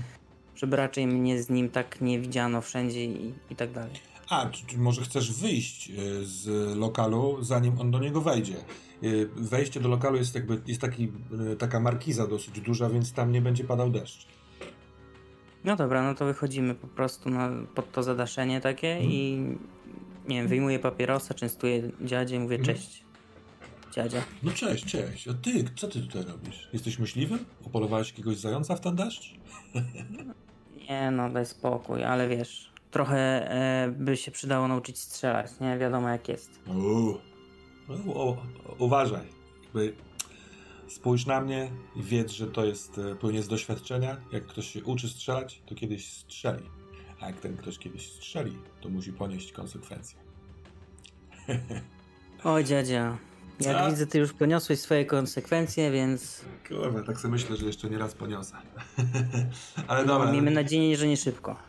żeby 0.56 0.76
raczej 0.76 1.08
mnie 1.08 1.44
z 1.44 1.50
nim 1.50 1.70
tak 1.70 2.02
nie 2.02 2.20
widziano 2.20 2.62
wszędzie 2.62 3.06
i, 3.06 3.34
i 3.50 3.56
tak 3.56 3.72
dalej. 3.72 3.94
A, 4.30 4.46
czy, 4.50 4.66
czy 4.66 4.78
może 4.78 5.02
chcesz 5.02 5.32
wyjść 5.34 5.90
y, 5.90 6.26
z 6.26 6.48
lokalu, 6.78 7.38
zanim 7.44 7.80
on 7.82 7.92
do 7.92 8.00
niego 8.00 8.22
wejdzie? 8.22 8.56
Y, 9.04 9.30
Wejście 9.36 9.80
do 9.80 9.90
lokalu 9.90 10.18
jest 10.18 10.36
jakby, 10.36 10.62
jest 10.68 10.82
taki, 10.82 11.12
y, 11.52 11.56
taka 11.56 11.80
markiza 11.80 12.28
dosyć 12.28 12.62
duża, 12.62 12.90
więc 12.90 13.14
tam 13.14 13.32
nie 13.32 13.42
będzie 13.42 13.64
padał 13.64 13.90
deszcz. 13.90 14.28
No 15.64 15.76
dobra, 15.76 16.04
no 16.04 16.16
to 16.16 16.26
wychodzimy 16.26 16.76
po 16.76 16.88
prostu 16.88 17.30
na, 17.30 17.50
pod 17.76 17.92
to 17.92 18.04
zadaszenie 18.04 18.62
takie 18.62 18.92
Mhm. 18.92 19.12
i 19.12 19.48
nie 20.28 20.36
wiem, 20.36 20.48
wyjmuję 20.48 20.80
papierosa, 20.80 21.34
częstuję 21.34 21.92
dziadzie, 22.02 22.40
mówię 22.40 22.56
Mhm. 22.56 22.76
cześć. 22.78 23.04
Dziadzia. 23.92 24.22
No 24.44 24.52
cześć, 24.52 24.86
cześć. 24.86 25.28
A 25.28 25.34
ty, 25.34 25.64
co 25.76 25.88
ty 25.88 26.02
tutaj 26.02 26.24
robisz? 26.24 26.70
Jesteś 26.74 27.00
myśliwym? 27.00 27.40
Upolowałeś 27.66 28.10
jakiegoś 28.10 28.38
zająca 28.38 28.76
w 28.76 28.82
ten 28.82 28.96
deszcz? 28.96 29.36
Nie 30.90 31.12
no, 31.12 31.30
daj 31.30 31.46
spokój, 31.46 32.04
ale 32.04 32.28
wiesz, 32.28 32.72
trochę 32.92 33.52
e, 33.52 33.90
by 33.98 34.18
się 34.18 34.32
przydało 34.32 34.68
nauczyć 34.68 35.00
strzelać, 35.00 35.52
nie? 35.62 35.78
Wiadomo 35.78 36.10
jak 36.10 36.30
jest. 36.30 36.60
Uuu. 36.68 37.18
No, 37.90 38.38
uważaj. 38.78 39.26
Jakby 39.64 39.96
spójrz 40.88 41.26
na 41.26 41.42
mnie 41.42 41.72
i 41.96 42.04
wiedz, 42.04 42.32
że 42.32 42.48
to 42.48 42.66
jest 42.66 42.98
e, 42.98 43.16
płynie 43.16 43.44
z 43.44 43.48
doświadczenia. 43.48 44.18
Jak 44.32 44.46
ktoś 44.48 44.68
się 44.68 44.84
uczy 44.84 45.10
strzelać, 45.10 45.62
to 45.66 45.76
kiedyś 45.76 46.12
strzeli. 46.12 46.64
A 47.22 47.28
jak 47.28 47.40
ten 47.40 47.58
ktoś 47.58 47.78
kiedyś 47.78 48.12
strzeli, 48.12 48.58
to 48.82 48.90
musi 48.90 49.14
ponieść 49.14 49.52
konsekwencje. 49.52 50.20
O 52.44 52.64
dziadzia, 52.64 53.18
jak 53.60 53.78
Co? 53.78 53.90
widzę, 53.90 54.08
ty 54.08 54.20
już 54.20 54.34
poniosłeś 54.34 54.80
swoje 54.80 55.06
konsekwencje, 55.06 55.92
więc 55.92 56.46
Kurwa, 56.68 57.04
tak 57.04 57.20
sobie 57.20 57.32
myślę, 57.32 57.58
że 57.58 57.66
jeszcze 57.66 57.90
nie 57.90 57.98
raz 57.98 58.14
poniosę. 58.14 58.56
Ale 59.88 60.06
no, 60.06 60.14
dobra, 60.14 60.32
miejmy 60.32 60.52
nadzieję, 60.52 60.98
że 60.98 61.08
nie 61.08 61.18
szybko. 61.18 61.69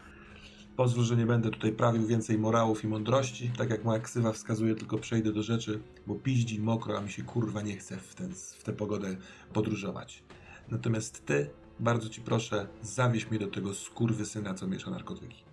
Pozwól, 0.81 1.05
że 1.05 1.17
nie 1.17 1.27
będę 1.27 1.51
tutaj 1.51 1.73
prawił 1.73 2.07
więcej 2.07 2.39
morałów 2.39 2.85
i 2.85 2.89
mądrości. 2.89 3.51
Tak 3.59 3.71
jak 3.71 3.85
moja 3.85 4.01
ksywa 4.01 4.33
wskazuje, 4.33 4.75
tylko 4.75 4.99
przejdę 4.99 5.33
do 5.33 5.43
rzeczy, 5.43 5.81
bo 6.07 6.15
piździ 6.15 6.61
mokro, 6.61 6.99
a 6.99 7.01
mi 7.01 7.11
się 7.11 7.23
kurwa 7.23 7.63
nie 7.63 7.77
chce 7.77 7.97
w, 7.97 8.15
ten, 8.15 8.35
w 8.35 8.63
tę 8.63 8.73
pogodę 8.73 9.17
podróżować. 9.53 10.23
Natomiast 10.71 11.27
ty, 11.27 11.51
bardzo 11.81 12.09
ci 12.09 12.21
proszę, 12.21 12.67
zawieź 12.83 13.31
mnie 13.31 13.39
do 13.39 13.47
tego 13.47 13.75
skurwysyna, 13.75 14.55
co 14.55 14.67
miesza 14.67 14.91
narkotyki. 14.91 15.45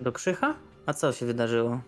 Do 0.00 0.12
Krzycha? 0.12 0.54
A 0.86 0.94
co 0.94 1.12
się 1.12 1.26
wydarzyło? 1.26 1.80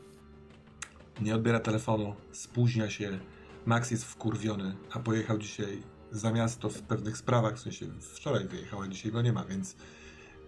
Nie 1.20 1.34
odbiera 1.34 1.60
telefonu, 1.60 2.14
spóźnia 2.32 2.90
się, 2.90 3.18
Max 3.66 3.90
jest 3.90 4.04
wkurwiony, 4.04 4.76
a 4.92 4.98
pojechał 4.98 5.38
dzisiaj 5.38 5.82
za 6.10 6.32
miasto 6.32 6.68
w 6.68 6.82
pewnych 6.82 7.16
sprawach, 7.16 7.56
w 7.56 7.60
sensie 7.60 7.86
wczoraj 8.00 8.48
wyjechał, 8.48 8.82
a 8.82 8.88
dzisiaj 8.88 9.12
go 9.12 9.22
nie 9.22 9.32
ma, 9.32 9.44
więc 9.44 9.76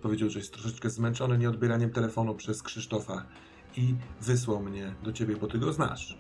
powiedział, 0.02 0.30
że 0.30 0.38
jest 0.38 0.52
troszeczkę 0.52 0.90
zmęczony 0.90 1.38
nieodbieraniem 1.38 1.90
telefonu 1.90 2.34
przez 2.34 2.62
Krzysztofa 2.62 3.26
i 3.76 3.94
wysłał 4.20 4.62
mnie 4.62 4.94
do 5.02 5.12
ciebie, 5.12 5.36
bo 5.36 5.46
ty 5.46 5.58
go 5.58 5.72
znasz. 5.72 6.18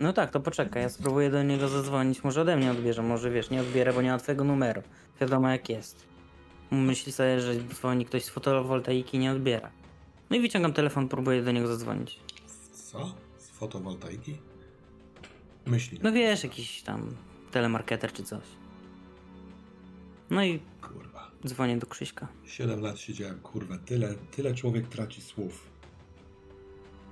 No 0.00 0.12
tak, 0.12 0.30
to 0.30 0.40
poczekaj, 0.40 0.82
ja 0.82 0.88
spróbuję 0.88 1.30
do 1.30 1.42
niego 1.42 1.68
zadzwonić, 1.68 2.24
może 2.24 2.40
ode 2.40 2.56
mnie 2.56 2.70
odbierze, 2.70 3.02
może 3.02 3.30
wiesz, 3.30 3.50
nie 3.50 3.60
odbierę, 3.60 3.92
bo 3.92 4.02
nie 4.02 4.10
ma 4.10 4.18
twojego 4.18 4.44
numeru. 4.44 4.82
Wiadomo 5.20 5.48
jak 5.48 5.68
jest. 5.68 6.06
Myśli 6.70 7.12
sobie, 7.12 7.40
że 7.40 7.54
dzwoni 7.54 8.04
ktoś 8.06 8.24
z 8.24 8.28
fotowoltaiki 8.28 9.18
nie 9.18 9.32
odbiera. 9.32 9.70
No 10.30 10.36
i 10.36 10.40
wyciągam 10.40 10.72
telefon, 10.72 11.08
próbuję 11.08 11.42
do 11.42 11.52
niego 11.52 11.66
zadzwonić. 11.66 12.20
Co? 12.72 13.14
Z 13.38 13.50
fotowoltaiki? 13.50 14.36
Myśli. 15.66 16.00
No 16.02 16.12
wiesz, 16.12 16.44
jakiś 16.44 16.82
tam 16.82 17.16
telemarketer 17.50 18.12
czy 18.12 18.24
coś. 18.24 18.44
No 20.30 20.44
i 20.44 20.60
Kurwa. 20.82 21.09
Dzwonię 21.46 21.76
do 21.76 21.86
Krzyśka. 21.86 22.28
Siedem 22.44 22.80
lat 22.80 22.98
siedziałem, 22.98 23.40
kurwa, 23.40 23.78
tyle, 23.78 24.14
tyle 24.14 24.54
człowiek 24.54 24.88
traci 24.88 25.22
słów. 25.22 25.70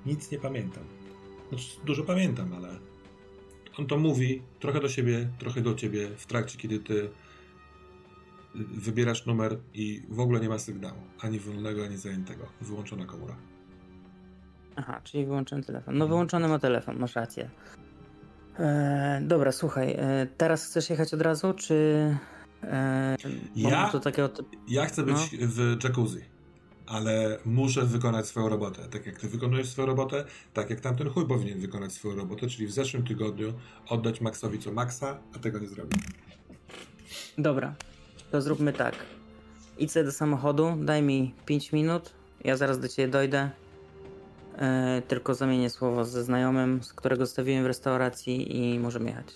Nic 0.07 0.31
nie 0.31 0.39
pamiętam. 0.39 0.85
Znaczy, 1.49 1.81
dużo 1.85 2.03
pamiętam, 2.03 2.53
ale 2.53 2.69
on 3.79 3.87
to 3.87 3.99
mówi 3.99 4.43
trochę 4.61 4.81
do 4.81 4.89
siebie, 4.89 5.29
trochę 5.39 5.61
do 5.61 5.75
ciebie 5.75 6.09
w 6.17 6.27
trakcie, 6.27 6.59
kiedy 6.59 6.79
ty 6.79 7.11
wybierasz 8.55 9.27
numer 9.27 9.59
i 9.75 10.03
w 10.09 10.21
ogóle 10.21 10.41
nie 10.41 10.49
ma 10.49 10.59
sygnału. 10.59 11.01
Ani 11.21 11.39
wolnego, 11.39 11.85
ani 11.85 11.97
zajętego. 11.97 12.47
Wyłączona 12.61 13.07
komora. 13.07 13.37
Aha, 14.77 15.01
czyli 15.05 15.27
wyłączyłem 15.27 15.65
telefon. 15.65 15.99
No 15.99 16.09
wyłączony 16.09 16.49
ma 16.49 16.59
telefon, 16.59 16.99
masz 16.99 17.15
rację. 17.15 17.51
Eee, 18.59 19.27
dobra, 19.27 19.53
słuchaj, 19.53 19.95
e, 19.99 20.27
teraz 20.37 20.67
chcesz 20.67 20.91
jechać 20.91 21.15
od 21.15 21.21
razu, 21.21 21.55
czy... 21.55 22.17
E, 22.63 23.17
Ja? 23.57 23.89
takiego... 24.05 24.29
typ- 24.29 24.57
Ja 24.69 24.87
chcę 24.87 25.03
być 25.03 25.17
w 25.41 25.77
jacuzzi, 25.85 26.21
ale 26.87 27.39
muszę 27.45 27.87
wykonać 27.87 28.27
swoją 28.27 28.49
robotę. 28.49 28.89
Tak 28.91 29.07
jak 29.07 29.21
ty 29.21 29.29
wykonujesz 29.29 29.69
swoją 29.69 29.87
robotę, 29.87 30.25
tak 30.55 30.71
jak 30.71 30.81
tamten 30.81 31.11
chuj 31.11 31.27
powinien 31.27 31.61
wykonać 31.61 31.93
swoją 31.93 32.17
robotę, 32.17 32.47
czyli 32.49 32.67
w 32.67 32.73
zeszłym 32.73 33.07
tygodniu 33.07 33.53
oddać 33.89 34.21
Maxowi 34.21 34.59
co 34.59 34.73
Maxa, 34.73 35.19
a 35.37 35.39
tego 35.39 35.59
nie 35.59 35.69
zrobił. 35.69 35.99
Dobra, 37.39 37.75
to 38.31 38.43
zróbmy 38.43 38.73
tak. 38.73 38.95
Idź 39.79 39.95
do 39.95 40.13
samochodu, 40.13 40.75
daj 40.79 41.03
mi 41.03 41.35
5 41.47 41.73
minut, 41.73 42.13
ja 42.45 42.57
zaraz 42.57 42.81
do 42.81 42.89
ciebie 42.89 43.09
dojdę. 43.09 43.51
E, 44.59 45.03
tylko 45.09 45.35
zamienię 45.35 45.71
słowo 45.71 46.05
ze 46.05 46.25
znajomym, 46.25 46.83
z 46.83 46.93
którego 46.93 47.27
zostawiłem 47.27 47.65
w 47.65 47.67
restauracji 47.67 48.57
i 48.75 48.79
możemy 48.79 49.07
jechać. 49.11 49.27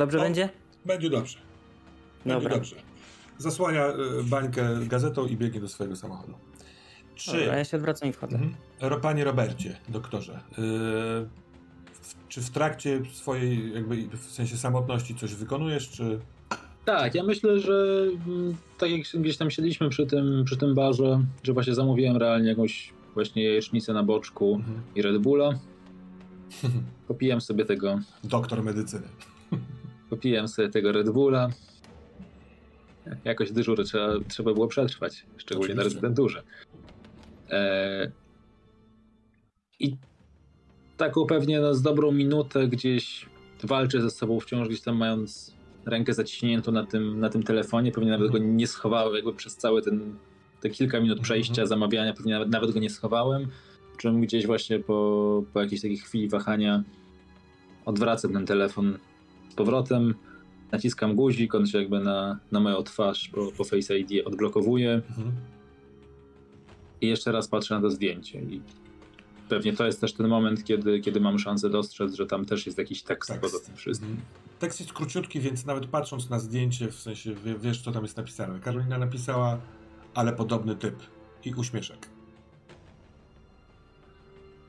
Dobrze 0.00 0.18
O. 0.18 0.22
będzie? 0.22 0.48
Będzie 0.84 1.10
dobrze. 1.10 1.38
Będzie 2.24 2.40
Dobra. 2.42 2.54
dobrze. 2.56 2.76
Zasłania 3.38 3.88
y, 3.88 3.94
bańkę 4.24 4.68
gazetą 4.86 5.26
i 5.26 5.36
biegnie 5.36 5.60
do 5.60 5.68
swojego 5.68 5.96
samochodu. 5.96 6.34
Czy, 7.14 7.32
Dobra, 7.40 7.58
ja 7.58 7.64
się 7.64 7.76
odwracam 7.76 8.08
i 8.08 8.12
wchodzę. 8.12 8.38
mhm. 8.80 9.00
Panie 9.00 9.24
Robercie, 9.24 9.76
doktorze, 9.88 10.32
y, 10.52 10.56
w, 11.92 12.14
czy 12.28 12.40
w 12.40 12.50
trakcie 12.50 13.02
swojej, 13.12 13.74
jakby 13.74 14.16
w 14.16 14.30
sensie 14.30 14.56
samotności 14.56 15.14
coś 15.14 15.34
wykonujesz, 15.34 15.90
czy... 15.90 16.20
Tak, 16.84 17.14
ja 17.14 17.22
myślę, 17.22 17.60
że 17.60 18.06
mm, 18.26 18.56
tak 18.78 18.90
jak 18.90 19.00
gdzieś 19.14 19.36
tam 19.36 19.50
siedliśmy 19.50 19.88
przy 19.88 20.06
tym, 20.06 20.42
przy 20.44 20.56
tym 20.56 20.74
barze, 20.74 21.24
że 21.42 21.52
właśnie 21.52 21.74
zamówiłem 21.74 22.16
realnie 22.16 22.48
jakąś 22.48 22.92
właśnie 23.14 23.44
jajecznicę 23.44 23.92
na 23.92 24.02
boczku 24.02 24.54
Mhm. 24.54 24.80
i 24.94 25.02
Red 25.02 25.18
Bulla. 25.18 25.50
Popiłem 27.08 27.40
sobie 27.40 27.64
tego, 27.64 27.98
Doktor 28.24 28.62
medycyny. 28.62 29.08
Popiłem 30.10 30.48
sobie 30.48 30.68
tego 30.68 30.92
Red 30.92 31.10
Bulla. 31.10 31.48
Jakoś 33.24 33.52
dyżury 33.52 33.84
trzeba, 33.84 34.12
trzeba 34.28 34.54
było 34.54 34.66
przetrwać, 34.68 35.26
szczególnie 35.36 35.74
na 35.74 35.80
Oczywiście. 35.80 35.96
rezydenturze. 35.96 36.42
E... 37.50 38.10
I 39.78 39.96
taką 40.96 41.26
pewnie 41.26 41.60
no, 41.60 41.74
z 41.74 41.82
dobrą 41.82 42.12
minutę 42.12 42.68
gdzieś 42.68 43.26
walczę 43.64 44.00
ze 44.00 44.10
sobą 44.10 44.40
wciąż 44.40 44.68
gdzieś 44.68 44.80
tam 44.80 44.96
mając 44.96 45.54
rękę 45.86 46.14
zaciśniętą 46.14 46.72
na 46.72 46.86
tym, 46.86 47.20
na 47.20 47.28
tym 47.28 47.42
telefonie, 47.42 47.92
pewnie 47.92 48.10
nawet 48.10 48.26
Mhm. 48.26 48.42
go 48.42 48.52
nie 48.52 48.66
schowałem, 48.66 49.14
jakby 49.14 49.32
przez 49.32 49.56
cały 49.56 49.82
ten, 49.82 50.16
te 50.60 50.70
kilka 50.70 51.00
minut 51.00 51.20
przejścia, 51.20 51.50
Mhm. 51.50 51.68
zamawiania, 51.68 52.12
pewnie 52.14 52.32
nawet, 52.32 52.48
nawet 52.48 52.70
go 52.70 52.80
nie 52.80 52.90
schowałem, 52.90 53.46
czym 53.96 54.20
gdzieś 54.20 54.46
właśnie 54.46 54.78
po, 54.78 55.42
po 55.52 55.60
jakiejś 55.60 55.82
takiej 55.82 55.96
chwili 55.96 56.28
wahania 56.28 56.82
odwracam 57.84 58.32
ten 58.32 58.46
telefon 58.46 58.98
z 59.50 59.54
powrotem, 59.54 60.14
naciskam 60.72 61.14
guzik, 61.14 61.54
on 61.54 61.66
się 61.66 61.78
jakby 61.78 62.00
na, 62.00 62.38
na 62.52 62.60
moją 62.60 62.82
twarz 62.82 63.28
po, 63.28 63.52
po 63.52 63.64
Face 63.64 63.98
ID 63.98 64.26
odblokowuje 64.26 64.94
Mhm. 64.94 65.32
i 67.00 67.06
jeszcze 67.08 67.32
raz 67.32 67.48
patrzę 67.48 67.74
na 67.74 67.80
to 67.80 67.90
zdjęcie 67.90 68.40
i 68.40 68.60
pewnie 69.48 69.72
to 69.72 69.86
jest 69.86 70.00
też 70.00 70.12
ten 70.12 70.28
moment, 70.28 70.64
kiedy, 70.64 71.00
kiedy 71.00 71.20
mam 71.20 71.38
szansę 71.38 71.70
dostrzec, 71.70 72.14
że 72.14 72.26
tam 72.26 72.44
też 72.44 72.66
jest 72.66 72.78
jakiś 72.78 73.02
tekst, 73.02 73.28
Tekst. 73.30 73.42
poza 73.42 73.66
tym 73.66 73.76
wszystkim. 73.76 74.08
Mhm. 74.10 74.26
Tekst 74.58 74.80
jest 74.80 74.92
króciutki, 74.92 75.40
więc 75.40 75.66
nawet 75.66 75.86
patrząc 75.86 76.30
na 76.30 76.38
zdjęcie, 76.38 76.88
w 76.90 76.94
sensie 76.94 77.34
wie, 77.34 77.54
wiesz, 77.58 77.82
co 77.82 77.92
tam 77.92 78.02
jest 78.02 78.16
napisane. 78.16 78.60
Karolina 78.60 78.98
napisała, 78.98 79.58
ale 80.14 80.32
podobny 80.32 80.76
typ 80.76 80.94
i 81.44 81.54
uśmieszek. 81.54 82.08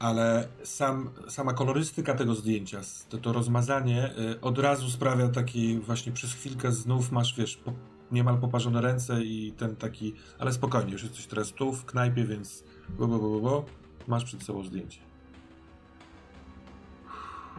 Ale 0.02 0.48
sam, 0.64 1.10
sama 1.28 1.54
kolorystyka 1.54 2.14
tego 2.14 2.36
zdjęcia, 2.36 2.82
to, 3.10 3.18
to 3.18 3.34
rozmazanie 3.34 4.12
y, 4.36 4.42
od 4.42 4.60
razu 4.60 4.90
sprawia 4.90 5.30
taki 5.30 5.80
właśnie 5.80 6.12
przez 6.12 6.34
chwilkę 6.34 6.72
znów 6.72 7.12
masz, 7.12 7.36
wiesz, 7.36 7.58
po, 7.58 7.74
niemal 8.12 8.38
poparzone 8.38 8.82
ręce 8.82 9.24
i 9.24 9.54
ten 9.58 9.76
taki, 9.76 10.14
ale 10.40 10.54
spokojnie, 10.54 10.92
już 10.92 11.04
jesteś 11.04 11.28
teraz 11.28 11.54
tu 11.54 11.74
w 11.74 11.86
knajpie, 11.86 12.26
więc 12.26 12.64
bo, 12.90 13.08
bo, 13.08 13.20
bo, 13.20 13.40
bo, 13.40 13.66
masz 14.08 14.26
przed 14.26 14.44
sobą 14.44 14.64
zdjęcie. 14.64 15.00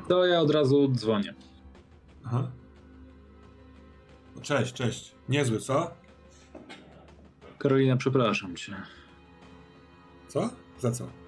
To 0.09 0.27
ja 0.27 0.41
od 0.41 0.51
razu 0.51 0.89
dzwonię. 0.89 1.35
Aha. 2.25 2.51
Cześć, 4.43 4.73
cześć. 4.73 5.15
Niezły, 5.29 5.61
co? 5.61 5.91
Karolina, 7.59 7.97
przepraszam 7.97 8.57
cię. 8.57 8.77
Co? 10.29 10.51
Za 10.81 10.91
co? 10.91 11.22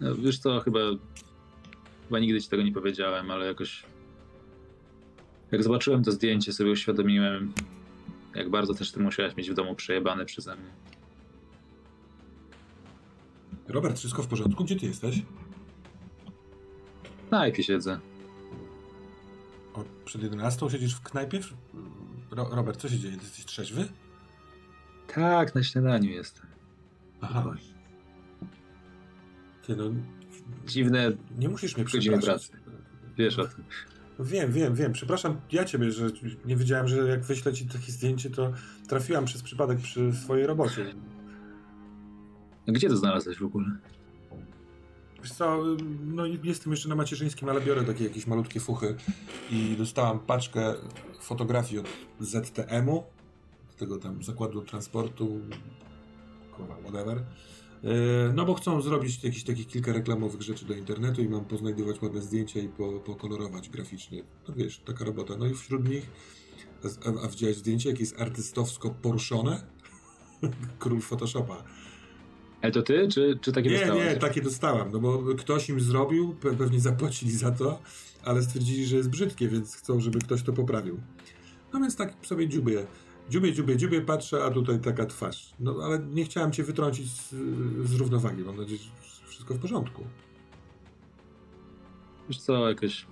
No, 0.00 0.14
wiesz 0.14 0.38
co, 0.38 0.60
chyba, 0.60 0.78
chyba 2.04 2.18
nigdy 2.18 2.40
ci 2.40 2.48
tego 2.48 2.62
nie 2.62 2.72
powiedziałem, 2.72 3.30
ale 3.30 3.46
jakoś 3.46 3.84
jak 5.52 5.62
zobaczyłem 5.62 6.04
to 6.04 6.12
zdjęcie, 6.12 6.52
sobie 6.52 6.70
uświadomiłem, 6.70 7.52
jak 8.34 8.50
bardzo 8.50 8.74
też 8.74 8.92
ty 8.92 9.00
musiałeś 9.00 9.36
mieć 9.36 9.50
w 9.50 9.54
domu 9.54 9.74
przejebane 9.74 10.24
przeze 10.24 10.56
mnie. 10.56 10.70
Robert, 13.68 13.98
wszystko 13.98 14.22
w 14.22 14.26
porządku? 14.26 14.64
Gdzie 14.64 14.76
ty 14.76 14.86
jesteś? 14.86 15.22
W 17.26 17.28
knajpie 17.28 17.62
siedzę. 17.62 18.00
O, 19.74 19.84
przed 20.04 20.22
11 20.22 20.70
siedzisz 20.70 20.94
w 20.94 21.00
knajpie? 21.00 21.40
Ro 22.30 22.48
Robert, 22.52 22.80
co 22.80 22.88
się 22.88 22.98
dzieje? 22.98 23.16
Ty 23.16 23.22
jesteś 23.22 23.44
trzeźwy? 23.44 23.88
Tak, 25.14 25.54
na 25.54 25.62
śniadaniu 25.62 26.10
jestem. 26.10 26.46
Aha. 27.20 27.54
Ty 29.66 29.76
no, 29.76 29.84
Dziwne 30.66 31.12
nie 31.38 31.48
musisz 31.48 31.76
mnie 31.76 31.84
przepraszać. 31.84 32.50
Wiesz 33.18 33.38
o 33.38 33.44
tym. 33.44 33.64
Wiem, 34.20 34.52
wiem, 34.52 34.74
wiem. 34.74 34.92
Przepraszam 34.92 35.40
ja 35.52 35.64
ciebie, 35.64 35.92
że 35.92 36.10
nie 36.44 36.56
wiedziałem, 36.56 36.88
że 36.88 36.96
jak 36.96 37.24
wyślę 37.24 37.52
ci 37.52 37.66
takie 37.66 37.92
zdjęcie, 37.92 38.30
to 38.30 38.52
trafiłam 38.88 39.24
przez 39.24 39.42
przypadek 39.42 39.78
przy 39.78 40.12
swojej 40.12 40.46
robocie. 40.46 40.94
Gdzie 42.66 42.88
to 42.88 42.96
znalazłeś 42.96 43.38
w 43.38 43.44
ogóle? 43.44 43.66
Wiesz 45.22 45.32
co, 45.32 45.62
no 46.04 46.26
jestem 46.26 46.72
jeszcze 46.72 46.88
na 46.88 46.94
macierzyńskim, 46.94 47.48
ale 47.48 47.60
biorę 47.60 47.84
takie 47.84 48.04
jakieś 48.04 48.26
malutkie 48.26 48.60
fuchy 48.60 48.96
i 49.50 49.76
dostałam 49.78 50.18
paczkę 50.18 50.74
fotografii 51.20 51.78
od 51.78 51.86
ZTM-u, 52.20 53.04
tego 53.78 53.98
tam 53.98 54.22
zakładu 54.22 54.62
transportu, 54.62 55.40
kurwa, 56.56 56.76
whatever. 56.76 57.22
Yy, 57.86 58.32
No 58.34 58.44
bo 58.44 58.54
chcą 58.54 58.82
zrobić 58.82 59.24
jakieś 59.24 59.44
takich 59.44 59.66
kilka 59.66 59.92
reklamowych 59.92 60.42
rzeczy 60.42 60.64
do 60.66 60.74
internetu 60.74 61.22
i 61.22 61.28
mam 61.28 61.44
poznajdywać 61.44 62.02
ładne 62.02 62.22
zdjęcia 62.22 62.60
i 62.60 62.68
po, 62.68 62.92
pokolorować 62.92 63.68
graficznie. 63.68 64.22
No 64.48 64.54
wiesz, 64.56 64.78
taka 64.78 65.04
robota. 65.04 65.36
No 65.36 65.46
i 65.46 65.54
wśród 65.54 65.88
nich, 65.88 66.06
a, 67.04 67.24
a 67.24 67.28
widziałeś 67.28 67.56
zdjęcie, 67.56 67.88
jakie 67.90 68.02
jest 68.02 68.20
artystowsko 68.20 68.90
poruszone? 69.02 69.62
Król 70.78 71.00
Photoshopa. 71.00 71.64
Ale 72.62 72.72
to 72.72 72.82
ty, 72.82 73.08
czy, 73.08 73.38
czy 73.40 73.52
takie 73.52 73.70
Nie, 73.70 73.78
dostałeś? 73.78 74.04
nie, 74.04 74.16
takie 74.16 74.42
dostałam, 74.42 74.90
no 74.92 74.98
bo 74.98 75.18
ktoś 75.38 75.68
im 75.68 75.80
zrobił, 75.80 76.34
pe- 76.40 76.56
pewnie 76.56 76.80
zapłacili 76.80 77.32
za 77.32 77.50
to, 77.50 77.82
ale 78.24 78.42
stwierdzili, 78.42 78.86
że 78.86 78.96
jest 78.96 79.10
brzydkie, 79.10 79.48
więc 79.48 79.76
chcą, 79.76 80.00
żeby 80.00 80.18
ktoś 80.18 80.42
to 80.42 80.52
poprawił. 80.52 81.00
No 81.72 81.80
więc 81.80 81.96
tak 81.96 82.26
sobie 82.26 82.48
dziubię, 82.48 82.86
dziubię, 83.30 83.52
dziubię, 83.52 83.76
dziubię, 83.76 84.00
patrzę, 84.00 84.44
a 84.44 84.50
tutaj 84.50 84.80
taka 84.80 85.06
twarz. 85.06 85.54
No 85.60 85.74
ale 85.82 85.98
nie 85.98 86.24
chciałem 86.24 86.52
cię 86.52 86.62
wytrącić 86.62 87.10
z, 87.10 87.30
z 87.84 87.94
równowagi, 87.94 88.42
mam 88.42 88.56
nadzieję, 88.56 88.78
że 88.78 89.26
wszystko 89.26 89.54
w 89.54 89.58
porządku. 89.58 90.04
Wiesz 92.28 92.40
co, 92.40 92.68
jakoś... 92.68 93.06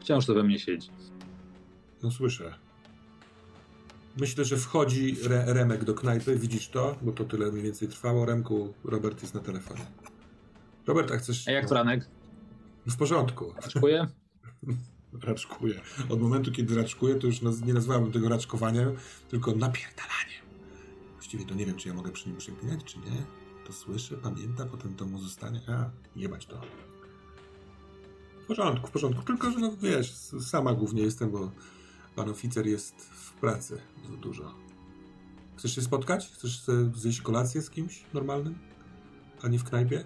Wciąż 0.00 0.26
to 0.26 0.34
we 0.34 0.42
mnie 0.42 0.58
siedzi. 0.58 0.90
No 2.02 2.10
słyszę. 2.10 2.54
Myślę, 4.16 4.44
że 4.44 4.56
wchodzi 4.56 5.16
re 5.24 5.44
Remek 5.46 5.84
do 5.84 5.94
knajpy, 5.94 6.36
widzisz 6.36 6.68
to? 6.68 6.96
Bo 7.02 7.12
to 7.12 7.24
tyle 7.24 7.52
mniej 7.52 7.62
więcej 7.62 7.88
trwało. 7.88 8.26
Remku, 8.26 8.74
Robert 8.84 9.22
jest 9.22 9.34
na 9.34 9.40
telefonie. 9.40 9.86
Robert, 10.86 11.10
a 11.10 11.16
chcesz... 11.16 11.48
A 11.48 11.50
jak 11.50 11.68
Franek? 11.68 12.08
W 12.86 12.96
porządku. 12.96 13.54
Dziękuję. 13.68 14.06
raczkuje. 15.20 15.80
Od 16.08 16.20
momentu, 16.20 16.52
kiedy 16.52 16.74
raczkuje, 16.76 17.14
to 17.14 17.26
już 17.26 17.40
naz- 17.42 17.66
nie 17.66 17.74
nazwałbym 17.74 18.12
tego 18.12 18.28
raczkowaniem, 18.28 18.96
tylko 19.28 19.50
napierdalaniem. 19.50 20.42
Właściwie 21.12 21.44
to 21.44 21.54
nie 21.54 21.66
wiem, 21.66 21.76
czy 21.76 21.88
ja 21.88 21.94
mogę 21.94 22.10
przy 22.10 22.28
nim 22.28 22.38
przeklinać, 22.38 22.84
czy 22.84 22.98
nie. 22.98 23.22
To 23.66 23.72
słyszę, 23.72 24.16
pamięta, 24.16 24.66
potem 24.66 24.94
to 24.94 25.06
mu 25.06 25.18
zostanie. 25.18 25.60
A, 25.68 25.90
jebać 26.16 26.46
to. 26.46 26.60
W 28.42 28.46
porządku, 28.46 28.86
w 28.86 28.90
porządku. 28.90 29.22
Tylko, 29.22 29.50
że 29.50 29.58
no 29.58 29.76
wiesz, 29.76 30.12
sama 30.40 30.74
głównie 30.74 31.02
jestem, 31.02 31.30
bo 31.30 31.50
pan 32.16 32.28
oficer 32.30 32.66
jest 32.66 32.94
w 33.04 33.32
pracy 33.32 33.80
du- 34.08 34.16
dużo. 34.16 34.54
Chcesz 35.56 35.74
się 35.74 35.82
spotkać? 35.82 36.28
Chcesz 36.34 36.62
zjeść 36.94 37.20
kolację 37.20 37.62
z 37.62 37.70
kimś 37.70 38.04
normalnym? 38.14 38.58
A 39.42 39.48
nie 39.48 39.58
w 39.58 39.64
knajpie? 39.64 40.04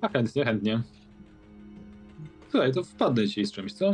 A 0.00 0.08
chętnie, 0.08 0.44
chętnie. 0.44 0.82
Słuchaj, 2.54 2.72
to 2.72 2.84
wpadnę 2.84 3.28
ci 3.28 3.44
z 3.44 3.52
czymś, 3.52 3.72
co? 3.72 3.92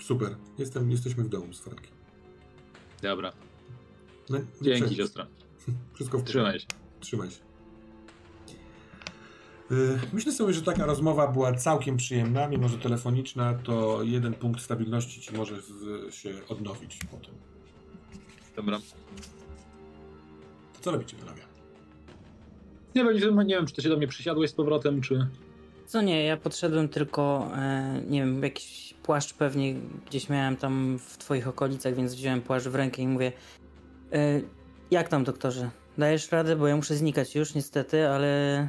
Super. 0.00 0.36
Jestem, 0.58 0.90
jesteśmy 0.90 1.24
w 1.24 1.28
domu 1.28 1.52
z 1.52 1.60
Frankiem. 1.60 1.92
Dobra. 3.02 3.32
No, 4.30 4.38
Dzięki, 4.62 4.90
się. 4.90 4.96
siostra. 4.96 5.26
Wszystko 5.94 6.18
w 6.18 6.22
porządku. 6.22 6.32
Trzymaj 6.32 6.60
się. 6.60 6.66
Trzymaj 7.00 7.30
się. 7.30 7.36
Y, 9.70 9.98
Myślę 10.12 10.32
sobie, 10.32 10.52
że 10.52 10.62
taka 10.62 10.86
rozmowa 10.86 11.28
była 11.28 11.52
całkiem 11.52 11.96
przyjemna, 11.96 12.48
mimo 12.48 12.68
że 12.68 12.78
telefoniczna, 12.78 13.54
to 13.54 14.02
jeden 14.02 14.34
punkt 14.34 14.62
stabilności 14.62 15.20
ci 15.20 15.34
może 15.34 15.56
w, 15.56 16.14
się 16.14 16.34
odnowić 16.48 16.98
potem. 17.10 17.34
Dobra. 18.56 18.78
To 20.72 20.80
co 20.80 20.90
robicie 20.90 21.16
panowie? 21.16 21.42
Nie 22.94 23.04
wiem, 23.04 23.36
nie 23.46 23.56
wiem, 23.56 23.66
czy 23.66 23.74
ty 23.74 23.82
się 23.82 23.88
do 23.88 23.96
mnie 23.96 24.08
przysiadłeś 24.08 24.50
z 24.50 24.54
powrotem, 24.54 25.00
czy... 25.00 25.28
Co 25.86 26.02
nie, 26.02 26.24
ja 26.24 26.36
podszedłem 26.36 26.88
tylko, 26.88 27.50
e, 27.56 28.00
nie 28.08 28.20
wiem, 28.20 28.42
jakiś 28.42 28.94
płaszcz 29.02 29.34
pewnie 29.34 29.74
gdzieś 30.06 30.28
miałem 30.28 30.56
tam 30.56 30.98
w 30.98 31.18
twoich 31.18 31.48
okolicach, 31.48 31.94
więc 31.94 32.14
wziąłem 32.14 32.42
płaszcz 32.42 32.66
w 32.68 32.74
rękę 32.74 33.02
i 33.02 33.08
mówię 33.08 33.32
e, 34.12 34.40
jak 34.90 35.08
tam 35.08 35.24
doktorze? 35.24 35.70
Dajesz 35.98 36.32
radę, 36.32 36.56
bo 36.56 36.66
ja 36.68 36.76
muszę 36.76 36.94
znikać 36.94 37.34
już 37.34 37.54
niestety, 37.54 38.08
ale 38.08 38.68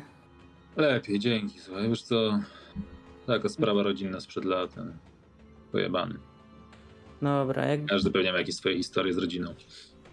Lepiej, 0.76 1.20
dzięki. 1.20 1.60
Słuchaj, 1.60 1.90
wiesz 1.90 2.02
co... 2.02 2.40
Taka 3.28 3.50
sprawa 3.50 3.84
rodzinna 3.84 4.20
sprzed 4.20 4.46
lat. 4.46 4.76
Pojebany. 5.72 6.16
dobra, 7.22 7.66
jak 7.66 7.86
Każdy 7.86 8.12
pewnie 8.12 8.32
ma 8.32 8.38
jakieś 8.38 8.56
swoje 8.56 8.78
historie 8.78 9.14
z 9.14 9.18
rodziną. 9.18 9.54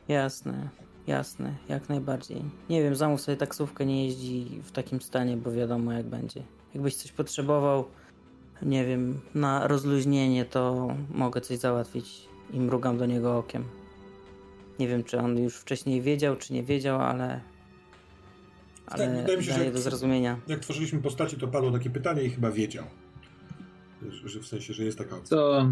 jasne, 0.09 0.69
jasne, 1.07 1.55
jak 1.69 1.89
najbardziej. 1.89 2.43
Nie 2.71 2.83
wiem, 2.83 2.95
zamów 2.97 3.21
sobie 3.21 3.37
taksówkę, 3.37 3.87
nie 3.87 4.05
jeździ 4.05 4.61
w 4.63 4.73
takim 4.73 5.01
stanie, 5.01 5.37
bo 5.37 5.53
wiadomo 5.53 5.93
jak 5.93 6.07
będzie. 6.07 6.43
Jakbyś 6.75 6.95
coś 6.97 7.13
potrzebował, 7.13 7.85
nie 8.63 8.85
wiem, 8.87 9.21
na 9.35 9.67
rozluźnienie, 9.67 10.45
to 10.45 10.89
mogę 11.11 11.41
coś 11.41 11.59
załatwić 11.59 12.29
i 12.53 12.61
mrugam 12.61 12.99
do 12.99 13.07
niego 13.07 13.39
okiem. 13.39 13.65
Nie 14.79 14.89
wiem, 14.89 15.05
czy 15.05 15.19
on 15.19 15.39
już 15.39 15.57
wcześniej 15.57 16.03
wiedział, 16.03 16.37
czy 16.37 16.53
nie 16.53 16.63
wiedział, 16.63 17.01
ale. 17.01 17.41
Ale 18.87 19.07
Tak, 19.07 19.17
wydaje 19.17 19.39
mi 19.39 19.45
się, 19.45 19.51
że 19.51 19.57
daje 19.57 19.65
jak- 19.65 19.75
do 19.75 19.81
zrozumienia. 19.81 20.41
Jak 20.47 20.61
tworzyliśmy 20.61 21.03
postaci, 21.03 21.37
to 21.37 21.49
padło 21.49 21.71
takie 21.71 21.91
pytanie 21.91 22.23
i 22.23 22.31
chyba 22.31 22.51
wiedział. 22.51 22.85
Że, 24.11 24.29
że 24.29 24.41
w 24.41 24.47
sensie, 24.47 24.75
że 24.75 24.85
jest 24.85 24.99
taka 24.99 25.17
opcja. 25.17 25.37
Co... 25.37 25.69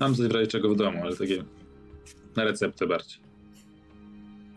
Mam 0.00 0.14
coś 0.14 0.28
w 0.28 0.32
razie 0.32 0.46
czego 0.46 0.68
w 0.74 0.76
domu, 0.76 0.98
ale 1.02 1.16
takie... 1.16 1.44
Na 2.36 2.44
receptę 2.44 2.86
bardziej. 2.86 3.18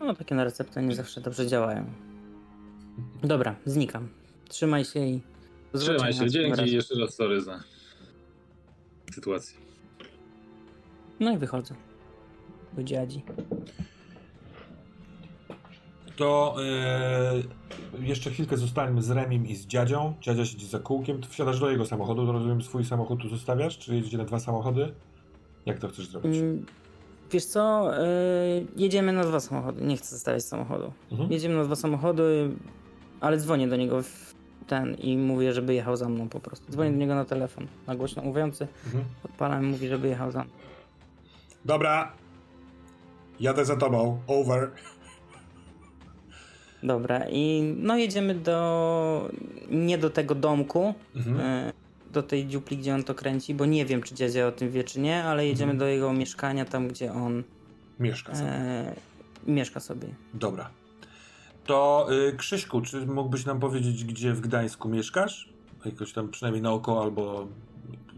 No, 0.00 0.14
takie 0.14 0.34
na 0.34 0.44
receptę 0.44 0.82
nie 0.82 0.94
zawsze 0.94 1.20
dobrze 1.20 1.46
działają. 1.46 1.84
Dobra, 3.22 3.56
znikam. 3.64 4.08
Trzymaj 4.48 4.84
się 4.84 5.00
i. 5.00 5.20
Trzymaj 5.74 6.12
się, 6.12 6.30
dzięki 6.30 6.74
jeszcze 6.74 6.94
raz 7.00 7.14
sorry 7.14 7.40
za 7.40 7.60
sytuację. 9.14 9.58
No 11.20 11.32
i 11.32 11.38
wychodzę. 11.38 11.74
Do 12.72 12.82
dziadzi. 12.82 13.22
To 16.16 16.56
e, 16.64 17.42
jeszcze 18.00 18.30
chwilkę 18.30 18.56
zostańmy 18.56 19.02
z 19.02 19.10
Remim 19.10 19.46
i 19.46 19.54
z 19.56 19.66
dziadzią. 19.66 20.14
Dziadzia 20.20 20.44
siedzi 20.44 20.66
za 20.66 20.78
kółkiem. 20.78 21.20
Ty 21.20 21.28
wsiadasz 21.28 21.60
do 21.60 21.70
jego 21.70 21.86
samochodu, 21.86 22.26
to 22.26 22.32
rozumiem 22.32 22.62
swój 22.62 22.84
samochód 22.84 23.20
tu 23.20 23.28
zostawiasz? 23.28 23.78
Czy 23.78 23.94
jedziecie 23.94 24.18
na 24.18 24.24
dwa 24.24 24.40
samochody? 24.40 24.92
Jak 25.66 25.78
to 25.78 25.88
chcesz 25.88 26.06
zrobić? 26.06 26.36
Mm, 26.36 26.66
Wiesz 27.30 27.44
co, 27.44 27.90
yy, 27.92 28.66
jedziemy 28.76 29.12
na 29.12 29.24
dwa 29.24 29.40
samochody. 29.40 29.84
Nie 29.84 29.96
chcę 29.96 30.14
zostawiać 30.16 30.44
samochodu. 30.44 30.92
Mhm. 31.12 31.32
Jedziemy 31.32 31.54
na 31.54 31.64
dwa 31.64 31.76
samochody, 31.76 32.50
ale 33.22 33.36
dzwonię 33.38 33.68
do 33.68 33.76
niego 33.76 34.02
w 34.02 34.34
ten 34.66 34.94
i 34.94 35.16
mówię, 35.16 35.52
żeby 35.52 35.74
jechał 35.74 35.96
za 35.96 36.08
mną 36.08 36.28
po 36.28 36.40
prostu. 36.40 36.72
Dzwonię 36.72 36.90
do 36.90 36.96
niego 36.96 37.14
na 37.14 37.24
telefon, 37.24 37.66
na 37.86 37.96
głośno 37.96 38.22
mówiący. 38.22 38.66
Mhm. 38.86 39.04
Odpalam 39.24 39.64
i 39.64 39.66
mówi, 39.66 39.88
żeby 39.88 40.08
jechał 40.08 40.30
za 40.30 40.44
mną. 40.44 40.52
Dobra. 41.64 42.12
Jadę 43.40 43.64
za 43.64 43.76
tobą. 43.76 44.20
Over. 44.26 44.70
Dobra, 46.82 47.20
i 47.30 47.74
no 47.78 47.96
jedziemy 47.96 48.34
do. 48.34 49.30
nie 49.70 49.98
do 49.98 50.10
tego 50.10 50.34
domku, 50.34 50.94
Mhm. 51.16 51.40
e, 51.40 51.72
do 52.12 52.22
tej 52.22 52.46
dziupli, 52.46 52.76
gdzie 52.76 52.94
on 52.94 53.04
to 53.04 53.14
kręci, 53.14 53.54
bo 53.54 53.66
nie 53.66 53.86
wiem, 53.86 54.02
czy 54.02 54.14
dziadzia 54.14 54.46
o 54.46 54.52
tym 54.52 54.70
wie, 54.70 54.84
czy 54.84 55.00
nie, 55.00 55.24
ale 55.24 55.46
jedziemy 55.46 55.72
Mhm. 55.72 55.78
do 55.78 55.86
jego 55.86 56.12
mieszkania, 56.12 56.64
tam 56.64 56.88
gdzie 56.88 57.12
on 57.12 57.42
Mieszka 58.00 58.34
sobie. 58.34 58.50
e, 58.50 58.94
mieszka 59.46 59.80
sobie. 59.80 60.08
Dobra. 60.34 60.70
To 61.64 62.08
y, 62.28 62.36
Krzyśku, 62.36 62.80
czy 62.80 63.06
mógłbyś 63.06 63.44
nam 63.44 63.60
powiedzieć, 63.60 64.04
gdzie 64.04 64.32
w 64.32 64.40
Gdańsku 64.40 64.88
mieszkasz? 64.88 65.48
Jakoś 65.84 66.12
tam 66.12 66.28
przynajmniej 66.28 66.62
naokoło 66.62 67.02
albo 67.02 67.48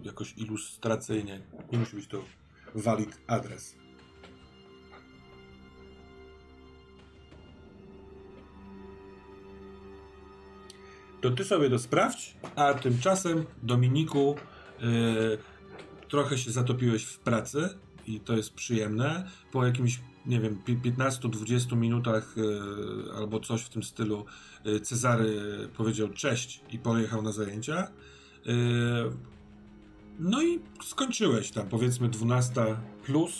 jakoś 0.03 0.35
ilustracyjnie. 0.37 1.41
Nie 1.73 1.79
musi 1.79 1.97
być 1.97 2.07
to 2.09 2.23
valid 2.75 3.21
adres. 3.27 3.77
To 11.21 11.31
ty 11.31 11.45
sobie 11.45 11.71
to 11.71 11.79
sprawdź, 11.79 12.37
a 12.57 12.75
tymczasem 12.75 13.45
Dominiku 13.62 14.37
y, 14.83 16.09
trochę 16.09 16.39
się 16.39 16.51
zatopiłeś 16.51 17.05
w 17.05 17.19
pracy 17.19 17.69
i 18.07 18.21
to 18.21 18.37
jest 18.37 18.55
przyjemne. 18.55 19.31
Po 19.53 19.66
jakimś, 19.66 20.01
nie 20.26 20.40
wiem, 20.40 20.56
pi- 20.64 20.76
15-20 20.76 21.76
minutach 21.76 22.34
y, 22.38 23.12
albo 23.16 23.40
coś 23.40 23.62
w 23.62 23.68
tym 23.68 23.82
stylu 23.82 24.24
y, 24.66 24.80
Cezary 24.80 25.40
powiedział 25.76 26.09
cześć 26.09 26.60
i 26.72 26.78
pojechał 26.78 27.22
na 27.22 27.32
zajęcia. 27.32 27.88
No 30.18 30.42
i 30.42 30.60
skończyłeś 30.84 31.51
tam, 31.51 31.68
powiedzmy 31.68 32.09
12 32.09 32.76
plus, 33.05 33.32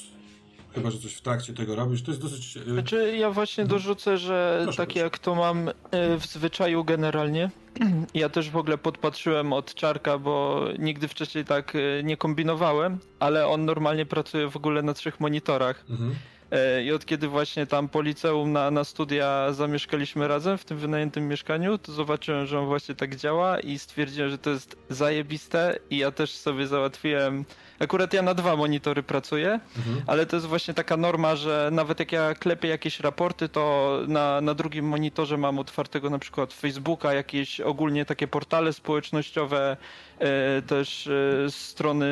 chyba, 0.75 0.91
że 0.91 0.99
coś 0.99 1.15
w 1.15 1.21
trakcie 1.21 1.53
tego 1.53 1.75
robisz. 1.77 2.03
To 2.03 2.11
jest 2.11 2.21
dosyć... 2.23 2.59
Znaczy 2.67 3.17
ja 3.17 3.31
właśnie 3.31 3.65
dorzucę, 3.65 4.19
że 4.19 4.61
Proszę, 4.65 4.77
tak 4.77 4.87
proszę. 4.89 5.01
jak 5.01 5.19
to 5.19 5.35
mam 5.35 5.69
e, 5.69 5.73
w 6.19 6.27
zwyczaju 6.27 6.85
generalnie, 6.85 7.51
ja 8.15 8.29
też 8.29 8.51
w 8.51 8.57
ogóle 8.57 8.79
podpatrzyłem 8.79 9.53
od 9.53 9.75
Czarka, 9.75 10.19
bo 10.19 10.65
nigdy 10.79 11.09
wcześniej 11.09 11.45
tak 11.45 11.77
e, 11.77 12.03
nie 12.03 12.17
kombinowałem, 12.17 12.99
ale 13.21 13.47
on 13.49 13.65
normalnie 13.65 14.07
pracuje 14.07 14.49
w 14.51 14.57
ogóle 14.57 14.83
na 14.83 14.95
trzech 14.95 15.21
monitorach. 15.21 15.85
Mhm. 15.91 16.15
E, 16.51 16.83
I 16.85 16.93
od 16.93 17.07
kiedy 17.07 17.29
właśnie 17.29 17.67
tam 17.67 17.89
po 17.89 18.03
liceum 18.03 18.53
na, 18.53 18.71
na 18.71 18.85
studia 18.85 19.53
zamieszkaliśmy 19.53 20.29
razem 20.29 20.59
w 20.59 20.65
tym 20.65 20.79
wynajętym 20.79 21.29
mieszkaniu, 21.29 21.79
to 21.79 21.93
zobaczyłem, 21.93 22.47
że 22.47 22.59
on 22.61 22.67
właśnie 22.67 22.95
tak 22.95 23.17
działa 23.17 23.61
i 23.61 23.79
stwierdziłem, 23.79 24.31
że 24.31 24.39
to 24.39 24.51
jest 24.51 24.77
zajebiste 24.89 25.79
i 25.91 25.99
ja 25.99 26.11
też 26.11 26.31
sobie 26.31 26.67
załatwiłem. 26.67 27.45
Akurat 27.79 28.13
ja 28.13 28.23
na 28.23 28.35
dwa 28.35 28.57
monitory 28.57 29.03
pracuję, 29.03 29.61
Mhm. 29.77 30.03
ale 30.07 30.27
to 30.27 30.37
jest 30.37 30.47
właśnie 30.47 30.75
taka 30.75 30.97
norma, 30.97 31.37
że 31.37 31.69
nawet 31.73 32.01
jak 32.01 32.13
ja 32.13 32.35
klepię 32.35 32.69
jakieś 32.69 33.01
raporty, 33.01 33.49
to 33.49 33.99
na, 34.09 34.41
na 34.41 34.55
drugim 34.55 34.85
monitorze 34.89 35.37
mam 35.37 35.59
otwartego 35.59 36.11
na 36.11 36.19
przykład 36.19 36.53
Facebooka, 36.53 37.13
jakieś 37.15 37.61
ogólnie 37.61 38.05
takie 38.05 38.29
portale 38.29 38.73
społecznościowe, 38.73 39.77
e, 40.19 40.63
też 40.63 41.07
e, 41.07 41.51
strony 41.51 42.07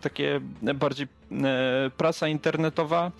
takie 0.00 0.40
bardziej 0.74 1.06
prasa 1.96 2.28
internetowa 2.28 3.12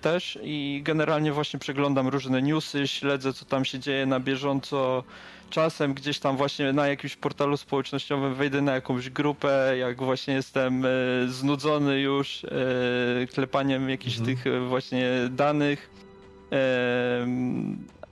też 0.00 0.38
i 0.42 0.80
generalnie 0.84 1.32
właśnie 1.32 1.58
przeglądam 1.58 2.08
różne 2.08 2.42
newsy, 2.42 2.88
śledzę 2.88 3.32
co 3.32 3.44
tam 3.44 3.64
się 3.64 3.78
dzieje 3.78 4.06
na 4.06 4.20
bieżąco. 4.20 5.04
Czasem 5.50 5.94
gdzieś 5.94 6.18
tam 6.18 6.36
właśnie 6.36 6.72
na 6.72 6.88
jakimś 6.88 7.16
portalu 7.16 7.56
społecznościowym 7.56 8.34
wejdę 8.34 8.62
na 8.62 8.74
jakąś 8.74 9.10
grupę, 9.10 9.74
jak 9.78 10.02
właśnie 10.02 10.34
jestem 10.34 10.84
e, 10.84 10.88
znudzony 11.28 12.00
już 12.00 12.44
e, 12.44 12.48
klepaniem 13.26 13.90
jakichś 13.90 14.18
Mhm. 14.18 14.36
tych 14.36 14.46
e, 14.46 14.60
właśnie 14.60 15.10
danych 15.30 15.90
e, 16.52 17.26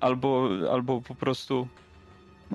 albo, 0.00 0.48
albo 0.72 1.00
po 1.00 1.14
prostu 1.14 1.68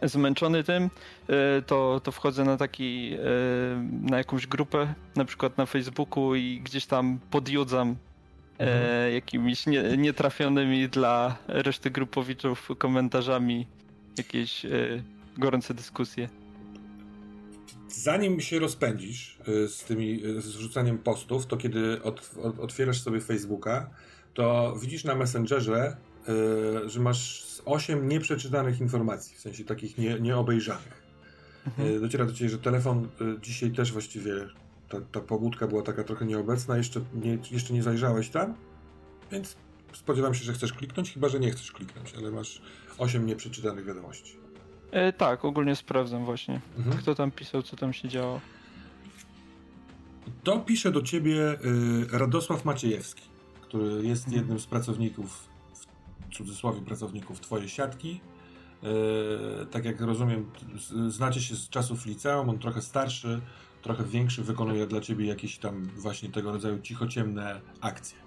zmęczony 0.03 0.63
tym, 0.63 0.89
e, 1.29 1.61
to, 1.61 2.01
to 2.03 2.11
wchodzę 2.11 2.43
na 2.43 2.57
taki, 2.57 3.13
e, 3.13 3.19
na 4.01 4.17
jakąś 4.17 4.47
grupę, 4.47 4.93
na 5.15 5.25
przykład 5.25 5.57
na 5.57 5.65
Facebooku 5.65 6.35
i 6.35 6.61
gdzieś 6.63 6.85
tam 6.85 7.19
podjudzam 7.31 7.95
e, 8.59 9.11
jakimiś 9.11 9.67
nie, 9.67 9.97
nietrafionymi 9.97 10.89
dla 10.89 11.37
reszty 11.47 11.91
grupowiczów 11.91 12.69
komentarzami 12.77 13.67
jakieś 14.17 14.65
e, 14.65 14.69
gorące 15.37 15.73
dyskusje. 15.73 16.29
Zanim 17.87 18.41
się 18.41 18.59
rozpędzisz 18.59 19.39
y, 19.47 19.67
z 19.67 19.83
tymi 19.83 20.25
y, 20.25 20.41
z 20.41 20.47
rzucaniem 20.47 20.97
postów, 20.97 21.45
to 21.45 21.57
kiedy 21.57 22.03
od, 22.03 22.31
od, 22.43 22.59
otwierasz 22.59 23.01
sobie 23.01 23.21
Facebooka, 23.21 23.89
to 24.33 24.75
widzisz 24.81 25.03
na 25.03 25.15
Messengerze, 25.15 25.97
y, 26.85 26.89
że 26.89 26.99
masz 26.99 27.43
z 27.43 27.61
8 27.65 28.09
nieprzeczytanych 28.09 28.81
informacji, 28.81 29.35
w 29.35 29.39
sensie 29.39 29.63
takich 29.63 29.97
nie, 29.97 30.19
nieobejrzanych. 30.19 31.03
Y, 31.79 31.99
Dociera 31.99 32.25
do 32.25 32.33
ciebie, 32.33 32.49
że 32.49 32.57
telefon 32.57 33.07
dzisiaj 33.41 33.71
też 33.71 33.91
właściwie, 33.91 34.31
ta, 34.89 35.01
ta 35.01 35.19
pobudka 35.19 35.67
była 35.67 35.81
taka 35.81 36.03
trochę 36.03 36.25
nieobecna, 36.25 36.77
jeszcze 36.77 37.01
nie, 37.13 37.37
jeszcze 37.51 37.73
nie 37.73 37.83
zajrzałeś 37.83 38.29
tam, 38.29 38.53
więc 39.31 39.55
spodziewam 39.93 40.33
się, 40.33 40.43
że 40.43 40.53
chcesz 40.53 40.73
kliknąć, 40.73 41.13
chyba 41.13 41.29
że 41.29 41.39
nie 41.39 41.51
chcesz 41.51 41.71
kliknąć, 41.71 42.13
ale 42.17 42.31
masz 42.31 42.61
8 42.97 43.25
nieprzeczytanych 43.25 43.85
wiadomości. 43.85 44.37
E, 44.91 45.13
tak, 45.13 45.45
ogólnie 45.45 45.75
sprawdzam 45.75 46.25
właśnie, 46.25 46.61
Mhm. 46.77 46.97
kto 46.97 47.15
tam 47.15 47.31
pisał, 47.31 47.63
co 47.63 47.75
tam 47.75 47.93
się 47.93 48.09
działo. 48.09 48.41
To 50.43 50.59
pisze 50.59 50.91
do 50.91 51.01
ciebie 51.01 51.51
y, 51.51 51.57
Radosław 52.17 52.65
Maciejewski, 52.65 53.23
który 53.61 54.07
jest 54.07 54.23
Mhm. 54.25 54.35
jednym 54.41 54.59
z 54.59 54.65
pracowników, 54.65 55.47
w 56.29 56.35
cudzysłowie 56.35 56.81
pracowników 56.81 57.39
twojej 57.39 57.69
siatki. 57.69 58.21
Y, 59.63 59.65
tak 59.65 59.85
jak 59.85 60.01
rozumiem, 60.01 60.51
znacie 61.07 61.41
się 61.41 61.55
z 61.55 61.69
czasów 61.69 62.05
liceum, 62.05 62.49
on 62.49 62.59
trochę 62.59 62.81
starszy, 62.81 63.41
trochę 63.87 64.03
większy, 64.03 64.43
wykonuje 64.43 64.87
dla 64.87 65.01
ciebie 65.01 65.25
jakieś 65.25 65.57
tam 65.57 65.85
właśnie 65.95 66.29
tego 66.29 66.51
rodzaju 66.51 66.79
cichociemne 66.81 67.61
akcje. 67.81 68.17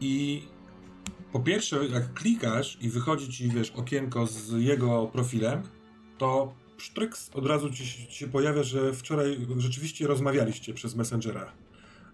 I 0.00 0.42
po 1.32 1.40
pierwsze, 1.40 1.86
jak 1.86 2.14
klikasz 2.14 2.78
i 2.80 2.88
wychodzi 2.88 3.28
ci, 3.28 3.48
wiesz, 3.48 3.70
okienko 3.70 4.26
z 4.26 4.52
jego 4.62 5.06
profilem, 5.06 5.62
to 6.18 6.54
psztryks 6.76 7.30
od 7.34 7.46
razu 7.46 7.70
ci, 7.70 7.86
się- 7.86 8.28
pojawia, 8.28 8.62
że 8.62 8.92
wczoraj 8.92 9.46
rzeczywiście 9.56 10.06
rozmawialiście 10.06 10.74
przez 10.74 10.94
Messengera. 10.94 11.52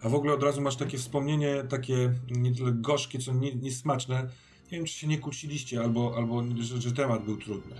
A 0.02 0.08
w 0.08 0.14
ogóle 0.14 0.32
od 0.34 0.42
razu 0.42 0.60
masz 0.60 0.76
takie 0.76 0.98
wspomnienie, 0.98 1.64
takie 1.68 2.12
nie 2.30 2.54
tyle 2.54 2.72
gorzkie, 2.72 3.18
co 3.18 3.32
nie- 3.32 3.54
niesmaczne. 3.54 4.22
Nie 4.72 4.78
wiem, 4.78 4.86
czy 4.86 4.94
się 4.94 5.06
nie 5.06 5.18
kłóciliście, 5.18 5.80
albo, 5.80 6.14
albo 6.16 6.44
że, 6.60 6.80
że 6.80 6.92
temat 6.92 7.24
był 7.24 7.36
trudny. 7.36 7.76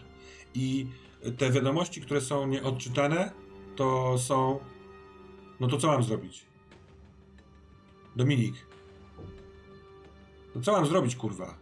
I 0.55 0.87
te 1.39 1.51
wiadomości, 1.51 2.01
które 2.01 2.21
są 2.21 2.47
nieodczytane, 2.47 3.33
to 3.77 4.19
są. 4.19 4.59
No 5.61 5.69
to 5.69 5.77
co 5.77 5.87
mam 5.87 6.03
zrobić? 6.03 6.45
Dominik. 8.17 8.55
No 10.55 10.63
co 10.63 10.73
mam 10.73 10.87
zrobić, 10.87 11.17
kurwa? 11.17 11.55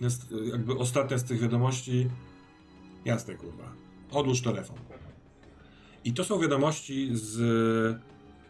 I 0.00 0.04
jakby 0.50 0.78
ostatnia 0.78 1.18
z 1.18 1.24
tych 1.24 1.40
wiadomości. 1.40 2.08
Jasne, 3.04 3.34
kurwa. 3.34 3.72
Odłóż 4.10 4.42
telefon. 4.42 4.76
I 6.04 6.12
to 6.12 6.24
są 6.24 6.40
wiadomości 6.40 7.10
z. 7.12 7.40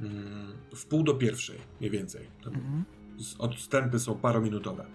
Mm, 0.00 0.52
w 0.74 0.86
pół 0.86 1.02
do 1.02 1.14
pierwszej, 1.14 1.58
mniej 1.80 1.90
więcej. 1.90 2.26
Mhm. 2.46 2.84
Odstępy 3.38 3.98
są 3.98 4.14
parominutowe. 4.14 4.86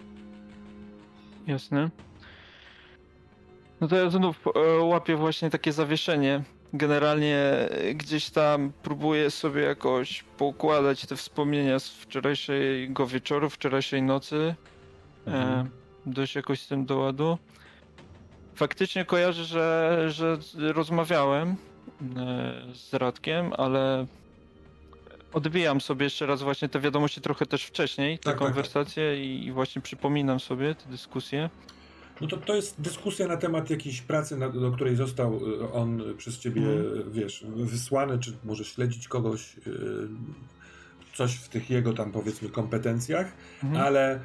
Jasne. 1.46 1.90
No 3.80 3.88
to 3.88 3.96
ja 3.96 4.10
znów 4.10 4.44
e, 4.46 4.84
łapię 4.84 5.16
właśnie 5.16 5.50
takie 5.50 5.72
zawieszenie. 5.72 6.44
Generalnie 6.72 7.36
e, 7.36 7.94
gdzieś 7.94 8.30
tam 8.30 8.72
próbuję 8.82 9.30
sobie 9.30 9.62
jakoś 9.62 10.22
poukładać 10.22 11.06
te 11.06 11.16
wspomnienia 11.16 11.78
z 11.78 11.88
wczorajszego 11.88 13.06
wieczoru, 13.06 13.50
wczorajszej 13.50 14.02
nocy. 14.02 14.54
E, 15.26 15.30
Mhm. 15.30 15.70
dość 16.06 16.34
jakoś 16.34 16.60
z 16.60 16.66
tym 16.68 16.86
do 16.86 16.96
ładu. 16.98 17.38
Faktycznie 18.54 19.04
kojarzę, 19.04 19.44
że, 19.44 20.06
że 20.10 20.38
rozmawiałem 20.72 21.48
e, 21.48 21.54
z 22.74 22.94
Radkiem, 22.94 23.52
ale 23.56 24.06
odbijam 25.32 25.80
sobie 25.80 26.04
jeszcze 26.04 26.26
raz 26.26 26.42
właśnie 26.42 26.68
te 26.68 26.80
wiadomości 26.80 27.20
trochę 27.20 27.46
też 27.46 27.64
wcześniej, 27.64 28.18
Tak, 28.18 28.24
tak, 28.24 28.32
tak. 28.34 28.38
konwersacje 28.48 29.24
I, 29.24 29.46
i 29.46 29.52
właśnie 29.52 29.82
przypominam 29.82 30.40
sobie 30.40 30.74
te 30.74 30.90
dyskusje. 30.90 31.50
No 32.20 32.26
to, 32.26 32.36
to 32.36 32.54
jest 32.56 32.80
dyskusja 32.80 33.28
na 33.28 33.36
temat 33.36 33.70
jakiejś 33.70 34.00
pracy, 34.02 34.36
na, 34.36 34.48
do 34.48 34.72
której 34.72 34.96
został 34.96 35.36
y, 35.48 35.72
on 35.72 36.02
przez 36.16 36.38
ciebie, 36.38 36.62
Mhm. 36.62 37.12
wiesz, 37.12 37.44
wysłany, 37.56 38.18
czy 38.18 38.32
może 38.44 38.64
śledzić 38.64 39.08
kogoś, 39.08 39.56
y, 39.66 40.08
coś 41.14 41.34
w 41.34 41.48
tych 41.48 41.70
jego 41.70 41.92
tam 41.92 42.12
powiedzmy 42.12 42.48
kompetencjach, 42.48 43.32
Mhm. 43.64 43.82
ale 43.86 44.20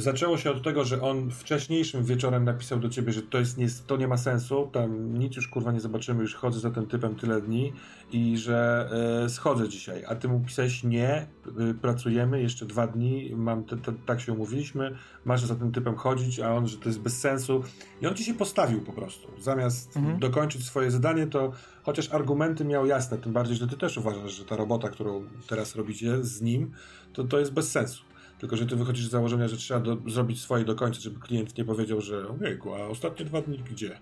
zaczęło 0.00 0.38
się 0.38 0.50
od 0.50 0.62
tego, 0.62 0.84
że 0.84 1.02
on 1.02 1.30
wcześniejszym 1.30 2.04
wieczorem 2.04 2.44
napisał 2.44 2.78
do 2.78 2.88
ciebie, 2.88 3.12
że 3.12 3.22
to, 3.22 3.38
jest 3.38 3.58
nie, 3.58 3.66
to 3.86 3.96
nie 3.96 4.08
ma 4.08 4.16
sensu, 4.16 4.70
tam 4.72 5.18
nic 5.18 5.36
już 5.36 5.48
kurwa 5.48 5.72
nie 5.72 5.80
zobaczymy, 5.80 6.22
już 6.22 6.34
chodzę 6.34 6.60
za 6.60 6.70
tym 6.70 6.86
typem 6.86 7.14
tyle 7.14 7.40
dni 7.40 7.72
i 8.12 8.38
że 8.38 8.88
e, 9.24 9.28
schodzę 9.28 9.68
dzisiaj, 9.68 10.04
a 10.04 10.14
ty 10.14 10.28
mu 10.28 10.40
pisałeś 10.40 10.84
nie, 10.84 11.26
y, 11.70 11.74
pracujemy 11.74 12.42
jeszcze 12.42 12.66
dwa 12.66 12.86
dni, 12.86 13.32
mam 13.36 13.64
te, 13.64 13.76
te, 13.76 13.92
tak 14.06 14.20
się 14.20 14.32
umówiliśmy, 14.32 14.96
masz 15.24 15.44
za 15.44 15.54
tym 15.54 15.72
typem 15.72 15.96
chodzić, 15.96 16.40
a 16.40 16.54
on, 16.54 16.68
że 16.68 16.76
to 16.76 16.88
jest 16.88 17.00
bez 17.00 17.20
sensu 17.20 17.62
i 18.02 18.06
on 18.06 18.14
ci 18.14 18.24
się 18.24 18.34
postawił 18.34 18.80
po 18.80 18.92
prostu, 18.92 19.28
zamiast 19.40 19.96
Mhm. 19.96 20.18
dokończyć 20.18 20.66
swoje 20.66 20.90
zadanie, 20.90 21.26
to 21.26 21.52
chociaż 21.82 22.12
argumenty 22.12 22.64
miał 22.64 22.86
jasne, 22.86 23.18
tym 23.18 23.32
bardziej, 23.32 23.56
że 23.56 23.66
ty 23.66 23.76
też 23.76 23.98
uważasz, 23.98 24.32
że 24.32 24.44
ta 24.44 24.56
robota, 24.56 24.88
którą 24.88 25.24
teraz 25.48 25.76
robicie 25.76 26.24
z 26.24 26.42
nim, 26.42 26.70
to 27.12 27.24
to 27.24 27.38
jest 27.38 27.52
bez 27.52 27.70
sensu. 27.70 28.02
Tylko, 28.38 28.56
że 28.56 28.66
ty 28.66 28.76
wychodzisz 28.76 29.06
z 29.06 29.10
założenia, 29.10 29.48
że 29.48 29.56
trzeba 29.56 29.80
do, 29.80 30.10
zrobić 30.10 30.40
swoje 30.40 30.64
do 30.64 30.74
końca, 30.74 31.00
żeby 31.00 31.20
klient 31.20 31.58
nie 31.58 31.64
powiedział, 31.64 32.00
że 32.00 32.28
ojejku, 32.28 32.74
a 32.74 32.86
ostatnie 32.86 33.24
dwa 33.24 33.42
dni 33.42 33.58
gdzie? 33.58 33.98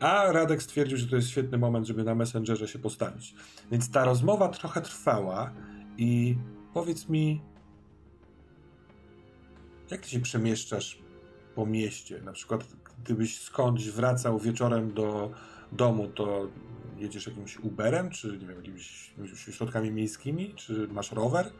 A 0.00 0.32
Radek 0.32 0.62
stwierdził, 0.62 0.98
że 0.98 1.06
to 1.06 1.16
jest 1.16 1.28
świetny 1.28 1.58
moment, 1.58 1.86
żeby 1.86 2.04
na 2.04 2.14
Messengerze 2.14 2.68
się 2.68 2.78
postawić. 2.78 3.34
Więc 3.70 3.90
ta 3.90 4.04
rozmowa 4.04 4.48
trochę 4.48 4.80
trwała 4.80 5.52
i 5.98 6.36
powiedz 6.74 7.08
mi, 7.08 7.40
jak 9.90 10.00
ty 10.00 10.08
się 10.08 10.20
przemieszczasz 10.20 10.98
po 11.54 11.66
mieście? 11.66 12.20
Na 12.20 12.32
przykład, 12.32 12.66
gdybyś 13.04 13.40
skądś 13.40 13.88
wracał 13.88 14.38
wieczorem 14.38 14.94
do 14.94 15.30
domu, 15.72 16.08
to 16.08 16.48
jedziesz 16.98 17.26
jakimś 17.26 17.58
Uberem, 17.58 18.10
czy 18.10 18.26
nie 18.28 18.46
wiem, 18.46 18.56
jakimiś 18.56 19.14
środkami 19.36 19.90
miejskimi, 19.90 20.54
czy 20.54 20.88
masz 20.88 21.12
rower? 21.12 21.50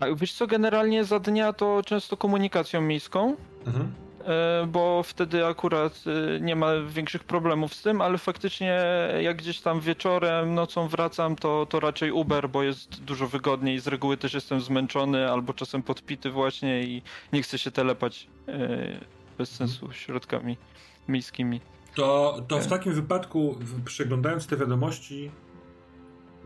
A 0.00 0.06
wiesz 0.14 0.32
co, 0.32 0.46
generalnie 0.46 1.04
za 1.04 1.18
dnia 1.18 1.52
to 1.52 1.82
często 1.86 2.16
komunikacją 2.16 2.80
miejską, 2.80 3.36
Mhm. 3.66 3.92
e, 4.24 4.66
bo 4.66 5.02
wtedy 5.02 5.46
akurat 5.46 6.02
e, 6.36 6.40
nie 6.40 6.56
ma 6.56 6.66
większych 6.88 7.24
problemów 7.24 7.74
z 7.74 7.82
tym, 7.82 8.00
ale 8.00 8.18
faktycznie 8.18 8.82
jak 9.20 9.36
gdzieś 9.36 9.60
tam 9.60 9.80
wieczorem, 9.80 10.54
nocą 10.54 10.88
wracam, 10.88 11.36
to, 11.36 11.66
to 11.66 11.80
raczej 11.80 12.12
Uber, 12.12 12.48
bo 12.48 12.62
jest 12.62 13.02
dużo 13.04 13.26
wygodniej. 13.28 13.80
Z 13.80 13.86
reguły 13.86 14.16
też 14.16 14.34
jestem 14.34 14.60
zmęczony 14.60 15.30
albo 15.30 15.52
czasem 15.54 15.82
podpity 15.82 16.30
właśnie 16.30 16.82
i 16.82 17.02
nie 17.32 17.42
chcę 17.42 17.58
się 17.58 17.70
telepać 17.70 18.26
e, 18.48 18.78
bez 19.38 19.50
sensu 19.50 19.92
środkami 19.92 20.56
miejskimi. 21.08 21.60
To, 21.94 22.38
to 22.48 22.58
w 22.58 22.66
takim 22.66 22.92
wypadku, 22.94 23.58
przeglądając 23.84 24.46
te 24.46 24.56
wiadomości, 24.56 25.30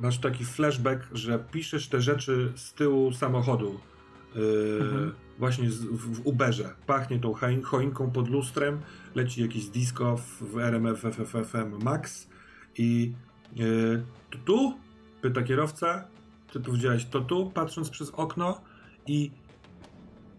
masz 0.01 0.19
taki 0.19 0.45
flashback, 0.45 1.03
że 1.13 1.39
piszesz 1.39 1.89
te 1.89 2.01
rzeczy 2.01 2.53
z 2.57 2.73
tyłu 2.73 3.13
samochodu. 3.13 3.81
Yy, 4.35 4.79
Mhm. 4.81 5.15
Właśnie 5.39 5.71
z, 5.71 5.85
w, 5.85 5.99
w 6.23 6.27
Uberze. 6.27 6.75
Pachnie 6.87 7.19
tą 7.19 7.33
choin- 7.33 7.63
choinką 7.63 8.11
pod 8.11 8.29
lustrem, 8.29 8.81
leci 9.15 9.43
jakiś 9.43 9.67
disco 9.67 10.17
w, 10.17 10.43
w 10.43 10.59
RMF 10.59 11.01
FFFM 11.01 11.83
Max 11.83 12.29
i 12.79 13.13
yy, 13.57 14.05
to 14.31 14.39
tu? 14.45 14.79
Pyta 15.23 15.43
kierowca. 15.43 16.09
Ty 16.53 16.61
powiedziałeś 16.61 17.05
to 17.05 17.21
tu, 17.21 17.51
patrząc 17.51 17.91
przez 17.91 18.11
okno 18.11 18.61
i 19.07 19.31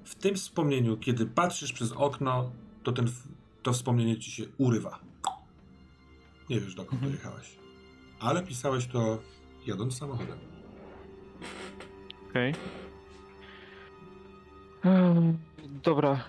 w 0.03 0.15
tym 0.15 0.35
wspomnieniu, 0.35 0.97
kiedy 0.97 1.25
patrzysz 1.25 1.73
przez 1.73 1.91
okno, 1.91 2.51
to 2.83 2.91
ten, 2.91 3.05
to 3.63 3.73
wspomnienie 3.73 4.19
ci 4.19 4.31
się 4.31 4.43
urywa. 4.57 4.99
Nie 6.49 6.59
wiesz, 6.59 6.75
dokąd 6.75 6.93
Mhm. 6.93 7.11
dojechałeś. 7.11 7.55
Ale 8.19 8.43
pisałeś 8.43 8.87
to 8.87 9.19
jadąc 9.67 9.97
samochodem. 9.97 10.37
Okej. 12.29 12.53
Em, 14.85 15.37
Dobra. 15.83 16.25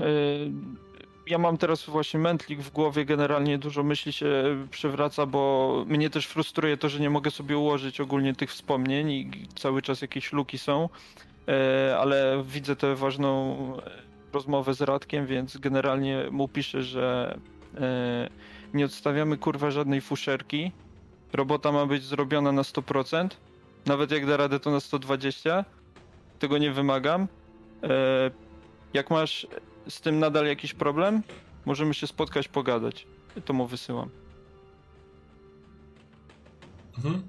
Ja 1.26 1.38
mam 1.38 1.58
teraz 1.58 1.86
właśnie 1.86 2.20
mętlik 2.20 2.60
w 2.60 2.72
głowie, 2.72 3.04
generalnie 3.04 3.58
dużo 3.58 3.82
myśli 3.82 4.12
się 4.12 4.26
przewraca, 4.70 5.26
bo 5.26 5.84
mnie 5.88 6.10
też 6.10 6.26
frustruje 6.26 6.76
to, 6.76 6.88
że 6.88 7.00
nie 7.00 7.10
mogę 7.10 7.30
sobie 7.30 7.58
ułożyć 7.58 8.00
ogólnie 8.00 8.34
tych 8.34 8.50
wspomnień 8.50 9.10
i 9.10 9.48
cały 9.54 9.82
czas 9.82 10.02
jakieś 10.02 10.32
luki 10.32 10.58
są, 10.58 10.88
E, 11.48 11.96
ale 11.98 12.42
widzę 12.44 12.76
tę 12.76 12.96
ważną 12.96 13.56
e, 13.76 13.90
rozmowę 14.32 14.74
z 14.74 14.80
Radkiem, 14.80 15.26
więc 15.26 15.56
generalnie 15.56 16.24
mu 16.30 16.48
piszę, 16.48 16.82
że 16.82 17.38
e, 17.80 18.28
nie 18.74 18.84
odstawiamy 18.84 19.36
kurwa 19.36 19.70
żadnej 19.70 20.00
fuszerki. 20.00 20.72
Robota 21.36 21.72
ma 21.72 21.86
być 21.86 22.04
zrobiona 22.04 22.52
na 22.52 22.62
100%. 22.62 23.28
Nawet 23.86 24.10
jak 24.10 24.26
da 24.26 24.36
radę 24.36 24.60
to 24.60 24.70
na 24.70 24.80
120. 24.80 25.64
Tego 26.38 26.58
nie 26.58 26.72
wymagam. 26.72 27.28
E, 27.82 28.30
jak 28.94 29.10
masz 29.10 29.46
z 29.88 30.00
tym 30.00 30.18
nadal 30.18 30.46
jakiś 30.46 30.74
problem, 30.74 31.22
możemy 31.66 31.94
się 31.94 32.06
spotkać, 32.06 32.48
pogadać. 32.48 33.06
To 33.44 33.52
mu 33.52 33.66
wysyłam. 33.66 34.10
Mhm. 36.96 37.22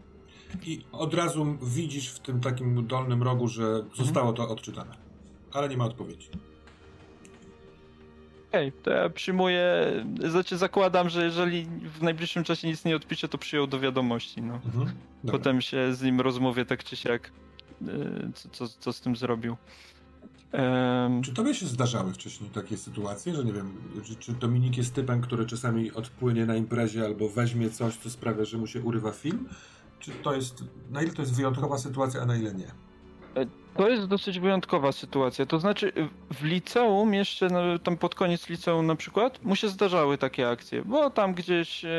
I 0.63 0.85
od 0.91 1.13
razu 1.13 1.57
widzisz 1.61 2.09
w 2.09 2.19
tym 2.19 2.41
takim 2.41 2.87
dolnym 2.87 3.23
rogu, 3.23 3.47
że 3.47 3.83
zostało 3.95 4.33
to 4.33 4.49
odczytane. 4.49 4.97
Ale 5.53 5.69
nie 5.69 5.77
ma 5.77 5.85
odpowiedzi. 5.85 6.29
Okej, 8.49 8.71
to 8.83 8.91
ja 8.91 9.09
przyjmuję, 9.09 9.65
znaczy 10.29 10.57
zakładam, 10.57 11.09
że 11.09 11.23
jeżeli 11.25 11.65
w 11.65 12.01
najbliższym 12.01 12.43
czasie 12.43 12.67
nic 12.67 12.85
nie 12.85 12.95
odpisze, 12.95 13.27
to 13.27 13.37
przyjął 13.37 13.67
do 13.67 13.79
wiadomości, 13.79 14.41
no. 14.41 14.53
Mhm. 14.65 14.91
Potem 15.31 15.61
się 15.61 15.93
z 15.93 16.01
nim 16.01 16.21
rozmówię 16.21 16.65
tak 16.65 16.83
czy 16.83 16.95
siak, 16.95 17.31
y, 17.81 17.85
co, 18.33 18.49
co, 18.49 18.67
co 18.67 18.93
z 18.93 19.01
tym 19.01 19.15
zrobił. 19.15 19.57
Em, 20.51 21.21
Czy 21.23 21.33
tobie 21.33 21.53
się 21.53 21.65
zdarzały 21.65 22.13
wcześniej 22.13 22.49
takie 22.49 22.77
sytuacje, 22.77 23.35
że 23.35 23.43
nie 23.45 23.53
wiem, 23.53 23.73
czy, 24.03 24.15
czy 24.15 24.31
Dominik 24.33 24.77
jest 24.77 24.93
typem, 24.95 25.21
który 25.21 25.45
czasami 25.45 25.91
odpłynie 25.91 26.45
na 26.45 26.55
imprezie 26.55 27.05
albo 27.05 27.29
weźmie 27.29 27.69
coś, 27.69 27.95
co 27.95 28.09
sprawia, 28.09 28.45
że 28.45 28.57
mu 28.57 28.67
się 28.67 28.81
urywa 28.81 29.11
film? 29.11 29.49
Czy 29.99 30.11
to 30.11 30.35
jest, 30.35 30.63
na 30.91 31.01
ile 31.01 31.13
to 31.13 31.21
jest 31.21 31.35
wyjątkowa 31.35 31.77
sytuacja, 31.77 32.21
a 32.21 32.25
na 32.25 32.35
ile 32.37 32.53
nie? 32.53 32.67
To 33.77 33.89
jest 33.89 34.05
dosyć 34.05 34.39
wyjątkowa 34.39 34.91
sytuacja. 34.91 35.45
To 35.45 35.59
znaczy, 35.59 35.91
w 36.33 36.43
liceum, 36.43 37.13
jeszcze 37.13 37.47
tam 37.83 37.97
pod 37.97 38.15
koniec 38.15 38.49
liceum 38.49 38.85
na 38.85 38.95
przykład, 38.95 39.43
mu 39.43 39.55
się 39.55 39.69
zdarzały 39.69 40.17
takie 40.17 40.49
akcje, 40.49 40.81
bo 40.85 41.09
tam 41.09 41.33
gdzieś 41.33 41.85
e, 41.85 41.89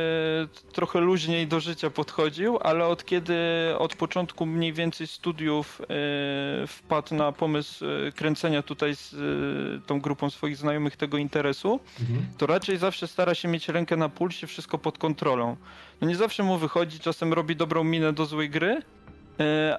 trochę 0.72 1.00
luźniej 1.00 1.46
do 1.46 1.60
życia 1.60 1.90
podchodził, 1.90 2.58
ale 2.62 2.86
od 2.86 3.04
kiedy 3.04 3.36
od 3.78 3.96
początku 3.96 4.46
mniej 4.46 4.72
więcej 4.72 5.06
studiów 5.06 5.80
e, 5.82 5.86
wpadł 6.66 7.14
na 7.14 7.32
pomysł 7.32 7.84
e, 8.08 8.12
kręcenia 8.12 8.62
tutaj 8.62 8.96
z 8.96 9.14
e, 9.14 9.86
tą 9.86 10.00
grupą 10.00 10.30
swoich 10.30 10.56
znajomych 10.56 10.96
tego 10.96 11.18
interesu, 11.18 11.80
Mhm. 12.00 12.26
to 12.38 12.46
raczej 12.46 12.76
zawsze 12.78 13.06
stara 13.06 13.34
się 13.34 13.48
mieć 13.48 13.68
rękę 13.68 13.96
na 13.96 14.08
pulsie, 14.08 14.46
wszystko 14.46 14.78
pod 14.78 14.98
kontrolą. 14.98 15.56
No 16.00 16.08
nie 16.08 16.16
zawsze 16.16 16.42
mu 16.42 16.58
wychodzi, 16.58 17.00
czasem 17.00 17.32
robi 17.32 17.56
dobrą 17.56 17.84
minę 17.84 18.12
do 18.12 18.26
złej 18.26 18.50
gry, 18.50 18.82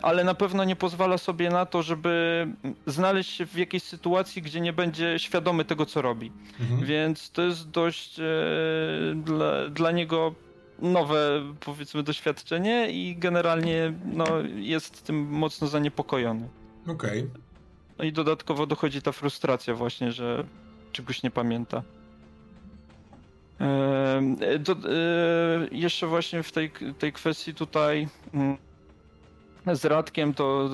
ale 0.02 0.24
na 0.24 0.34
pewno 0.34 0.64
nie 0.64 0.76
pozwala 0.76 1.18
sobie 1.18 1.50
na 1.50 1.66
to, 1.66 1.84
żeby 1.84 2.48
znaleźć 2.88 3.32
się 3.32 3.46
w 3.46 3.56
jakiejś 3.56 3.84
sytuacji, 3.84 4.42
gdzie 4.42 4.62
nie 4.62 4.74
będzie 4.74 5.20
świadomy 5.20 5.66
tego, 5.66 5.86
co 5.86 6.02
robi. 6.02 6.32
Mhm. 6.60 6.86
Więc 6.86 7.32
to 7.32 7.42
jest 7.42 7.70
dość 7.70 8.20
e, 8.20 8.24
dla, 9.16 9.70
dla 9.70 9.92
niego 9.92 10.36
nowe, 10.82 11.44
powiedzmy, 11.60 12.04
doświadczenie 12.04 12.92
i 12.92 13.16
generalnie 13.18 13.94
no, 14.06 14.26
jest 14.56 15.04
tym 15.04 15.28
mocno 15.30 15.68
zaniepokojony. 15.68 16.50
Okej. 16.88 17.28
No 17.98 18.06
i 18.06 18.12
dodatkowo 18.12 18.66
dochodzi 18.66 19.02
ta 19.02 19.12
frustracja 19.12 19.76
właśnie, 19.76 20.12
że 20.12 20.44
czegoś 20.92 21.24
nie 21.24 21.32
pamięta. 21.32 21.84
Em, 23.60 24.36
e, 24.42 24.60
Do, 24.60 24.74
e, 24.74 24.78
jeszcze 25.72 26.08
właśnie 26.08 26.44
w 26.44 26.52
tej, 26.52 26.72
tej 27.00 27.14
kwestii 27.14 27.54
tutaj 27.54 28.08
mm, 28.34 28.58
z 29.76 29.86
Radkiem 29.86 30.34
to 30.34 30.70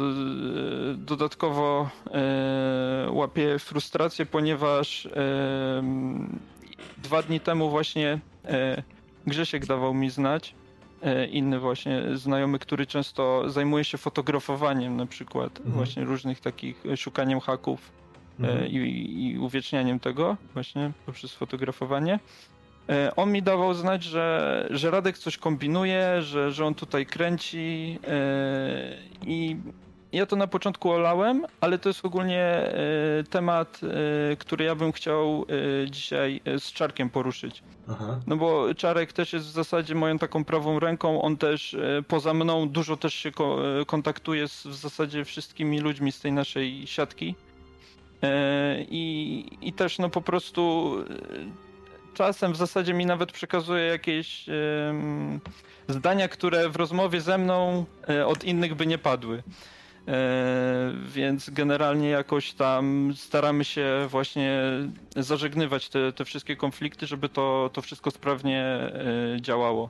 e, 0.94 0.94
dodatkowo 0.98 1.90
e, 2.12 3.08
łapię 3.12 3.60
frustrację, 3.60 4.26
ponieważ 4.26 5.08
em, 5.78 6.40
dwa 6.98 7.22
dni 7.24 7.40
temu 7.40 7.70
właśnie 7.70 8.20
e, 8.46 8.84
Grzesiek 9.28 9.66
dawał 9.66 9.94
mi 9.94 10.10
znać, 10.10 10.56
e, 11.02 11.26
inny 11.26 11.60
właśnie 11.60 12.02
znajomy, 12.14 12.60
który 12.60 12.86
często 12.86 13.50
zajmuje 13.50 13.84
się 13.84 13.98
fotografowaniem 13.98 14.98
na 14.98 15.06
przykład, 15.06 15.58
Mhm. 15.58 15.76
właśnie 15.76 16.04
różnych 16.04 16.40
takich, 16.40 16.86
e, 16.86 16.98
szukaniem 16.98 17.40
haków 17.40 17.92
e, 18.40 18.44
Mhm. 18.44 18.68
i, 18.68 19.32
i 19.32 19.38
uwiecznianiem 19.40 20.00
tego 20.00 20.38
właśnie 20.54 20.92
poprzez 21.06 21.34
fotografowanie. 21.34 22.20
E, 22.90 23.16
On 23.16 23.32
mi 23.32 23.42
dawał 23.44 23.74
znać, 23.74 24.04
że, 24.04 24.68
że 24.70 24.92
Radek 24.92 25.18
coś 25.18 25.38
kombinuje, 25.38 26.22
że, 26.22 26.52
że 26.52 26.66
on 26.66 26.76
tutaj 26.76 27.06
kręci 27.06 28.00
e, 28.08 28.98
i 29.26 29.58
ja 30.12 30.26
to 30.26 30.36
na 30.36 30.48
początku 30.48 30.92
olałem, 30.92 31.46
ale 31.62 31.80
to 31.80 31.90
jest 31.90 32.06
ogólnie 32.06 32.42
e, 32.44 32.74
temat, 33.30 33.82
który 34.40 34.66
ja 34.66 34.76
bym 34.76 34.92
chciał 34.92 35.46
dzisiaj 35.90 36.42
z 36.60 36.72
Czarkiem 36.72 37.10
poruszyć. 37.10 37.64
Aha. 37.90 38.20
No 38.28 38.38
bo 38.38 38.74
Czarek 38.74 39.14
też 39.14 39.34
jest 39.34 39.46
w 39.46 39.52
zasadzie 39.52 39.96
moją 39.96 40.18
taką 40.20 40.46
prawą 40.46 40.80
ręką, 40.80 41.22
on 41.22 41.38
też 41.38 41.76
poza 42.08 42.34
mną 42.34 42.70
dużo 42.70 42.98
też 42.98 43.14
się 43.14 43.32
ko- 43.32 43.60
kontaktuje 43.88 44.48
z 44.48 44.68
w 44.68 44.74
zasadzie 44.76 45.26
wszystkimi 45.26 45.80
ludźmi 45.80 46.12
z 46.12 46.20
tej 46.20 46.32
naszej 46.32 46.88
siatki. 46.88 47.36
I, 48.90 49.46
I 49.62 49.74
też 49.74 50.00
no 50.00 50.10
po 50.10 50.22
prostu 50.22 50.94
czasem 52.16 52.54
w 52.54 52.58
zasadzie 52.58 52.94
mi 52.94 53.06
nawet 53.06 53.32
przekazuje 53.32 53.84
jakieś 53.86 54.46
zdania, 55.88 56.28
które 56.28 56.70
w 56.70 56.76
rozmowie 56.76 57.22
ze 57.22 57.38
mną 57.38 57.86
e, 58.10 58.28
od 58.28 58.44
innych 58.44 58.76
by 58.76 58.88
nie 58.88 58.98
padły. 58.98 59.44
E, 60.08 60.94
więc 61.08 61.50
generalnie 61.50 62.10
jakoś 62.10 62.54
tam 62.54 63.14
staramy 63.16 63.66
się 63.66 64.08
właśnie 64.10 64.62
zażegnywać 65.16 65.90
te, 65.90 66.14
te 66.14 66.26
wszystkie 66.26 66.56
konflikty, 66.56 67.08
żeby 67.08 67.30
to, 67.30 67.70
to 67.74 67.82
wszystko 67.82 68.12
sprawnie 68.12 68.62
e, 68.64 69.42
działało. 69.42 69.90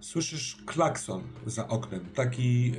Słyszysz 0.00 0.56
klakson 0.66 1.22
za 1.46 1.68
oknem, 1.68 2.06
taki 2.14 2.70
yy, 2.70 2.76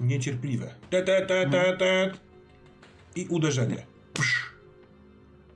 niecierpliwy. 0.00 0.74
Te, 0.90 1.02
te, 1.02 1.26
te, 1.26 1.50
te, 1.50 1.76
te. 1.76 2.12
I 3.16 3.26
uderzenie. 3.26 3.86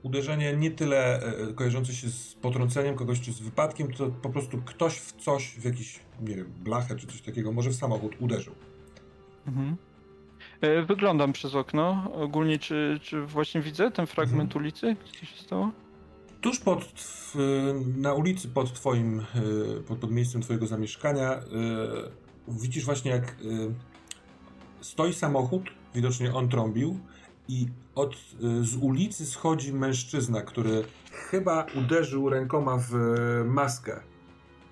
Uderzenie 0.05 0.55
nie 0.57 0.71
tyle 0.71 1.19
e, 1.21 1.53
kojarzące 1.53 1.93
się 1.93 2.09
z 2.09 2.33
potrąceniem 2.33 2.95
kogoś 2.95 3.21
czy 3.21 3.33
z 3.33 3.39
wypadkiem, 3.39 3.93
to 3.93 4.07
po 4.07 4.29
prostu 4.29 4.57
ktoś 4.65 4.93
w 4.97 5.11
coś, 5.11 5.55
w 5.59 5.65
jakiś, 5.65 5.99
nie 6.21 6.35
wiem, 6.35 6.53
blachę 6.63 6.95
czy 6.95 7.07
coś 7.07 7.21
takiego, 7.21 7.51
może 7.51 7.69
w 7.69 7.75
samochód 7.75 8.15
uderzył. 8.19 8.53
Mhm. 9.47 9.75
E, 10.61 10.81
Wyglądam 10.81 11.33
przez 11.33 11.55
okno. 11.55 12.11
Ogólnie, 12.13 12.59
czy, 12.59 12.99
czy 13.01 13.25
właśnie 13.25 13.61
widzę 13.61 13.91
ten 13.91 14.07
fragment 14.07 14.49
Mhm. 14.49 14.63
ulicy? 14.63 14.95
Co 15.19 15.25
się 15.25 15.43
stało? 15.43 15.71
Tuż 16.41 16.59
pod, 16.59 16.93
na 17.97 18.13
ulicy 18.13 18.47
pod 18.47 18.73
twoim, 18.73 19.19
e, 19.19 19.23
pod, 19.87 19.97
pod 19.97 20.11
miejscem 20.11 20.41
twojego 20.41 20.67
zamieszkania 20.67 21.31
e, 21.33 21.41
widzisz 22.47 22.85
właśnie 22.85 23.11
jak 23.11 23.23
e, 23.23 23.35
stoi 24.81 25.13
samochód, 25.13 25.63
widocznie 25.95 26.33
on 26.33 26.49
trąbił 26.49 26.99
i 27.47 27.67
od, 27.95 28.13
e, 28.13 28.63
z 28.63 28.75
ulicy 28.75 29.25
schodzi 29.25 29.73
mężczyzna, 29.73 30.41
który 30.41 30.83
chyba 31.11 31.65
uderzył 31.75 32.29
rękoma 32.29 32.77
w 32.77 32.95
e, 32.95 33.43
maskę, 33.43 33.99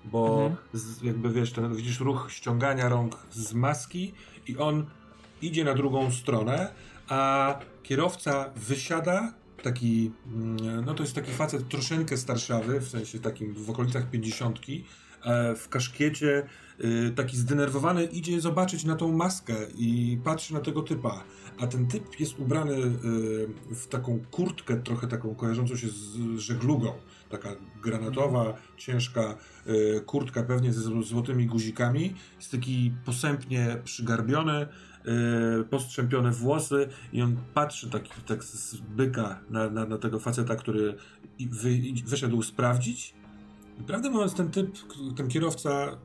bo 0.04 0.46
Mhm. 0.46 0.56
z, 0.72 1.02
jakby 1.02 1.30
wiesz, 1.30 1.52
ten, 1.52 1.74
widzisz 1.76 2.00
ruch 2.00 2.26
ściągania 2.30 2.88
rąk 2.88 3.16
z 3.30 3.54
maski 3.54 4.14
i 4.48 4.58
on 4.58 4.86
idzie 5.42 5.64
na 5.64 5.74
drugą 5.74 6.10
stronę, 6.10 6.74
a 7.08 7.54
kierowca 7.82 8.50
wysiada, 8.56 9.32
taki, 9.62 10.10
mm, 10.26 10.84
no 10.84 10.94
to 10.94 11.02
jest 11.02 11.14
taki 11.14 11.32
facet 11.32 11.68
troszeczkę 11.68 12.16
starszawy, 12.16 12.80
w 12.80 12.88
sensie 12.88 13.18
takim 13.18 13.54
w 13.54 13.70
okolicach 13.70 14.10
pięćdziesiątki, 14.10 14.84
e, 15.24 15.54
w 15.54 15.68
kaszkiecie, 15.68 16.46
y, 16.84 17.12
taki 17.16 17.36
zdenerwowany, 17.36 18.04
idzie 18.04 18.40
zobaczyć 18.40 18.84
na 18.84 18.96
tą 18.96 19.12
maskę 19.12 19.54
i 19.76 20.18
patrzy 20.24 20.54
na 20.54 20.60
tego 20.60 20.82
typa. 20.82 21.24
A 21.58 21.66
ten 21.66 21.86
typ 21.86 22.20
jest 22.20 22.38
ubrany 22.38 22.72
y, 22.72 22.94
w 23.74 23.86
taką 23.86 24.20
kurtkę, 24.30 24.76
trochę 24.76 25.06
taką 25.06 25.34
kojarzącą 25.34 25.76
się 25.76 25.88
z 25.88 26.38
żeglugą. 26.38 26.92
Taka 27.30 27.48
granatowa, 27.82 28.54
ciężka 28.76 29.36
y, 29.66 30.00
kurtka, 30.06 30.42
pewnie 30.42 30.72
ze 30.72 30.80
zł- 30.80 31.02
złotymi 31.02 31.46
guzikami. 31.46 32.14
Jest 32.36 32.50
taki 32.50 32.92
posępnie 33.04 33.76
przygarbiony, 33.84 34.66
y, 35.60 35.64
postrzępione 35.64 36.30
włosy 36.30 36.88
i 37.12 37.22
on 37.22 37.36
patrzy 37.54 37.90
tak, 37.90 38.02
tak 38.26 38.44
z 38.44 38.76
byka 38.76 39.40
na, 39.50 39.70
na, 39.70 39.86
na 39.86 39.98
tego 39.98 40.18
faceta, 40.18 40.56
który 40.56 40.94
wy, 41.50 41.78
wyszedł 42.06 42.42
sprawdzić. 42.42 43.14
I 43.80 43.82
prawdę 43.82 44.10
mówiąc, 44.10 44.34
ten 44.34 44.50
typ, 44.50 44.76
ten 45.16 45.28
kierowca 45.28 45.98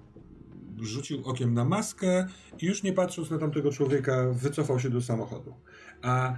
rzucił 0.85 1.21
okiem 1.25 1.53
na 1.53 1.65
maskę 1.65 2.27
i 2.61 2.65
już 2.65 2.83
nie 2.83 2.93
patrząc 2.93 3.31
na 3.31 3.37
tamtego 3.37 3.71
człowieka, 3.71 4.25
wycofał 4.33 4.79
się 4.79 4.89
do 4.89 5.01
samochodu. 5.01 5.53
A 6.01 6.35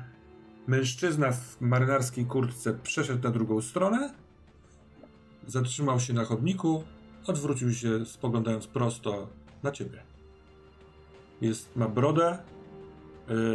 mężczyzna 0.68 1.32
w 1.32 1.62
marynarskiej 1.62 2.26
kurtce 2.26 2.74
przeszedł 2.74 3.24
na 3.24 3.32
drugą 3.32 3.62
stronę, 3.62 4.14
zatrzymał 5.48 6.00
się 6.00 6.14
na 6.14 6.26
chodniku, 6.26 6.84
odwrócił 7.28 7.74
się, 7.74 8.06
spoglądając 8.06 8.68
prosto 8.68 9.28
na 9.64 9.72
ciebie. 9.72 10.04
Jest, 11.42 11.76
ma 11.76 11.88
brodę, 11.88 12.38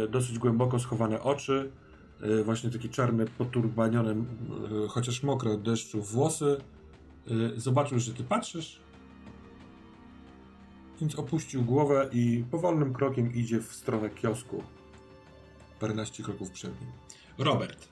y, 0.05 0.07
dosyć 0.07 0.39
głęboko 0.39 0.79
schowane 0.79 1.23
oczy, 1.23 1.71
y, 2.23 2.43
właśnie 2.43 2.69
takie 2.69 2.89
czarne, 2.89 3.25
poturbanione, 3.25 4.11
y, 4.11 4.87
chociaż 4.87 5.23
mokre 5.23 5.51
od 5.51 5.61
deszczu 5.61 6.01
włosy. 6.01 6.57
Y, 7.31 7.59
zobaczył, 7.59 7.99
że 7.99 8.13
ty 8.13 8.23
patrzysz, 8.23 8.79
więc 11.01 11.15
opuścił 11.15 11.63
głowę 11.63 12.09
i 12.13 12.43
powolnym 12.51 12.93
krokiem 12.93 13.33
idzie 13.35 13.59
w 13.59 13.73
stronę 13.73 14.09
kiosku. 14.09 14.63
Paręnaście 15.79 16.23
kroków 16.23 16.51
przed 16.51 16.81
nim. 16.81 16.89
Robert, 17.37 17.87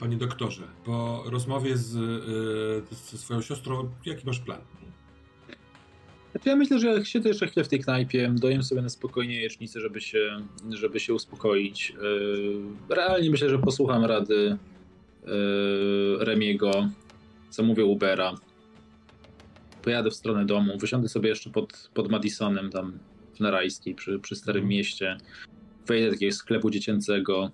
panie 0.00 0.16
doktorze, 0.16 0.62
po 0.84 1.24
rozmowie 1.26 1.76
z, 1.76 1.94
y, 1.94 2.94
ze 2.94 3.18
swoją 3.18 3.42
siostrą, 3.42 3.90
jaki 4.06 4.26
masz 4.26 4.40
plan? 4.40 4.60
Znaczy 6.32 6.48
ja 6.48 6.56
myślę, 6.56 6.78
że 6.78 6.88
jak 6.88 7.06
siedzę 7.06 7.28
jeszcze 7.28 7.46
chwilę 7.46 7.64
w 7.64 7.68
tej 7.68 7.80
knajpie, 7.80 8.32
dojem 8.34 8.62
sobie 8.62 8.82
na 8.82 8.88
spokojnie 8.88 9.40
jecznicę, 9.40 9.80
żeby 9.80 10.00
się, 10.00 10.46
żeby 10.70 11.00
się 11.00 11.14
uspokoić. 11.14 11.90
Yy, 11.90 12.96
Realnie 12.96 13.30
myślę, 13.30 13.50
że 13.50 13.58
posłucham 13.58 14.04
rady 14.04 14.58
yy, 15.24 16.24
Remiego, 16.24 16.88
zamówię 17.50 17.84
Ubera. 17.84 18.34
Pojadę 19.82 20.10
w 20.10 20.14
stronę 20.14 20.46
domu, 20.46 20.78
wysiądę 20.78 21.08
sobie 21.08 21.28
jeszcze 21.28 21.50
pod, 21.50 21.90
pod 21.94 22.08
Madisonem, 22.10 22.70
tam 22.70 22.98
na 23.40 23.50
Rajskiej, 23.50 23.94
przy, 23.94 24.18
przy 24.18 24.36
Starym 24.36 24.68
Mieście. 24.68 25.16
Wejdę 25.86 26.06
do 26.06 26.12
jakiegoś 26.12 26.34
sklepu 26.34 26.70
dziecięcego, 26.70 27.50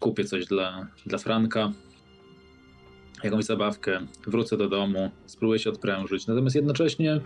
kupię 0.00 0.24
coś 0.24 0.46
dla, 0.46 0.86
dla 1.06 1.18
Franka, 1.18 1.72
jakąś 3.24 3.44
zabawkę, 3.44 4.06
wrócę 4.26 4.56
do 4.56 4.68
domu, 4.68 5.10
spróbuję 5.26 5.58
się 5.58 5.70
odprężyć. 5.70 6.26
Natomiast 6.26 6.56
jednocześnie 6.56 7.20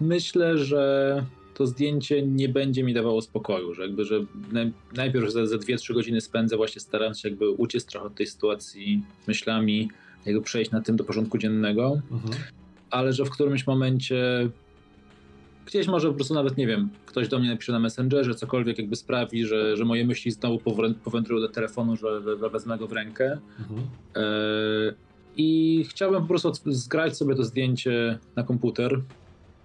myślę, 0.00 0.58
że 0.58 1.24
to 1.54 1.66
zdjęcie 1.66 2.22
nie 2.22 2.48
będzie 2.48 2.84
mi 2.84 2.94
dawało 2.94 3.22
spokoju, 3.22 3.74
że 3.74 3.82
jakby, 3.82 4.04
że 4.04 4.20
naj- 4.52 4.70
najpierw 4.96 5.32
za, 5.32 5.46
za 5.46 5.56
2-3 5.56 5.94
godziny 5.94 6.20
spędzę 6.20 6.56
właśnie 6.56 6.80
starając 6.80 7.20
się 7.20 7.28
jakby 7.28 7.50
uciec 7.50 7.84
trochę 7.86 8.06
od 8.06 8.14
tej 8.14 8.26
sytuacji 8.26 9.02
myślami, 9.26 9.90
jakby 10.26 10.42
przejść 10.42 10.70
na 10.70 10.80
tym 10.80 10.96
do 10.96 11.04
porządku 11.04 11.38
dziennego, 11.38 12.00
Mhm. 12.10 12.34
Ale 12.90 13.12
że 13.12 13.24
w 13.24 13.30
którymś 13.30 13.66
momencie 13.66 14.50
gdzieś 15.66 15.86
może 15.86 16.08
po 16.08 16.14
prostu 16.14 16.34
nawet, 16.34 16.56
nie 16.56 16.66
wiem, 16.66 16.88
ktoś 17.06 17.28
do 17.28 17.38
mnie 17.38 17.50
napisze 17.50 17.72
na 17.72 17.78
Messengerze, 17.78 18.34
cokolwiek 18.34 18.78
jakby 18.78 18.96
sprawi, 18.96 19.46
że, 19.46 19.76
że 19.76 19.84
moje 19.84 20.04
myśli 20.06 20.30
znowu 20.30 20.58
powędrują 21.04 21.40
do 21.40 21.48
telefonu, 21.48 21.96
że, 21.96 22.22
że, 22.22 22.38
że 22.38 22.50
wezmę 22.50 22.78
go 22.78 22.86
w 22.86 22.92
rękę. 22.92 23.38
Mhm. 23.58 23.80
E, 24.16 24.22
I 25.36 25.84
chciałbym 25.88 26.22
po 26.22 26.28
prostu 26.28 26.52
zgrać 26.66 27.16
sobie 27.16 27.34
to 27.34 27.44
zdjęcie 27.44 28.18
na 28.36 28.42
komputer, 28.42 29.00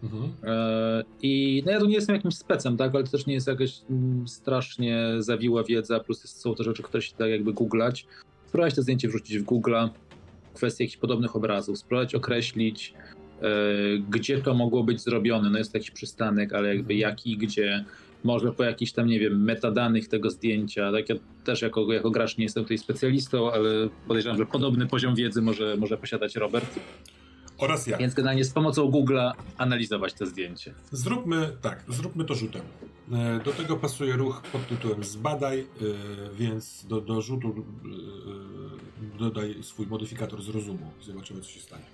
Mhm. 0.04 0.34
E, 0.44 1.04
I 1.22 1.64
no 1.66 1.72
ja 1.72 1.80
tu 1.80 1.86
nie 1.86 1.96
jestem 1.96 2.16
jakimś 2.16 2.36
specem, 2.36 2.78
tak, 2.78 2.96
ale 2.96 3.04
to 3.04 3.12
też 3.12 3.26
nie 3.26 3.34
jest 3.34 3.48
jakaś 3.48 3.82
mm, 3.90 4.28
strasznie 4.28 5.10
zawiła 5.20 5.64
wiedza, 5.64 6.00
plus 6.00 6.24
są 6.24 6.56
to 6.56 6.64
rzeczy, 6.64 6.84
które 6.84 7.02
się 7.04 7.14
da 7.18 7.28
jakby 7.28 7.54
googlać. 7.54 8.08
Spróbować 8.48 8.76
to 8.76 8.82
zdjęcie 8.82 9.08
wrzucić 9.08 9.40
w 9.40 9.46
Google'a, 9.46 9.90
kwestie 10.54 10.84
jakichś 10.84 10.98
podobnych 10.98 11.36
obrazów, 11.36 11.78
spróbować 11.78 12.16
określić, 12.16 12.94
e, 13.42 13.46
gdzie 14.10 14.42
to 14.42 14.54
mogło 14.54 14.84
być 14.84 15.02
zrobione. 15.02 15.50
No 15.50 15.58
jest 15.58 15.74
jakiś 15.74 15.92
przystanek, 15.92 16.54
ale 16.54 16.68
jakby 16.68 16.94
Mhm. 16.94 17.00
jaki 17.00 17.32
i 17.32 17.38
gdzie. 17.38 17.86
Może 18.24 18.52
po 18.52 18.64
jakichś 18.64 18.92
tam, 18.92 19.08
nie 19.08 19.20
wiem, 19.20 19.44
metadanych 19.44 20.08
tego 20.08 20.30
zdjęcia. 20.30 20.92
Tak, 20.92 21.10
ja 21.10 21.16
też 21.44 21.62
jako, 21.62 21.94
jako 21.94 22.12
gracz 22.12 22.38
nie 22.38 22.44
jestem 22.44 22.64
tutaj 22.64 22.78
specjalistą, 22.78 23.52
ale 23.52 23.70
podejrzewam, 24.08 24.38
że 24.38 24.46
podobny 24.46 24.88
poziom 24.88 25.16
wiedzy 25.16 25.42
może, 25.42 25.78
może 25.78 25.98
posiadać 25.98 26.36
Robert. 26.36 26.80
Oraz 27.58 27.88
ja. 27.88 27.98
Więc 27.98 28.14
generalnie 28.14 28.46
z 28.46 28.52
pomocą 28.52 28.92
Google'a 28.92 29.32
analizować 29.58 30.14
to 30.14 30.26
zdjęcie. 30.26 30.74
Zróbmy 30.92 31.58
tak, 31.62 31.84
zróbmy 31.88 32.26
to 32.26 32.36
rzutem. 32.36 32.62
E, 33.12 33.40
Do 33.44 33.52
tego 33.52 33.78
pasuje 33.78 34.14
ruch 34.14 34.42
pod 34.42 34.68
tytułem 34.68 35.04
Zbadaj, 35.04 35.60
e, 35.60 35.66
więc 36.36 36.86
do, 36.86 37.02
do 37.02 37.22
rzutu 37.22 37.66
e, 39.16 39.18
dodaj 39.18 39.64
swój 39.64 39.88
modyfikator 39.88 40.42
z 40.42 40.50
rozumu 40.50 40.92
zobaczymy, 41.02 41.42
co 41.42 41.50
się 41.50 41.60
stanie. 41.60 41.86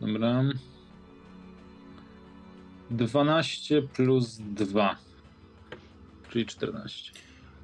Dobra. 0.00 0.42
12 2.90 3.82
plus 3.82 4.36
2. 4.38 4.96
Czyli 6.30 6.46
14. 6.46 7.12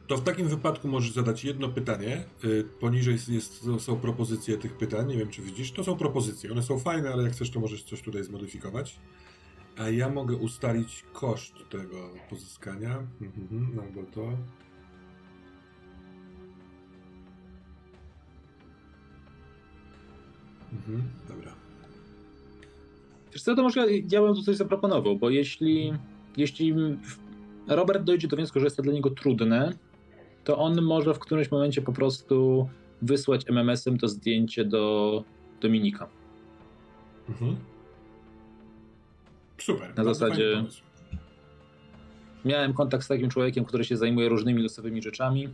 To 0.08 0.16
w 0.16 0.22
takim 0.22 0.48
wypadku 0.48 0.88
możesz 0.88 1.12
zadać 1.12 1.44
jedno 1.44 1.68
pytanie. 1.68 2.24
E, 2.44 2.64
Poniżej 2.80 3.18
jest, 3.28 3.64
są 3.78 3.96
propozycje 3.96 4.58
tych 4.58 4.76
pytań. 4.76 5.08
Nie 5.08 5.16
wiem, 5.16 5.28
czy 5.28 5.42
widzisz. 5.42 5.72
To 5.72 5.84
są 5.84 5.96
propozycje. 5.96 6.52
One 6.52 6.62
są 6.62 6.78
fajne, 6.78 7.12
ale 7.12 7.22
jak 7.22 7.32
chcesz, 7.32 7.50
to 7.50 7.60
możesz 7.60 7.82
coś 7.82 8.02
tutaj 8.02 8.24
zmodyfikować. 8.24 8.98
A 9.78 9.88
ja 9.90 10.08
mogę 10.08 10.36
ustalić 10.36 11.04
koszt 11.12 11.54
tego 11.70 12.10
pozyskania. 12.30 13.06
Mhm, 13.20 13.78
albo 13.80 14.02
to. 14.02 14.22
Mhm, 20.72 21.02
dobra. 21.28 21.54
Wiesz 23.32 23.42
co, 23.42 23.54
to 23.54 23.62
może 23.62 23.86
ja 23.92 24.22
bym 24.22 24.34
tu 24.34 24.42
coś 24.42 24.56
zaproponował, 24.56 25.16
bo 25.16 25.30
jeśli, 25.30 25.92
jeśli 26.36 26.74
Robert 27.66 28.04
dojdzie 28.04 28.28
do 28.28 28.36
wniosku, 28.36 28.60
że 28.60 28.66
jest 28.66 28.76
to 28.76 28.82
dla 28.82 28.92
niego 28.92 29.10
trudne, 29.10 29.87
to 30.44 30.58
on 30.58 30.82
może 30.82 31.14
w 31.14 31.18
którymś 31.18 31.50
momencie 31.50 31.82
po 31.82 31.92
prostu 31.92 32.68
wysłać 33.02 33.44
MMS-em 33.48 33.98
to 33.98 34.08
zdjęcie 34.08 34.64
do 34.64 35.24
Dominika. 35.60 36.08
Mhm. 37.28 37.56
Super. 39.58 39.96
Na 39.96 40.04
zasadzie-. 40.04 40.64
Miałem 42.44 42.74
kontakt 42.74 43.04
z 43.04 43.08
takim 43.08 43.30
człowiekiem, 43.30 43.64
który 43.64 43.84
się 43.84 43.96
zajmuje 43.96 44.28
różnymi 44.28 44.62
losowymi 44.62 45.02
rzeczami. 45.02 45.48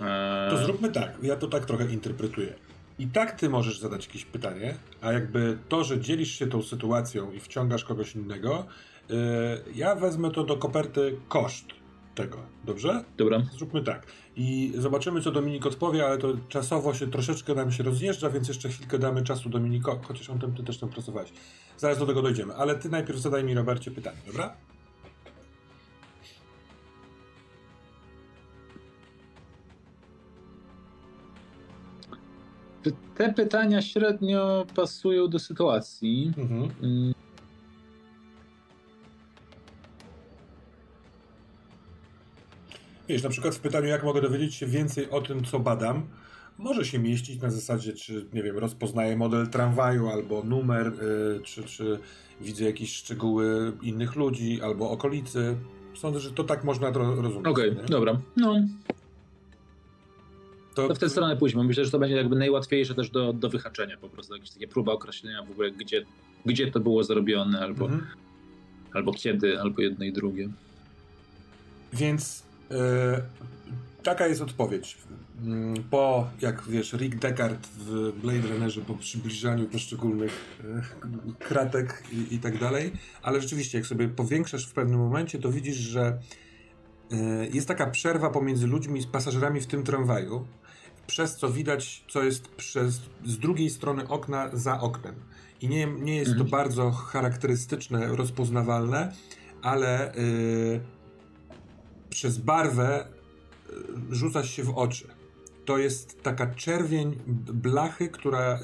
Eee, 0.00 0.50
To 0.50 0.64
zróbmy 0.64 0.88
tak, 0.92 1.16
ja 1.22 1.36
to 1.36 1.46
tak 1.46 1.64
trochę 1.64 1.92
interpretuję. 1.92 2.54
I 2.98 3.06
tak 3.06 3.32
ty 3.32 3.48
możesz 3.48 3.78
zadać 3.80 4.06
jakieś 4.06 4.24
pytanie, 4.24 4.74
a 5.00 5.12
jakby 5.12 5.58
to, 5.68 5.84
że 5.84 6.00
dzielisz 6.00 6.30
się 6.30 6.46
tą 6.46 6.62
sytuacją 6.62 7.32
i 7.32 7.40
wciągasz 7.40 7.84
kogoś 7.84 8.14
innego, 8.14 8.66
yy, 9.08 9.16
ja 9.74 9.94
wezmę 9.94 10.30
to 10.30 10.44
do 10.44 10.56
koperty 10.56 11.16
koszt. 11.28 11.66
Tego. 12.14 12.38
Dobrze? 12.64 13.04
Dobra. 13.16 13.42
Zróbmy 13.52 13.82
tak. 13.82 14.06
I 14.36 14.72
zobaczymy, 14.78 15.20
co 15.20 15.32
Dominik 15.32 15.66
odpowie, 15.66 16.06
ale 16.06 16.18
to 16.18 16.32
czasowo 16.48 16.94
się 16.94 17.10
troszeczkę 17.10 17.54
nam 17.54 17.72
się 17.72 17.82
rozjeżdża, 17.82 18.30
więc 18.30 18.48
jeszcze 18.48 18.68
chwilkę 18.68 18.98
damy 18.98 19.22
czasu 19.22 19.48
Dominikowi, 19.48 20.04
chociaż 20.04 20.30
on 20.30 20.38
tam, 20.38 20.54
ty 20.54 20.64
też 20.64 20.78
tam 20.78 20.88
pracowałeś. 20.88 21.32
Zaraz 21.76 21.98
do 21.98 22.06
tego 22.06 22.22
dojdziemy, 22.22 22.54
ale 22.54 22.74
ty 22.74 22.88
najpierw 22.88 23.18
zadaj 23.18 23.44
mi, 23.44 23.54
Robercie, 23.54 23.90
pytanie, 23.90 24.18
dobra? 24.26 24.56
Te 33.14 33.32
pytania 33.32 33.82
średnio 33.82 34.66
pasują 34.74 35.28
do 35.28 35.38
sytuacji. 35.38 36.32
Mhm. 36.36 37.14
Wiesz, 43.08 43.22
na 43.22 43.28
przykład 43.28 43.54
w 43.54 43.58
pytaniu, 43.60 43.86
jak 43.86 44.04
mogę 44.04 44.20
dowiedzieć 44.22 44.54
się 44.54 44.66
więcej 44.66 45.10
o 45.10 45.20
tym, 45.20 45.44
co 45.44 45.60
badam, 45.60 46.02
może 46.58 46.84
się 46.84 46.98
mieścić 46.98 47.40
na 47.42 47.50
zasadzie, 47.50 47.92
czy, 47.92 48.26
nie 48.32 48.42
wiem, 48.42 48.58
rozpoznaję 48.58 49.16
model 49.16 49.48
tramwaju 49.48 50.08
albo 50.08 50.42
numer, 50.42 50.86
y, 50.86 51.40
czy, 51.44 51.62
czy 51.64 51.98
widzę 52.40 52.64
jakieś 52.64 52.96
szczegóły 52.96 53.72
innych 53.82 54.16
ludzi 54.16 54.62
albo 54.62 54.90
okolicy. 54.90 55.56
Sądzę, 55.94 56.20
że 56.20 56.30
to 56.30 56.44
tak 56.44 56.64
można 56.64 56.90
ro- 56.90 57.22
rozumieć. 57.22 57.46
Okej, 57.46 57.76
nie? 57.76 57.82
dobra. 57.82 58.20
No, 58.36 58.54
To, 60.74 60.88
to 60.88 60.94
w 60.94 60.98
tę 60.98 61.08
stronę 61.10 61.36
pójdźmy. 61.36 61.64
Myślę, 61.64 61.84
że 61.84 61.90
to 61.90 61.98
będzie 61.98 62.16
jakby 62.16 62.36
najłatwiejsze 62.36 62.94
też 62.94 63.10
do, 63.10 63.32
do 63.32 63.48
wyhaczenia 63.48 63.96
po 63.96 64.08
prostu. 64.08 64.34
Jakieś 64.34 64.50
takie 64.50 64.68
próba 64.68 64.92
określenia 64.92 65.42
w 65.42 65.50
ogóle, 65.50 65.70
gdzie, 65.70 66.04
gdzie 66.46 66.70
to 66.70 66.80
było 66.80 67.04
zrobione, 67.04 67.60
albo, 67.60 67.84
Mhm. 67.84 68.06
albo 68.92 69.12
kiedy, 69.12 69.60
albo 69.60 69.82
jedno 69.82 70.04
i 70.04 70.12
drugie. 70.12 70.48
Więc 71.92 72.42
taka 74.02 74.26
jest 74.26 74.40
odpowiedź. 74.42 74.98
Mm, 75.42 75.74
Po, 75.90 76.30
jak 76.40 76.62
wiesz, 76.68 76.92
Rick 76.92 77.16
Deckard 77.16 77.66
w 77.78 78.12
Blade 78.22 78.48
Runnerze, 78.48 78.80
po 78.80 78.94
przybliżaniu 78.94 79.66
poszczególnych 79.66 80.58
e, 80.64 81.34
kratek 81.44 82.02
i, 82.12 82.34
i 82.34 82.38
tak 82.38 82.58
dalej, 82.58 82.92
ale 83.22 83.40
rzeczywiście, 83.40 83.78
jak 83.78 83.86
sobie 83.86 84.08
powiększasz 84.08 84.66
w 84.66 84.72
pewnym 84.72 84.98
momencie, 85.00 85.38
to 85.38 85.50
widzisz, 85.52 85.76
że 85.76 86.18
e, 87.12 87.46
jest 87.52 87.68
taka 87.68 87.86
przerwa 87.90 88.30
pomiędzy 88.30 88.66
ludźmi 88.66 89.00
i 89.00 89.06
pasażerami 89.06 89.60
w 89.60 89.66
tym 89.66 89.82
tramwaju, 89.84 90.46
przez 91.06 91.36
co 91.36 91.50
widać, 91.50 92.04
co 92.10 92.22
jest 92.22 92.48
przez, 92.48 93.00
z 93.24 93.38
drugiej 93.38 93.70
strony 93.70 94.08
okna 94.08 94.50
za 94.52 94.80
oknem. 94.80 95.14
I 95.60 95.68
nie, 95.68 95.86
nie 95.86 96.16
jest 96.16 96.30
to 96.30 96.42
Mhm. 96.42 96.50
bardzo 96.50 96.90
charakterystyczne, 96.90 98.06
rozpoznawalne, 98.16 99.12
ale 99.62 100.14
y, 100.14 100.80
przez 102.14 102.38
barwę 102.38 103.06
y, 103.70 104.14
rzuca 104.14 104.44
się 104.44 104.62
w 104.64 104.78
oczy. 104.78 105.08
To 105.64 105.78
jest 105.78 106.22
taka 106.22 106.46
czerwień 106.46 107.18
blachy, 107.52 108.08
która, 108.08 108.58
y, 108.58 108.60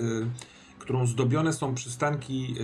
którą 0.78 1.06
zdobione 1.06 1.52
są 1.52 1.74
przystanki 1.74 2.55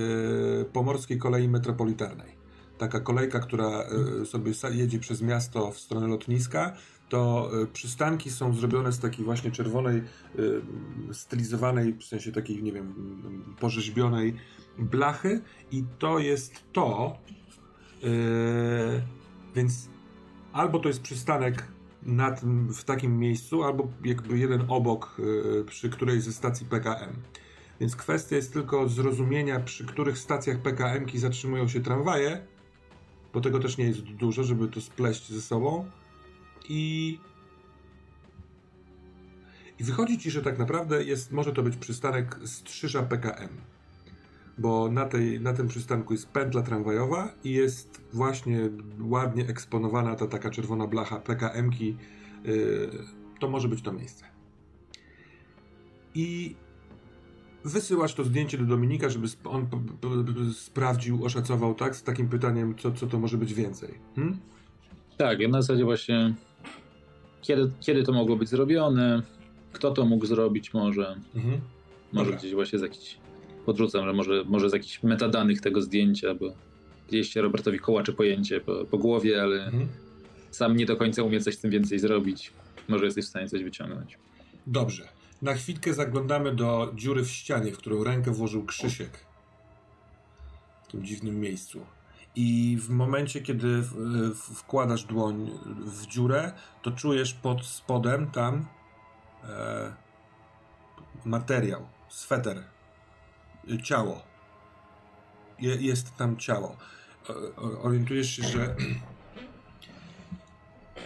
y, 0.60 0.64
pomorskiej 0.64 1.18
kolei 1.18 1.48
metropolitarnej. 1.48 2.36
Taka 2.78 3.00
kolejka, 3.00 3.40
która 3.40 3.84
sobie 4.24 4.52
jedzie 4.70 4.98
przez 4.98 5.22
miasto 5.22 5.70
w 5.72 5.78
stronę 5.78 6.06
lotniska, 6.06 6.76
to 7.08 7.50
przystanki 7.72 8.30
są 8.30 8.54
zrobione 8.54 8.92
z 8.92 8.98
takiej 8.98 9.24
właśnie 9.24 9.50
czerwonej, 9.50 10.02
stylizowanej, 11.12 11.94
w 11.94 12.04
sensie 12.04 12.32
takiej, 12.32 12.62
nie 12.62 12.72
wiem, 12.72 12.94
porzeźbionej 13.60 14.36
blachy 14.78 15.40
i 15.72 15.84
to 15.98 16.18
jest 16.18 16.52
to, 16.72 17.18
więc 19.54 19.88
albo 20.56 20.78
to 20.78 20.88
jest 20.88 21.02
przystanek 21.02 21.64
na 22.02 22.32
tym, 22.32 22.74
w 22.74 22.84
takim 22.84 23.18
miejscu, 23.18 23.64
albo 23.64 23.88
jakby 24.04 24.38
jeden 24.38 24.64
obok 24.68 25.16
yy, 25.18 25.64
przy 25.64 25.90
którejś 25.90 26.22
ze 26.22 26.32
stacji 26.32 26.66
PKM. 26.66 27.16
Więc 27.80 27.96
kwestia 27.96 28.36
jest 28.36 28.52
tylko 28.52 28.88
zrozumienia, 28.88 29.60
przy 29.60 29.86
których 29.86 30.18
stacjach 30.18 30.58
PKM-ki 30.58 31.18
zatrzymują 31.18 31.68
się 31.68 31.80
tramwaje, 31.80 32.46
bo 33.34 33.40
tego 33.40 33.58
też 33.58 33.78
nie 33.78 33.84
jest 33.84 34.00
dużo, 34.00 34.44
żeby 34.44 34.68
to 34.68 34.80
spleść 34.80 35.32
ze 35.32 35.40
sobą. 35.40 35.90
I 36.68 37.18
i 39.78 39.84
wychodzi 39.84 40.18
ci, 40.18 40.30
że 40.30 40.42
tak 40.42 40.58
naprawdę 40.58 41.04
jest, 41.04 41.32
może 41.32 41.52
to 41.52 41.62
być 41.62 41.76
przystanek 41.76 42.38
Strzyża 42.44 43.02
PKM. 43.02 43.48
Bo 44.58 44.90
na, 44.90 45.04
tej, 45.06 45.40
na 45.40 45.52
tym 45.52 45.68
przystanku 45.68 46.12
jest 46.12 46.28
pętla 46.28 46.62
tramwajowa 46.62 47.34
i 47.44 47.50
jest 47.52 48.00
właśnie 48.12 48.60
ładnie 49.00 49.48
eksponowana 49.48 50.14
ta 50.14 50.26
taka 50.26 50.50
czerwona 50.50 50.86
blacha 50.86 51.16
PKM-ki. 51.20 51.96
Yy, 52.44 52.90
to 53.40 53.48
może 53.48 53.68
być 53.68 53.82
to 53.82 53.92
miejsce. 53.92 54.24
I 56.14 56.54
wysyłasz 57.64 58.14
to 58.14 58.24
zdjęcie 58.24 58.58
do 58.58 58.64
Dominika, 58.64 59.08
żeby 59.08 59.26
on 59.44 59.66
sprawdził, 60.54 61.24
oszacował, 61.24 61.74
tak? 61.74 61.96
Z 61.96 62.02
takim 62.02 62.28
pytaniem, 62.28 62.74
co, 62.78 62.92
co 62.92 63.06
to 63.06 63.18
może 63.18 63.38
być 63.38 63.54
więcej. 63.54 63.94
Hmm? 64.16 64.38
Tak, 65.16 65.40
ja 65.40 65.48
na 65.48 65.62
zasadzie 65.62 65.84
właśnie 65.84 66.34
kiedy, 67.42 67.70
kiedy 67.80 68.02
to 68.02 68.12
mogło 68.12 68.36
być 68.36 68.48
zrobione, 68.48 69.22
kto 69.72 69.90
to 69.90 70.04
mógł 70.04 70.26
zrobić 70.26 70.74
może, 70.74 71.16
Mhm. 71.34 71.60
może 72.12 72.24
Dobra. 72.24 72.38
gdzieś 72.38 72.54
właśnie 72.54 72.78
z 72.78 72.82
jakichś, 72.82 73.18
podrzucam, 73.66 74.04
że 74.04 74.12
może, 74.12 74.44
może 74.44 74.70
z 74.70 74.72
jakichś 74.72 75.02
metadanych 75.02 75.60
tego 75.60 75.82
zdjęcia, 75.82 76.34
bo 76.34 76.46
gdzieś 77.08 77.36
Robertowi 77.36 77.78
kołacze 77.78 78.12
pojęcie 78.12 78.60
po, 78.60 78.84
po 78.84 78.98
głowie, 78.98 79.42
ale 79.42 79.64
Mhm. 79.64 79.88
sam 80.50 80.76
nie 80.76 80.86
do 80.86 80.96
końca 80.96 81.22
umie 81.22 81.40
coś 81.40 81.54
z 81.54 81.58
tym 81.58 81.70
więcej 81.70 81.98
zrobić. 81.98 82.52
Może 82.88 83.04
jesteś 83.04 83.24
w 83.24 83.28
stanie 83.28 83.48
coś 83.48 83.62
wyciągnąć. 83.64 84.18
Dobrze. 84.66 85.08
Na 85.42 85.54
chwilkę 85.54 85.94
zaglądamy 85.94 86.54
do 86.54 86.92
dziury 86.94 87.24
w 87.24 87.30
ścianie, 87.30 87.72
w 87.72 87.78
którą 87.78 88.04
rękę 88.04 88.30
włożył 88.30 88.64
Krzysiek. 88.64 89.10
W 90.88 90.92
tym 90.92 91.04
dziwnym 91.04 91.40
miejscu. 91.40 91.86
I 92.36 92.78
w 92.80 92.90
momencie, 92.90 93.40
kiedy 93.40 93.82
wkładasz 94.34 95.04
dłoń 95.04 95.50
w 95.86 96.06
dziurę, 96.06 96.52
to 96.82 96.90
czujesz 96.90 97.34
pod 97.34 97.66
spodem 97.66 98.30
tam 98.30 98.66
e, 99.44 99.92
materiał, 101.24 101.86
sweter, 102.08 102.62
ciało. 103.82 104.22
Je, 105.58 105.76
jest 105.76 106.16
tam 106.16 106.36
ciało. 106.36 106.76
Orientujesz 107.82 108.36
się, 108.36 108.42
że 108.42 108.76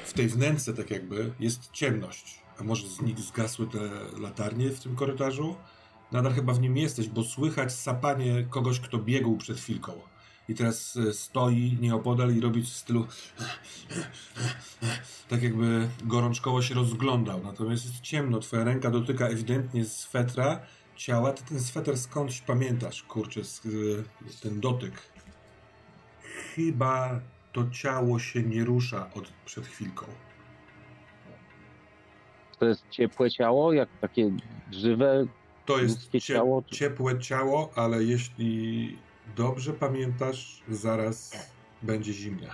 w 0.05 0.13
tej 0.13 0.29
wnęce 0.29 0.75
tak 0.75 0.91
jakby 0.91 1.33
jest 1.41 1.71
ciemność. 1.73 2.41
A 2.59 2.65
może 2.65 2.89
z 2.89 3.21
zgasły 3.21 3.67
te 3.67 3.79
latarnie 4.21 4.71
w 4.71 4.81
tym 4.81 4.97
korytarzu? 4.97 5.57
Nadal 6.13 6.33
chyba 6.33 6.53
w 6.53 6.61
nim 6.61 6.77
jesteś, 6.77 7.09
bo 7.09 7.25
słychać 7.25 7.73
sapanie 7.73 8.47
kogoś, 8.51 8.81
kto 8.81 8.99
biegł 8.99 9.37
przed 9.37 9.59
chwilką. 9.59 9.93
I 10.49 10.55
teraz 10.55 10.97
e, 10.97 11.13
stoi 11.13 11.79
nieopodal 11.81 12.37
i 12.37 12.41
robi 12.41 12.63
w 12.63 12.69
stylu 12.69 13.07
tak 15.29 15.43
jakby 15.43 15.89
gorączkowo 16.05 16.63
się 16.63 16.75
rozglądał. 16.75 17.43
Natomiast 17.45 17.85
jest 17.85 18.01
ciemno, 18.01 18.39
twoja 18.39 18.65
ręka 18.65 18.91
dotyka 18.91 19.27
ewidentnie 19.27 19.85
swetra 19.85 20.61
ciała. 21.01 21.33
Ty 21.33 21.45
ten 21.45 21.61
sweter 21.61 21.99
skądś 21.99 22.41
pamiętasz, 22.41 23.03
kurczę, 23.03 23.41
ten 24.43 24.61
dotyk. 24.61 24.93
Chyba 26.55 27.21
to 27.53 27.71
ciało 27.71 28.19
się 28.19 28.43
nie 28.43 28.65
rusza 28.65 29.11
od 29.15 29.33
przed 29.45 29.67
chwilką. 29.67 30.07
To 32.59 32.67
jest 32.67 32.89
ciepłe 32.91 33.31
ciało, 33.31 33.73
jak 33.73 33.89
takie 34.01 34.31
żywe. 34.73 35.27
To 35.67 35.79
jest 35.79 36.11
cie, 36.11 36.21
ciało, 36.21 36.63
czy- 36.63 36.77
ciepłe 36.77 37.19
ciało, 37.19 37.71
ale 37.77 38.05
jeśli 38.05 38.99
dobrze 39.37 39.73
pamiętasz, 39.73 40.63
zaraz 40.69 41.49
będzie 41.83 42.13
zimne. 42.13 42.49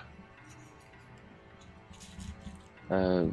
E... 2.91 3.29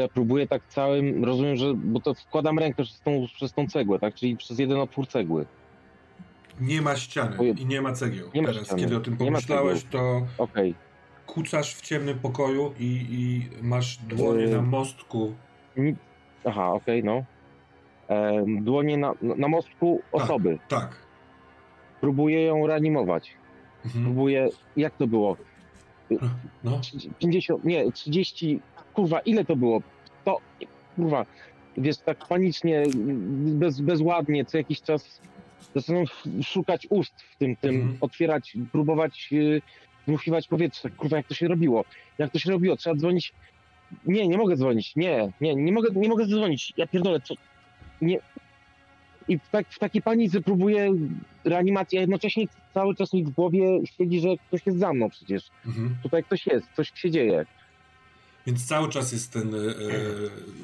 Co, 0.00 0.02
ja 0.02 0.08
próbuję 0.08 0.46
tak 0.46 0.62
całym, 0.68 1.24
rozumiem, 1.24 1.56
że, 1.56 1.74
bo 1.74 2.00
to 2.00 2.14
wkładam 2.14 2.58
rękę 2.58 2.82
przez 2.84 3.00
tą, 3.00 3.26
przez 3.34 3.52
tą 3.52 3.66
cegłę, 3.66 3.98
tak, 3.98 4.14
czyli 4.14 4.36
przez 4.36 4.58
jeden 4.58 4.78
otwór 4.78 5.06
cegły. 5.06 5.46
Nie 6.60 6.82
ma 6.82 6.96
ściany 6.96 7.36
i 7.58 7.66
nie 7.66 7.82
ma 7.82 7.92
cegieł. 7.92 8.30
Nie 8.34 8.42
ma 8.42 8.48
Teraz, 8.48 8.64
ściany. 8.64 8.82
kiedy 8.82 8.96
o 8.96 9.00
tym 9.00 9.16
pomyślałeś, 9.16 9.84
to 9.90 10.26
Okej. 10.38 10.74
kucasz 11.26 11.74
w 11.74 11.80
ciemnym 11.80 12.18
pokoju 12.18 12.72
i, 12.78 13.06
i 13.10 13.48
masz 13.66 13.96
dłonie 13.96 14.46
na 14.46 14.62
mostku. 14.62 15.34
Ni- 15.76 15.96
Aha, 16.44 16.72
okej, 16.72 17.04
no. 17.04 17.24
E, 18.08 18.44
dłonie 18.60 18.96
na, 18.98 19.14
na 19.22 19.48
mostku 19.48 20.02
Tak. 20.12 20.22
osoby. 20.22 20.58
Tak. 20.68 20.96
Próbuję 22.00 22.42
ją 22.42 22.66
reanimować. 22.66 23.32
Mhm. 23.84 24.04
Próbuję, 24.04 24.48
jak 24.76 24.96
to 24.96 25.06
było? 25.06 25.36
No. 26.64 26.80
50, 27.18 27.64
nie, 27.64 27.92
30, 27.92 28.60
kurwa, 28.94 29.20
ile 29.20 29.44
to 29.44 29.56
było? 29.56 29.82
To, 30.24 30.38
kurwa, 30.96 31.26
wiesz, 31.76 31.98
tak 31.98 32.26
panicznie, 32.28 32.82
bez, 33.34 33.80
bezładnie, 33.80 34.44
co 34.44 34.58
jakiś 34.58 34.82
czas 34.82 35.20
zaczynam 35.74 36.04
szukać 36.42 36.86
ust 36.90 37.22
w 37.22 37.36
tym, 37.36 37.56
tym 37.56 37.74
Mhm. 37.74 37.96
otwierać, 38.00 38.56
próbować 38.72 39.28
y, 39.32 39.62
dmuchiwać 40.06 40.48
powietrze. 40.48 40.90
Kurwa, 40.90 41.16
jak 41.16 41.26
to 41.26 41.34
się 41.34 41.48
robiło? 41.48 41.84
Jak 42.18 42.32
to 42.32 42.38
się 42.38 42.50
robiło? 42.50 42.76
Trzeba 42.76 42.96
dzwonić. 42.96 43.32
Nie, 44.06 44.28
nie 44.28 44.38
mogę 44.38 44.56
dzwonić. 44.56 44.96
Nie, 44.96 45.32
nie, 45.40 45.54
nie 45.54 45.72
mogę, 45.72 45.88
nie 45.94 46.08
mogę 46.08 46.24
zadzwonić. 46.26 46.72
Ja 46.76 46.86
pierdolę, 46.86 47.20
co? 47.20 47.34
Nie. 48.02 48.18
I 49.28 49.38
w, 49.38 49.48
tak, 49.50 49.68
w 49.68 49.78
takiej 49.78 50.02
panice 50.02 50.40
próbuję 50.40 50.92
reanimacji, 51.44 51.98
a 51.98 52.00
jednocześnie 52.00 52.44
cały 52.74 52.94
czas 52.94 53.12
mi 53.12 53.24
w 53.24 53.30
głowie 53.30 53.80
siedzi, 53.98 54.20
że 54.20 54.28
ktoś 54.48 54.66
jest 54.66 54.78
za 54.78 54.92
mną 54.92 55.10
przecież. 55.10 55.50
Mhm. 55.66 55.96
Tutaj 56.02 56.24
ktoś 56.24 56.46
jest, 56.46 56.66
coś 56.76 56.92
się 56.94 57.10
dzieje. 57.10 57.46
Więc 58.46 58.66
cały 58.66 58.88
czas 58.88 59.12
jest 59.12 59.30
ten 59.32 59.54
e, 59.54 59.58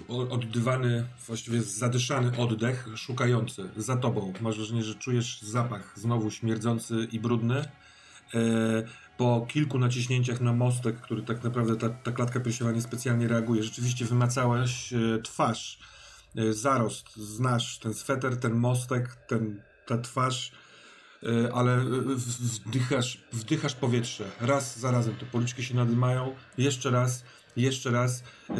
o- 0.09 0.28
oddywany, 0.28 1.07
właściwie 1.27 1.62
zadyszany 1.62 2.36
oddech, 2.39 2.89
szukający 2.97 3.69
za 3.77 3.97
tobą. 3.97 4.32
Masz 4.40 4.57
wrażenie, 4.57 4.82
że 4.82 4.94
czujesz 4.94 5.43
zapach 5.43 5.93
znowu 5.97 6.31
śmierdzący 6.31 7.09
i 7.12 7.20
brudny. 7.20 7.65
E, 8.35 8.82
po 9.16 9.47
kilku 9.48 9.78
naciśnięciach 9.78 10.40
na 10.40 10.53
mostek, 10.53 11.01
który 11.01 11.23
tak 11.23 11.44
naprawdę 11.44 11.77
ta, 11.77 11.89
ta 11.89 12.12
klatka 12.12 12.40
piersiowa 12.40 12.73
niespecjalnie 12.73 13.28
reaguje, 13.28 13.62
rzeczywiście 13.62 14.05
wymacałeś 14.05 14.93
e, 14.93 14.98
twarz, 15.23 15.78
e, 16.36 16.53
zarost, 16.53 17.16
znasz 17.16 17.78
ten 17.78 17.94
sweter, 17.94 18.36
ten 18.36 18.53
mostek, 18.53 19.16
ten, 19.28 19.62
ta 19.86 19.98
twarz, 19.98 20.53
e, 21.23 21.53
ale 21.53 21.74
e, 21.74 21.85
wdychasz, 22.40 23.24
wdychasz 23.32 23.74
powietrze. 23.74 24.24
Raz 24.40 24.78
za 24.78 24.90
razem 24.90 25.16
te 25.16 25.27
policzki 25.27 25.65
się 25.65 25.74
nadymają, 25.74 26.35
jeszcze 26.59 26.90
raz, 26.90 27.24
jeszcze 27.57 27.91
raz, 27.91 28.23
e, 28.51 28.55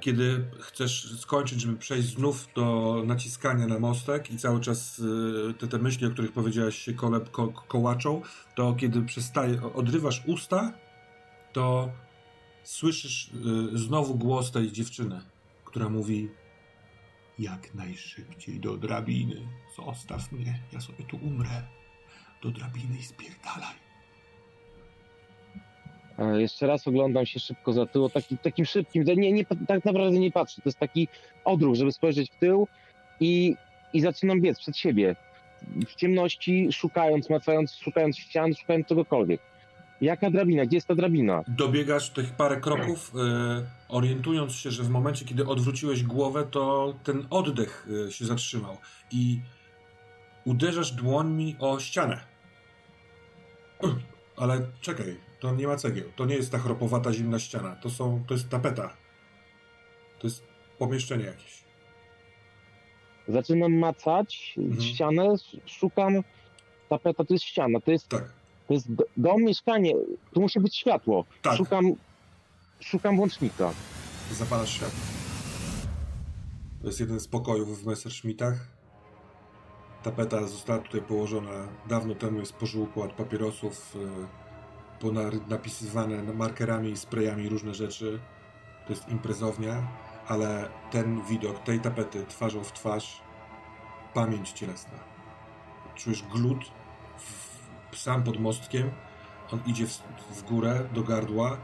kiedy 0.00 0.44
chcesz 0.60 1.20
skończyć, 1.20 1.60
żeby 1.60 1.76
przejść 1.76 2.08
znów 2.08 2.48
do 2.54 2.96
naciskania 3.06 3.66
na 3.66 3.78
mostek 3.78 4.30
i 4.30 4.38
cały 4.38 4.60
czas 4.60 5.02
e, 5.50 5.54
te, 5.54 5.68
te 5.68 5.78
myśli, 5.78 6.06
o 6.06 6.10
których 6.10 6.32
powiedziałaś 6.32 6.78
się 6.78 6.94
kole, 6.94 7.20
ko, 7.20 7.48
kołaczą, 7.48 8.22
to 8.54 8.74
kiedy 8.74 9.02
przestaje, 9.02 9.72
odrywasz 9.74 10.22
usta, 10.26 10.72
to 11.52 11.90
słyszysz 12.64 13.30
e, 13.74 13.78
znowu 13.78 14.14
głos 14.14 14.50
tej 14.50 14.72
dziewczyny, 14.72 15.20
która 15.64 15.88
mówi 15.88 16.28
jak 17.38 17.74
najszybciej 17.74 18.60
do 18.60 18.76
drabiny. 18.76 19.48
Zostaw 19.76 20.32
mnie, 20.32 20.62
ja 20.72 20.80
sobie 20.80 21.04
tu 21.04 21.16
umrę. 21.16 21.62
Do 22.42 22.50
drabiny 22.50 22.98
i 22.98 23.02
spierdalaj. 23.02 23.87
E, 26.18 26.40
Jeszcze 26.40 26.66
raz 26.66 26.88
oglądam 26.88 27.26
się 27.26 27.40
szybko 27.40 27.72
za 27.72 27.86
tył, 27.86 28.08
taki, 28.08 28.38
takim 28.38 28.64
szybkim, 28.64 29.04
nie, 29.04 29.32
nie, 29.32 29.44
tak 29.44 29.84
naprawdę 29.84 30.18
nie 30.18 30.32
patrzę, 30.32 30.62
to 30.62 30.68
jest 30.68 30.78
taki 30.78 31.08
odruch, 31.44 31.76
żeby 31.76 31.92
spojrzeć 31.92 32.30
w 32.30 32.38
tył 32.38 32.68
i, 33.20 33.56
i 33.92 34.00
zaczynam 34.00 34.40
biec 34.40 34.58
przed 34.58 34.76
siebie. 34.76 35.16
W 35.86 35.94
ciemności, 35.94 36.72
szukając, 36.72 37.30
macając, 37.30 37.74
szukając 37.74 38.18
ścian, 38.18 38.54
szukając 38.54 38.86
czegokolwiek. 38.86 39.40
Jaka 40.00 40.30
drabina? 40.30 40.66
Gdzie 40.66 40.76
jest 40.76 40.88
ta 40.88 40.94
drabina? 40.94 41.44
Dobiegasz 41.48 42.10
tych 42.10 42.32
parę 42.32 42.56
kroków, 42.60 43.12
e, 43.16 43.66
orientując 43.88 44.52
się, 44.52 44.70
że 44.70 44.82
w 44.82 44.88
momencie, 44.88 45.24
kiedy 45.24 45.46
odwróciłeś 45.46 46.02
głowę, 46.02 46.46
to 46.50 46.94
ten 47.04 47.26
oddech 47.30 47.88
e, 48.06 48.12
się 48.12 48.24
zatrzymał 48.24 48.76
i 49.10 49.40
uderzasz 50.44 50.92
dłońmi 50.92 51.56
o 51.58 51.80
ścianę. 51.80 52.20
Ale 54.36 54.60
czekaj, 54.80 55.27
to 55.40 55.54
nie 55.54 55.66
ma 55.66 55.76
cegieł. 55.76 56.04
To 56.16 56.24
nie 56.24 56.34
jest 56.34 56.52
ta 56.52 56.58
chropowata, 56.58 57.12
zimna 57.12 57.38
ściana. 57.38 57.76
To, 57.76 57.90
są, 57.90 58.24
to 58.28 58.34
jest 58.34 58.48
tapeta. 58.48 58.96
To 60.18 60.26
jest 60.26 60.42
pomieszczenie 60.78 61.24
jakieś. 61.24 61.64
Zaczynam 63.28 63.72
macać 63.78 64.54
Mhm. 64.58 64.80
ścianę, 64.82 65.22
sz- 65.32 65.60
szukam, 65.66 66.12
tapeta 66.88 67.24
to 67.24 67.34
jest 67.34 67.44
ściana, 67.44 67.80
to 67.80 67.90
jest, 67.90 68.08
Tak, 68.08 68.32
to 68.68 68.74
jest 68.74 68.94
do- 68.94 69.04
dom, 69.16 69.42
mieszkanie, 69.42 69.94
tu 70.32 70.40
musi 70.40 70.60
być 70.60 70.76
światło. 70.76 71.24
tak. 71.42 71.56
Szukam, 71.56 71.84
szukam 72.80 73.16
włącznika. 73.16 73.70
Zapalasz 74.32 74.70
światło. 74.74 74.98
To 76.80 76.86
jest 76.86 77.00
jeden 77.00 77.20
z 77.20 77.28
pokojów 77.28 77.82
w 77.82 77.86
Messerschmittach. 77.86 78.66
Tapeta 80.02 80.46
została 80.46 80.78
tutaj 80.78 81.02
położona 81.02 81.68
dawno 81.88 82.14
temu, 82.14 82.40
jest 82.40 82.52
pożółkła 82.52 83.04
od 83.04 83.12
papierosów, 83.12 83.96
y, 83.96 83.98
ponar- 83.98 84.26
napisywane 85.48 86.22
markerami 86.22 86.96
sprayami 86.96 87.48
różne 87.48 87.74
rzeczy. 87.74 88.20
To 88.86 88.92
jest 88.92 89.08
imprezownia, 89.08 89.88
ale 90.28 90.68
ten 90.90 91.22
widok 91.22 91.58
tej 91.58 91.80
tapety 91.80 92.26
twarzą 92.26 92.64
w 92.64 92.72
twarz, 92.72 93.22
pamięć 94.14 94.52
cielesna. 94.52 94.98
Czujesz 95.94 96.22
glut 96.22 96.64
w, 97.90 97.98
sam 97.98 98.22
pod 98.22 98.40
mostkiem, 98.40 98.90
on 99.52 99.60
idzie 99.66 99.86
w, 99.86 100.02
w 100.30 100.42
górę 100.42 100.88
do 100.94 101.02
gardła. 101.02 101.56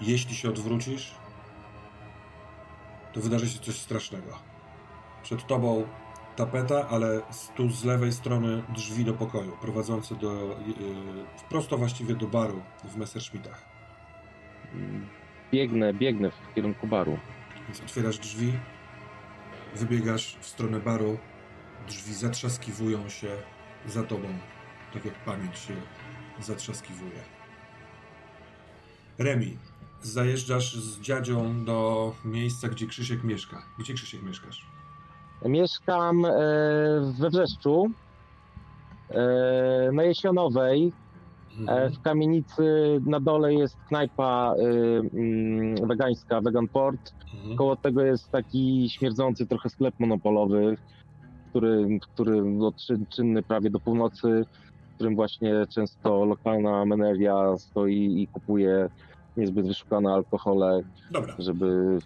Jeśli 0.00 0.34
się 0.34 0.48
odwrócisz, 0.48 1.14
to 3.12 3.20
wydarzy 3.20 3.48
się 3.48 3.58
coś 3.58 3.78
strasznego. 3.78 4.38
Przed 5.22 5.46
tobą 5.46 5.86
tapeta, 6.40 6.88
ale 6.88 7.22
tu 7.56 7.70
z 7.70 7.84
lewej 7.84 8.12
strony 8.12 8.62
drzwi 8.68 9.04
do 9.04 9.14
pokoju, 9.14 9.56
prowadzące 9.60 10.14
do, 10.14 10.32
yy, 10.66 10.74
prosto 11.48 11.78
właściwie 11.78 12.14
do 12.14 12.26
baru 12.26 12.62
w 12.84 12.96
Messerschmittach. 12.96 13.64
Biegnę, 15.52 15.94
biegnę 15.94 16.30
w 16.30 16.54
kierunku 16.54 16.86
baru. 16.86 17.18
Więc 17.66 17.80
otwierasz 17.80 18.18
drzwi, 18.18 18.52
wybiegasz 19.74 20.36
w 20.40 20.46
stronę 20.46 20.80
baru, 20.80 21.18
drzwi 21.88 22.14
zatrzaskiwują 22.14 23.08
się 23.08 23.28
za 23.86 24.02
tobą, 24.02 24.28
tak 24.94 25.04
jak 25.04 25.14
pamięć 25.14 25.58
się 25.58 25.74
zatrzaskiwuje. 26.40 27.22
Remi, 29.18 29.56
zajeżdżasz 30.02 30.74
z 30.74 31.00
dziadzią 31.00 31.64
do 31.64 32.12
miejsca, 32.24 32.68
gdzie 32.68 32.86
Krzysiek 32.86 33.24
mieszka. 33.24 33.62
Gdzie 33.78 33.94
Krzysiek 33.94 34.22
mieszkasz? 34.22 34.66
Mieszkam 35.44 36.24
e, 36.24 36.30
we 37.18 37.30
Wrzeszczu, 37.30 37.90
e, 39.10 39.92
na 39.92 40.02
Jesionowej. 40.02 40.92
E, 41.68 41.90
w 41.90 42.02
kamienicy 42.02 42.62
na 43.06 43.20
dole 43.20 43.54
jest 43.54 43.76
knajpa 43.88 44.54
mm, 45.12 45.88
wegańska, 45.88 46.40
Vegan 46.40 46.68
Port. 46.68 47.14
Mhm. 47.34 47.56
Koło 47.56 47.76
tego 47.76 48.02
jest 48.02 48.30
taki 48.30 48.90
śmierdzący 48.90 49.46
trochę 49.46 49.68
sklep 49.68 49.94
monopolowy, 49.98 50.76
który, 51.50 51.98
który 52.00 52.42
no, 52.44 52.72
czyn, 52.72 53.06
czynny 53.06 53.42
prawie 53.42 53.70
do 53.70 53.80
północy, 53.80 54.44
w 54.90 54.94
którym 54.94 55.14
właśnie 55.14 55.66
często 55.74 56.24
lokalna 56.24 56.84
menelia 56.84 57.58
stoi 57.58 58.22
i 58.22 58.28
kupuje 58.28 58.88
niezbyt 59.36 59.66
wyszukane 59.66 60.12
alkohole, 60.12 60.82
Dobra, 61.10 61.34
żeby 61.38 61.98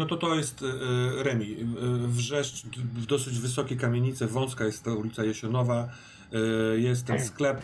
no 0.00 0.06
to 0.06 0.16
to 0.16 0.34
jest 0.34 0.62
e, 0.62 1.22
Remi. 1.22 1.56
E, 1.60 1.66
Wrzeszcz, 2.08 2.66
w 2.66 3.06
dosyć 3.06 3.38
wysokie 3.38 3.76
kamienice, 3.76 4.26
wąska 4.26 4.64
jest 4.64 4.84
ta 4.84 4.94
ulica 4.94 5.24
Jesionowa. 5.24 5.88
E, 6.32 6.78
Jest 6.78 7.06
ten 7.06 7.20
sklep, 7.24 7.62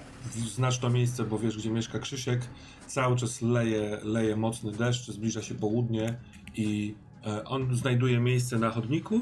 to 0.81 0.91
miejsce, 0.91 1.25
bo 1.25 1.39
wiesz, 1.39 1.57
gdzie 1.57 1.71
mieszka 1.71 1.99
Krzysiek. 1.99 2.41
Cały 2.87 3.17
czas 3.17 3.43
leje, 3.43 3.99
leje 4.03 4.37
mocny 4.37 4.73
deszcz, 4.73 5.07
zbliża 5.07 5.43
się 5.43 5.55
południe 5.55 6.15
i 6.55 6.95
e, 7.27 7.45
on 7.45 7.75
znajduje 7.75 8.21
miejsce 8.21 8.59
na 8.59 8.71
chodniku. 8.71 9.21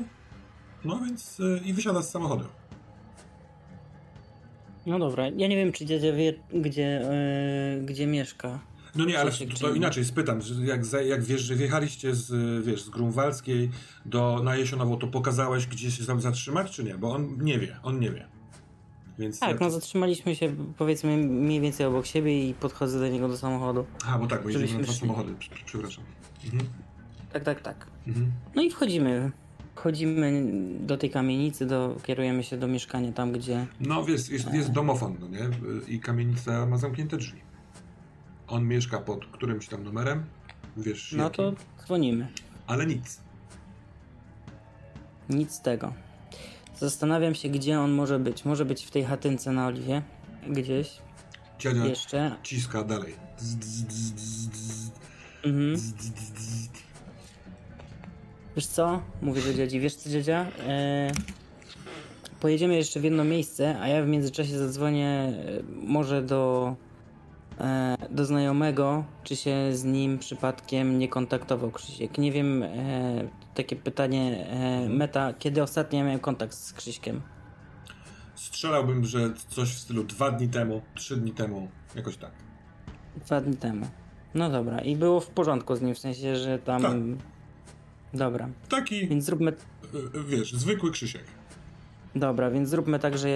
No 0.84 1.00
więc 1.00 1.40
e, 1.40 1.58
i 1.64 1.72
wysiada 1.72 2.02
z 2.02 2.10
samochodu. 2.10 2.44
No 4.86 4.98
dobra, 4.98 5.24
ja 5.28 5.48
nie 5.48 5.56
wiem, 5.56 5.72
czy 5.72 5.86
dziadzia 5.86 6.12
wie, 6.12 6.34
gdzie, 6.52 7.02
yy, 7.78 7.86
gdzie 7.86 8.06
mieszka. 8.06 8.60
No 8.96 9.04
nie, 9.04 9.20
ale 9.20 9.30
to, 9.60 9.74
inaczej 9.74 10.04
spytam, 10.04 10.40
jak, 10.64 10.80
jak 11.06 11.22
wiesz, 11.24 11.40
że 11.42 11.54
wjechaliście 11.54 12.14
z, 12.14 12.64
wiesz, 12.66 12.82
z 12.82 12.88
Grunwaldzkiej 12.90 13.70
do, 14.06 14.40
na 14.44 14.56
Jesionową, 14.56 14.98
to 14.98 15.06
pokazałeś, 15.06 15.66
gdzie 15.66 15.90
się 15.90 16.04
tam 16.04 16.20
zatrzymać, 16.20 16.70
czy 16.70 16.84
nie? 16.84 16.98
Bo 16.98 17.12
on 17.12 17.38
nie 17.40 17.58
wie, 17.58 17.76
on 17.82 18.00
nie 18.00 18.10
wie. 18.10 18.26
Więc 19.18 19.38
Tak, 19.40 19.60
no 19.60 19.70
zatrzymaliśmy 19.70 20.36
się 20.36 20.54
powiedzmy 20.78 21.16
mniej 21.16 21.60
więcej 21.60 21.86
obok 21.86 22.06
siebie 22.06 22.48
i 22.48 22.54
podchodzę 22.54 23.00
do 23.00 23.08
niego 23.08 23.28
do 23.28 23.36
samochodu. 23.36 23.86
A, 24.06 24.18
bo 24.18 24.26
tak, 24.26 24.42
bo 24.42 24.48
jedziemy 24.48 24.72
na 24.78 24.84
dwa 24.84 24.92
samochody, 24.92 25.32
Prze- 25.34 25.50
prze- 25.50 25.64
przepraszam. 25.64 26.04
Mhm. 26.44 26.64
Tak, 27.32 27.44
tak, 27.44 27.60
tak. 27.60 27.86
Mhm. 28.06 28.32
No 28.54 28.62
i 28.62 28.70
wchodzimy. 28.70 29.30
Wchodzimy 29.74 30.44
do 30.80 30.96
tej 30.96 31.10
kamienicy, 31.10 31.66
do, 31.66 31.96
kierujemy 32.02 32.42
się 32.44 32.56
do 32.56 32.66
mieszkania 32.68 33.12
tam, 33.12 33.32
gdzie... 33.32 33.66
No 33.80 34.04
wiesz, 34.04 34.28
jest, 34.28 34.54
jest 34.54 34.70
domofon, 34.72 35.16
no 35.20 35.28
nie? 35.28 35.40
I 35.88 36.00
kamienica 36.00 36.66
ma 36.66 36.76
zamknięte 36.76 37.16
drzwi. 37.16 37.40
On 38.54 38.64
mieszka 38.68 38.98
pod 38.98 39.26
którymś 39.26 39.68
tam 39.68 39.84
numerem, 39.84 40.24
wiesz 40.76 41.12
No 41.16 41.24
jakim, 41.24 41.36
to 41.44 41.52
dzwonimy. 41.84 42.28
ale 42.66 42.86
nic. 42.86 43.20
Nic 45.30 45.52
z 45.52 45.60
tego. 45.60 45.92
Zastanawiam 46.78 47.34
się, 47.34 47.48
gdzie 47.48 47.80
on 47.80 47.92
może 47.92 48.18
być. 48.18 48.44
Może 48.44 48.64
być 48.64 48.84
w 48.86 48.90
tej 48.90 49.04
chatynce 49.04 49.52
na 49.52 49.66
Oliwie. 49.66 50.02
Gdzieś. 50.48 50.90
Dziadzia 51.58 51.86
Jeszcze. 51.86 52.36
ciska 52.42 52.84
dalej. 52.84 53.14
Dz, 53.38 53.54
dz, 53.56 53.82
dz, 54.12 54.90
Mhm. 55.44 55.76
Wiesz 58.56 58.66
co? 58.66 59.02
Mówię 59.22 59.42
do 59.42 59.54
dziadzi. 59.54 59.80
Wiesz 59.80 59.94
co, 59.94 60.10
dziadzia? 60.10 60.46
E... 60.66 61.10
Pojedziemy 62.40 62.74
jeszcze 62.76 63.00
w 63.00 63.04
jedno 63.04 63.24
miejsce, 63.24 63.80
a 63.80 63.88
ja 63.88 64.02
w 64.02 64.08
międzyczasie 64.08 64.58
zadzwonię 64.58 65.08
e, 65.08 65.32
może 65.86 66.22
do 66.22 66.74
do 68.10 68.24
znajomego, 68.24 69.04
czy 69.22 69.36
się 69.36 69.56
z 69.72 69.84
nim 69.84 70.18
przypadkiem 70.18 70.98
nie 70.98 71.08
kontaktował 71.08 71.70
Krzysiek. 71.70 72.18
Nie 72.18 72.32
wiem, 72.32 72.62
e, 72.62 72.68
takie 73.54 73.76
pytanie 73.76 74.46
e, 74.46 74.88
meta, 74.88 75.34
kiedy 75.38 75.62
ostatnio 75.62 76.04
miałem 76.04 76.20
kontakt 76.20 76.54
z 76.54 76.72
Krzyśkiem? 76.72 77.22
Strzelałbym, 78.34 79.04
że 79.04 79.34
coś 79.48 79.68
w 79.68 79.78
stylu 79.78 80.04
dwa 80.04 80.30
dni 80.30 80.48
temu, 80.48 80.82
trzy 80.94 81.16
dni 81.16 81.32
temu, 81.32 81.68
jakoś 81.94 82.16
tak. 82.16 82.32
Dwa 83.26 83.40
dni 83.40 83.56
temu. 83.56 83.86
No 84.34 84.50
dobra, 84.50 84.80
i 84.80 84.96
było 84.96 85.20
w 85.20 85.28
porządku 85.30 85.76
z 85.76 85.82
nim, 85.82 85.94
w 85.94 85.98
sensie, 85.98 86.36
że 86.36 86.58
tam... 86.58 86.82
Tak. 86.82 86.92
Dobra, 88.14 88.48
Taki, 88.68 89.08
więc 89.08 89.24
zróbmy... 89.24 89.50
y, 89.94 90.18
y, 90.18 90.24
wiesz, 90.24 90.52
zwykły 90.52 90.90
Krzysiek. 90.90 91.24
Dobra, 92.16 92.50
więc 92.50 92.68
zróbmy 92.68 92.98
tak, 92.98 93.18
że 93.18 93.28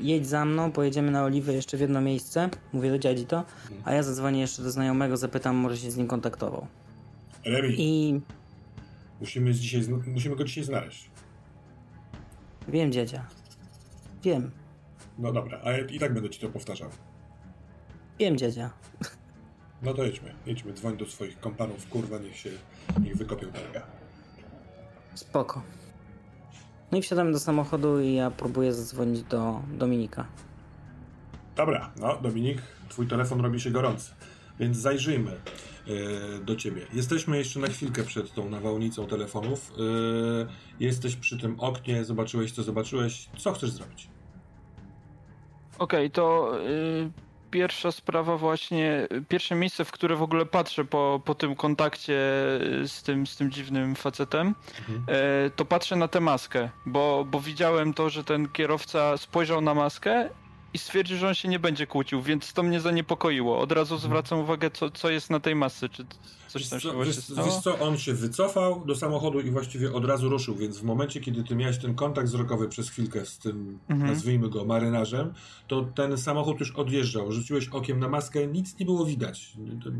jedź 0.00 0.26
za 0.26 0.44
mną, 0.44 0.72
pojedziemy 0.72 1.10
na 1.10 1.24
Oliwę 1.24 1.52
jeszcze 1.52 1.76
w 1.76 1.80
jedno 1.80 2.00
miejsce, 2.00 2.50
mówię 2.72 2.90
do 2.90 2.98
dziadzi 2.98 3.26
to, 3.26 3.44
a 3.84 3.92
ja 3.92 4.02
zadzwonię 4.02 4.40
jeszcze 4.40 4.62
do 4.62 4.70
znajomego, 4.70 5.16
zapytam, 5.16 5.56
może 5.56 5.76
się 5.76 5.90
z 5.90 5.96
nim 5.96 6.06
kontaktował. 6.06 6.66
Remi, 7.44 7.74
I 7.78 8.20
musimy, 9.20 9.54
dzisiaj, 9.54 9.82
zna- 9.82 9.98
musimy 10.06 10.36
go 10.36 10.44
dzisiaj 10.44 10.64
znaleźć. 10.64 11.10
wiem 12.68 12.92
dziadzia. 12.92 13.26
Wiem, 14.22 14.50
No 15.18 15.32
dobra, 15.32 15.60
a 15.64 15.70
ja 15.72 15.78
i 15.86 15.98
tak 15.98 16.14
będę 16.14 16.30
ci 16.30 16.40
to 16.40 16.48
powtarzał. 16.48 16.90
wiem 18.18 18.36
dziadzia. 18.36 18.70
No 19.82 19.94
to 19.94 20.04
jedźmy, 20.04 20.34
jedźmy, 20.46 20.72
dzwoń 20.72 20.96
do 20.96 21.06
swoich 21.06 21.40
kompanów, 21.40 21.88
kurwa, 21.88 22.18
niech 22.18 22.36
się, 22.36 22.50
niech 23.04 23.16
wykopią 23.16 23.46
targa. 23.52 23.82
Spoko. 25.14 25.62
No 26.92 26.98
i 26.98 27.02
wsiadamy 27.02 27.32
do 27.32 27.38
samochodu 27.38 28.00
i 28.00 28.14
ja 28.14 28.30
próbuję 28.30 28.72
zadzwonić 28.72 29.22
do 29.22 29.60
Dominika. 29.72 30.26
Dobra, 31.56 31.92
no 32.00 32.18
Dominik, 32.22 32.62
twój 32.88 33.06
telefon 33.06 33.40
robi 33.40 33.60
się 33.60 33.70
gorący, 33.70 34.14
więc 34.60 34.76
zajrzyjmy 34.76 35.30
e, 35.30 36.38
do 36.44 36.56
ciebie. 36.56 36.86
Jesteśmy 36.92 37.38
jeszcze 37.38 37.60
na 37.60 37.66
chwilkę 37.66 38.02
przed 38.02 38.34
tą 38.34 38.50
nawałnicą 38.50 39.06
telefonów. 39.06 39.72
E, 39.72 40.46
jesteś 40.80 41.16
przy 41.16 41.38
tym 41.38 41.60
oknie, 41.60 42.04
zobaczyłeś 42.04 42.52
co 42.52 42.62
zobaczyłeś. 42.62 43.28
Co 43.38 43.52
chcesz 43.52 43.70
zrobić? 43.70 44.08
Okej, 45.78 46.10
to 46.10 46.52
y, 46.66 47.25
pierwsza 47.50 47.92
sprawa 47.92 48.36
właśnie, 48.36 49.08
pierwsze 49.28 49.54
miejsce, 49.54 49.84
w 49.84 49.90
które 49.92 50.16
w 50.16 50.22
ogóle 50.22 50.46
patrzę 50.46 50.84
po, 50.84 51.20
po 51.24 51.34
tym 51.34 51.56
kontakcie 51.56 52.12
z 52.86 53.02
tym, 53.02 53.26
z 53.26 53.36
tym 53.36 53.50
dziwnym 53.50 53.94
facetem, 53.96 54.54
Mhm. 54.88 55.04
e, 55.46 55.50
to 55.50 55.64
patrzę 55.64 55.96
na 55.96 56.08
tę 56.08 56.20
maskę, 56.20 56.68
bo, 56.86 57.24
bo 57.30 57.40
widziałem 57.40 57.94
to, 57.94 58.10
że 58.10 58.24
ten 58.24 58.48
kierowca 58.48 59.16
spojrzał 59.16 59.60
na 59.60 59.74
maskę 59.74 60.28
i 60.76 60.78
stwierdził, 60.78 61.16
że 61.18 61.28
on 61.28 61.34
się 61.34 61.48
nie 61.48 61.58
będzie 61.58 61.86
kłócił, 61.86 62.22
więc 62.22 62.52
to 62.52 62.62
mnie 62.62 62.80
zaniepokoiło. 62.80 63.58
Od 63.58 63.72
razu 63.72 63.98
zwracam 63.98 64.38
uwagę, 64.38 64.70
co, 64.70 64.90
co 64.90 65.10
jest 65.10 65.30
na 65.30 65.40
tej 65.40 65.54
masce, 65.54 65.88
czy 65.88 66.04
coś 66.48 66.68
tam 66.68 66.80
się 66.80 66.88
co, 66.90 67.04
wiesz, 67.04 67.16
stało. 67.16 67.46
wiesz 67.46 67.56
co, 67.56 67.78
on 67.78 67.98
się 67.98 68.14
wycofał 68.14 68.84
do 68.86 68.94
samochodu 68.94 69.40
i 69.40 69.50
właściwie 69.50 69.92
od 69.92 70.04
razu 70.04 70.28
ruszył, 70.28 70.54
więc 70.54 70.78
w 70.78 70.82
momencie, 70.82 71.20
kiedy 71.20 71.44
ty 71.44 71.56
miałeś 71.56 71.78
ten 71.78 71.94
kontakt 71.94 72.28
wzrokowy 72.28 72.68
przez 72.68 72.90
chwilkę 72.90 73.26
z 73.26 73.38
tym, 73.38 73.78
Mhm. 73.88 74.10
nazwijmy 74.10 74.48
go, 74.48 74.64
marynarzem, 74.64 75.32
to 75.68 75.82
ten 75.94 76.18
samochód 76.18 76.60
już 76.60 76.70
odjeżdżał. 76.70 77.32
Rzuciłeś 77.32 77.68
okiem 77.68 78.00
na 78.00 78.08
maskę, 78.08 78.46
nic 78.46 78.78
nie 78.78 78.86
było 78.86 79.04
widać. 79.06 79.52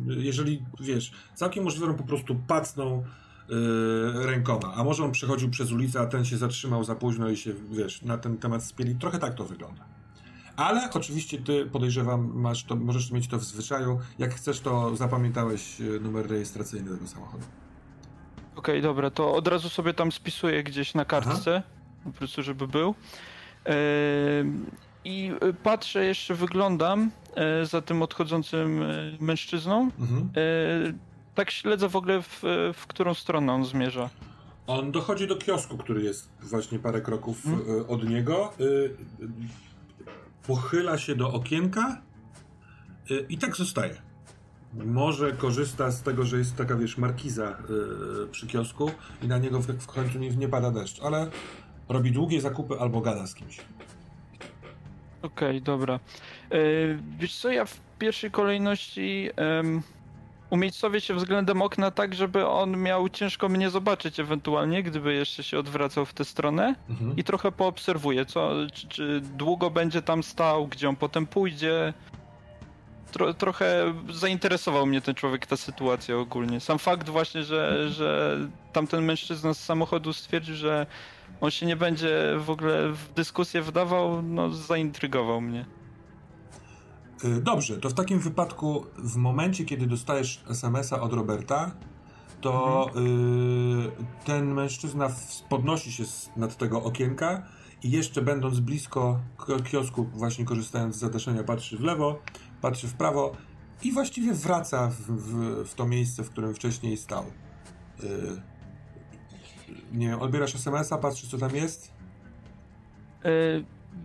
Jeżeli, 0.09 0.62
wiesz, 0.81 1.12
całkiem 1.35 1.65
możliwe, 1.65 1.94
po 1.94 2.05
prostu 2.05 2.36
pacnął 2.47 3.05
yy, 3.48 4.27
rękoma, 4.27 4.74
a 4.74 4.85
może 4.85 5.05
on 5.05 5.12
przechodził 5.12 5.51
przez 5.51 5.73
ulicę, 5.73 6.01
a 6.01 6.07
ten 6.07 6.24
się 6.24 6.36
zatrzymał 6.36 6.85
za 6.85 6.94
późno 6.94 7.28
i 7.28 7.36
się, 7.36 7.53
wiesz, 7.70 8.03
na 8.03 8.19
ten 8.19 8.36
temat 8.39 8.65
spieli. 8.65 8.94
Trochę 8.94 9.19
tak 9.19 9.35
to 9.35 9.44
wygląda. 9.44 9.95
Ale 10.57 10.91
oczywiście 10.95 11.39
ty 11.39 11.66
podejrzewam, 11.66 12.33
masz 12.35 12.65
to, 12.65 12.77
możesz 12.77 13.11
mieć 13.11 13.28
to 13.28 13.39
w 13.39 13.45
zwyczaju. 13.45 14.01
Jak 14.19 14.35
chcesz, 14.35 14.61
to 14.61 14.97
zapamiętałeś 14.97 15.81
e, 15.81 15.85
numer 15.85 16.31
rejestracyjny 16.31 16.91
tego 16.91 17.09
samochodu. 17.09 17.45
Okej, 18.57 18.83
dobra, 18.83 19.11
to 19.11 19.35
od 19.35 19.49
razu 19.49 19.69
sobie 19.69 19.95
tam 19.95 20.12
spisuję 20.12 20.62
gdzieś 20.62 20.95
na 20.95 21.05
kartce, 21.05 21.62
po 22.05 22.11
prostu 22.11 22.43
żeby 22.43 22.69
był. 22.69 22.95
Ehm, 23.65 24.66
I 25.05 25.33
y, 25.45 25.55
patrzę, 25.55 26.05
jeszcze 26.05 26.35
wyglądam 26.35 27.11
e, 27.35 27.66
za 27.66 27.83
tym 27.83 28.03
odchodzącym 28.03 28.83
e, 28.83 28.87
mężczyzną. 29.20 29.91
Mhm. 29.99 30.31
E, 30.37 30.93
Tak 31.35 31.51
śledzę 31.51 31.89
w 31.89 31.97
ogóle, 31.97 32.23
w, 32.23 32.43
w 32.74 32.87
którą 32.87 33.15
stronę 33.15 33.53
on 33.53 33.65
zmierza. 33.65 34.11
On 34.66 34.93
dochodzi 34.93 35.27
do 35.27 35.37
kiosku, 35.37 35.78
który 35.78 36.03
jest 36.03 36.28
właśnie 36.43 36.78
parę 36.78 37.01
kroków 37.01 37.47
Mhm. 37.47 37.81
e, 37.81 37.87
od 37.89 38.09
niego. 38.09 38.53
Pochyla 40.47 40.98
się 40.98 41.14
do 41.16 41.32
okienka 41.32 42.02
e, 43.10 43.14
i 43.28 43.39
tak 43.39 43.56
zostaje. 43.56 44.02
Może 44.74 45.32
korzysta 45.32 45.90
z 45.90 46.02
tego, 46.02 46.24
że 46.24 46.39
jest 46.39 46.56
taka, 46.56 46.77
wiesz, 46.77 46.98
markiza 46.98 47.44
e, 47.51 47.56
przy 48.31 48.47
kiosku 48.47 48.90
i 49.23 49.28
na 49.28 49.39
niego 49.39 49.60
w, 49.60 49.66
w 49.66 49.86
końcu 49.86 50.18
nie, 50.18 50.31
nie 50.31 50.48
pada 50.48 50.70
deszcz, 50.70 51.02
ale 51.02 51.31
robi 51.89 52.12
długie 52.12 52.40
zakupy 52.40 52.74
albo 52.81 53.01
gada 53.01 53.27
z 53.27 53.35
kimś. 53.35 53.60
Okej, 55.23 55.62
dobra. 55.62 55.94
E, 56.51 56.59
Wiesz 57.18 57.36
co, 57.36 57.51
ja 57.51 57.64
w 57.64 57.81
pierwszej 57.98 58.31
kolejności 58.31 59.31
em, 59.36 59.82
umiejscowię 60.51 61.01
się 61.01 61.14
względem 61.14 61.62
okna 61.62 61.90
tak, 61.90 62.14
żeby 62.14 62.47
on 62.47 62.77
miał 62.77 63.09
ciężko 63.09 63.48
mnie 63.48 63.70
zobaczyć 63.70 64.20
ewentualnie, 64.20 64.82
gdyby 64.82 65.14
jeszcze 65.14 65.43
się 65.43 65.59
odwracał 65.59 66.06
w 66.06 66.14
tę 66.14 66.24
stronę. 66.24 66.74
Mhm. 66.90 67.16
i 67.16 67.24
trochę 67.24 67.52
poobserwuję, 67.52 68.27
co, 68.27 68.52
czy, 68.73 68.89
czy 68.89 69.20
długo 69.20 69.70
będzie 69.70 70.02
tam 70.02 70.23
stał, 70.23 70.66
gdzie 70.66 70.89
on 70.89 70.97
potem 70.97 71.27
pójdzie. 71.27 71.94
Tro, 73.12 73.35
trochę 73.35 73.94
zainteresował 74.10 74.86
mnie 74.86 75.01
ten 75.01 75.14
człowiek, 75.14 75.47
ta 75.47 75.56
sytuacja 75.56 76.16
ogólnie. 76.16 76.60
Sam 76.60 76.78
fakt 76.78 77.09
właśnie, 77.09 77.43
że, 77.43 77.90
że 77.90 78.39
tamten 78.73 79.05
mężczyzna 79.05 79.55
z 79.55 79.64
samochodu 79.64 80.12
stwierdził, 80.12 80.55
że 80.55 80.86
on 81.40 81.51
się 81.51 81.66
nie 81.66 81.77
będzie 81.77 82.35
w 82.39 82.51
ogóle 82.51 82.89
w 82.89 83.12
dyskusję 83.14 83.62
wdawał, 83.62 84.23
no 84.23 84.51
zaintrygował 84.51 85.40
mnie. 85.40 85.64
Y, 87.24 87.40
Dobrze, 87.40 87.76
to 87.76 87.88
w 87.90 87.94
takim 87.94 88.18
wypadku, 88.18 88.86
w 88.98 89.16
momencie, 89.16 89.64
kiedy 89.64 89.86
dostajesz 89.86 90.44
SMS-a 90.51 91.01
od 91.01 91.12
Roberta, 91.12 91.70
to 92.40 92.86
y, 92.97 94.24
ten 94.24 94.55
mężczyzna 94.55 95.10
podnosi 95.48 95.93
się 95.93 96.05
z, 96.05 96.30
nad 96.36 96.56
tego 96.56 96.82
okienka 96.82 97.43
i 97.82 97.90
jeszcze 97.90 98.22
będąc 98.22 98.60
blisko 98.60 99.20
kiosku, 99.70 100.05
właśnie 100.05 100.44
korzystając 100.44 100.97
z 100.97 100.98
zadaszenia, 100.98 101.44
patrzy 101.44 101.76
w 101.76 101.80
lewo, 101.80 102.18
patrzy 102.60 102.88
w 102.88 102.94
prawo 102.94 103.32
i 103.82 103.93
właściwie 103.93 104.34
wraca 104.34 104.88
w, 104.88 105.01
w, 105.01 105.68
w 105.68 105.74
to 105.74 105.86
miejsce, 105.86 106.22
w 106.24 106.30
którym 106.30 106.55
wcześniej 106.55 106.97
stał. 106.97 107.24
Y, 108.05 108.43
nie 109.93 110.09
wiem, 110.09 110.20
odbierasz 110.22 110.55
SMS-a, 110.55 110.98
patrzysz 110.98 111.30
co 111.30 111.38
tam 111.38 111.56
jest? 111.56 111.93
E, 113.24 113.30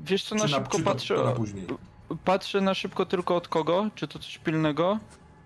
wiesz 0.04 0.24
co, 0.24 0.36
na 0.36 0.42
Czy 0.42 0.48
szybko 0.48 0.78
czy 0.78 0.84
to- 0.84 0.90
patrzę. 0.92 1.24
Na 1.24 1.32
później. 1.32 1.68
Patrzę 2.26 2.62
na 2.62 2.74
szybko 2.74 3.06
tylko 3.06 3.36
od 3.36 3.48
kogo, 3.48 3.90
czy 3.96 4.08
to 4.08 4.20
coś 4.20 4.38
pilnego. 4.38 5.00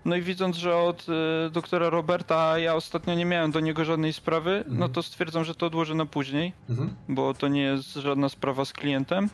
No 0.04 0.16
i 0.16 0.22
widząc, 0.22 0.56
że 0.56 0.76
od 0.76 1.06
y, 1.46 1.50
doktora 1.50 1.90
Roberta 1.90 2.58
ja 2.58 2.74
ostatnio 2.74 3.14
nie 3.14 3.24
miałem 3.24 3.50
do 3.50 3.60
niego 3.60 3.84
żadnej 3.84 4.12
sprawy, 4.12 4.64
no 4.66 4.72
Mhm. 4.72 4.92
to 4.92 5.02
stwierdzam, 5.02 5.44
że 5.44 5.54
to 5.54 5.66
odłożę 5.66 5.94
na 5.94 6.06
później, 6.06 6.52
Mhm. 6.70 6.94
bo 7.08 7.34
to 7.34 7.48
nie 7.48 7.62
jest 7.62 7.94
żadna 7.94 8.28
sprawa 8.28 8.64
z 8.64 8.72
klientem. 8.72 9.30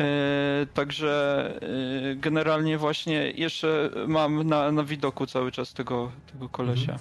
E, 0.00 0.66
także 0.74 1.54
e, 2.12 2.16
generalnie 2.16 2.78
właśnie 2.78 3.30
jeszcze 3.30 3.90
mam 4.08 4.42
na, 4.48 4.72
na 4.72 4.84
widoku 4.84 5.26
cały 5.26 5.52
czas 5.52 5.72
tego, 5.72 6.12
tego 6.32 6.48
kolesia. 6.48 6.98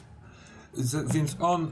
Z, 0.73 1.11
więc 1.13 1.35
on, 1.39 1.63
y, 1.65 1.69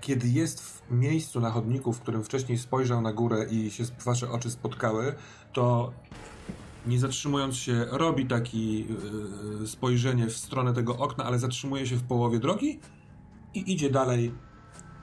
kiedy 0.00 0.28
jest 0.28 0.60
w 0.62 0.90
miejscu 0.90 1.40
na 1.40 1.50
chodniku, 1.50 1.92
w 1.92 2.00
którym 2.00 2.24
wcześniej 2.24 2.58
spojrzał 2.58 3.00
na 3.02 3.12
górę 3.12 3.46
i 3.50 3.70
się 3.70 3.84
wasze 4.04 4.30
oczy 4.30 4.50
spotkały, 4.50 5.14
to 5.52 5.92
nie 6.86 6.98
zatrzymując 6.98 7.56
się, 7.56 7.84
robi 7.90 8.26
taki 8.26 8.86
y, 9.62 9.66
spojrzenie 9.66 10.26
w 10.26 10.36
stronę 10.36 10.72
tego 10.74 10.96
okna, 10.98 11.24
ale 11.24 11.38
zatrzymuje 11.38 11.86
się 11.86 11.96
w 11.96 12.02
połowie 12.02 12.38
drogi 12.38 12.80
i 13.54 13.72
idzie 13.72 13.90
dalej. 13.90 14.32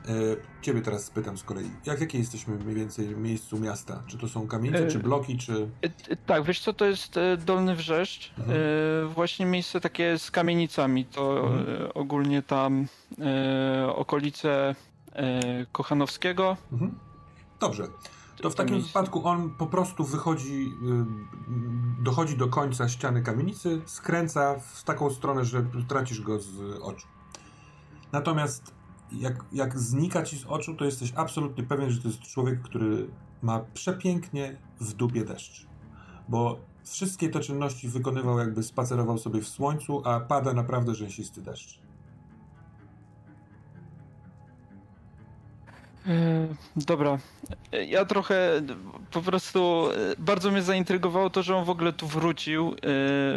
Y, 0.09 0.37
ciebie 0.61 0.81
teraz 0.81 1.05
spytam 1.05 1.37
z 1.37 1.43
kolei, 1.43 1.71
jak 1.85 2.01
jakie 2.01 2.17
jesteśmy 2.17 2.55
mniej 2.55 2.75
więcej 2.75 3.15
w 3.15 3.17
miejscu 3.17 3.59
miasta? 3.59 4.03
Czy 4.07 4.17
to 4.17 4.27
są 4.29 4.47
kamienice, 4.47 4.85
Y, 4.87 4.91
czy 4.91 4.99
bloki, 4.99 5.37
czy... 5.37 5.53
E, 5.83 5.85
e, 6.11 6.15
Tak, 6.15 6.43
wiesz 6.43 6.59
co, 6.59 6.73
to 6.73 6.85
jest 6.85 7.17
e, 7.17 7.37
Dolny 7.37 7.75
Wrzeszcz, 7.75 8.33
Mhm. 8.39 8.57
e, 9.03 9.05
właśnie 9.07 9.45
miejsce 9.45 9.81
takie 9.81 10.19
z 10.19 10.31
kamienicami, 10.31 11.05
to 11.05 11.47
Mhm. 11.47 11.81
e, 11.81 11.93
ogólnie 11.93 12.41
tam 12.43 12.85
e, 13.19 13.93
okolice 13.95 14.75
e, 15.13 15.65
Kochanowskiego. 15.71 16.57
Mhm. 16.71 16.99
Dobrze. 17.59 17.87
To 18.41 18.49
w 18.49 18.55
takim 18.55 18.81
wypadku 18.81 19.27
on 19.27 19.49
po 19.49 19.67
prostu 19.67 20.03
wychodzi, 20.03 20.73
y, 21.99 22.03
dochodzi 22.03 22.37
do 22.37 22.47
końca 22.47 22.89
ściany 22.89 23.21
kamienicy, 23.21 23.81
skręca 23.85 24.59
w 24.59 24.83
taką 24.83 25.09
stronę, 25.09 25.45
że 25.45 25.65
tracisz 25.87 26.21
go 26.21 26.39
z 26.39 26.79
oczu. 26.81 27.07
Natomiast 28.11 28.73
jak, 29.11 29.45
jak 29.51 29.79
znika 29.79 30.23
ci 30.23 30.37
z 30.37 30.45
oczu, 30.45 30.75
to 30.75 30.85
jesteś 30.85 31.13
absolutnie 31.15 31.63
pewien, 31.63 31.89
że 31.89 32.01
to 32.01 32.07
jest 32.07 32.21
człowiek, 32.21 32.61
który 32.61 33.07
ma 33.41 33.59
przepięknie 33.59 34.57
w 34.79 34.93
dupie 34.93 35.25
deszcz. 35.25 35.67
Bo 36.29 36.59
wszystkie 36.83 37.29
te 37.29 37.39
czynności 37.39 37.87
wykonywał 37.87 38.39
jakby 38.39 38.63
spacerował 38.63 39.17
sobie 39.17 39.41
w 39.41 39.47
słońcu, 39.47 40.01
a 40.05 40.19
pada 40.19 40.53
naprawdę 40.53 40.95
rzęsisty 40.95 41.41
deszcz. 41.41 41.84
Dobra. 46.75 47.17
E, 47.73 47.85
Ja 47.85 48.05
trochę 48.05 48.57
e, 48.57 48.61
po 49.11 49.21
prostu 49.21 49.87
e, 49.91 50.15
bardzo 50.17 50.51
mnie 50.51 50.61
zaintrygowało 50.61 51.29
to, 51.29 51.43
że 51.43 51.55
on 51.57 51.65
w 51.65 51.69
ogóle 51.69 51.93
tu 51.93 52.07
wrócił 52.07 52.67
e, 52.69 52.73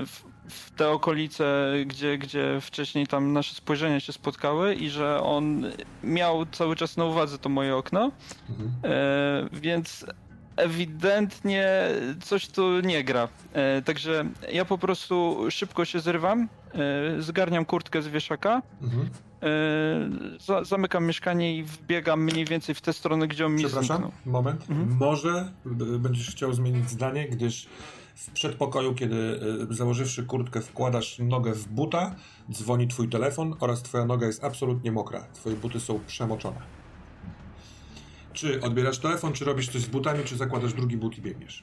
w, 0.07 0.23
w 0.49 0.71
te 0.71 0.91
okolice, 0.91 1.73
gdzie, 1.87 2.19
gdzie 2.19 2.59
wcześniej 2.61 3.07
tam 3.07 3.33
nasze 3.33 3.55
spojrzenia 3.55 4.01
się 4.01 4.13
spotkały 4.13 4.75
i 4.75 4.91
że 4.91 5.23
on 5.23 5.67
miał 6.03 6.47
cały 6.47 6.77
czas 6.77 6.97
na 6.97 7.05
uwadze 7.05 7.39
to 7.39 7.49
moje 7.49 7.77
okno, 7.77 8.13
Mhm. 8.51 8.71
e, 8.85 9.49
więc 9.53 10.07
ewidentnie 10.57 11.69
coś 12.25 12.49
tu 12.49 12.81
nie 12.81 13.05
gra. 13.05 13.29
E, 13.53 13.83
Także 13.83 14.25
ja 14.53 14.65
po 14.65 14.79
prostu 14.79 15.45
szybko 15.51 15.85
się 15.85 16.01
zrywam, 16.01 16.49
e, 17.19 17.23
zgarniam 17.23 17.65
kurtkę 17.65 18.03
z 18.03 18.09
wieszaka 18.09 18.63
Mhm. 18.83 19.09
Za, 20.41 20.65
zamykam 20.65 21.07
mieszkanie 21.07 21.57
i 21.57 21.63
wbiegam 21.65 22.23
mniej 22.25 22.45
więcej 22.45 22.75
w 22.75 22.81
tę 22.81 22.93
stronę, 22.93 23.29
gdzie 23.29 23.47
on 23.47 23.53
mi 23.55 23.59
Przepraszam, 23.65 23.97
zniknął. 23.97 24.13
moment. 24.33 24.61
Mhm. 24.71 24.97
Może 25.01 25.53
b- 25.65 25.99
będziesz 25.99 26.31
chciał 26.31 26.53
zmienić 26.53 26.91
zdanie, 26.91 27.29
gdyż 27.29 27.67
w 28.15 28.31
przedpokoju, 28.31 28.95
kiedy 28.95 29.41
y, 29.71 29.75
założywszy 29.75 30.25
kurtkę, 30.25 30.61
wkładasz 30.61 31.19
nogę 31.19 31.53
w 31.53 31.69
buta, 31.69 32.15
dzwoni 32.53 32.89
twój 32.89 33.09
telefon 33.09 33.55
oraz 33.61 33.83
twoja 33.83 34.05
noga 34.05 34.27
jest 34.27 34.45
absolutnie 34.45 34.93
mokra. 34.93 35.21
Twoje 35.35 35.57
buty 35.57 35.81
są 35.81 36.01
przemoczone. 36.07 36.61
Czy 38.33 38.61
odbierasz 38.61 38.99
telefon, 38.99 39.33
czy 39.33 39.45
robisz 39.45 39.69
coś 39.69 39.83
z 39.83 39.87
butami, 39.87 40.25
czy 40.25 40.37
zakładasz 40.37 40.73
drugi 40.75 40.97
but 40.97 41.19
i 41.19 41.23
biegniesz? 41.23 41.63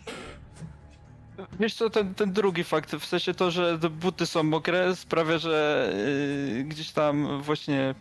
Wiesz 1.60 1.74
co, 1.74 1.90
ten, 1.90 2.16
ten 2.16 2.34
drugi 2.34 2.64
fakt, 2.64 2.96
w 2.96 3.06
sensie 3.06 3.34
to, 3.34 3.52
że 3.52 3.80
te 3.80 3.90
buty 3.90 4.26
są 4.26 4.44
mokre 4.44 4.96
sprawia, 4.96 5.38
że 5.38 5.90
y, 6.60 6.64
gdzieś 6.64 6.92
tam 6.92 7.42
właśnie 7.42 7.96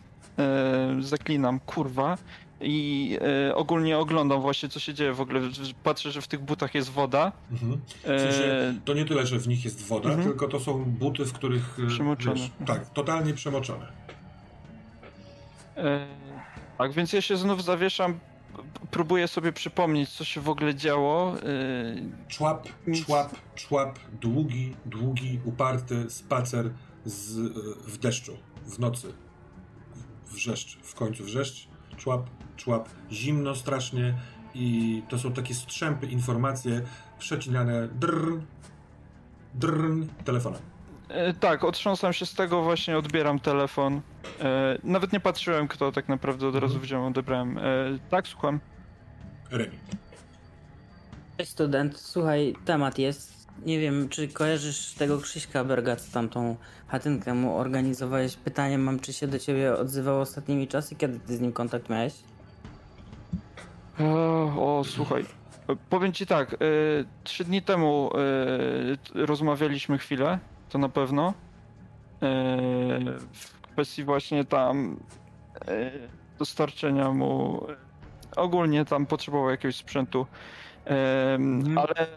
y, 0.99 1.03
zaklinam, 1.03 1.59
kurwa. 1.59 2.17
I 2.61 3.17
y, 3.49 3.55
ogólnie 3.55 3.97
oglądam 3.97 4.41
właśnie, 4.41 4.69
co 4.69 4.79
się 4.79 4.93
dzieje 4.93 5.13
w 5.13 5.21
ogóle. 5.21 5.41
Patrzę, 5.83 6.11
że 6.11 6.21
w 6.21 6.27
tych 6.27 6.39
butach 6.41 6.75
jest 6.75 6.89
woda. 6.91 7.31
Mhm. 7.51 7.81
W 8.03 8.05
sensie, 8.05 8.43
E, 8.45 8.73
to 8.85 8.93
nie 8.93 9.05
tyle, 9.05 9.25
że 9.25 9.39
w 9.39 9.47
nich 9.47 9.65
jest 9.65 9.87
woda, 9.87 10.09
Mhm. 10.09 10.27
tylko 10.27 10.47
to 10.47 10.59
są 10.59 10.85
buty, 10.85 11.25
w 11.25 11.33
których. 11.33 11.79
y, 11.79 11.87
Przemoczone. 11.87 12.35
Wiesz, 12.35 12.49
tak, 12.65 12.89
totalnie 12.89 13.33
przemoczone. 13.33 13.87
E, 15.77 16.07
Tak, 16.77 16.91
więc 16.91 17.13
ja 17.13 17.21
się 17.21 17.37
znów 17.37 17.63
zawieszam, 17.63 18.19
próbuję 18.91 19.27
sobie 19.27 19.51
przypomnieć, 19.53 20.09
co 20.09 20.23
się 20.25 20.41
w 20.41 20.49
ogóle 20.49 20.75
działo. 20.75 21.35
e, 21.39 22.27
Człap, 22.27 22.67
człap, 23.05 23.35
człap, 23.55 23.99
długi, 24.21 24.75
długi, 24.85 25.39
uparty 25.45 26.09
spacer 26.09 26.69
z, 27.05 27.37
y, 27.37 27.49
w 27.91 27.97
deszczu, 27.97 28.37
w 28.65 28.79
nocy. 28.79 29.13
Wrzeszcz, 30.31 30.77
w 30.77 30.95
końcu 30.95 31.23
wrzeszcz, 31.23 31.67
człap, 31.97 32.29
człap, 32.55 32.89
zimno 33.11 33.55
strasznie 33.55 34.13
i 34.53 35.03
to 35.09 35.19
są 35.19 35.33
takie 35.33 35.53
strzępy, 35.53 36.07
informacje 36.07 36.81
przecinane 37.19 37.87
drr, 37.87 38.41
drr, 39.53 40.05
telefonem. 40.25 40.61
E, 41.09 41.33
Tak, 41.33 41.63
otrząsam 41.63 42.13
się 42.13 42.25
z 42.25 42.33
tego, 42.33 42.61
właśnie 42.63 42.97
odbieram 42.97 43.39
telefon. 43.39 44.01
E, 44.41 44.77
Nawet 44.83 45.13
nie 45.13 45.19
patrzyłem, 45.19 45.67
kto 45.67 45.91
tak 45.91 46.09
naprawdę 46.09 46.47
od 46.47 46.55
razu 46.55 46.65
Mhm. 46.65 46.81
wziął, 46.81 47.05
odebrałem. 47.05 47.57
E, 47.57 47.61
Tak, 48.09 48.27
słucham. 48.27 48.59
Remi. 49.51 49.77
Cześć 51.37 51.51
student, 51.51 51.97
słuchaj, 51.99 52.55
temat 52.65 52.97
jest. 52.99 53.35
Nie 53.65 53.79
wiem, 53.79 54.09
czy 54.09 54.27
kojarzysz 54.27 54.93
tego 54.93 55.17
Krzyśka 55.19 55.63
Berga, 55.63 55.95
co 55.95 56.11
tam 56.13 56.29
tą 56.29 56.55
chatynkę 56.87 57.33
mu 57.33 57.57
organizowałeś. 57.57 58.35
Pytanie 58.35 58.77
mam, 58.77 58.99
czy 58.99 59.13
się 59.13 59.27
do 59.27 59.39
ciebie 59.39 59.73
odzywał 59.73 60.21
ostatnimi 60.21 60.67
czasy, 60.67 60.95
kiedy 60.95 61.19
ty 61.19 61.37
z 61.37 61.41
nim 61.41 61.53
kontakt 61.53 61.89
miałeś? 61.89 62.13
E, 63.99 64.03
O, 64.59 64.83
słuchaj. 64.85 65.25
Powiem 65.89 66.13
ci 66.13 66.25
tak, 66.25 66.53
e, 66.53 66.57
trzy 67.23 67.43
dni 67.45 67.61
temu 67.61 68.09
e, 69.15 69.25
rozmawialiśmy 69.25 69.97
chwilę, 69.97 70.39
to 70.75 70.79
na 70.79 70.89
pewno. 70.89 71.33
E, 72.21 72.27
W 73.33 73.61
kwestii 73.71 74.03
właśnie 74.03 74.45
tam 74.45 74.99
e, 75.67 75.91
dostarczenia 76.39 77.11
mu. 77.11 77.61
e, 77.69 77.75
Ogólnie 78.35 78.85
tam 78.85 79.05
potrzebował 79.05 79.49
jakiegoś 79.49 79.75
sprzętu. 79.75 80.25
Mhm. 80.85 81.77
Ale 81.77 82.07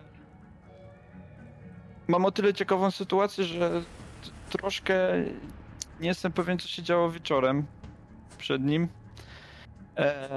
mam 2.09 2.25
o 2.25 2.31
tyle 2.31 2.55
ciekawą 2.55 2.91
sytuację, 2.91 3.45
że 3.45 3.83
troszkę 4.51 4.95
nie 6.01 6.09
jestem 6.09 6.33
pewien, 6.33 6.59
co 6.59 6.69
się 6.69 6.83
działo 6.83 7.11
wieczorem 7.11 7.67
przed 8.39 8.63
nim. 8.65 8.89
E, 9.97 10.29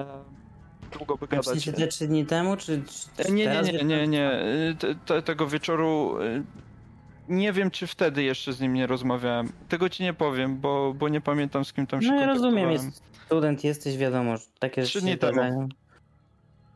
długo 0.97 1.15
by 1.17 1.25
W 1.27 1.29
gadać. 1.29 1.45
sensie 1.45 1.73
te 1.73 1.87
trzy 1.87 2.07
dni 2.07 2.25
temu, 2.25 2.57
czy, 2.57 2.83
czy 3.17 3.31
Nie, 3.31 3.45
nie, 3.47 3.61
nie, 3.73 3.83
nie, 3.83 4.07
nie. 4.07 4.31
Te, 4.79 4.95
te, 4.95 5.21
tego 5.21 5.47
wieczoru 5.47 6.15
nie 7.31 7.53
wiem, 7.53 7.71
czy 7.71 7.87
wtedy 7.87 8.23
jeszcze 8.23 8.53
z 8.53 8.59
nim 8.61 8.73
nie 8.73 8.87
rozmawiałem. 8.87 9.51
Tego 9.69 9.89
ci 9.89 10.03
nie 10.03 10.13
powiem, 10.13 10.57
bo, 10.59 10.93
bo 10.97 11.09
nie 11.09 11.21
pamiętam 11.21 11.65
z 11.65 11.73
kim 11.73 11.87
tam 11.87 12.01
się 12.01 12.07
No 12.07 12.15
ja 12.21 12.25
rozumiem, 12.27 12.71
jest 12.71 13.01
student, 13.25 13.63
jesteś, 13.63 13.97
wiadomo, 13.97 14.37
że 14.37 14.43
takie 14.59 14.81
Trzy 14.83 14.91
rzeczy 14.93 15.01
dni 15.01 15.11
się 15.11 15.17
temu. 15.17 15.33
zdarzają. 15.33 15.69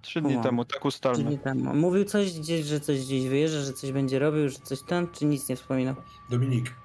Trzy 0.01 0.21
dni 0.21 0.37
temu, 0.43 0.65
tak 0.65 0.79
Trzy 0.79 0.87
ustalmy. 0.87 1.23
dni 1.23 1.39
temu. 1.39 1.73
Mówił 1.75 2.05
coś 2.05 2.39
gdzieś, 2.39 2.65
że 2.65 2.79
coś 2.79 2.99
gdzieś 3.05 3.25
wyjeżdża, 3.27 3.59
że 3.61 3.73
coś 3.73 3.91
będzie 3.91 4.19
robił, 4.19 4.49
że 4.49 4.57
coś 4.63 4.79
tam, 4.87 5.07
czy 5.11 5.25
nic 5.25 5.49
nie 5.49 5.55
wspominał? 5.55 5.95
Dominik, 6.29 6.75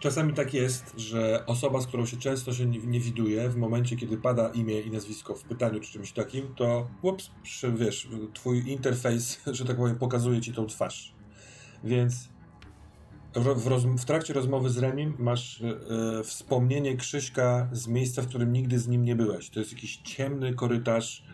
czasami 0.00 0.32
tak 0.34 0.54
jest, 0.54 0.94
że 0.96 1.44
osoba, 1.46 1.80
z 1.80 1.86
którą 1.86 2.06
się 2.06 2.16
często 2.16 2.52
się 2.54 2.66
nie, 2.66 2.78
nie 2.78 3.00
widuje, 3.00 3.48
w 3.48 3.56
momencie, 3.56 3.96
kiedy 3.96 4.16
pada 4.16 4.48
imię 4.48 4.80
i 4.80 4.90
nazwisko 4.90 5.34
w 5.34 5.42
pytaniu 5.44 5.80
czy 5.80 5.92
czymś 5.92 6.12
takim, 6.12 6.54
to 6.54 6.86
ups, 7.02 7.30
przy- 7.42 7.72
wiesz, 7.72 8.08
twój 8.34 8.70
interfejs, 8.70 9.40
że 9.56 9.64
tak 9.64 9.76
powiem, 9.76 9.96
pokazuje 9.98 10.40
ci 10.40 10.52
tą 10.52 10.66
twarz. 10.66 11.12
Więc 11.84 12.28
w, 13.34 13.66
roz, 13.66 13.84
w 13.84 14.04
trakcie 14.04 14.34
rozmowy 14.34 14.70
z 14.70 14.78
Remim 14.78 15.14
masz 15.18 15.62
e, 15.62 15.66
e, 16.18 16.24
wspomnienie 16.24 16.96
Krzyśka 16.96 17.68
z 17.72 17.86
miejsca, 17.86 18.22
w 18.22 18.26
którym 18.26 18.52
nigdy 18.52 18.78
z 18.78 18.88
nim 18.88 19.04
nie 19.04 19.16
byłeś. 19.16 19.50
To 19.50 19.60
jest 19.60 19.72
jakiś 19.72 19.96
ciemny 19.96 20.54
korytarz, 20.54 21.24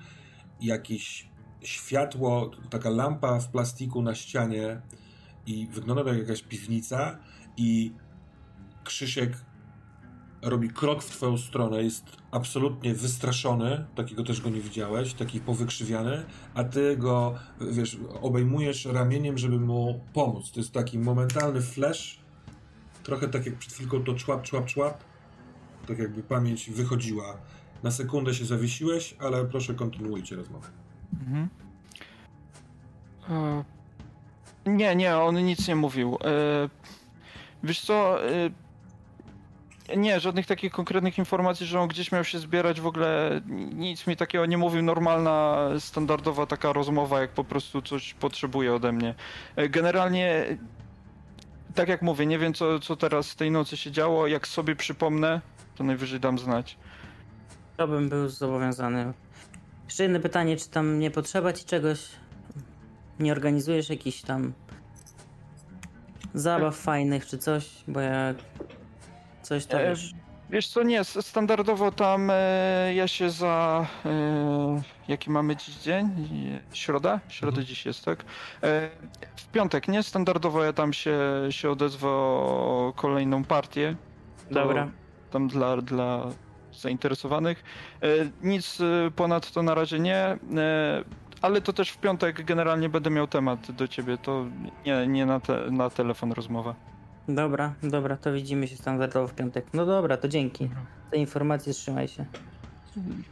jakiś 0.60 1.28
światło, 1.62 2.50
taka 2.70 2.90
lampa 2.90 3.40
w 3.40 3.48
plastiku 3.48 4.02
na 4.02 4.14
ścianie 4.14 4.80
i 5.46 5.66
wygląda 5.66 6.04
to 6.04 6.08
jak 6.08 6.18
jakaś 6.18 6.42
piwnica 6.42 7.18
i 7.56 7.92
Krzysiek 8.84 9.44
robi 10.44 10.68
krok 10.70 11.02
w 11.02 11.10
twoją 11.10 11.38
stronę, 11.38 11.82
jest 11.82 12.04
absolutnie 12.30 12.94
wystraszony, 12.94 13.84
takiego 13.94 14.24
też 14.24 14.40
go 14.40 14.50
nie 14.50 14.60
widziałeś, 14.60 15.14
taki 15.14 15.40
powykrzywiany, 15.40 16.24
a 16.54 16.64
ty 16.64 16.96
go, 16.96 17.34
wiesz, 17.60 17.98
obejmujesz 18.22 18.84
ramieniem, 18.84 19.38
żeby 19.38 19.60
mu 19.60 20.00
pomóc. 20.12 20.50
To 20.52 20.60
jest 20.60 20.72
taki 20.72 20.98
momentalny 20.98 21.62
flash, 21.62 22.18
trochę 23.02 23.28
tak 23.28 23.46
jak 23.46 23.54
przed 23.58 23.72
chwilką 23.72 24.04
to 24.04 24.14
człap, 24.14 24.42
człap, 24.42 24.66
człap, 24.66 25.04
tak 25.86 25.98
jakby 25.98 26.22
pamięć 26.22 26.70
wychodziła. 26.70 27.36
Na 27.82 27.90
sekundę 27.90 28.34
się 28.34 28.44
zawiesiłeś, 28.44 29.16
ale 29.18 29.44
proszę 29.44 29.74
kontynuujcie 29.74 30.36
rozmowę. 30.36 30.68
Mhm. 31.20 31.48
E, 33.30 33.64
Nie, 34.66 34.96
nie, 34.96 35.16
on 35.16 35.44
nic 35.44 35.68
nie 35.68 35.76
mówił. 35.76 36.18
E, 36.24 36.68
Wiesz 37.64 37.80
co, 37.80 38.24
e, 38.28 38.50
nie, 39.96 40.20
żadnych 40.20 40.46
takich 40.46 40.72
konkretnych 40.72 41.18
informacji, 41.18 41.66
że 41.66 41.80
on 41.80 41.88
gdzieś 41.88 42.12
miał 42.12 42.24
się 42.24 42.38
zbierać, 42.38 42.80
w 42.80 42.86
ogóle 42.86 43.40
nic 43.74 44.06
mi 44.06 44.16
takiego 44.16 44.46
nie 44.46 44.58
mówił. 44.58 44.82
Normalna, 44.82 45.68
standardowa 45.78 46.46
taka 46.46 46.72
rozmowa, 46.72 47.20
jak 47.20 47.30
po 47.30 47.44
prostu 47.44 47.82
coś 47.82 48.14
potrzebuje 48.14 48.74
ode 48.74 48.92
mnie. 48.92 49.14
E, 49.56 49.68
Generalnie, 49.68 50.58
tak 51.74 51.88
jak 51.88 52.02
mówię, 52.02 52.26
nie 52.26 52.38
wiem 52.38 52.54
co, 52.54 52.78
co 52.80 52.96
teraz 52.96 53.36
tej 53.36 53.50
nocy 53.50 53.76
się 53.76 53.90
działo. 53.90 54.26
Jak 54.26 54.48
sobie 54.48 54.76
przypomnę, 54.76 55.40
to 55.76 55.84
najwyżej 55.84 56.20
dam 56.20 56.38
znać. 56.38 56.76
To 57.76 57.88
bym 57.88 58.08
był 58.08 58.28
zobowiązany. 58.28 59.12
Jeszcze 59.84 60.02
jedno 60.02 60.20
pytanie, 60.20 60.56
czy 60.56 60.68
tam 60.70 60.98
nie 60.98 61.10
potrzeba 61.10 61.52
ci 61.52 61.64
czegoś? 61.64 62.08
Nie 63.20 63.32
organizujesz 63.32 63.90
jakichś 63.90 64.22
tam 64.22 64.52
zabaw 66.34 66.76
fajnych 66.76 67.26
czy 67.26 67.38
coś? 67.38 67.70
Bo 67.88 68.00
ja 68.00 68.34
coś 69.44 69.66
tam 69.66 69.80
E, 69.80 69.88
wiesz. 69.88 70.14
Wiesz 70.50 70.68
co, 70.68 70.82
nie, 70.82 71.04
standardowo 71.04 71.92
tam 71.92 72.30
e, 72.30 72.94
ja 72.94 73.08
się 73.08 73.30
za... 73.30 73.86
E, 74.06 74.82
jaki 75.08 75.30
mamy 75.30 75.56
dziś 75.56 75.74
dzień? 75.76 76.10
Środa? 76.72 77.20
Środa 77.28 77.58
Mhm. 77.58 77.66
dziś 77.66 77.86
jest, 77.86 78.04
tak? 78.04 78.24
E, 78.62 78.90
w 79.36 79.48
piątek, 79.48 79.88
nie? 79.88 80.02
Standardowo 80.02 80.64
ja 80.64 80.72
tam 80.72 80.92
się, 80.92 81.18
się 81.50 81.70
odezwę 81.70 82.08
o 82.08 82.92
kolejną 82.96 83.44
partię. 83.44 83.96
Dobra. 84.50 84.88
Tam 85.30 85.48
dla, 85.48 85.76
dla 85.76 86.26
zainteresowanych. 86.72 87.64
E, 88.02 88.06
nic 88.42 88.80
e, 88.80 89.10
ponad 89.10 89.50
to 89.52 89.62
na 89.62 89.74
razie 89.74 89.98
nie. 90.00 90.38
Ale 91.42 91.60
to 91.60 91.72
też 91.72 91.90
w 91.90 91.98
piątek 91.98 92.44
generalnie 92.44 92.88
będę 92.88 93.10
miał 93.10 93.26
temat 93.26 93.70
do 93.70 93.88
ciebie, 93.88 94.18
to 94.18 94.44
nie, 94.86 95.06
nie 95.06 95.26
na, 95.26 95.40
te, 95.40 95.70
na 95.70 95.90
telefon 95.90 96.32
rozmowa. 96.32 96.74
Dobra, 97.28 97.74
dobra, 97.82 98.16
to 98.16 98.32
widzimy 98.32 98.68
się 98.68 98.76
standardowo 98.76 99.28
w 99.28 99.34
piątek. 99.34 99.66
No 99.74 99.86
dobra, 99.86 100.16
to 100.16 100.28
dzięki. 100.28 100.68
Te 101.10 101.16
informacje 101.16 101.72
trzymaj 101.72 102.08
się. 102.08 102.24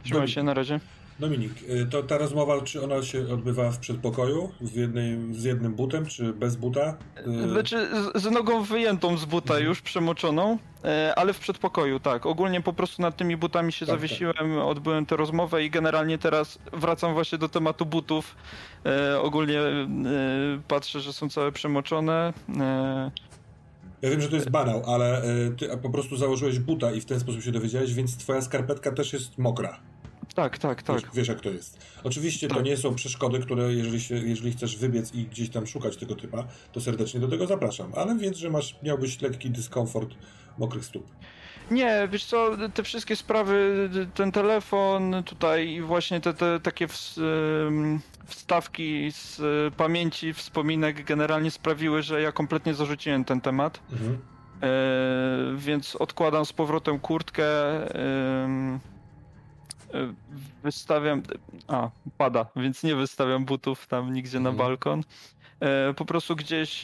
Trzymaj 0.03 0.27
się 0.27 0.43
na 0.43 0.53
razie. 0.53 0.79
Dominik, 1.19 1.51
y, 1.69 1.85
to 1.91 2.03
ta 2.03 2.17
rozmowa, 2.17 2.61
czy 2.61 2.83
ona 2.83 3.03
się 3.03 3.19
odbywa 3.33 3.71
w 3.71 3.77
przedpokoju, 3.79 4.51
w 4.61 4.75
jednej, 4.75 5.33
z 5.33 5.43
jednym 5.43 5.73
butem, 5.73 6.05
czy 6.05 6.33
bez 6.33 6.55
buta? 6.55 6.97
Y, 7.45 7.49
Znaczy 7.51 7.87
z, 8.15 8.21
z 8.23 8.31
nogą 8.31 8.63
wyjętą 8.63 9.17
z 9.17 9.25
buta 9.25 9.53
Mhm. 9.53 9.67
już, 9.69 9.81
przemoczoną, 9.81 10.57
e, 10.83 11.13
ale 11.15 11.33
w 11.33 11.39
przedpokoju, 11.39 11.99
tak. 11.99 12.25
Ogólnie 12.25 12.61
po 12.61 12.73
prostu 12.73 13.01
nad 13.01 13.17
tymi 13.17 13.37
butami 13.37 13.71
się 13.71 13.85
Tak, 13.85 13.95
zawiesiłem, 13.95 14.57
odbyłem 14.59 15.05
tę 15.05 15.15
rozmowę 15.17 15.63
i 15.63 15.69
generalnie 15.69 16.17
teraz 16.17 16.59
wracam 16.73 17.13
właśnie 17.13 17.37
do 17.37 17.49
tematu 17.49 17.85
butów. 17.85 18.35
Ogólnie 19.21 19.59
patrzę, 20.67 20.99
że 20.99 21.13
są 21.13 21.29
całe 21.29 21.51
przemoczone. 21.51 22.33
E, 24.03 24.05
Ja 24.05 24.11
wiem, 24.11 24.21
że 24.21 24.29
to 24.29 24.35
jest 24.35 24.49
banał, 24.49 24.83
ale 24.93 25.23
y, 25.25 25.51
ty 25.57 25.77
po 25.81 25.89
prostu 25.89 26.17
założyłeś 26.17 26.59
buta 26.59 26.91
i 26.91 27.01
w 27.01 27.05
ten 27.05 27.19
sposób 27.19 27.41
się 27.43 27.51
dowiedziałeś, 27.51 27.93
więc 27.93 28.17
twoja 28.17 28.41
skarpetka 28.41 28.91
też 28.91 29.13
jest 29.13 29.37
mokra. 29.37 29.79
tak, 30.35 30.57
tak, 30.57 30.83
tak. 30.83 30.95
Wiesz, 31.01 31.09
wiesz 31.13 31.27
jak 31.27 31.41
to 31.41 31.49
jest. 31.49 31.77
Oczywiście 32.03 32.47
to 32.47 32.55
Tak. 32.55 32.65
nie 32.65 32.77
są 32.77 32.95
przeszkody, 32.95 33.39
które 33.39 33.73
jeżeli, 33.73 34.01
się, 34.01 34.15
jeżeli 34.15 34.51
chcesz 34.51 34.77
wybiec 34.77 35.13
i 35.15 35.25
gdzieś 35.25 35.49
tam 35.49 35.67
szukać 35.67 35.97
tego 35.97 36.15
typa, 36.15 36.47
to 36.71 36.81
serdecznie 36.81 37.19
do 37.19 37.27
tego 37.27 37.47
zapraszam. 37.47 37.91
Ale 37.95 38.15
wiedz, 38.17 38.37
że 38.37 38.49
masz, 38.49 38.75
miałbyś 38.83 39.21
lekki 39.21 39.49
dyskomfort 39.49 40.09
mokrych 40.57 40.85
stóp. 40.85 41.05
Nie, 41.71 42.07
wiesz 42.11 42.25
co, 42.25 42.49
te 42.73 42.83
wszystkie 42.83 43.15
sprawy, 43.15 43.89
ten 44.13 44.31
telefon 44.31 45.23
tutaj 45.25 45.69
i 45.69 45.81
właśnie 45.81 46.21
te, 46.21 46.33
te 46.33 46.59
takie 46.59 46.87
wstawki 48.25 49.11
z 49.11 49.39
y, 49.39 49.71
pamięci, 49.77 50.33
wspominek 50.33 51.03
generalnie 51.03 51.51
sprawiły, 51.51 52.01
że 52.01 52.21
ja 52.21 52.31
kompletnie 52.31 52.73
zarzuciłem 52.73 53.25
ten 53.25 53.41
temat. 53.41 53.79
Mhm. 53.91 54.17
E, 54.61 54.67
więc 55.57 55.95
odkładam 55.95 56.45
z 56.45 56.53
powrotem 56.53 56.99
kurtkę. 56.99 57.45
e, 57.95 58.93
wystawiam. 60.63 61.21
A, 61.67 61.89
pada, 62.17 62.45
więc 62.55 62.83
nie 62.83 62.95
wystawiam 62.95 63.45
butów 63.45 63.87
tam 63.87 64.13
nigdzie 64.13 64.39
na 64.39 64.49
Mhm. 64.49 64.67
balkon. 64.67 65.01
E, 65.63 65.93
po 65.93 66.05
prostu 66.05 66.35
gdzieś 66.35 66.81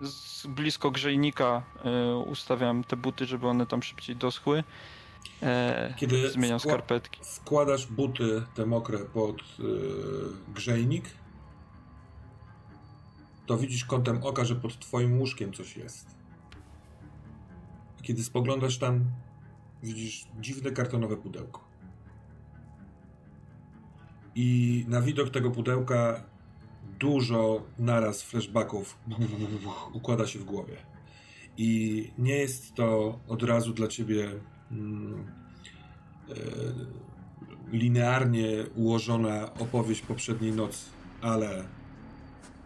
z 0.00 0.46
blisko 0.46 0.90
grzejnika 0.90 1.62
e, 1.84 2.16
ustawiam 2.16 2.84
te 2.84 2.96
buty, 2.96 3.26
żeby 3.26 3.46
one 3.48 3.66
tam 3.66 3.82
szybciej 3.82 4.16
doschły. 4.16 4.64
E, 5.42 5.94
Kiedy 5.96 6.30
zmieniam 6.30 6.58
wkła- 6.58 6.62
skarpetki. 6.68 7.20
Wkładasz 7.24 7.86
buty 7.86 8.42
te 8.54 8.66
mokre 8.66 8.98
pod 8.98 9.42
grzejnik, 10.54 11.04
to 13.46 13.56
widzisz 13.58 13.84
kątem 13.84 14.24
oka, 14.24 14.44
że 14.44 14.56
pod 14.56 14.78
twoim 14.78 15.18
łóżkiem 15.18 15.52
coś 15.52 15.76
jest. 15.76 16.06
Kiedy 18.02 18.24
spoglądasz 18.24 18.78
tam, 18.78 19.04
widzisz 19.82 20.26
dziwne 20.40 20.70
kartonowe 20.70 21.16
pudełko. 21.16 21.68
I 24.34 24.84
na 24.88 25.00
widok 25.02 25.30
tego 25.30 25.50
pudełka 25.50 26.22
dużo 26.98 27.62
naraz 27.78 28.22
flashbacków 28.22 28.98
układa 29.92 30.26
się 30.26 30.38
w 30.38 30.44
głowie. 30.44 30.76
I 31.56 32.10
nie 32.18 32.36
jest 32.36 32.74
to 32.74 33.18
od 33.28 33.42
razu 33.42 33.72
dla 33.72 33.88
ciebie 33.88 34.30
mm, 34.70 35.26
e, 36.30 36.34
linearnie 37.72 38.48
ułożona 38.76 39.54
opowieść 39.54 40.00
poprzedniej 40.02 40.52
nocy, 40.52 40.86
ale 41.20 41.64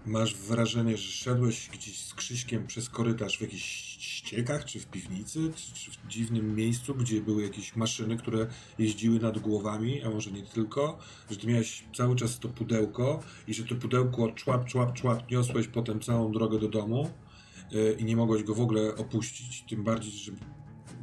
masz 0.06 0.34
wrażenie, 0.36 0.96
że 0.96 1.12
szedłeś 1.12 1.68
gdzieś 1.72 1.98
z 1.98 2.14
Krzyśkiem 2.14 2.66
przez 2.66 2.88
korytarz 2.88 3.38
w 3.38 3.40
jakichś 3.40 3.96
ściekach, 3.98 4.64
czy 4.64 4.80
w 4.80 4.86
piwnicy, 4.86 5.52
czy, 5.56 5.74
czy 5.74 5.90
w 5.90 6.08
dziwnym 6.08 6.54
miejscu, 6.56 6.94
gdzie 6.94 7.20
były 7.20 7.42
jakieś 7.42 7.76
maszyny, 7.76 8.16
które 8.16 8.46
jeździły 8.78 9.20
nad 9.20 9.38
głowami, 9.38 10.02
a 10.02 10.10
może 10.10 10.30
nie 10.30 10.42
tylko, 10.42 10.98
że 11.30 11.36
ty 11.36 11.46
miałeś 11.46 11.84
cały 11.96 12.16
czas 12.16 12.38
to 12.38 12.48
pudełko 12.48 13.22
i 13.48 13.54
że 13.54 13.64
to 13.64 13.74
pudełko 13.74 14.32
człap, 14.32 14.64
człap, 14.64 14.92
człap 14.92 15.30
niosłeś 15.30 15.68
potem 15.68 16.00
całą 16.00 16.32
drogę 16.32 16.58
do 16.58 16.68
domu 16.68 17.10
yy, 17.70 17.96
i 17.98 18.04
nie 18.04 18.16
mogłeś 18.16 18.42
go 18.42 18.54
w 18.54 18.60
ogóle 18.60 18.96
opuścić, 18.96 19.64
tym 19.68 19.84
bardziej, 19.84 20.12
że 20.12 20.32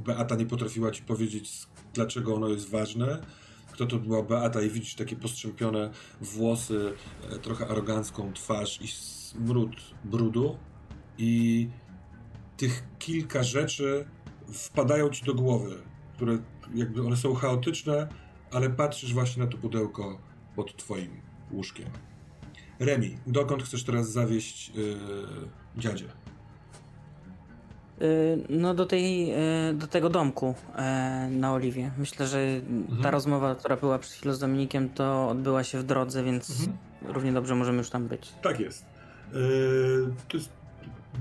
Beata 0.05 0.35
nie 0.35 0.45
potrafiła 0.45 0.91
ci 0.91 1.03
powiedzieć, 1.03 1.51
dlaczego 1.93 2.35
ono 2.35 2.47
jest 2.49 2.69
ważne. 2.69 3.21
Kto 3.73 3.85
to 3.85 3.99
była 3.99 4.23
Beata 4.23 4.61
i 4.61 4.69
widzisz 4.69 4.95
takie 4.95 5.15
postrzępione 5.15 5.91
włosy, 6.21 6.93
e, 7.31 7.39
trochę 7.39 7.67
arogancką 7.67 8.33
twarz 8.33 8.81
i 8.81 8.87
smród 8.87 9.75
brudu. 10.05 10.57
I 11.17 11.69
tych 12.57 12.83
kilka 12.99 13.43
rzeczy 13.43 14.05
wpadają 14.53 15.09
ci 15.09 15.25
do 15.25 15.33
głowy, 15.33 15.75
które 16.15 16.37
jakby 16.73 17.07
one 17.07 17.17
są 17.17 17.33
chaotyczne, 17.33 18.07
ale 18.51 18.69
patrzysz 18.69 19.13
właśnie 19.13 19.43
na 19.43 19.51
to 19.51 19.57
pudełko 19.57 20.19
pod 20.55 20.77
twoim 20.77 21.21
łóżkiem. 21.51 21.89
Remi, 22.79 23.17
dokąd 23.27 23.63
chcesz 23.63 23.83
teraz 23.83 24.11
zawieść 24.11 24.69
yy, 24.69 24.97
dziadzie? 25.77 26.05
Y, 28.01 28.37
No 28.49 28.73
do 28.73 28.85
tej, 28.85 29.31
y, 29.69 29.73
do 29.73 29.87
tego 29.87 30.09
domku 30.09 30.55
e, 30.75 31.27
na 31.31 31.53
Oliwie. 31.53 31.91
Myślę, 31.97 32.27
że 32.27 32.39
Mhm. 32.69 33.01
ta 33.03 33.11
rozmowa, 33.11 33.55
która 33.55 33.77
była 33.77 33.99
przed 33.99 34.13
chwilą 34.13 34.33
z 34.33 34.39
Dominikiem, 34.39 34.89
to 34.89 35.29
odbyła 35.29 35.63
się 35.63 35.77
w 35.79 35.83
drodze, 35.83 36.23
więc 36.23 36.49
Mhm. 36.49 36.77
równie 37.13 37.33
dobrze 37.33 37.55
możemy 37.55 37.77
już 37.77 37.89
tam 37.89 38.07
być. 38.07 38.31
Tak 38.41 38.59
jest. 38.59 38.85
To 40.27 40.37
jest 40.37 40.49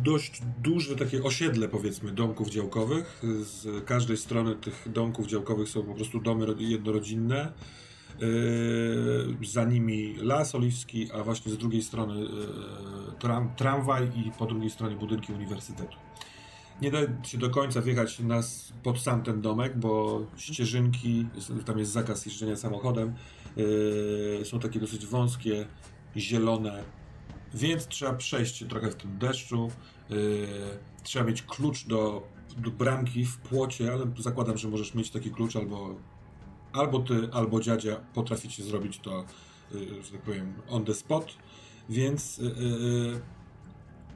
dość 0.05 0.43
duże 0.63 0.97
takie 0.97 1.23
osiedle, 1.23 1.69
powiedzmy, 1.69 2.13
domków 2.13 2.51
działkowych. 2.51 3.23
Z 3.43 3.85
każdej 3.85 4.17
strony 4.17 4.57
tych 4.57 4.89
domków 4.93 5.27
działkowych 5.27 5.69
są 5.69 5.83
po 5.83 5.95
prostu 5.95 6.21
domy 6.21 6.47
ro- 6.47 6.55
jednorodzinne. 6.59 7.53
Za 9.47 9.65
nimi 9.65 10.15
las 10.23 10.55
oliwski, 10.55 11.13
a 11.13 11.23
właśnie 11.25 11.53
z 11.53 11.59
drugiej 11.59 11.83
strony 11.83 12.27
tram, 13.19 13.51
tramwaj 13.57 14.05
i 14.17 14.31
po 14.39 14.47
drugiej 14.47 14.71
stronie 14.71 14.97
budynki 14.97 15.33
uniwersytetu. 15.33 15.97
Nie 16.83 16.91
da 16.91 16.99
się 17.23 17.39
do 17.39 17.51
końca 17.51 17.83
wjechać 17.83 18.19
nas 18.19 18.73
pod 18.83 19.01
sam 19.01 19.23
ten 19.23 19.41
domek, 19.41 19.79
bo 19.79 20.21
ścieżynki, 20.37 21.27
tam 21.65 21.79
jest 21.79 21.93
zakaz 21.93 22.27
jeżdżenia 22.27 22.57
samochodem, 22.57 23.15
yy, 23.57 24.45
są 24.45 24.61
takie 24.61 24.81
dosyć 24.81 25.07
wąskie, 25.07 25.67
zielone, 26.17 26.85
więc 27.55 27.87
trzeba 27.87 28.13
przejść 28.13 28.65
trochę 28.69 28.91
w 28.91 28.95
tym 28.95 29.19
deszczu. 29.19 29.71
Yy, 30.11 30.49
trzeba 31.03 31.25
mieć 31.25 31.43
klucz 31.43 31.87
do, 31.87 32.29
do 32.59 32.71
bramki 32.71 33.25
w 33.25 33.39
płocie, 33.39 33.93
ale 33.93 34.07
zakładam, 34.19 34.59
że 34.59 34.69
możesz 34.69 34.95
mieć 34.95 35.11
taki 35.11 35.31
klucz 35.31 35.57
albo, 35.57 35.95
albo 36.73 36.99
ty, 36.99 37.29
albo 37.33 37.61
dziadzia 37.61 37.97
potraficie 38.15 38.63
zrobić 38.63 38.99
to, 38.99 39.25
yy, 39.75 40.03
że 40.03 40.13
tak 40.13 40.23
powiem, 40.23 40.55
on 40.69 40.85
the 40.85 40.95
spot. 40.95 41.37
Więc 41.89 42.39
yy, 42.39 42.49
yy, 42.49 43.21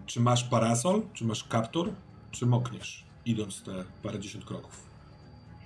czy 0.06 0.20
masz 0.20 0.44
parasol, 0.44 1.02
czy 1.12 1.24
masz 1.24 1.44
kaptur, 1.44 1.92
czy 2.32 2.46
mokniesz, 2.46 3.04
idąc 3.26 3.62
te 3.62 3.84
parędziesiąt 4.02 4.44
kroków? 4.44 4.86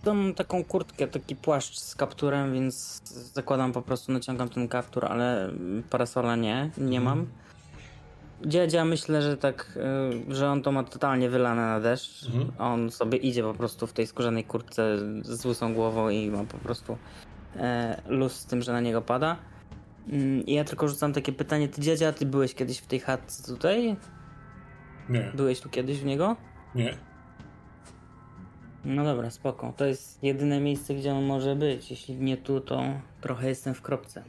Mam 0.06 0.34
taką 0.34 0.64
kurtkę, 0.64 1.06
taki 1.06 1.36
płaszcz 1.36 1.78
z 1.78 1.94
kapturem, 1.94 2.52
więc 2.52 3.02
zakładam 3.34 3.72
po 3.72 3.82
prostu, 3.82 4.12
naciągam 4.12 4.48
ten 4.48 4.68
kaptur, 4.68 5.04
ale 5.04 5.50
parasola 5.90 6.36
nie, 6.36 6.70
nie 6.78 7.00
mam. 7.00 7.26
Dziadzia 8.44 8.84
myślę, 8.84 9.22
że 9.22 9.36
tak, 9.36 9.78
y, 10.30 10.34
że 10.34 10.50
on 10.50 10.62
to 10.62 10.72
ma 10.72 10.84
totalnie 10.84 11.30
wylane 11.30 11.62
na 11.62 11.80
deszcz. 11.80 12.26
Mhm. 12.26 12.52
On 12.58 12.90
sobie 12.90 13.18
idzie 13.18 13.42
po 13.42 13.54
prostu 13.54 13.86
w 13.86 13.92
tej 13.92 14.06
skórzanej 14.06 14.44
kurtce 14.44 14.98
z 15.22 15.46
łysą 15.46 15.74
głową 15.74 16.08
i 16.08 16.30
ma 16.30 16.44
po 16.44 16.58
prostu 16.58 16.98
e, 17.56 18.02
luz 18.08 18.32
z 18.32 18.46
tym, 18.46 18.62
że 18.62 18.72
na 18.72 18.80
niego 18.80 19.02
pada. 19.02 19.36
Mm, 20.08 20.46
I 20.46 20.54
ja 20.54 20.64
tylko 20.64 20.88
rzucam 20.88 21.12
takie 21.12 21.32
pytanie, 21.32 21.68
ty 21.68 21.80
dziadzia, 21.80 22.12
ty 22.12 22.26
byłeś 22.26 22.54
kiedyś 22.54 22.78
w 22.78 22.86
tej 22.86 23.00
chatce 23.00 23.54
tutaj? 23.54 23.96
Nie, 25.08 25.32
Byłeś 25.34 25.60
tu 25.60 25.68
kiedyś 25.68 26.00
w 26.00 26.04
niego? 26.04 26.36
Nie. 26.76 26.96
No 28.84 29.04
dobra, 29.04 29.30
spoko. 29.30 29.72
To 29.76 29.84
jest 29.84 30.22
jedyne 30.22 30.60
miejsce, 30.60 30.94
gdzie 30.94 31.14
on 31.14 31.24
może 31.24 31.56
być. 31.56 31.90
Jeśli 31.90 32.14
nie 32.14 32.36
tu, 32.36 32.60
to 32.60 32.82
trochę 33.20 33.48
jestem 33.48 33.74
w 33.74 33.82
kropce. 33.82 34.24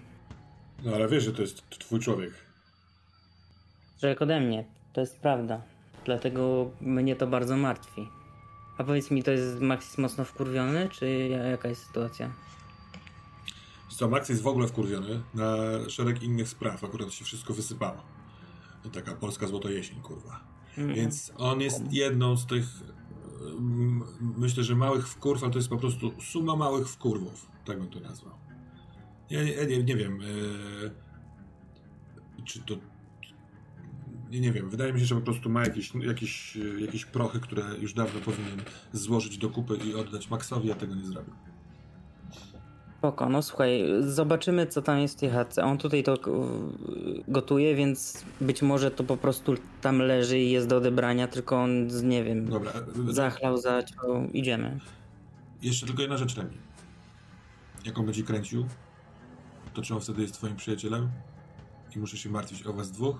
No 0.83 0.95
ale 0.95 1.07
wiesz, 1.07 1.23
że 1.23 1.33
to 1.33 1.41
jest 1.41 1.69
twój 1.69 1.99
człowiek. 1.99 2.33
Że 4.01 4.07
jak 4.07 4.21
ode 4.21 4.39
mnie, 4.39 4.65
to 4.93 5.01
jest 5.01 5.19
prawda. 5.19 5.61
Dlatego 6.05 6.71
mnie 6.81 7.15
to 7.15 7.27
bardzo 7.27 7.57
martwi. 7.57 8.07
A 8.77 8.83
powiedz 8.83 9.11
mi, 9.11 9.23
to 9.23 9.31
jest 9.31 9.59
Max 9.61 9.97
mocno 9.97 10.25
wkurwiony, 10.25 10.89
czy 10.89 11.09
ja- 11.09 11.43
jaka 11.43 11.67
jest 11.69 11.85
sytuacja? 11.87 12.31
Co, 13.89 14.09
Max 14.09 14.29
jest 14.29 14.41
w 14.41 14.47
ogóle 14.47 14.67
wkurwiony 14.67 15.21
na 15.33 15.55
szereg 15.89 16.23
innych 16.23 16.49
spraw. 16.49 16.83
Akurat 16.83 17.11
się 17.11 17.25
wszystko 17.25 17.53
wysypało. 17.53 17.97
Taka 18.93 19.15
polska 19.15 19.47
złota 19.47 19.69
jesień, 19.69 20.01
kurwa. 20.01 20.39
Mm. 20.77 20.95
Więc 20.95 21.33
on 21.37 21.61
jest 21.61 21.93
jedną 21.93 22.37
z 22.37 22.45
tych, 22.45 22.65
myślę, 24.37 24.63
że 24.63 24.75
małych 24.75 25.07
wkurw, 25.07 25.43
ale 25.43 25.51
to 25.51 25.59
jest 25.59 25.69
po 25.69 25.77
prostu 25.77 26.11
suma 26.21 26.55
małych 26.55 26.89
wkurwów. 26.89 27.51
Tak 27.65 27.79
bym 27.79 27.89
to 27.89 27.99
nazwał. 27.99 28.33
Ja, 29.29 29.43
nie, 29.43 29.83
nie 29.83 29.95
wiem. 29.95 30.19
e, 30.21 31.07
czy 32.45 32.59
to. 32.59 32.75
Nie, 34.29 34.39
nie 34.39 34.51
wiem. 34.51 34.69
Wydaje 34.69 34.93
mi 34.93 34.99
się, 34.99 35.05
że 35.05 35.15
po 35.15 35.21
prostu 35.21 35.49
ma 35.49 35.61
jakieś, 35.63 35.95
jakieś, 35.95 36.57
jakieś 36.79 37.05
prochy, 37.05 37.39
które 37.39 37.63
już 37.81 37.93
dawno 37.93 38.19
powinien 38.19 38.61
złożyć 38.93 39.37
do 39.37 39.49
kupy 39.49 39.77
i 39.77 39.95
oddać 39.95 40.29
Maxowi, 40.29 40.71
a 40.71 40.75
tego 40.75 40.95
nie 40.95 41.05
zrobił. 41.05 41.33
Spoko, 43.07 43.29
no 43.29 43.41
słuchaj, 43.41 43.83
zobaczymy 44.01 44.67
co 44.67 44.81
tam 44.81 44.99
jest 44.99 45.17
w 45.17 45.19
tej 45.19 45.29
chatce. 45.29 45.63
On 45.63 45.77
tutaj 45.77 46.03
to 46.03 46.17
k- 46.17 46.31
gotuje, 47.27 47.75
więc 47.75 48.23
być 48.41 48.61
może 48.61 48.91
to 48.91 49.03
po 49.03 49.17
prostu 49.17 49.55
tam 49.81 49.99
leży 49.99 50.39
i 50.39 50.51
jest 50.51 50.67
do 50.67 50.77
odebrania, 50.77 51.27
tylko 51.27 51.57
on, 51.63 51.87
nie 52.03 52.23
wiem, 52.23 52.49
Dobra. 52.49 52.71
e, 53.09 53.13
zachlał, 53.13 53.57
zaciął, 53.57 54.29
idziemy. 54.33 54.79
Jeszcze 55.61 55.85
tylko 55.85 56.01
jedna 56.01 56.17
rzecz, 56.17 56.35
Remi. 56.37 56.57
Jak 57.85 57.97
on 57.99 58.05
będzie 58.05 58.23
kręcił, 58.23 58.65
to 59.73 59.81
czy 59.81 59.93
on 59.95 60.01
wtedy 60.01 60.21
jest 60.21 60.33
twoim 60.33 60.55
przyjacielem 60.55 61.09
i 61.95 61.99
muszę 61.99 62.17
się 62.17 62.29
martwić 62.29 62.67
o 62.67 62.73
was 62.73 62.91
dwóch? 62.91 63.17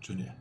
Czy 0.00 0.16
nie? 0.16 0.34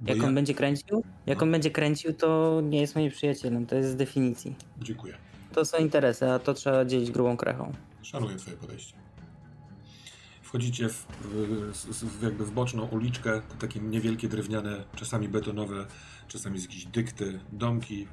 Bo 0.00 0.08
Jak 0.10 0.18
ja... 0.18 0.24
on 0.28 0.34
będzie 0.34 0.54
kręcił? 0.54 1.02
Jak 1.26 1.38
No. 1.38 1.44
on 1.44 1.52
będzie 1.52 1.70
kręcił, 1.70 2.14
to 2.14 2.60
nie 2.64 2.80
jest 2.80 2.94
moim 2.94 3.10
przyjacielem, 3.10 3.66
to 3.66 3.74
jest 3.76 3.90
z 3.90 3.96
definicji. 3.96 4.54
Dziękuję. 4.78 5.14
To 5.52 5.64
są 5.64 5.78
interesy, 5.78 6.30
a 6.30 6.38
to 6.38 6.54
trzeba 6.54 6.84
dzielić 6.84 7.10
grubą 7.10 7.36
krechą. 7.36 7.72
Szanuję 8.02 8.36
twoje 8.36 8.56
podejście. 8.56 8.94
Wchodzicie 10.42 10.88
w, 10.88 11.06
w, 11.84 12.22
jakby 12.22 12.44
w 12.44 12.50
boczną 12.50 12.86
uliczkę, 12.86 13.42
takie 13.58 13.80
niewielkie 13.80 14.28
drewniane, 14.28 14.84
czasami 14.96 15.28
betonowe, 15.28 15.86
czasami 16.28 16.58
z 16.58 16.62
jakieś 16.62 16.84
dykty, 16.86 17.40
domki, 17.52 18.06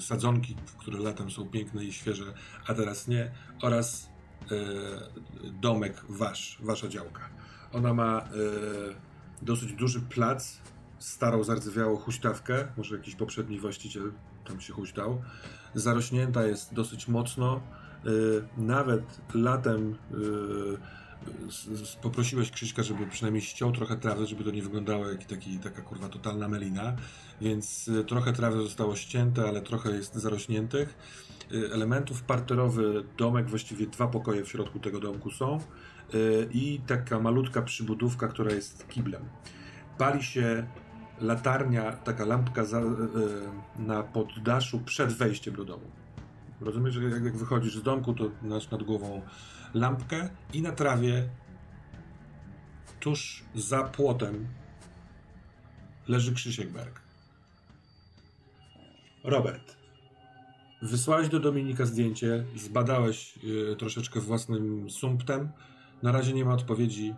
sadzonki, 0.00 0.56
które 0.78 0.98
latem 0.98 1.30
są 1.30 1.48
piękne 1.48 1.84
i 1.84 1.92
świeże, 1.92 2.24
a 2.66 2.74
teraz 2.74 3.08
nie, 3.08 3.30
oraz 3.62 4.08
e, 4.50 4.54
domek 5.60 6.04
wasz, 6.08 6.58
wasza 6.60 6.88
działka. 6.88 7.28
Ona 7.72 7.94
ma 7.94 8.18
e, 8.20 8.24
dosyć 9.44 9.72
duży 9.72 10.00
plac, 10.00 10.58
starą, 11.02 11.44
zardzewiałą 11.44 11.96
huśtawkę, 11.96 12.68
może 12.76 12.96
jakiś 12.96 13.14
poprzedni 13.14 13.58
właściciel 13.58 14.12
tam 14.48 14.60
się 14.60 14.72
huśtał. 14.72 15.22
Zarośnięta 15.74 16.46
jest 16.46 16.74
dosyć 16.74 17.08
mocno, 17.08 17.60
Y, 18.06 18.42
nawet 18.56 19.20
latem 19.34 19.94
y, 21.90 22.02
poprosiłeś 22.02 22.50
Krzyśka, 22.50 22.82
żeby 22.82 23.06
przynajmniej 23.06 23.42
ściął 23.42 23.72
trochę 23.72 23.96
trawy, 23.96 24.26
żeby 24.26 24.44
to 24.44 24.50
nie 24.50 24.62
wyglądało 24.62 25.08
jak 25.08 25.24
taki, 25.24 25.58
taka 25.58 25.82
kurwa 25.82 26.08
totalna 26.08 26.48
melina, 26.48 26.96
więc 27.40 27.88
y, 27.88 28.04
trochę 28.04 28.32
trawy 28.32 28.62
zostało 28.62 28.96
ścięte, 28.96 29.48
ale 29.48 29.60
trochę 29.60 29.90
jest 29.90 30.14
zarośniętych. 30.14 30.98
Elementów 31.72 32.22
parterowy 32.22 33.04
domek, 33.16 33.50
właściwie 33.50 33.86
dwa 33.86 34.06
pokoje 34.06 34.44
w 34.44 34.48
środku 34.48 34.78
tego 34.78 35.00
domku 35.00 35.30
są 35.30 35.60
i 36.50 36.80
taka 36.86 37.20
malutka 37.20 37.62
przybudówka, 37.62 38.28
która 38.28 38.52
jest 38.52 38.88
kiblem. 38.88 39.22
Pali 39.98 40.22
się 40.22 40.66
latarnia, 41.22 41.92
taka 41.92 42.24
lampka 42.24 42.64
za, 42.64 42.80
y, 42.80 42.82
y, 42.82 42.86
na 43.78 44.02
poddaszu 44.02 44.80
przed 44.80 45.12
wejściem 45.12 45.54
do 45.56 45.64
domu. 45.64 45.90
Rozumiesz, 46.60 46.94
że 46.94 47.02
jak, 47.02 47.24
jak 47.24 47.36
wychodzisz 47.36 47.76
z 47.76 47.82
domku, 47.82 48.14
to 48.14 48.30
masz 48.42 48.70
nad 48.70 48.82
głową 48.82 49.22
lampkę 49.74 50.28
i 50.52 50.62
na 50.62 50.72
trawie 50.72 51.28
tuż 53.00 53.44
za 53.54 53.84
płotem 53.84 54.46
leży 56.08 56.34
Krzysiek 56.34 56.70
Berg. 56.70 57.00
Robert, 59.24 59.76
wysłałeś 60.82 61.28
do 61.28 61.40
Dominika 61.40 61.86
zdjęcie, 61.86 62.44
zbadałeś 62.56 63.38
y, 63.72 63.76
troszeczkę 63.76 64.20
własnym 64.20 64.90
sumptem. 64.90 65.48
Na 66.02 66.12
razie 66.12 66.32
nie 66.32 66.44
ma 66.44 66.54
odpowiedzi. 66.54 67.14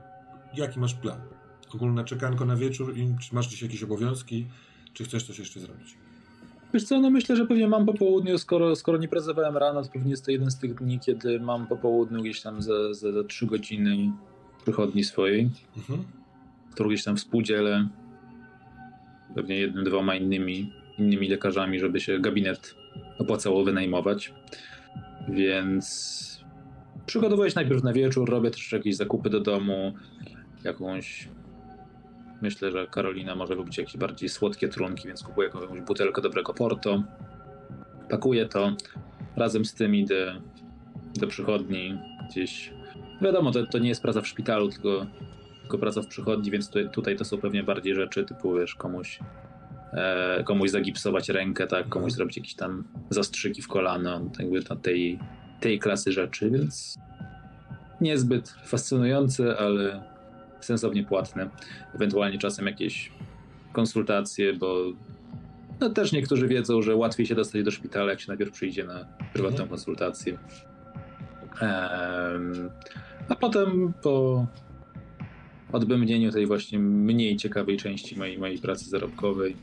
Jaki 0.54 0.80
masz 0.80 0.94
plan? 0.94 1.20
Ogólne 1.74 2.04
czekanko 2.04 2.44
na 2.44 2.56
wieczór 2.56 2.96
i 2.96 3.14
czy 3.20 3.34
masz 3.34 3.48
dziś 3.48 3.62
jakieś 3.62 3.82
obowiązki, 3.82 4.46
czy 4.92 5.04
chcesz 5.04 5.24
coś 5.26 5.38
jeszcze 5.38 5.60
zrobić? 5.60 5.94
Wiesz 6.74 6.84
co, 6.84 7.00
no 7.00 7.10
myślę, 7.10 7.36
że 7.36 7.46
pewnie 7.46 7.68
mam 7.68 7.86
po 7.86 7.94
południu, 7.94 8.38
skoro, 8.38 8.76
skoro 8.76 8.98
nie 8.98 9.08
pracowałem 9.08 9.56
rano, 9.56 9.82
to 9.82 9.88
pewnie 9.92 10.10
jest 10.10 10.24
to 10.24 10.30
jeden 10.30 10.50
z 10.50 10.58
tych 10.58 10.74
dni, 10.74 11.00
kiedy 11.00 11.40
mam 11.40 11.66
po 11.66 11.76
południu 11.76 12.20
gdzieś 12.22 12.40
tam 12.40 12.62
za, 12.62 12.94
za, 12.94 13.12
za 13.12 13.24
3 13.24 13.46
godziny 13.46 14.12
przychodni 14.62 15.04
swojej, 15.04 15.50
Mhm. 15.76 16.04
którą 16.72 16.88
gdzieś 16.88 17.04
tam 17.04 17.16
współdzielę 17.16 17.88
pewnie 19.34 19.56
jednym, 19.56 19.84
dwoma 19.84 20.14
innymi, 20.14 20.72
innymi 20.98 21.28
lekarzami, 21.28 21.78
żeby 21.80 22.00
się 22.00 22.18
gabinet 22.18 22.74
opłacało 23.18 23.64
wynajmować. 23.64 24.34
Więc 25.28 26.24
przygotowuję 27.06 27.50
się 27.50 27.56
najpierw 27.56 27.82
na 27.82 27.92
wieczór, 27.92 28.30
robię 28.30 28.50
też 28.50 28.72
jakieś 28.72 28.96
zakupy 28.96 29.30
do 29.30 29.40
domu, 29.40 29.94
jakąś 30.64 31.28
Myślę, 32.44 32.70
że 32.70 32.86
Karolina 32.86 33.34
może 33.34 33.54
lubić 33.54 33.78
jakieś 33.78 33.96
bardziej 33.96 34.28
słodkie 34.28 34.68
trunki, 34.68 35.08
więc 35.08 35.22
kupuję 35.22 35.50
jakąś 35.54 35.80
butelkę 35.80 36.22
dobrego 36.22 36.54
Porto. 36.54 37.02
Pakuję 38.10 38.48
to. 38.48 38.72
Razem 39.36 39.64
z 39.64 39.74
tym 39.74 39.94
idę 39.94 40.40
do 41.14 41.26
przychodni 41.26 41.98
gdzieś. 42.30 42.72
Wiadomo, 43.22 43.50
to, 43.50 43.66
to 43.66 43.78
nie 43.78 43.88
jest 43.88 44.02
praca 44.02 44.20
w 44.20 44.26
szpitalu, 44.26 44.68
tylko, 44.68 45.06
tylko 45.60 45.78
praca 45.78 46.02
w 46.02 46.06
przychodni, 46.06 46.50
więc 46.50 46.70
tutaj, 46.92 47.16
to 47.16 47.24
są 47.24 47.38
pewnie 47.38 47.62
bardziej 47.62 47.94
rzeczy 47.94 48.24
typu, 48.24 48.54
wiesz, 48.54 48.74
komuś, 48.74 49.18
e, 49.92 50.44
komuś 50.44 50.70
zagipsować 50.70 51.28
rękę, 51.28 51.66
tak, 51.66 51.88
komuś 51.88 52.12
zrobić 52.12 52.36
jakieś 52.36 52.54
tam 52.54 52.84
zastrzyki 53.10 53.62
w 53.62 53.68
kolano, 53.68 54.30
jakby 54.38 54.60
na 54.70 54.76
tej, 54.76 55.18
tej 55.60 55.78
klasy 55.78 56.12
rzeczy, 56.12 56.50
więc 56.50 56.98
niezbyt 58.00 58.50
fascynujące, 58.64 59.58
ale 59.58 60.13
sensownie 60.64 61.04
płatne. 61.04 61.50
Ewentualnie 61.94 62.38
czasem 62.38 62.66
jakieś 62.66 63.12
konsultacje, 63.72 64.52
bo 64.52 64.84
no 65.80 65.90
też 65.90 66.12
niektórzy 66.12 66.48
wiedzą, 66.48 66.82
że 66.82 66.96
łatwiej 66.96 67.26
się 67.26 67.34
dostać 67.34 67.62
do 67.62 67.70
szpitala, 67.70 68.10
jak 68.10 68.20
się 68.20 68.28
najpierw 68.28 68.50
przyjdzie 68.52 68.84
na 68.84 69.04
prywatną 69.32 69.54
Mhm. 69.54 69.68
konsultację. 69.68 70.38
Em, 71.60 72.70
a 73.28 73.34
potem 73.34 73.92
po 74.02 74.46
odbębnieniu 75.72 76.32
tej 76.32 76.46
właśnie 76.46 76.78
mniej 76.78 77.36
ciekawej 77.36 77.76
części 77.76 78.18
mojej, 78.18 78.38
mojej 78.38 78.58
pracy 78.58 78.90
zarobkowej, 78.90 79.56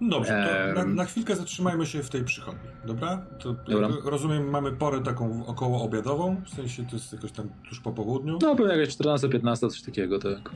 Dobrze, 0.00 0.72
to 0.74 0.84
na, 0.84 0.94
na 0.94 1.04
chwilkę 1.04 1.36
zatrzymajmy 1.36 1.86
się 1.86 2.02
w 2.02 2.10
tej 2.10 2.24
przychodni, 2.24 2.70
dobra? 2.84 3.26
To 3.38 3.54
Dobra. 3.68 3.88
rozumiem, 4.04 4.50
mamy 4.50 4.72
porę 4.72 5.00
taką 5.00 5.46
około 5.46 5.82
obiadową, 5.82 6.42
w 6.44 6.50
sensie 6.50 6.86
to 6.86 6.96
jest 6.96 7.12
jakoś 7.12 7.32
tam 7.32 7.48
tuż 7.68 7.80
po 7.80 7.92
południu. 7.92 8.38
no 8.42 8.56
pewnie 8.56 8.76
jakieś 8.76 8.96
14-15, 8.96 9.56
coś 9.56 9.82
takiego, 9.82 10.18
tak. 10.18 10.50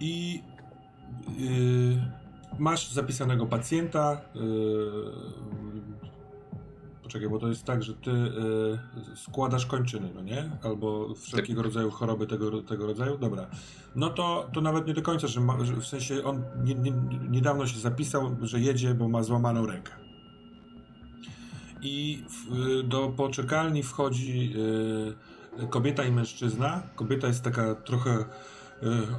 I 0.00 0.42
yy, 1.38 1.96
masz 2.58 2.92
zapisanego 2.92 3.46
pacjenta. 3.46 4.20
Yy, 4.34 5.12
poczekaj, 7.06 7.28
bo 7.28 7.38
to 7.38 7.48
jest 7.48 7.64
tak, 7.64 7.82
że 7.82 7.94
ty 7.94 8.10
yy, 8.10 9.16
składasz 9.16 9.66
kończyny, 9.66 10.10
no 10.14 10.22
nie? 10.22 10.50
Albo 10.62 11.14
wszelkiego 11.14 11.62
rodzaju 11.62 11.90
choroby 11.90 12.26
tego, 12.26 12.62
tego 12.62 12.86
rodzaju. 12.86 13.18
Dobra. 13.18 13.46
No 13.96 14.10
to, 14.10 14.50
to 14.52 14.60
nawet 14.60 14.86
nie 14.86 14.94
do 14.94 15.02
końca, 15.02 15.26
że, 15.26 15.40
ma, 15.40 15.64
że 15.64 15.76
w 15.76 15.86
sensie 15.86 16.24
on 16.24 16.42
nie, 16.64 16.74
nie, 16.74 16.92
niedawno 17.30 17.66
się 17.66 17.78
zapisał, 17.78 18.36
że 18.42 18.60
jedzie, 18.60 18.94
bo 18.94 19.08
ma 19.08 19.22
złamaną 19.22 19.66
rękę. 19.66 19.92
I 21.82 22.24
w, 22.28 22.82
do 22.88 23.08
poczekalni 23.08 23.82
wchodzi 23.82 24.50
yy, 24.50 25.66
kobieta 25.70 26.04
i 26.04 26.12
mężczyzna. 26.12 26.82
Kobieta 26.96 27.26
jest 27.26 27.44
taka 27.44 27.74
trochę 27.74 28.18
y, 28.20 28.24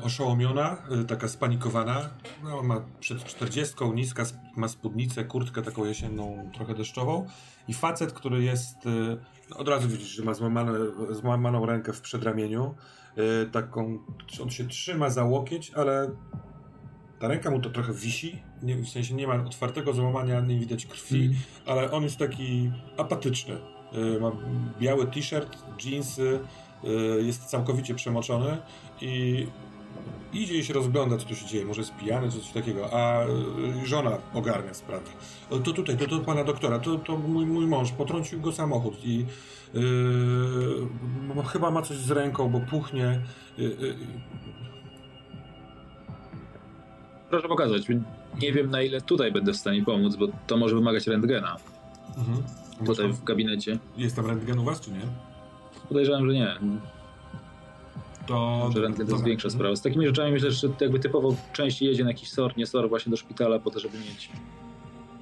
oszołomiona, 0.04 0.78
y, 1.02 1.06
taka 1.06 1.28
spanikowana. 1.28 2.10
No, 2.44 2.64
ma 2.64 2.82
przed 3.00 3.24
czterdziestką, 3.24 3.94
niska, 3.94 4.24
ma 4.56 4.68
spódnicę, 4.68 5.24
kurtkę 5.24 5.62
taką 5.62 5.86
jesienną, 5.86 6.52
trochę 6.54 6.76
deszczową. 6.76 7.28
I 7.68 7.74
facet, 7.74 8.14
który 8.14 8.44
jest, 8.44 8.86
y, 8.86 9.18
no, 9.50 9.58
od 9.58 9.68
razu 9.68 9.88
widzisz, 9.88 10.08
że 10.08 10.24
ma 10.24 10.34
złamane, 10.34 10.74
złamaną 11.10 11.66
rękę 11.66 11.94
w 11.94 12.02
przedramieniu. 12.02 12.76
Taką, 13.52 14.00
on 14.44 14.50
się 14.50 14.68
trzyma 14.68 15.10
za 15.10 15.24
łokieć, 15.24 15.72
ale 15.76 16.12
ta 17.20 17.28
ręka 17.28 17.52
mu 17.52 17.60
to 17.60 17.70
trochę 17.70 17.94
wisi. 17.94 18.42
Nie, 18.64 18.76
w 18.76 18.90
sensie 18.90 19.16
nie 19.16 19.28
ma 19.28 19.36
otwartego 19.36 19.94
złamania, 19.94 20.42
nie 20.42 20.60
widać 20.60 20.86
krwi, 20.86 21.36
ale 21.66 21.92
on 21.92 22.04
jest 22.04 22.18
taki 22.18 22.72
apatyczny. 22.98 23.58
Ma 24.22 24.32
biały 24.80 25.08
t-shirt, 25.08 25.58
jeansy, 25.86 26.40
jest 27.20 27.46
całkowicie 27.46 27.96
przemoczony 27.96 28.58
i 29.02 29.48
idzie 30.34 30.58
i 30.58 30.64
się 30.64 30.74
rozgląda, 30.74 31.18
co 31.18 31.26
tu 31.26 31.36
się 31.36 31.46
dzieje. 31.46 31.66
Może 31.66 31.82
jest 31.82 31.96
pijany, 31.96 32.32
czy 32.32 32.40
coś 32.40 32.50
takiego, 32.52 32.94
a 32.94 33.24
y, 33.26 33.86
żona 33.86 34.12
ogarnia 34.34 34.74
sprawę. 34.74 35.04
"O, 35.50 35.60
To 35.60 35.72
tutaj, 35.74 35.98
to 35.98 36.08
do 36.08 36.20
pana 36.20 36.44
doktora, 36.44 36.80
to, 36.80 36.96
to 36.98 37.18
mój, 37.18 37.46
mój 37.46 37.68
mąż, 37.68 37.92
potrącił 37.92 38.42
go 38.42 38.52
samochód 38.52 38.98
i 39.06 39.26
yy, 39.74 39.84
chyba 41.48 41.72
ma 41.72 41.82
coś 41.82 41.98
z 41.98 42.12
ręką, 42.12 42.50
bo 42.50 42.60
puchnie. 42.60 43.22
Yy, 43.58 43.64
yy, 43.80 43.96
Proszę 47.30 47.48
pokazać. 47.48 47.84
Nie 48.42 48.54
wiem 48.54 48.70
na 48.72 48.82
ile 48.82 49.02
tutaj 49.02 49.32
będę 49.32 49.54
w 49.54 49.58
stanie 49.58 49.84
pomóc, 49.84 50.16
bo 50.16 50.28
to 50.48 50.58
może 50.58 50.76
wymagać 50.76 51.08
rentgena. 51.08 51.56
Mhm. 52.18 52.38
tutaj 52.86 53.14
w 53.14 53.24
gabinecie. 53.24 53.78
Jest 53.98 54.16
tam 54.16 54.26
rentgen 54.26 54.60
u 54.60 54.64
was, 54.64 54.82
czy 54.82 54.92
nie? 54.92 55.02
Podejrzewam, 55.90 56.28
że 56.30 56.34
nie. 56.34 56.56
To... 58.28 58.70
Że 58.76 58.82
rentgen 58.82 59.08
to 59.08 59.14
jest 59.14 59.26
większa 59.26 59.50
sprawa. 59.50 59.76
Z 59.76 59.82
takimi 59.82 60.06
rzeczami 60.06 60.32
myślę, 60.32 60.52
że 60.52 60.68
jakby 60.82 61.00
typowo 61.00 61.36
częściej 61.54 61.90
jedzie 61.90 62.04
na 62.04 62.10
jakiś 62.10 62.30
SOR, 62.30 62.58
nie 62.58 62.68
SOR, 62.68 62.90
właśnie 62.90 63.10
do 63.10 63.18
szpitala 63.18 63.60
po 63.60 63.72
to, 63.72 63.80
żeby 63.80 63.98
mieć... 63.98 64.30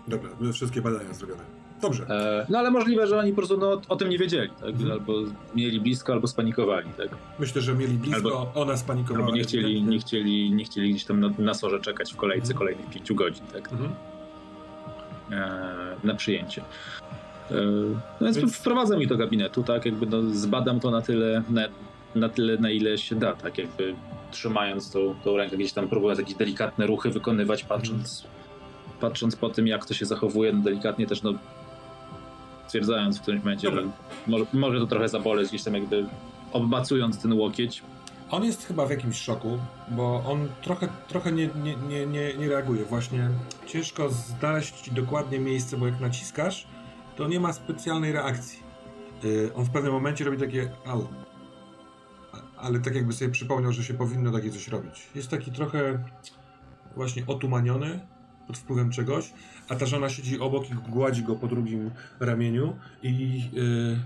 Dobra, 0.08 0.30
były 0.40 0.54
wszystkie 0.54 0.82
badania 0.82 1.14
zrobione. 1.14 1.42
Dobrze. 1.82 2.06
E, 2.10 2.46
no 2.50 2.60
ale 2.60 2.72
możliwe, 2.72 3.08
że 3.08 3.20
oni 3.20 3.32
po 3.32 3.36
prostu 3.36 3.58
no, 3.58 3.82
o 3.90 3.96
tym 3.96 4.10
nie 4.10 4.18
wiedzieli, 4.18 4.50
tak? 4.50 4.70
Mhm. 4.70 4.92
Albo 4.92 5.14
mieli 5.56 5.80
blisko, 5.82 6.14
albo 6.14 6.28
spanikowali, 6.28 6.90
tak? 6.98 7.10
Myślę, 7.40 7.62
że 7.62 7.74
mieli 7.76 7.94
blisko, 7.98 8.18
Albo- 8.18 8.52
ona 8.62 8.78
spanikowała. 8.78 9.26
Albo 9.26 9.38
nie 9.38 9.44
chcieli, 9.44 9.84
nie 9.84 10.00
chcieli, 10.00 10.52
nie 10.52 10.66
chcieli 10.66 10.90
gdzieś 10.92 11.06
tam 11.06 11.20
na, 11.20 11.30
na 11.40 11.54
sorze 11.54 11.80
czekać 11.80 12.14
w 12.14 12.16
kolejce 12.16 12.52
Mhm. 12.52 12.58
kolejnych 12.58 12.90
pięciu 12.90 13.16
godzin, 13.16 13.46
tak? 13.54 13.72
Mhm. 13.72 13.92
E, 15.32 15.96
na 16.04 16.16
przyjęcie. 16.16 16.62
E, 17.52 17.56
no 18.22 18.26
więc, 18.26 18.38
Więc- 18.38 18.56
wprowadzam 18.58 19.02
ich 19.02 19.08
do 19.08 19.18
gabinetu, 19.18 19.64
tak? 19.64 19.86
Jakby 19.86 20.06
no, 20.06 20.22
zbadam 20.34 20.80
to 20.80 20.92
na 20.92 21.02
tyle, 21.02 21.44
na, 21.50 21.62
na 22.16 22.30
tyle, 22.30 22.58
na 22.58 22.70
ile 22.70 22.98
się 22.98 23.16
da, 23.16 23.34
tak? 23.34 23.58
Jakby 23.58 23.96
trzymając 24.32 24.92
tą, 24.92 25.16
tą 25.24 25.38
rękę, 25.38 25.58
gdzieś 25.58 25.74
tam 25.74 25.88
próbując 25.88 26.20
jakieś 26.20 26.36
delikatne 26.36 26.88
ruchy 26.88 27.10
wykonywać, 27.10 27.64
patrząc, 27.64 28.28
patrząc 29.00 29.36
po 29.36 29.50
tym, 29.50 29.68
jak 29.68 29.86
to 29.86 29.94
się 29.94 30.06
zachowuje, 30.06 30.54
no 30.54 30.64
delikatnie 30.64 31.08
też, 31.08 31.24
no 31.24 31.34
stwierdzając 32.68 33.18
w 33.18 33.22
którymś 33.22 33.44
momencie, 33.44 33.68
Dobra. 33.68 33.84
że 33.84 33.90
może, 34.28 34.46
może 34.54 34.80
to 34.80 34.88
trochę 34.88 35.10
zaboleć, 35.10 35.50
gdzieś 35.50 35.64
tam 35.64 35.74
jakby 35.74 36.06
obmacując 36.52 37.22
ten 37.22 37.34
łokieć. 37.34 37.84
On 38.32 38.44
jest 38.44 38.66
chyba 38.66 38.86
w 38.86 38.90
jakimś 38.90 39.22
szoku, 39.22 39.58
bo 39.88 40.24
on 40.28 40.48
trochę, 40.62 40.88
trochę 41.08 41.32
nie, 41.32 41.50
nie, 41.64 41.76
nie, 41.76 42.06
nie, 42.06 42.34
nie 42.34 42.50
reaguje. 42.50 42.86
Właśnie 42.86 43.30
ciężko 43.66 44.10
znaleźć 44.10 44.90
dokładnie 44.90 45.40
miejsce, 45.40 45.78
bo 45.78 45.86
jak 45.86 46.00
naciskasz, 46.00 46.68
to 47.16 47.28
nie 47.28 47.40
ma 47.40 47.54
specjalnej 47.54 48.12
reakcji. 48.12 48.60
Yy, 49.24 49.52
on 49.56 49.66
w 49.66 49.70
pewnym 49.70 49.94
momencie 49.94 50.26
robi 50.26 50.38
takie 50.38 50.70
au. 50.86 51.08
Ale 52.58 52.80
tak 52.80 52.96
jakby 52.96 53.14
sobie 53.14 53.32
przypomniał, 53.32 53.72
że 53.72 53.84
się 53.84 53.94
powinno 53.94 54.32
takie 54.32 54.50
coś 54.50 54.68
robić. 54.68 55.10
Jest 55.16 55.30
taki 55.30 55.52
trochę 55.52 56.04
właśnie 56.96 57.24
otumaniony 57.28 58.00
pod 58.48 58.58
wpływem 58.58 58.92
czegoś, 58.92 59.34
a 59.70 59.76
ta 59.76 59.86
żona 59.86 60.10
siedzi 60.10 60.40
obok 60.40 60.70
i 60.70 60.74
gładzi 60.92 61.24
go 61.24 61.36
po 61.36 61.48
drugim 61.48 61.92
ramieniu 62.20 62.76
i 63.04 63.42
yy, 63.54 63.98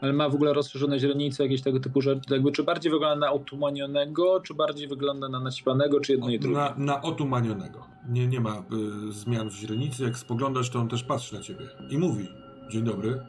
Ale 0.00 0.12
ma 0.12 0.28
w 0.28 0.34
ogóle 0.34 0.52
rozszerzone 0.52 0.98
źrenice, 0.98 1.42
jakieś 1.42 1.62
tego 1.62 1.80
typu 1.80 2.00
rzeczy. 2.00 2.20
Jakby, 2.30 2.52
czy 2.52 2.62
bardziej 2.62 2.92
wygląda 2.92 3.26
na 3.26 3.32
otumanionego, 3.32 4.40
czy 4.40 4.54
bardziej 4.54 4.88
wygląda 4.88 5.28
na 5.28 5.40
naćpanego, 5.40 6.00
czy 6.00 6.12
jedno 6.12 6.30
i 6.30 6.38
drugie? 6.38 6.56
Na, 6.56 6.74
na 6.78 7.02
otumanionego. 7.02 7.86
Nie, 8.08 8.26
nie 8.26 8.40
ma 8.40 8.62
y, 9.08 9.12
zmian 9.12 9.50
w 9.50 9.54
źrenicy. 9.54 10.02
Jak 10.04 10.18
spoglądasz, 10.18 10.70
to 10.70 10.78
on 10.78 10.88
też 10.88 11.04
patrzy 11.04 11.34
na 11.34 11.40
ciebie 11.40 11.66
i 11.90 11.98
mówi: 11.98 12.28
Dzień 12.70 12.84
dobry. 12.84 13.20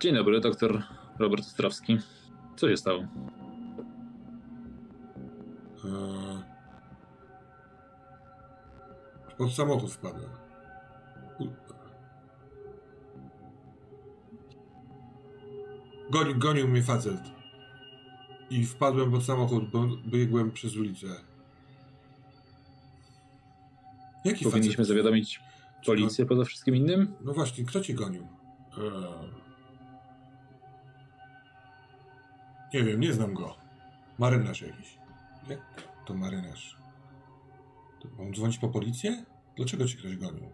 Dzień 0.00 0.14
dobry, 0.14 0.40
doktor 0.40 0.82
Robert 1.18 1.42
Ostrawski. 1.42 1.98
Co 2.60 2.68
się 2.68 2.76
stało? 2.76 3.00
E, 3.00 3.08
pod 9.38 9.52
samochód 9.52 9.92
wpadłem. 9.92 10.30
U- 11.38 11.46
Goni, 16.10 16.34
gonił 16.34 16.68
mnie 16.68 16.82
facet. 16.82 17.20
I 18.50 18.64
wpadłem 18.66 19.10
pod 19.10 19.24
samochód, 19.24 19.70
bo 19.70 19.86
biegłem 20.06 20.52
przez 20.52 20.76
ulicę. 20.76 21.06
Jaki 24.24 24.44
Powinniśmy 24.44 24.74
facet? 24.74 24.88
zawiadomić 24.88 25.40
policję 25.86 26.26
poza 26.26 26.44
wszystkim 26.44 26.76
innym? 26.76 27.14
No 27.20 27.32
właśnie, 27.32 27.64
kto 27.64 27.80
ci 27.80 27.94
gonił? 27.94 28.28
Eee... 28.78 29.39
Nie 32.74 32.84
wiem, 32.84 33.00
nie 33.00 33.12
znam 33.12 33.34
go. 33.34 33.56
Marynarz 34.18 34.62
jakiś. 34.62 34.98
Jak 35.48 35.60
to 36.06 36.14
marynarz? 36.14 36.76
To 38.00 38.08
mam 38.18 38.34
dzwonić 38.34 38.58
po 38.58 38.68
policję? 38.68 39.24
Dlaczego 39.56 39.86
ci 39.86 39.96
ktoś 39.96 40.16
gonił? 40.16 40.50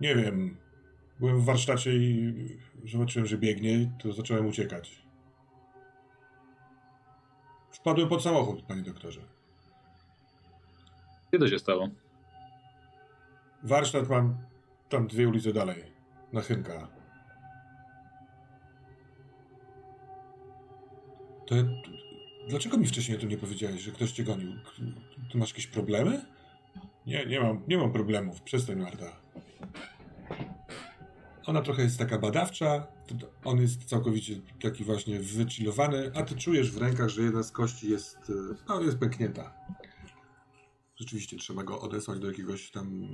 Nie 0.00 0.14
wiem. 0.16 0.56
Byłem 1.20 1.40
w 1.40 1.44
warsztacie 1.44 1.96
i 1.96 2.58
zobaczyłem, 2.92 3.26
że 3.26 3.38
biegnie, 3.38 3.92
to 4.02 4.12
zacząłem 4.12 4.46
uciekać. 4.46 5.02
Wpadłem 7.70 8.08
pod 8.08 8.22
samochód, 8.22 8.62
panie 8.62 8.82
doktorze. 8.82 9.20
Gdzie 11.28 11.38
to 11.38 11.48
się 11.48 11.58
stało? 11.58 11.88
Warsztat 13.62 14.08
mam 14.08 14.36
tam 14.88 15.06
dwie 15.06 15.28
ulice 15.28 15.52
dalej, 15.52 15.84
na 16.32 16.40
Chynka. 16.40 17.01
To, 21.52 21.56
dlaczego 22.48 22.76
mi 22.76 22.86
wcześniej 22.86 23.16
o 23.16 23.20
tym 23.20 23.28
nie 23.28 23.38
powiedziałeś, 23.38 23.80
że 23.80 23.92
ktoś 23.92 24.12
cię 24.12 24.24
gonił? 24.24 24.52
Ty 25.32 25.38
masz 25.38 25.48
jakieś 25.50 25.66
problemy? 25.66 26.24
Nie, 27.06 27.26
nie 27.26 27.40
mam, 27.40 27.62
nie 27.68 27.78
mam 27.78 27.92
problemów. 27.92 28.42
Przestań, 28.42 28.76
Marta. 28.76 29.16
Ona 31.46 31.62
trochę 31.62 31.82
jest 31.82 31.98
taka 31.98 32.18
badawcza, 32.18 32.86
on 33.44 33.60
jest 33.60 33.84
całkowicie 33.84 34.34
taki 34.62 34.84
właśnie 34.84 35.20
wychillowany, 35.20 36.10
a 36.14 36.22
ty 36.22 36.36
czujesz 36.36 36.70
w 36.72 36.78
rękach, 36.78 37.08
że 37.08 37.22
jedna 37.22 37.42
z 37.42 37.52
kości 37.52 37.90
jest, 37.90 38.16
e, 38.30 38.54
no, 38.68 38.80
jest 38.80 38.98
pęknięta. 38.98 39.54
Rzeczywiście 40.96 41.36
trzeba 41.36 41.62
go 41.62 41.80
odesłać 41.80 42.18
do 42.18 42.26
jakiegoś 42.26 42.70
tam 42.70 43.08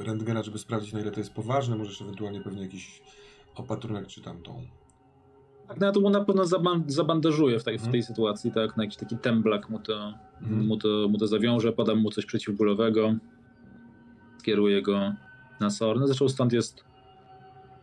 e, 0.00 0.04
rentgena, 0.04 0.42
żeby 0.42 0.58
sprawdzić 0.58 0.92
na 0.92 1.00
ile 1.00 1.10
to 1.10 1.20
jest 1.20 1.32
poważne, 1.32 1.76
możesz 1.76 2.02
ewentualnie 2.02 2.40
pewnie 2.40 2.62
jakiś 2.62 3.02
opatrunek 3.54 4.06
czy 4.06 4.22
tamtą. 4.22 4.66
Tak, 5.68 5.80
no 5.80 5.86
ja 5.86 5.92
to 5.92 6.00
mu 6.00 6.10
na 6.10 6.24
pewno 6.24 6.42
zaban- 6.44 6.82
zabandażuję 6.86 7.58
w 7.60 7.64
tej, 7.64 7.74
w 7.78 7.80
Mhm. 7.80 7.92
tej 7.92 8.02
sytuacji, 8.02 8.52
tak? 8.52 8.76
Na 8.76 8.84
jakiś 8.84 8.96
taki 8.98 9.16
temblak 9.18 9.70
mu 9.70 9.78
to, 9.78 10.14
Mhm. 10.42 10.66
mu, 10.66 10.76
to, 10.76 10.88
mu 11.08 11.18
to 11.18 11.26
zawiążę, 11.26 11.72
podam 11.72 11.98
mu 11.98 12.10
coś 12.10 12.26
przeciwbólowego, 12.26 13.14
skieruję 14.38 14.82
go 14.82 15.12
na 15.60 15.70
SOR. 15.70 16.00
No 16.00 16.06
zresztą 16.06 16.28
stąd 16.28 16.52
jest, 16.52 16.84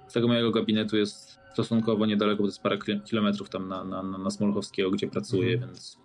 z 0.07 0.13
tego 0.13 0.27
mojego 0.27 0.51
gabinetu 0.51 0.97
jest 0.97 1.39
stosunkowo 1.53 2.05
niedaleko, 2.05 2.37
bo 2.37 2.43
to 2.43 2.47
jest 2.51 2.61
parę 2.63 2.77
kil- 2.77 3.01
kilometrów 3.03 3.49
tam 3.49 3.67
na, 3.67 3.83
na, 3.83 4.03
na, 4.03 4.17
na 4.17 4.29
Smolchowskiego, 4.29 4.91
gdzie 4.91 5.07
pracuję, 5.07 5.53
Mhm. 5.53 5.71
więc 5.71 5.97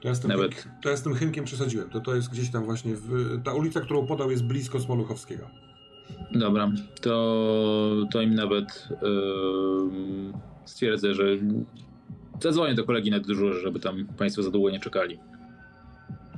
To 0.00 0.08
ja 0.08 0.14
z 0.14 0.20
tym, 0.20 0.28
Nawet- 0.30 0.54
Hynk, 0.54 0.74
to 0.82 0.88
ja 0.90 0.96
z 0.96 1.02
tym 1.02 1.14
Hynkiem 1.14 1.44
przesadziłem. 1.44 1.90
To, 1.90 2.00
to 2.00 2.14
jest 2.14 2.30
gdzieś 2.30 2.50
tam 2.50 2.64
właśnie, 2.64 2.96
w, 2.96 3.40
ta 3.44 3.54
ulica, 3.54 3.80
którą 3.80 4.06
podał 4.06 4.30
jest 4.30 4.44
blisko 4.44 4.80
Smoluchowskiego. 4.80 5.50
dobra, 6.32 6.70
to, 7.00 8.06
to 8.12 8.20
im 8.22 8.34
nawet 8.34 8.88
ym, 9.02 10.32
stwierdzę, 10.66 11.14
że 11.14 11.24
zadzwonię 12.42 12.74
do 12.74 12.84
kolegi 12.84 13.10
na 13.10 13.20
dyżurze, 13.20 13.60
żeby 13.60 13.80
tam 13.80 14.06
państwo 14.18 14.42
za 14.42 14.50
długo 14.50 14.70
nie 14.70 14.80
czekali. 14.80 15.18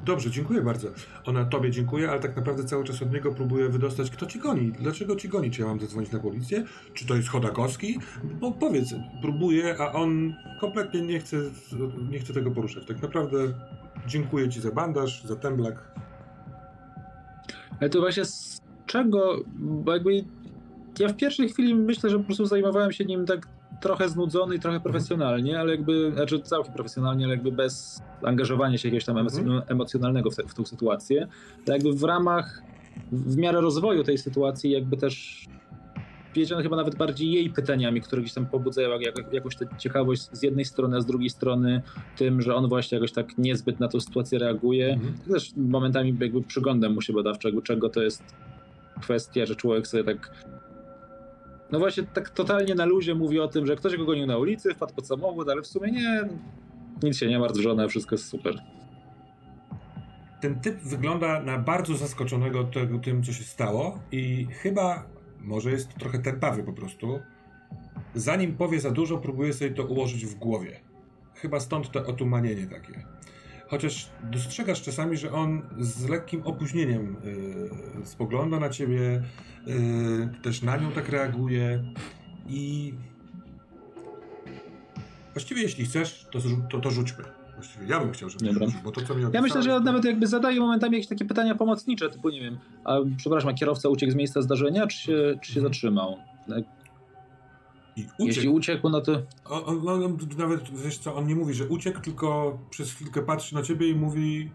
Dobrze, 0.04 0.30
dziękuję 0.30 0.62
bardzo. 0.62 0.88
Ona 1.24 1.44
tobie 1.44 1.70
dziękuję, 1.70 2.10
ale 2.10 2.20
tak 2.20 2.36
naprawdę 2.36 2.64
cały 2.64 2.84
czas 2.84 3.02
od 3.02 3.12
niego 3.12 3.32
próbuje 3.32 3.68
wydostać, 3.68 4.10
kto 4.10 4.26
ci 4.26 4.38
goni. 4.38 4.72
Dlaczego 4.72 5.16
ci 5.16 5.28
goni? 5.28 5.50
Czy 5.50 5.60
ja 5.62 5.68
mam 5.68 5.80
zadzwonić 5.80 6.12
na 6.12 6.18
policję? 6.18 6.64
Czy 6.94 7.06
to 7.06 7.14
jest 7.14 7.28
Chodakowski? 7.28 7.98
Bo 8.40 8.52
powiedz, 8.52 8.94
próbuje, 9.22 9.76
a 9.78 9.92
on 9.92 10.34
kompletnie 10.60 11.00
nie 11.00 11.20
chce, 11.20 11.36
nie 12.10 12.18
chce 12.18 12.34
tego 12.34 12.50
poruszać. 12.50 12.86
Tak 12.86 13.02
naprawdę 13.02 13.38
dziękuję 14.06 14.48
ci 14.48 14.60
za 14.60 14.70
bandaż, 14.70 15.24
za 15.24 15.36
temblak. 15.36 15.90
Ale 17.80 17.90
to 17.90 18.00
właśnie 18.00 18.24
z 18.24 18.60
czego, 18.86 19.44
bo 19.56 19.92
jakby 19.92 20.24
ja 20.98 21.08
w 21.08 21.16
pierwszej 21.16 21.48
chwili 21.48 21.74
myślę, 21.74 22.10
że 22.10 22.18
po 22.18 22.24
prostu 22.24 22.46
zajmowałem 22.46 22.92
się 22.92 23.04
nim 23.04 23.26
tak 23.26 23.48
trochę 23.80 24.08
znudzony 24.08 24.54
i 24.56 24.58
trochę 24.60 24.80
profesjonalnie, 24.80 25.60
ale 25.60 25.70
jakby, 25.70 26.12
znaczy 26.14 26.40
całkiem 26.40 26.74
profesjonalnie, 26.74 27.24
ale 27.24 27.34
jakby 27.34 27.52
bez 27.52 28.02
angażowania 28.22 28.78
się 28.78 28.88
jakiegoś 28.88 29.04
tam 29.04 29.18
Mhm. 29.18 29.46
emocjon- 29.46 29.62
emocjonalnego 29.68 30.30
w, 30.30 30.36
te, 30.36 30.42
w 30.42 30.54
tą 30.54 30.64
sytuację. 30.64 31.26
Ale 31.66 31.76
jakby 31.76 31.92
w 31.92 32.02
ramach, 32.02 32.62
w 33.12 33.36
miarę 33.36 33.60
rozwoju 33.60 34.04
tej 34.04 34.18
sytuacji 34.18 34.70
jakby 34.70 34.96
też 34.96 35.46
wiedziano 36.34 36.62
chyba 36.62 36.76
nawet 36.76 36.96
bardziej 36.96 37.32
jej 37.32 37.50
pytaniami, 37.50 38.00
które 38.00 38.22
gdzieś 38.22 38.34
tam 38.34 38.46
pobudzają 38.46 39.00
jak, 39.00 39.32
jakąś 39.32 39.56
tę 39.56 39.66
ciekawość 39.78 40.28
z 40.32 40.42
jednej 40.42 40.64
strony, 40.64 40.96
a 40.96 41.00
z 41.00 41.06
drugiej 41.06 41.30
strony 41.30 41.82
tym, 42.16 42.42
że 42.42 42.54
on 42.54 42.68
właśnie 42.68 42.96
jakoś 42.96 43.12
tak 43.12 43.38
niezbyt 43.38 43.80
na 43.80 43.88
tą 43.88 44.00
sytuację 44.00 44.38
reaguje. 44.38 44.92
Mhm. 44.92 45.14
Też 45.32 45.52
momentami 45.56 46.16
jakby 46.20 46.42
przyglądam 46.42 46.94
mu 46.94 47.00
się 47.02 47.12
badawczo, 47.12 47.48
jakby 47.48 47.62
czego 47.62 47.88
to 47.88 48.02
jest 48.02 48.22
kwestia, 49.00 49.46
że 49.46 49.56
człowiek 49.56 49.86
sobie 49.86 50.04
tak 50.04 50.30
no 51.72 51.78
właśnie 51.78 52.02
tak 52.02 52.30
totalnie 52.30 52.74
na 52.74 52.84
luzie 52.84 53.14
mówi 53.14 53.40
o 53.40 53.48
tym, 53.48 53.66
że 53.66 53.76
ktoś 53.76 53.96
go 53.96 54.04
gonił 54.04 54.26
na 54.26 54.38
ulicy, 54.38 54.74
wpadł 54.74 54.94
pod 54.94 55.06
samochód, 55.06 55.48
ale 55.48 55.62
w 55.62 55.66
sumie 55.66 55.92
nie, 55.92 56.28
nic 57.02 57.16
się 57.16 57.26
nie 57.26 57.38
martw, 57.38 57.60
żona, 57.60 57.88
wszystko 57.88 58.14
jest 58.14 58.28
super. 58.28 58.54
Ten 60.40 60.60
typ 60.60 60.80
wygląda 60.80 61.40
na 61.40 61.58
bardzo 61.58 61.96
zaskoczonego 61.96 62.64
tego, 62.64 62.98
tym, 62.98 63.22
co 63.22 63.32
się 63.32 63.44
stało 63.44 63.98
i 64.12 64.46
chyba, 64.50 65.06
może 65.40 65.70
jest 65.70 65.94
trochę 65.94 66.18
tępawy 66.18 66.62
po 66.62 66.72
prostu. 66.72 67.20
Zanim 68.14 68.56
powie 68.56 68.80
za 68.80 68.90
dużo, 68.90 69.18
próbuje 69.18 69.52
sobie 69.52 69.70
to 69.70 69.84
ułożyć 69.84 70.26
w 70.26 70.34
głowie. 70.34 70.80
Chyba 71.34 71.60
stąd 71.60 71.90
to 71.90 72.06
otumanienie 72.06 72.66
takie. 72.66 73.04
Chociaż 73.68 74.08
dostrzegasz 74.22 74.82
czasami, 74.82 75.16
że 75.16 75.32
on 75.32 75.62
z 75.78 76.08
lekkim 76.08 76.42
opóźnieniem 76.42 77.16
yy, 77.98 78.06
spogląda 78.06 78.60
na 78.60 78.68
ciebie, 78.68 79.22
y, 79.68 80.42
też 80.42 80.62
na 80.62 80.76
nią 80.76 80.92
tak 80.92 81.08
reaguje 81.08 81.84
i 82.48 82.94
właściwie 85.32 85.62
jeśli 85.62 85.84
chcesz, 85.84 86.26
to, 86.32 86.38
to, 86.70 86.80
to 86.80 86.90
rzućmy. 86.90 87.24
Właściwie 87.54 87.86
ja 87.86 88.00
bym 88.00 88.12
chciał, 88.12 88.30
żebyś 88.30 88.48
Dobra. 88.48 88.66
rzucił, 88.66 88.80
bo 88.84 88.92
to 88.92 89.00
co 89.00 89.14
mi 89.14 89.24
Ja 89.32 89.42
myślę, 89.42 89.62
że 89.62 89.80
nawet 89.80 90.04
jakby 90.04 90.26
zadaje 90.26 90.60
momentami 90.60 90.94
jakieś 90.94 91.08
takie 91.08 91.24
pytania 91.24 91.54
pomocnicze, 91.54 92.10
typu 92.10 92.30
nie 92.30 92.40
wiem, 92.40 92.58
a 92.84 92.96
przepraszam, 93.16 93.50
a 93.50 93.54
kierowca 93.54 93.88
uciekł 93.88 94.12
z 94.12 94.14
miejsca 94.14 94.42
zdarzenia, 94.42 94.86
czy 94.86 94.98
się, 94.98 95.38
czy 95.42 95.52
się 95.52 95.60
zatrzymał? 95.60 96.16
I 98.18 98.24
Jeśli 98.26 98.40
uciekł. 98.48 98.54
uciekł, 98.56 98.88
no 98.88 99.00
to 99.00 99.12
On, 99.44 99.62
on, 99.88 99.88
on, 100.04 100.18
nawet, 100.38 100.80
wiesz 100.84 100.98
co, 100.98 101.14
on 101.16 101.26
nie 101.26 101.34
mówi, 101.34 101.54
że 101.54 101.66
uciekł, 101.68 102.00
tylko 102.00 102.58
przez 102.70 102.92
chwilkę 102.92 103.22
patrzy 103.22 103.54
na 103.54 103.62
ciebie 103.62 103.88
i 103.88 103.94
mówi 103.94 104.50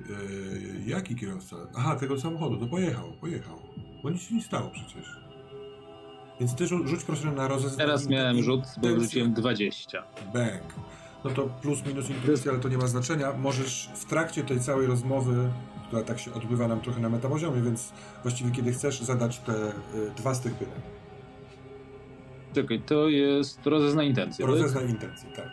e, 0.00 0.88
jaki 0.90 1.16
kierowca? 1.16 1.56
Aha, 1.76 1.96
tego 1.96 2.20
samochodu, 2.20 2.56
to 2.56 2.66
pojechał, 2.66 3.12
pojechał. 3.20 3.58
Bo 4.02 4.10
nic 4.10 4.22
się 4.22 4.34
nie 4.34 4.42
stało 4.42 4.70
przecież. 4.70 5.16
Więc 6.40 6.54
ty 6.54 6.64
rzu- 6.66 6.86
rzuć 6.86 7.04
proszę 7.04 7.32
na 7.32 7.48
rozeznanie. 7.48 7.76
teraz 7.76 8.08
miałem 8.08 8.42
rzut, 8.42 8.60
bo 8.82 8.88
wrzuciłem 8.94 9.34
20. 9.34 10.02
Bang. 10.34 10.62
No 11.24 11.30
to 11.30 11.42
plus 11.62 11.86
minus 11.86 12.10
intuicja, 12.10 12.52
ale 12.52 12.60
to 12.60 12.68
nie 12.68 12.78
ma 12.78 12.86
znaczenia. 12.86 13.32
Możesz 13.32 13.90
w 13.94 14.04
trakcie 14.04 14.44
tej 14.44 14.60
całej 14.60 14.86
rozmowy, 14.86 15.50
która 15.88 16.02
tak 16.02 16.18
się 16.18 16.34
odbywa 16.34 16.68
nam 16.68 16.80
trochę 16.80 17.00
na 17.00 17.08
metapoziomie, 17.08 17.62
więc 17.62 17.92
właściwie 18.22 18.50
kiedy 18.50 18.72
chcesz 18.72 19.00
zadać 19.00 19.38
te 19.38 19.52
y, 19.68 19.72
dwa 20.16 20.34
z 20.34 20.40
tych 20.40 20.54
pytań. 20.54 20.80
Czekaj, 22.54 22.80
to 22.80 23.08
jest 23.08 23.66
rozeznaj 23.66 24.08
intencję, 24.08 24.44
tak? 24.46 24.54
Rozeznaj 24.54 24.88
intencje, 24.90 25.30
tak. 25.36 25.50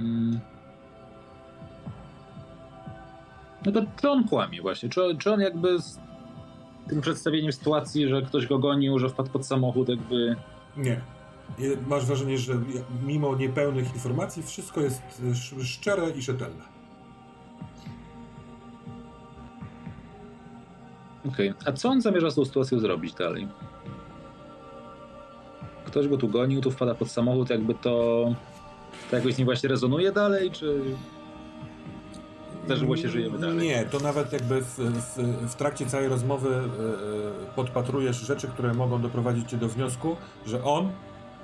Mm. 0.00 0.40
No 3.66 3.72
to 3.72 3.80
czy 4.00 4.10
on 4.10 4.28
kłamie 4.28 4.62
właśnie? 4.62 4.88
Czy, 4.88 5.00
czy 5.18 5.32
on 5.32 5.40
jakby 5.40 5.82
z 5.82 5.98
tym 6.88 7.00
przedstawieniem 7.00 7.52
sytuacji, 7.52 8.08
że 8.08 8.22
ktoś 8.22 8.46
go 8.46 8.58
gonił, 8.58 8.98
że 8.98 9.08
wpadł 9.08 9.30
pod 9.30 9.46
samochód, 9.46 9.88
jakby... 9.88 10.36
Nie. 10.76 11.00
Masz 11.86 12.06
wrażenie, 12.06 12.38
że 12.38 12.52
mimo 13.02 13.36
niepełnych 13.36 13.94
informacji 13.94 14.42
wszystko 14.42 14.80
jest 14.80 15.02
sz- 15.22 15.62
szczere 15.66 16.10
i 16.10 16.22
rzetelne. 16.22 16.77
Okej, 21.28 21.54
a 21.66 21.72
co 21.72 21.88
on 21.88 22.00
zamierza 22.00 22.30
z 22.30 22.34
tą 22.34 22.44
sytuacją 22.44 22.78
zrobić 22.78 23.14
dalej? 23.14 23.48
Ktoś 25.86 26.08
go 26.08 26.16
tu 26.16 26.28
gonił, 26.28 26.60
tu 26.60 26.70
wpada 26.70 26.94
pod 26.94 27.10
samochód, 27.10 27.50
jakby 27.50 27.74
to... 27.74 28.24
To 29.10 29.16
jakoś 29.16 29.34
z 29.34 29.38
nim 29.38 29.44
właśnie 29.44 29.68
rezonuje 29.68 30.12
dalej, 30.12 30.50
czy... 30.50 30.80
Zdarzyło 32.64 32.96
się, 32.96 33.08
żyjemy 33.08 33.38
dalej. 33.38 33.56
Nie, 33.56 33.84
to 33.84 33.98
nawet 33.98 34.32
jakby 34.32 34.60
w, 34.60 34.78
w, 34.78 35.16
w 35.50 35.54
trakcie 35.54 35.86
całej 35.86 36.08
rozmowy 36.08 36.48
e, 36.48 36.58
e, 36.58 37.54
podpatrujesz 37.56 38.16
rzeczy, 38.16 38.48
które 38.48 38.74
mogą 38.74 39.02
doprowadzić 39.02 39.50
cię 39.50 39.56
do 39.56 39.68
wniosku, 39.68 40.16
że 40.46 40.64
on 40.64 40.90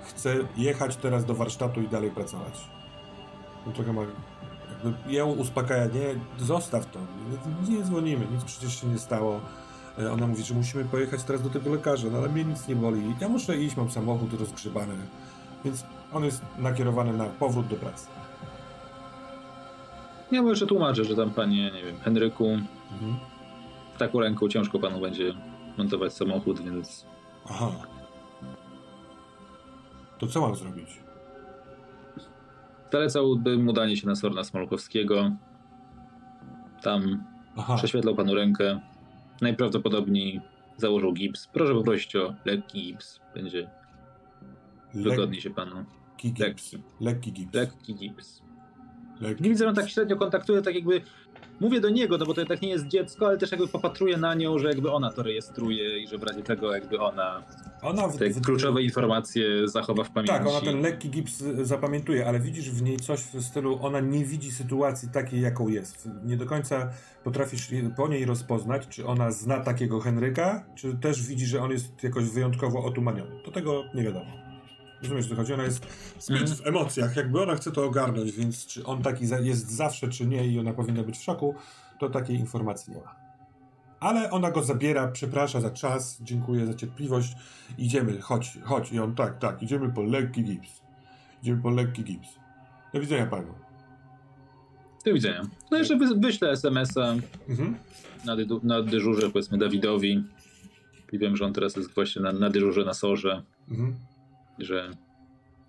chce 0.04 0.36
jechać 0.56 0.96
teraz 0.96 1.24
do 1.24 1.34
warsztatu 1.34 1.80
i 1.80 1.88
dalej 1.88 2.10
pracować. 2.10 2.60
No 3.66 3.72
trochę 3.72 3.92
ma... 3.92 4.02
Jakby 4.84 5.12
ją 5.12 5.32
uspokaja, 5.32 5.86
nie, 5.86 6.14
zostaw 6.38 6.86
to, 6.86 6.98
nie, 7.68 7.76
nie 7.76 7.84
dzwonimy, 7.84 8.26
nic 8.34 8.44
przecież 8.44 8.80
się 8.80 8.86
nie 8.86 8.98
stało. 8.98 9.40
E, 9.98 10.12
Ona 10.12 10.26
mówi, 10.26 10.42
że 10.42 10.54
musimy 10.54 10.84
pojechać 10.84 11.22
teraz 11.24 11.42
do 11.42 11.50
tego 11.50 11.70
lekarza, 11.70 12.08
no 12.12 12.18
ale 12.18 12.28
mnie 12.28 12.44
nic 12.44 12.68
nie 12.68 12.76
boli. 12.76 13.14
Ja 13.20 13.28
muszę 13.28 13.56
iść, 13.56 13.76
mam 13.76 13.90
samochód 13.90 14.40
rozgrzebany. 14.40 14.94
Więc 15.64 15.84
on 16.12 16.24
jest 16.24 16.42
nakierowany 16.58 17.12
na 17.12 17.24
powrót 17.24 17.66
do 17.66 17.76
pracy. 17.76 18.06
Ja 20.32 20.42
mu 20.42 20.48
jeszcze 20.48 20.66
tłumaczę, 20.66 21.04
że 21.04 21.16
tam 21.16 21.30
panie, 21.30 21.70
nie 21.74 21.82
wiem, 21.82 21.96
Henryku, 22.00 22.44
Mhm. 22.92 23.16
taką 23.98 24.20
ręką 24.20 24.48
ciężko 24.48 24.78
panu 24.78 25.00
będzie 25.00 25.34
montować 25.78 26.12
samochód, 26.14 26.60
więc 26.60 27.06
Aha. 27.50 27.70
To 30.18 30.26
co 30.26 30.40
mam 30.40 30.56
zrobić? 30.56 31.04
zalecałbym 32.92 33.68
udanie 33.68 33.96
się 33.96 34.06
na 34.06 34.14
Sorna 34.14 34.44
Smolkowskiego. 34.44 35.30
Tam 36.82 37.24
Aha. 37.56 37.76
prześwietlał 37.76 38.14
panu 38.14 38.34
rękę. 38.34 38.80
Najprawdopodobniej 39.40 40.40
założył 40.76 41.12
gips. 41.12 41.46
Proszę 41.46 41.74
poprosić 41.74 42.16
o 42.16 42.34
lekki 42.44 42.82
gips. 42.82 43.20
Będzie 43.34 43.70
wygodniej 44.94 45.40
się 45.40 45.50
panu. 45.50 45.76
Lekki 45.76 46.32
gips. 46.32 46.72
Lekki. 46.72 46.84
Lekki 47.00 47.32
gips. 47.32 47.54
Lekki 47.54 47.94
gips. 47.94 48.42
Lekki. 49.20 49.42
Widzę, 49.44 49.64
że 49.64 49.68
on 49.68 49.74
tak 49.74 49.90
średnio 49.90 50.16
kontaktuje, 50.16 50.62
tak 50.62 50.74
jakby 50.74 51.00
mówię 51.60 51.80
do 51.80 51.88
niego, 51.90 52.18
no 52.18 52.26
bo 52.26 52.34
to 52.34 52.44
tak 52.46 52.62
nie 52.62 52.68
jest 52.68 52.86
dziecko, 52.86 53.26
ale 53.26 53.38
też 53.38 53.50
jakby 53.52 53.68
popatruję 53.68 54.16
na 54.16 54.34
nią, 54.34 54.58
że 54.58 54.68
jakby 54.68 54.90
ona 54.92 55.12
to 55.12 55.22
rejestruje 55.22 55.98
i 56.02 56.08
że 56.08 56.18
w 56.18 56.22
razie 56.22 56.42
tego 56.42 56.74
jakby 56.74 57.00
ona 57.00 57.42
Ona 57.82 58.08
w, 58.08 58.16
te 58.16 58.30
w- 58.30 58.40
kluczowe 58.40 58.82
informacje 58.82 59.68
zachowa 59.68 60.04
w 60.04 60.10
pamięci. 60.10 60.32
Tak, 60.32 60.46
ona 60.46 60.60
ten 60.60 60.80
lekki 60.82 61.10
gips 61.10 61.38
zapamiętuje, 61.62 62.26
ale 62.26 62.40
widzisz 62.40 62.70
w 62.70 62.82
niej 62.82 62.96
coś 62.96 63.20
w 63.20 63.42
stylu, 63.44 63.78
ona 63.82 64.00
nie 64.00 64.24
widzi 64.24 64.50
sytuacji 64.50 65.08
takiej, 65.08 65.40
jaką 65.40 65.68
jest. 65.68 66.08
Nie 66.24 66.36
do 66.36 66.46
końca 66.46 66.90
potrafisz 67.24 67.68
po 67.96 68.08
niej 68.08 68.24
rozpoznać, 68.24 68.88
czy 68.88 69.06
ona 69.06 69.30
zna 69.30 69.60
takiego 69.60 70.00
Henryka, 70.00 70.64
czy 70.74 70.94
też 70.94 71.22
widzi, 71.26 71.46
że 71.46 71.62
on 71.62 71.70
jest 71.70 72.02
jakoś 72.02 72.24
wyjątkowo 72.24 72.84
otumaniony. 72.84 73.42
Do 73.44 73.50
tego 73.50 73.84
nie 73.94 74.02
wiadomo. 74.02 74.43
Rozumiesz, 75.04 75.28
co 75.28 75.34
chodzi? 75.36 75.52
Ona 75.54 75.62
jest 75.62 75.86
zbyt 76.18 76.40
Mhm. 76.42 76.58
w 76.58 76.66
emocjach, 76.66 77.16
jakby 77.16 77.42
ona 77.42 77.54
chce 77.54 77.72
to 77.72 77.84
ogarnąć, 77.84 78.32
więc 78.32 78.66
czy 78.66 78.84
on 78.86 79.02
taki 79.02 79.24
jest 79.42 79.70
zawsze, 79.70 80.08
czy 80.08 80.26
nie 80.26 80.46
i 80.46 80.58
ona 80.60 80.72
powinna 80.72 81.02
być 81.02 81.18
w 81.18 81.22
szoku, 81.22 81.54
to 82.00 82.10
takiej 82.10 82.36
informacji 82.36 82.92
nie 82.92 82.98
ma. 83.00 83.14
Ale 84.00 84.30
ona 84.30 84.50
go 84.50 84.62
zabiera, 84.62 85.08
przeprasza 85.08 85.60
za 85.60 85.70
czas, 85.70 86.18
dziękuję 86.20 86.66
za 86.66 86.74
cierpliwość, 86.74 87.32
idziemy, 87.78 88.20
chodź, 88.20 88.58
chodź. 88.62 88.92
I 88.92 89.00
on, 89.00 89.14
tak, 89.14 89.38
tak, 89.38 89.62
idziemy 89.62 89.92
po 89.92 90.02
lekki 90.02 90.42
gips. 90.44 90.80
Idziemy 91.42 91.62
po 91.62 91.70
lekki 91.70 92.04
gips. 92.04 92.28
Do 92.94 93.00
widzenia 93.00 93.26
panu. 93.26 93.54
Do 95.04 95.14
widzenia. 95.14 95.42
No 95.70 95.78
jeszcze 95.78 95.96
wy, 95.96 96.14
wyślę 96.14 96.50
SMS-a 96.50 97.14
Mhm. 97.48 97.74
na, 98.24 98.36
dy, 98.36 98.46
na 98.62 98.82
dyżurze, 98.82 99.30
powiedzmy 99.30 99.58
Dawidowi. 99.58 100.24
I 101.12 101.18
wiem, 101.18 101.36
że 101.36 101.44
on 101.44 101.52
teraz 101.52 101.76
jest 101.76 101.94
właśnie 101.94 102.22
na, 102.22 102.32
na 102.32 102.50
dyżurze 102.50 102.84
na 102.84 102.94
Sorze, 102.94 103.42
Mhm. 103.70 103.94
Że 104.58 104.90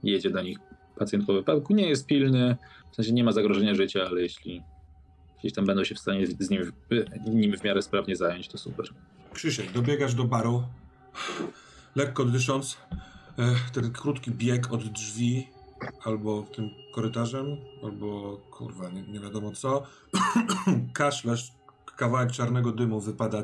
jedzie 0.03 0.29
do 0.29 0.41
nich 0.41 0.57
pacjent 0.99 1.25
po 1.25 1.33
wypadku. 1.33 1.73
Nie 1.73 1.89
jest 1.89 2.05
pilny, 2.05 2.57
w 2.91 2.95
sensie 2.95 3.11
nie 3.11 3.23
ma 3.23 3.31
zagrożenia 3.31 3.75
życia, 3.75 4.05
ale 4.09 4.21
jeśli 4.21 4.63
gdzieś 5.39 5.53
tam 5.53 5.65
będą 5.65 5.83
się 5.83 5.95
w 5.95 5.99
stanie 5.99 6.27
z 6.27 6.49
nim, 6.49 6.71
nim 7.25 7.57
w 7.57 7.63
miarę 7.63 7.81
sprawnie 7.81 8.15
zająć, 8.15 8.47
to 8.47 8.57
super. 8.57 8.85
Krzysiek, 9.33 9.71
dobiegasz 9.71 10.15
do 10.15 10.23
baru, 10.23 10.63
lekko 11.95 12.25
dysząc, 12.25 12.77
e, 13.39 13.55
ten 13.73 13.91
krótki 13.91 14.31
bieg 14.31 14.73
od 14.73 14.83
drzwi, 14.87 15.47
albo 16.03 16.45
tym 16.55 16.69
korytarzem, 16.93 17.45
albo 17.83 18.37
kurwa, 18.51 18.89
nie, 18.89 19.01
nie 19.01 19.19
wiadomo 19.19 19.51
co, 19.51 19.83
kaszlasz, 20.93 21.51
kawałek 21.95 22.31
czarnego 22.31 22.71
dymu 22.71 22.99
wypada 22.99 23.39
y, 23.39 23.43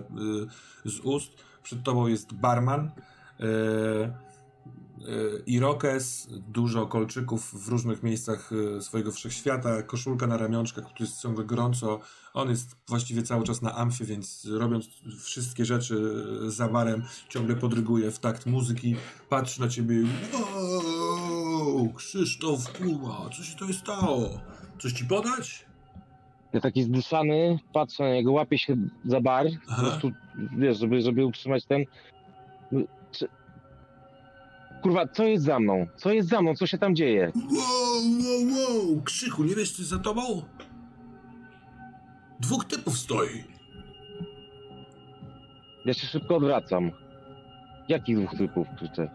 z 0.85 0.99
ust, 0.99 1.31
przed 1.63 1.83
tobą 1.83 2.07
jest 2.07 2.33
barman, 2.33 2.91
y, 3.39 3.41
irokes, 5.45 6.27
dużo 6.31 6.87
kolczyków 6.87 7.65
w 7.65 7.67
różnych 7.67 8.03
miejscach 8.03 8.51
y, 8.51 8.81
swojego 8.81 9.11
wszechświata, 9.11 9.83
koszulka 9.83 10.27
na 10.27 10.37
ramionczkach, 10.37 10.85
który 10.85 11.05
jest 11.05 11.21
ciągle 11.21 11.45
gorąco, 11.45 11.99
on 12.33 12.49
jest 12.49 12.75
właściwie 12.87 13.23
cały 13.23 13.43
czas 13.43 13.61
na 13.61 13.75
amfie, 13.75 14.05
więc 14.05 14.47
robiąc 14.51 14.89
wszystkie 15.19 15.65
rzeczy 15.65 16.25
za 16.47 16.67
barem, 16.67 17.03
ciągle 17.29 17.55
podryguje 17.55 18.11
w 18.11 18.19
takt 18.19 18.45
muzyki, 18.45 18.95
patrzy 19.29 19.61
na 19.61 19.67
ciebie 19.67 19.95
i 19.95 20.07
wow, 20.33 21.93
Krzysztof, 21.93 22.77
kurwa, 22.77 23.29
co 23.37 23.43
się 23.43 23.57
to 23.57 23.73
stało? 23.73 24.29
Coś 24.79 24.93
ci 24.93 25.05
podać? 25.05 25.65
Ja 26.53 26.61
taki 26.61 26.83
zduszany, 26.83 27.59
patrzę 27.73 28.03
na 28.03 28.13
niego, 28.13 28.31
łapię 28.31 28.57
się 28.57 28.77
za 29.05 29.21
bar, 29.21 29.45
po 29.45 29.71
Aha. 29.71 29.81
prostu, 29.81 30.11
wiesz, 30.57 30.79
żeby, 30.79 31.01
żeby 31.01 31.25
utrzymać 31.25 31.65
ten... 31.65 31.85
Kurwa, 34.81 35.07
co 35.07 35.23
jest 35.23 35.43
za 35.43 35.59
mną? 35.59 35.87
Co 35.97 36.11
jest 36.11 36.29
za 36.29 36.41
mną? 36.41 36.55
Co 36.55 36.67
się 36.67 36.77
tam 36.77 36.95
dzieje? 36.95 37.31
Wow, 37.35 38.01
wow, 38.23 38.87
wow, 38.87 39.01
Krzychu, 39.01 39.43
nie 39.43 39.55
wiesz, 39.55 39.71
co 39.71 39.81
jest 39.81 39.89
za 39.89 39.99
tobą? 39.99 40.21
Dwóch 42.39 42.65
typów 42.65 42.97
stoi. 42.97 43.43
Ja 45.85 45.93
się 45.93 46.07
szybko 46.07 46.35
odwracam. 46.35 46.91
Jakich 47.87 48.17
dwóch 48.17 48.37
typów 48.37 48.67
krzyczę? 48.75 49.09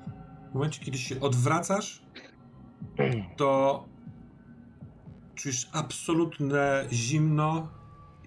W 0.51 0.55
momencie, 0.55 0.85
kiedy 0.85 0.99
się 0.99 1.21
odwracasz, 1.21 2.03
to 3.37 3.85
czujesz 5.35 5.69
absolutne 5.73 6.85
zimno 6.93 7.69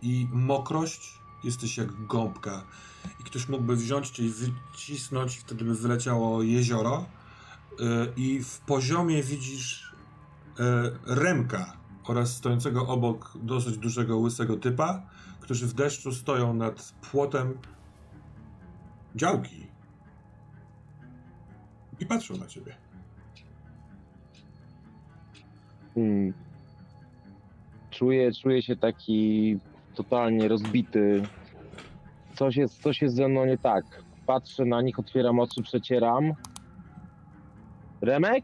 i 0.01 0.27
mokrość. 0.31 1.19
Jesteś 1.43 1.77
jak 1.77 2.05
gąbka. 2.07 2.63
I 3.21 3.23
ktoś 3.23 3.49
mógłby 3.49 3.75
wziąć 3.75 4.09
cię 4.09 4.23
i 4.23 4.29
wycisnąć, 4.29 5.37
wtedy 5.37 5.65
by 5.65 5.75
wyleciało 5.75 6.43
jezioro. 6.43 7.05
Yy, 7.79 8.13
I 8.17 8.39
w 8.43 8.59
poziomie 8.59 9.23
widzisz 9.23 9.95
yy, 10.59 11.15
Remka 11.15 11.77
oraz 12.07 12.35
stojącego 12.35 12.87
obok 12.87 13.33
dosyć 13.43 13.77
dużego, 13.77 14.17
łysego 14.17 14.57
typa, 14.57 15.01
którzy 15.39 15.67
w 15.67 15.73
deszczu 15.73 16.11
stoją 16.11 16.53
nad 16.53 16.93
płotem 17.11 17.57
działki 19.15 19.67
i 21.99 22.05
patrzą 22.05 22.37
na 22.37 22.47
ciebie. 22.47 22.75
Hmm. 25.95 26.33
Czuję, 27.89 28.31
czuję 28.31 28.61
się 28.61 28.75
taki 28.75 29.57
totalnie 29.95 30.47
rozbity. 30.47 31.23
Coś 32.35 32.55
jest, 32.55 32.81
coś 32.81 33.01
jest 33.01 33.15
ze 33.15 33.27
mną 33.27 33.45
nie 33.45 33.57
tak. 33.57 33.85
Patrzę 34.25 34.65
na 34.65 34.81
nich, 34.81 34.99
otwieram 34.99 35.39
oczy, 35.39 35.63
przecieram. 35.63 36.33
Remek? 38.01 38.43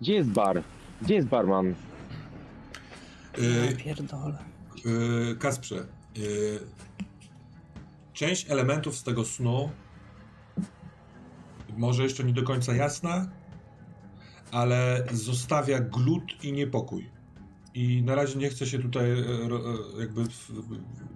Gdzie 0.00 0.14
jest 0.14 0.30
bar? 0.30 0.62
Gdzie 1.02 1.14
jest 1.14 1.28
barman? 1.28 1.74
Yy, 3.38 3.76
pierdolę. 3.76 4.38
Yy, 4.84 5.36
Kasprze, 5.36 5.86
yy, 6.16 6.60
część 8.12 8.50
elementów 8.50 8.96
z 8.96 9.02
tego 9.02 9.24
snu 9.24 9.70
może 11.76 12.02
jeszcze 12.02 12.24
nie 12.24 12.32
do 12.32 12.42
końca 12.42 12.74
jasna, 12.74 13.28
ale 14.52 15.06
zostawia 15.12 15.80
glut 15.80 16.44
i 16.44 16.52
niepokój. 16.52 17.10
I 17.74 18.02
na 18.02 18.14
razie 18.14 18.38
nie 18.38 18.48
chcę 18.48 18.66
się 18.66 18.78
tutaj 18.78 19.10
ro- 19.48 19.62
e, 19.96 20.00
jakby 20.00 20.24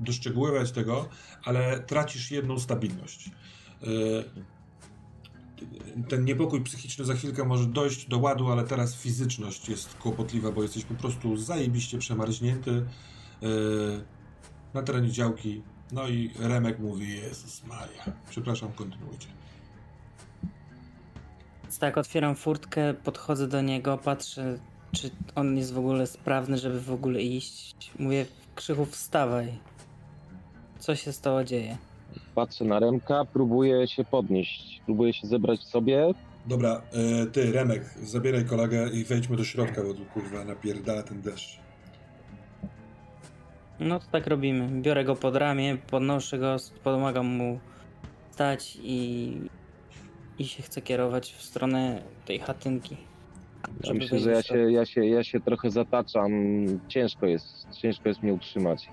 doszczegóływać 0.01 0.73
tego, 0.73 1.09
ale 1.45 1.81
tracisz 1.81 2.31
jedną 2.31 2.59
stabilność. 2.59 3.31
Ten 6.09 6.25
niepokój 6.25 6.61
psychiczny 6.61 7.05
za 7.05 7.15
chwilkę 7.15 7.45
może 7.45 7.67
dojść 7.67 8.09
do 8.09 8.19
ładu, 8.19 8.53
ale 8.53 8.65
teraz 8.65 8.97
fizyczność 8.97 9.69
jest 9.69 9.95
kłopotliwa, 9.95 10.53
bo 10.53 10.63
jesteś 10.63 10.85
po 10.85 10.95
prostu 10.95 11.37
zajebiście 11.37 11.99
przemarznięty 11.99 12.85
yy, 13.41 14.05
na 14.75 14.83
terenie 14.83 15.11
działki. 15.11 15.63
No 15.93 16.09
i 16.09 16.31
Remek 16.39 16.79
mówi, 16.79 17.17
Jezus 17.17 17.65
Maria. 17.65 18.05
Przepraszam, 18.31 18.73
kontynuujcie. 18.73 19.29
Tak, 21.79 21.99
otwieram 21.99 22.37
furtkę, 22.37 22.95
podchodzę 22.95 23.49
do 23.49 23.63
niego, 23.63 23.99
patrzę, 23.99 24.59
czy 24.93 25.11
on 25.35 25.57
jest 25.57 25.73
w 25.73 25.79
ogóle 25.79 26.07
sprawny, 26.07 26.59
żeby 26.59 26.81
w 26.81 26.93
ogóle 26.93 27.23
iść. 27.23 27.91
Mówię, 27.99 28.27
Krzychu, 28.55 28.87
wstawaj. 28.87 29.59
Co 30.79 30.97
się 30.97 31.13
z 31.13 31.21
tobą 31.21 31.45
dzieje? 31.45 31.79
Patrzę 32.35 32.65
na 32.65 32.79
Remka, 32.79 33.25
próbuję 33.33 33.89
się 33.89 34.05
podnieść. 34.05 34.83
Próbuję 34.85 35.13
się 35.13 35.27
zebrać 35.27 35.61
w 35.61 35.65
sobie. 35.65 36.13
Dobra, 36.47 36.83
yy, 37.21 37.27
ty 37.27 37.53
Remek, 37.53 37.85
zabieraj 38.03 38.45
kolegę 38.45 38.89
i 38.93 39.05
wejdźmy 39.05 39.37
do 39.37 39.45
środka, 39.45 39.83
bo 39.83 39.95
tu 39.95 40.05
kurwa 40.05 40.45
napierdala 40.45 41.03
ten 41.03 41.23
deszcz. 41.23 41.59
No 43.81 44.01
to 44.01 44.07
tak 44.13 44.27
robimy. 44.27 44.83
Biorę 44.83 45.05
go 45.05 45.17
pod 45.17 45.37
ramię, 45.37 45.77
podnoszę 45.91 46.39
go, 46.39 46.57
pomagam 46.85 47.27
mu 47.27 47.59
stać 48.31 48.79
i, 48.83 49.33
i 50.39 50.45
się 50.45 50.63
chcę 50.63 50.83
kierować 50.83 51.33
w 51.33 51.43
stronę 51.43 52.03
tej 52.25 52.39
chatynki. 52.39 52.97
Ja 53.85 53.95
myślę, 53.95 54.19
że 54.19 54.31
ja 54.31 54.43
się, 54.43 54.73
ja, 54.73 54.87
się, 54.87 55.07
ja 55.07 55.25
się 55.25 55.41
trochę 55.41 55.71
zataczam. 55.71 56.33
Ciężko 56.89 57.27
jest, 57.27 57.67
ciężko 57.73 58.09
jest 58.09 58.23
mnie 58.23 58.33
utrzymać. 58.33 58.89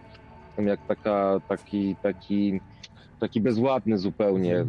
Jestem 0.48 0.68
jak 0.68 0.88
taka, 0.88 1.40
taki, 1.48 1.96
taki, 2.04 2.62
taki 3.22 3.42
bezładny 3.42 3.98
zupełnie. 3.98 4.66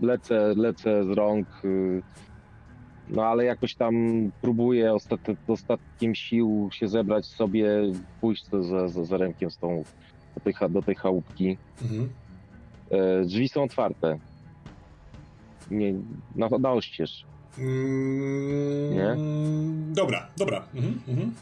Lecę, 0.00 0.54
lecę 0.56 1.04
z 1.04 1.08
rąk. 1.08 1.46
y, 1.64 2.02
No 3.08 3.22
ale 3.24 3.44
jakoś 3.44 3.74
tam 3.74 3.94
próbuję 4.42 4.94
ostat, 4.94 5.20
ostatkiem 5.48 6.14
sił 6.14 6.68
się 6.72 6.88
zebrać 6.88 7.26
sobie, 7.26 7.68
pójść 8.20 8.46
za, 8.50 8.88
za, 8.88 9.04
za 9.04 9.16
rękiem 9.16 9.50
z 9.50 9.58
tą, 9.58 9.82
do, 10.34 10.40
tej, 10.40 10.54
do 10.70 10.82
tej 10.82 10.94
chałupki. 10.94 11.56
Mhm. 11.82 12.08
E, 12.90 13.24
drzwi 13.24 13.48
są 13.48 13.62
otwarte. 13.62 14.18
Nie, 15.70 15.94
na, 16.36 16.48
na 16.48 16.72
oścież. 16.72 17.24
Mm, 17.58 18.94
Dobra, 19.94 20.26
dobra. 20.36 20.64
Mhm, 20.74 21.00
mhm. 21.08 21.34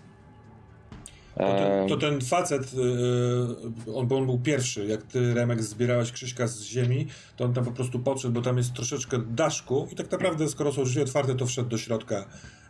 To, 1.36 1.55
ten, 1.57 1.89
to 1.89 1.97
ten 1.97 2.20
facet, 2.20 2.75
yy, 2.75 3.94
on, 3.94 4.07
bo 4.07 4.19
on 4.19 4.27
był 4.27 4.39
pierwszy, 4.39 4.86
jak 4.86 5.02
ty, 5.02 5.35
Remek, 5.35 5.62
zbierałeś 5.62 6.12
Krzyśka 6.12 6.47
z 6.47 6.62
ziemi, 6.62 7.07
to 7.36 7.44
on 7.44 7.55
tam 7.55 7.65
po 7.65 7.73
prostu 7.73 7.99
podszedł, 7.99 8.35
bo 8.35 8.43
tam 8.43 8.57
jest 8.57 8.73
troszeczkę 8.73 9.19
daszku 9.19 9.89
i 9.93 9.94
tak 9.94 10.11
naprawdę, 10.11 10.49
skoro 10.49 10.73
są 10.73 10.85
drzwi 10.85 11.02
otwarte, 11.02 11.35
to 11.35 11.47
wszedł 11.47 11.69
do 11.69 11.78
środka 11.78 12.25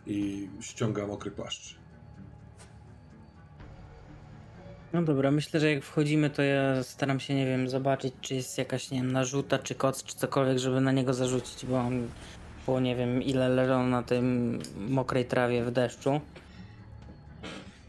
i 0.06 0.48
ściąga 0.60 1.06
mokry 1.06 1.30
płaszcz. 1.30 1.76
No 4.92 5.02
dobra, 5.02 5.30
myślę, 5.30 5.60
że 5.60 5.70
jak 5.70 5.84
wchodzimy, 5.84 6.30
to 6.30 6.42
ja 6.42 6.82
staram 6.82 7.20
się, 7.20 7.34
nie 7.34 7.46
wiem, 7.46 7.68
zobaczyć, 7.68 8.14
czy 8.20 8.34
jest 8.34 8.58
jakaś, 8.58 8.90
nie 8.90 8.98
wiem, 8.98 9.12
narzuta, 9.12 9.58
czy 9.58 9.74
koc, 9.74 10.04
czy 10.04 10.16
cokolwiek, 10.16 10.58
żeby 10.58 10.80
na 10.80 10.92
niego 10.92 11.14
zarzucić, 11.14 11.66
bo 11.66 11.78
on 11.78 12.08
po 12.66 12.80
nie 12.80 12.96
wiem 12.96 13.22
ile 13.22 13.48
leżał 13.48 13.86
na 13.86 14.02
tym 14.02 14.58
mokrej 14.88 15.24
trawie 15.24 15.64
w 15.64 15.70
deszczu. 15.70 16.20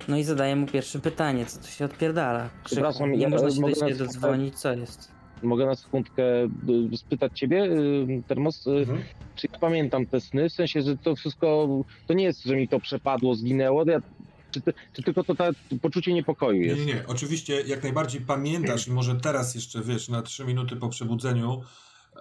No 0.07 0.17
i 0.17 0.23
zadaję 0.23 0.56
mu 0.56 0.67
pierwsze 0.67 0.99
pytanie, 0.99 1.45
co 1.45 1.59
tu 1.59 1.67
się 1.67 1.85
odpierdala? 1.85 2.49
Krzyku, 2.49 2.65
Przepraszam, 2.65 3.11
nie 3.11 3.17
ja- 3.17 3.30
można 3.30 3.51
się 3.51 3.61
do 3.61 3.73
ciebie 3.75 3.95
dodzwonić, 3.95 4.56
co 4.59 4.73
jest? 4.73 5.11
Mogę 5.43 5.65
na 5.65 5.75
sekundkę 5.75 6.23
y, 6.93 6.98
spytać 6.98 7.40
ciebie, 7.40 7.64
y, 7.64 8.23
Termos, 8.27 8.67
y, 8.67 8.72
Mhm. 8.72 9.03
czy 9.35 9.48
ja 9.53 9.59
pamiętam 9.59 10.06
te 10.06 10.22
sny? 10.22 10.49
W 10.49 10.53
sensie, 10.53 10.82
że 10.82 10.98
to 10.98 11.15
wszystko, 11.15 11.67
to 12.07 12.14
nie 12.14 12.23
jest, 12.23 12.43
że 12.43 12.56
mi 12.56 12.67
to 12.67 12.80
przepadło, 12.80 13.35
zginęło, 13.35 13.83
ja, 13.88 13.99
czy, 14.51 14.61
ty- 14.61 14.73
czy 14.93 15.03
tylko 15.03 15.23
to, 15.23 15.35
to 15.35 15.45
poczucie 15.82 16.14
niepokoju 16.14 16.59
Nie, 16.61 16.65
jest? 16.67 16.80
nie, 16.85 16.93
nie. 16.93 17.03
Oczywiście 17.07 17.61
jak 17.61 17.83
najbardziej 17.83 18.22
pamiętasz 18.22 18.88
i 18.88 18.91
może 18.91 19.15
teraz 19.15 19.56
jeszcze, 19.56 19.82
wiesz, 19.82 20.09
na 20.09 20.22
trzy 20.22 20.45
minuty 20.45 20.75
po 20.75 20.90
przebudzeniu 20.90 21.61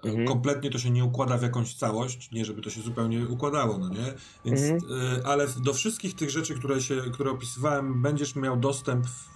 Mhm. 0.04 0.26
kompletnie 0.26 0.70
to 0.70 0.78
się 0.78 0.90
nie 0.90 1.04
układa 1.04 1.38
w 1.38 1.42
jakąś 1.42 1.74
całość, 1.74 2.30
nie 2.32 2.44
żeby 2.44 2.62
to 2.62 2.70
się 2.70 2.80
zupełnie 2.80 3.26
układało, 3.28 3.78
no 3.78 3.88
nie? 3.88 4.12
Więc, 4.44 4.60
Mhm. 4.60 4.92
y, 5.20 5.26
ale 5.26 5.46
do 5.64 5.72
wszystkich 5.74 6.14
tych 6.14 6.30
rzeczy, 6.30 6.54
które, 6.54 6.80
się, 6.80 6.94
które 7.12 7.30
opisywałem, 7.30 8.02
będziesz 8.02 8.36
miał 8.36 8.56
dostęp 8.56 9.06
w 9.06 9.32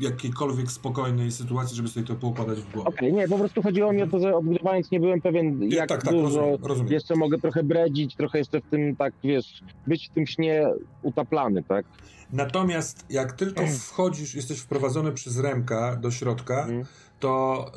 jakiejkolwiek 0.00 0.70
spokojnej 0.70 1.32
sytuacji, 1.32 1.76
żeby 1.76 1.88
sobie 1.88 2.06
to 2.06 2.14
poukładać 2.14 2.58
w 2.60 2.72
głowie. 2.72 2.88
Okej, 2.88 3.12
nie, 3.12 3.28
po 3.28 3.38
prostu 3.38 3.62
chodziło 3.62 3.92
mi 3.92 4.02
o 4.02 4.06
to, 4.06 4.20
że 4.20 4.36
odgrywając 4.36 4.90
nie 4.90 5.00
byłem 5.00 5.20
pewien, 5.20 5.62
jak 5.62 5.88
tak, 5.88 6.02
tak, 6.02 6.14
dużo 6.14 6.40
rozumiem, 6.40 6.64
rozumiem. 6.64 6.92
jeszcze 6.92 7.14
mogę 7.16 7.38
trochę 7.38 7.62
bredzić, 7.62 8.16
trochę 8.16 8.38
jeszcze 8.38 8.60
w 8.60 8.64
tym, 8.70 8.96
tak, 8.96 9.14
wiesz, 9.24 9.62
być 9.86 10.08
w 10.08 10.14
tym 10.14 10.26
śnie 10.26 10.66
utaplany, 11.02 11.62
tak? 11.62 11.86
Natomiast 12.32 13.06
jak 13.10 13.32
tylko 13.32 13.62
wchodzisz, 13.88 14.34
jesteś 14.34 14.58
wprowadzony 14.58 15.12
przez 15.12 15.38
Remka 15.40 15.96
do 15.96 16.10
środka, 16.10 16.60
Mhm. 16.60 16.84
To 17.20 17.72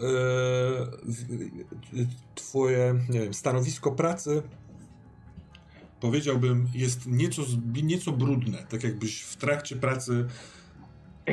yy, 1.94 2.08
twoje 2.36 2.96
nie 3.10 3.20
wiem, 3.20 3.34
stanowisko 3.34 3.92
pracy 3.92 4.44
powiedziałbym 6.00 6.68
jest 6.74 7.06
nieco, 7.06 7.42
nieco 7.84 8.12
brudne, 8.12 8.58
tak 8.70 8.84
jakbyś 8.84 9.22
w 9.22 9.36
trakcie 9.36 9.76
pracy 9.76 10.28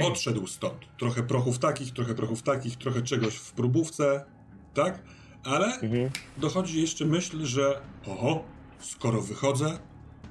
odszedł 0.03 0.47
stąd. 0.47 0.79
Trochę 0.99 1.23
prochów 1.23 1.59
takich, 1.59 1.93
trochę 1.93 2.15
prochów 2.15 2.43
takich, 2.43 2.77
trochę 2.77 3.03
czegoś 3.03 3.37
w 3.37 3.53
próbówce, 3.53 4.25
tak? 4.75 5.03
Ale 5.45 5.67
Mhm. 5.81 6.11
dochodzi 6.37 6.81
jeszcze 6.81 7.05
myśl, 7.05 7.45
że 7.45 7.81
oho, 8.07 8.45
skoro 8.81 9.21
wychodzę, 9.23 9.79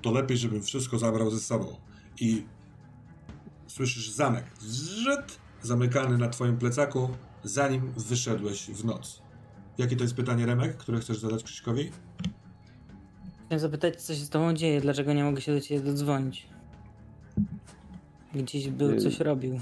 to 0.01 0.11
lepiej, 0.11 0.37
żebym 0.37 0.63
wszystko 0.63 0.99
zabrał 0.99 1.31
ze 1.31 1.39
sobą. 1.39 1.75
I 2.19 2.43
słyszysz 3.67 4.09
zamek, 4.09 4.45
zrzet, 4.59 5.39
zamykany 5.61 6.17
na 6.17 6.29
twoim 6.29 6.57
plecaku, 6.57 7.09
zanim 7.45 7.91
wyszedłeś 7.91 8.69
w 8.69 8.85
noc. 8.85 9.21
Jakie 9.77 9.95
to 9.95 10.03
jest 10.03 10.15
pytanie, 10.15 10.45
Remek, 10.45 10.77
które 10.77 10.99
chcesz 10.99 11.19
zadać 11.19 11.43
Krzyśkowi? 11.43 11.91
Chciałem 13.45 13.59
zapytać, 13.59 14.01
co 14.01 14.13
się 14.13 14.19
z 14.19 14.29
tobą 14.29 14.53
dzieje, 14.53 14.81
dlaczego 14.81 15.13
nie 15.13 15.23
mogę 15.23 15.41
się 15.41 15.53
do 15.53 15.61
ciebie 15.61 15.81
dodzwonić? 15.81 16.47
Gdzieś 18.33 18.69
był, 18.69 18.89
Y- 18.91 19.01
coś 19.01 19.19
robił. 19.19 19.59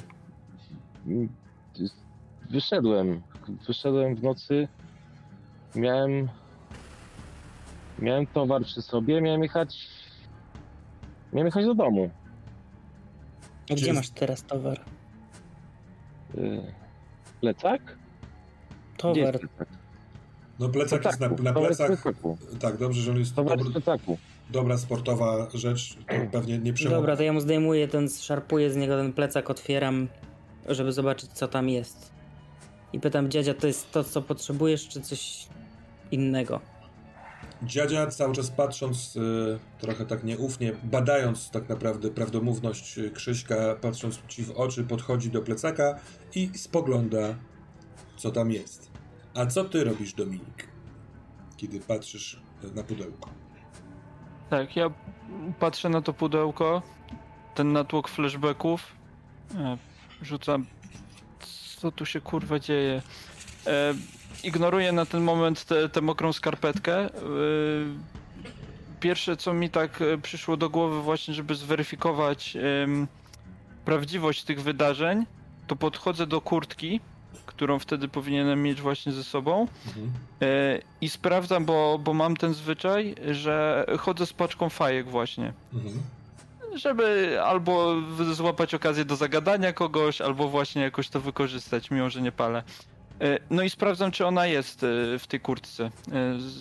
Wyszedłem, 2.49 3.21
wyszedłem 3.67 4.15
w 4.15 4.23
nocy, 4.23 4.67
miałem, 5.75 6.29
miałem 7.99 8.27
towar 8.27 8.63
przy 8.63 8.81
sobie, 8.81 9.21
miałem 9.21 9.43
jechać, 9.43 9.87
miałem 11.33 11.45
jechać 11.45 11.65
do 11.65 11.75
domu. 11.75 12.09
A 13.71 13.73
gdzie 13.73 13.93
masz 13.93 14.09
teraz 14.09 14.43
towar? 14.43 14.79
Y, 16.37 16.82
Plecak? 17.43 17.81
Gdzie 17.81 18.97
Towar. 18.97 19.17
jest 19.17 19.39
plecak? 19.55 19.67
No 20.59 20.69
plecak 20.69 21.05
jest 21.05 21.19
na, 21.19 21.29
Plecaku. 21.29 21.43
na 21.43 21.53
plecach. 21.53 21.87
plecaku. 21.87 22.37
Tak, 22.59 22.77
dobrze, 22.77 23.01
że 23.01 23.11
on 23.11 23.19
jest 23.19 23.35
Towar 23.35 23.57
dobry, 23.57 23.73
plecaku. 23.73 24.17
dobra 24.49 24.77
sportowa 24.77 25.47
rzecz, 25.53 25.97
to 26.07 26.13
pewnie 26.31 26.57
nie 26.59 26.73
przemawia. 26.73 26.97
Dobra, 26.97 27.17
to 27.17 27.23
ja 27.23 27.33
mu 27.33 27.39
zdejmuję 27.39 27.87
ten, 27.87 28.09
szarpuję 28.09 28.71
z 28.71 28.75
niego 28.75 28.97
ten 28.97 29.13
plecak, 29.13 29.49
otwieram, 29.49 30.07
żeby 30.69 30.91
zobaczyć, 30.91 31.31
co 31.31 31.47
tam 31.47 31.69
jest. 31.69 32.11
I 32.93 32.99
pytam, 32.99 33.29
dziadzia, 33.31 33.53
to 33.53 33.67
jest 33.67 33.91
to, 33.91 34.03
co 34.03 34.21
potrzebujesz, 34.21 34.87
czy 34.87 35.01
coś 35.01 35.47
innego? 36.11 36.59
Dziadzia 37.65 38.07
cały 38.07 38.33
czas 38.33 38.51
patrząc 38.51 39.15
y, 39.15 39.59
trochę 39.79 40.05
tak 40.05 40.23
nieufnie, 40.23 40.73
badając 40.83 41.51
tak 41.51 41.69
naprawdę 41.69 42.09
prawdomówność 42.09 42.97
y, 42.97 43.11
Krzyśka, 43.11 43.55
patrząc 43.81 44.21
ci 44.27 44.43
w 44.43 44.51
oczy, 44.51 44.83
podchodzi 44.83 45.29
do 45.29 45.41
plecaka 45.41 45.99
i 46.35 46.49
spogląda, 46.55 47.35
co 48.17 48.31
tam 48.31 48.51
jest. 48.51 48.91
A 49.33 49.45
co 49.45 49.65
ty 49.65 49.83
robisz, 49.83 50.13
Dominik, 50.13 50.67
kiedy 51.57 51.79
patrzysz 51.79 52.41
y, 52.63 52.75
na 52.75 52.83
pudełko? 52.83 53.29
Tak, 54.49 54.75
ja 54.75 54.91
patrzę 55.59 55.89
na 55.89 56.01
to 56.01 56.13
pudełko, 56.13 56.81
ten 57.55 57.73
natłok 57.73 58.09
flashbacków. 58.09 58.95
E, 59.55 59.77
rzucam. 60.21 60.65
Co 61.77 61.91
tu 61.91 62.05
się 62.05 62.21
kurwa 62.21 62.59
dzieje? 62.59 63.01
E, 63.67 63.93
ignoruję 64.43 64.91
na 64.91 65.05
ten 65.05 65.23
moment 65.23 65.65
tę 65.91 66.01
mokrą 66.01 66.33
skarpetkę. 66.33 66.99
E, 66.99 67.09
pierwsze, 68.99 69.37
co 69.37 69.53
mi 69.53 69.69
tak 69.69 70.01
e, 70.01 70.17
przyszło 70.17 70.57
do 70.57 70.69
głowy, 70.69 71.01
właśnie, 71.01 71.33
żeby 71.33 71.55
zweryfikować 71.55 72.57
prawdziwość 73.85 74.43
tych 74.43 74.61
wydarzeń, 74.61 75.25
to 75.67 75.75
podchodzę 75.75 76.27
do 76.27 76.41
kurtki, 76.41 76.99
którą 77.45 77.79
wtedy 77.79 78.07
powinienem 78.07 78.63
mieć 78.63 78.81
właśnie 78.81 79.11
ze 79.11 79.23
sobą. 79.23 79.67
Mhm. 79.87 80.11
E, 80.41 80.79
I 81.01 81.09
sprawdzam, 81.09 81.65
bo, 81.65 81.99
bo 82.03 82.13
mam 82.13 82.37
ten 82.37 82.53
zwyczaj, 82.53 83.15
że 83.31 83.85
chodzę 83.99 84.25
z 84.25 84.33
paczką 84.33 84.69
fajek 84.69 85.09
właśnie. 85.09 85.53
Mhm. 85.73 85.93
Żeby 86.75 87.37
albo 87.43 87.95
złapać 88.31 88.73
okazję 88.73 89.05
do 89.05 89.15
zagadania 89.15 89.73
kogoś, 89.73 90.21
albo 90.21 90.49
właśnie 90.49 90.81
jakoś 90.81 91.09
to 91.09 91.19
wykorzystać, 91.19 91.91
mimo 91.91 92.09
że 92.09 92.21
nie 92.21 92.31
palę. 92.31 92.63
E, 93.21 93.39
No 93.49 93.63
i 93.63 93.69
sprawdzam, 93.69 94.11
czy 94.11 94.25
ona 94.25 94.45
jest 94.45 94.83
e, 94.83 95.19
w 95.19 95.27
tej 95.27 95.39
kurtce. 95.39 95.85
E, 95.85 95.91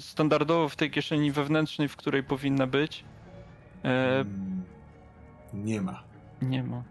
Standardowo 0.00 0.68
w 0.68 0.76
tej 0.76 0.90
kieszeni 0.90 1.32
wewnętrznej, 1.32 1.88
w 1.88 1.96
której 1.96 2.22
powinna 2.22 2.66
być. 2.66 3.04
E, 3.84 4.20
Mm, 4.20 4.62
Nie 5.54 5.80
ma. 5.80 6.02
Nie 6.42 6.62
ma. 6.62 6.82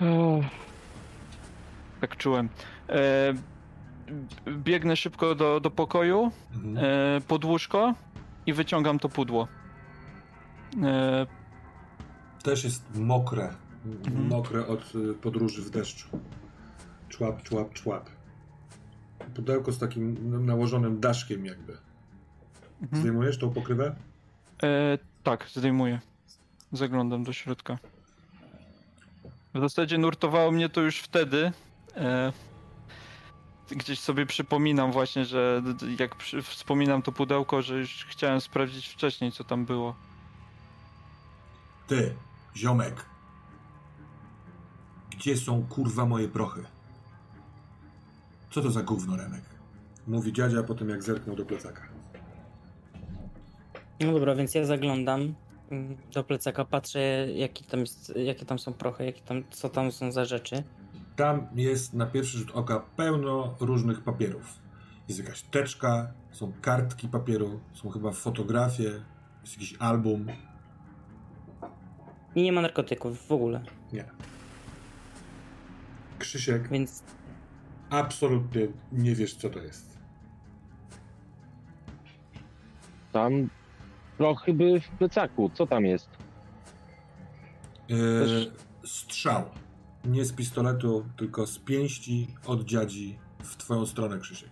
Ech. 0.00 0.44
Tak 2.00 2.16
czułem. 2.16 2.48
E, 2.88 3.34
biegnę 4.48 4.96
szybko 4.96 5.34
do, 5.34 5.60
do 5.60 5.70
pokoju, 5.70 6.30
Mhm. 6.54 6.76
e, 7.16 7.20
pod 7.20 7.44
łóżko 7.44 7.94
i 8.46 8.52
wyciągam 8.52 8.98
to 8.98 9.08
pudło. 9.08 9.48
E, 10.82 11.26
Też 12.42 12.64
jest 12.64 12.84
mokre. 12.94 13.54
Mhm. 13.86 14.26
Mokre 14.28 14.66
od 14.66 14.92
podróży 15.22 15.62
w 15.62 15.70
deszczu. 15.70 16.08
Człap, 17.08 17.42
człap, 17.42 17.72
człap. 17.72 18.10
Pudełko 19.34 19.72
z 19.72 19.78
takim 19.78 20.16
nałożonym 20.46 21.00
daszkiem 21.00 21.46
jakby. 21.46 21.76
mhm. 22.82 23.02
Zdejmujesz 23.02 23.38
tą 23.38 23.50
pokrywę? 23.50 23.96
e, 24.62 24.98
tak, 25.22 25.46
zdejmuję. 25.54 26.00
Zaglądam 26.72 27.24
do 27.24 27.32
środka. 27.32 27.78
W 29.54 29.60
zasadzie 29.60 29.98
nurtowało 29.98 30.52
mnie 30.52 30.68
to 30.68 30.80
już 30.80 30.98
wtedy. 31.00 31.52
E, 31.96 32.32
gdzieś 33.70 34.00
sobie 34.00 34.26
przypominam 34.26 34.92
właśnie, 34.92 35.24
że 35.24 35.62
jak 35.98 36.14
przy, 36.14 36.42
wspominam 36.42 37.02
to 37.02 37.12
pudełko, 37.12 37.62
że 37.62 37.78
już 37.78 38.06
chciałem 38.08 38.40
sprawdzić 38.40 38.88
wcześniej, 38.88 39.32
co 39.32 39.44
tam 39.44 39.64
było. 39.64 39.94
Ty, 41.86 42.14
ziomek. 42.56 43.04
Gdzie 45.10 45.36
są 45.36 45.66
kurwa 45.68 46.06
moje 46.06 46.28
prochy? 46.28 46.64
Co 48.56 48.62
to 48.62 48.70
za 48.70 48.82
gówno, 48.82 49.16
Remek? 49.16 49.42
Mówi 50.06 50.32
dziadzia 50.32 50.62
po 50.62 50.74
tym, 50.74 50.88
jak 50.88 51.02
zerknął 51.02 51.36
do 51.36 51.44
plecaka. 51.44 51.82
No 54.00 54.12
dobra, 54.12 54.34
więc 54.34 54.54
ja 54.54 54.66
zaglądam 54.66 55.34
mm, 55.70 55.96
do 56.14 56.24
plecaka, 56.24 56.64
patrzę 56.64 57.26
jaki 57.34 57.64
tam 57.64 57.80
jest, 57.80 58.16
jakie 58.16 58.46
tam 58.46 58.58
są 58.58 58.72
prochy, 58.72 59.04
jakie 59.04 59.20
tam, 59.20 59.44
co 59.50 59.68
tam 59.68 59.92
są 59.92 60.12
za 60.12 60.24
rzeczy. 60.24 60.62
Tam 61.16 61.46
jest 61.54 61.94
na 61.94 62.06
pierwszy 62.06 62.38
rzut 62.38 62.50
oka 62.54 62.80
pełno 62.96 63.54
różnych 63.60 64.00
papierów. 64.00 64.58
Jest 65.08 65.20
jakaś 65.20 65.42
teczka, 65.42 66.12
są 66.32 66.52
kartki 66.60 67.08
papieru, 67.08 67.60
są 67.72 67.90
chyba 67.90 68.12
fotografie, 68.12 69.02
jest 69.42 69.52
jakiś 69.52 69.76
album. 69.78 70.26
I 72.34 72.42
nie 72.42 72.52
ma 72.52 72.60
narkotyków 72.60 73.26
w 73.26 73.32
ogóle, 73.32 73.60
Nie. 73.92 74.04
Krzysiek, 76.18 76.68
więc 76.68 77.02
absolutnie 77.90 78.68
nie 78.92 79.14
wiesz, 79.14 79.34
co 79.34 79.50
to 79.50 79.58
jest. 79.58 79.98
Tam 83.12 83.48
prochy 84.18 84.52
były 84.52 84.80
w 84.80 84.88
plecaku. 84.88 85.50
Co 85.54 85.66
tam 85.66 85.84
jest? 85.84 86.08
Yy, 87.88 87.96
strzał. 88.84 89.44
Nie 90.04 90.24
z 90.24 90.32
pistoletu, 90.32 91.06
tylko 91.16 91.46
z 91.46 91.58
pięści 91.58 92.28
od 92.46 92.64
dziadzi 92.64 93.18
w 93.42 93.56
twoją 93.56 93.86
stronę, 93.86 94.18
Krzysiek. 94.18 94.50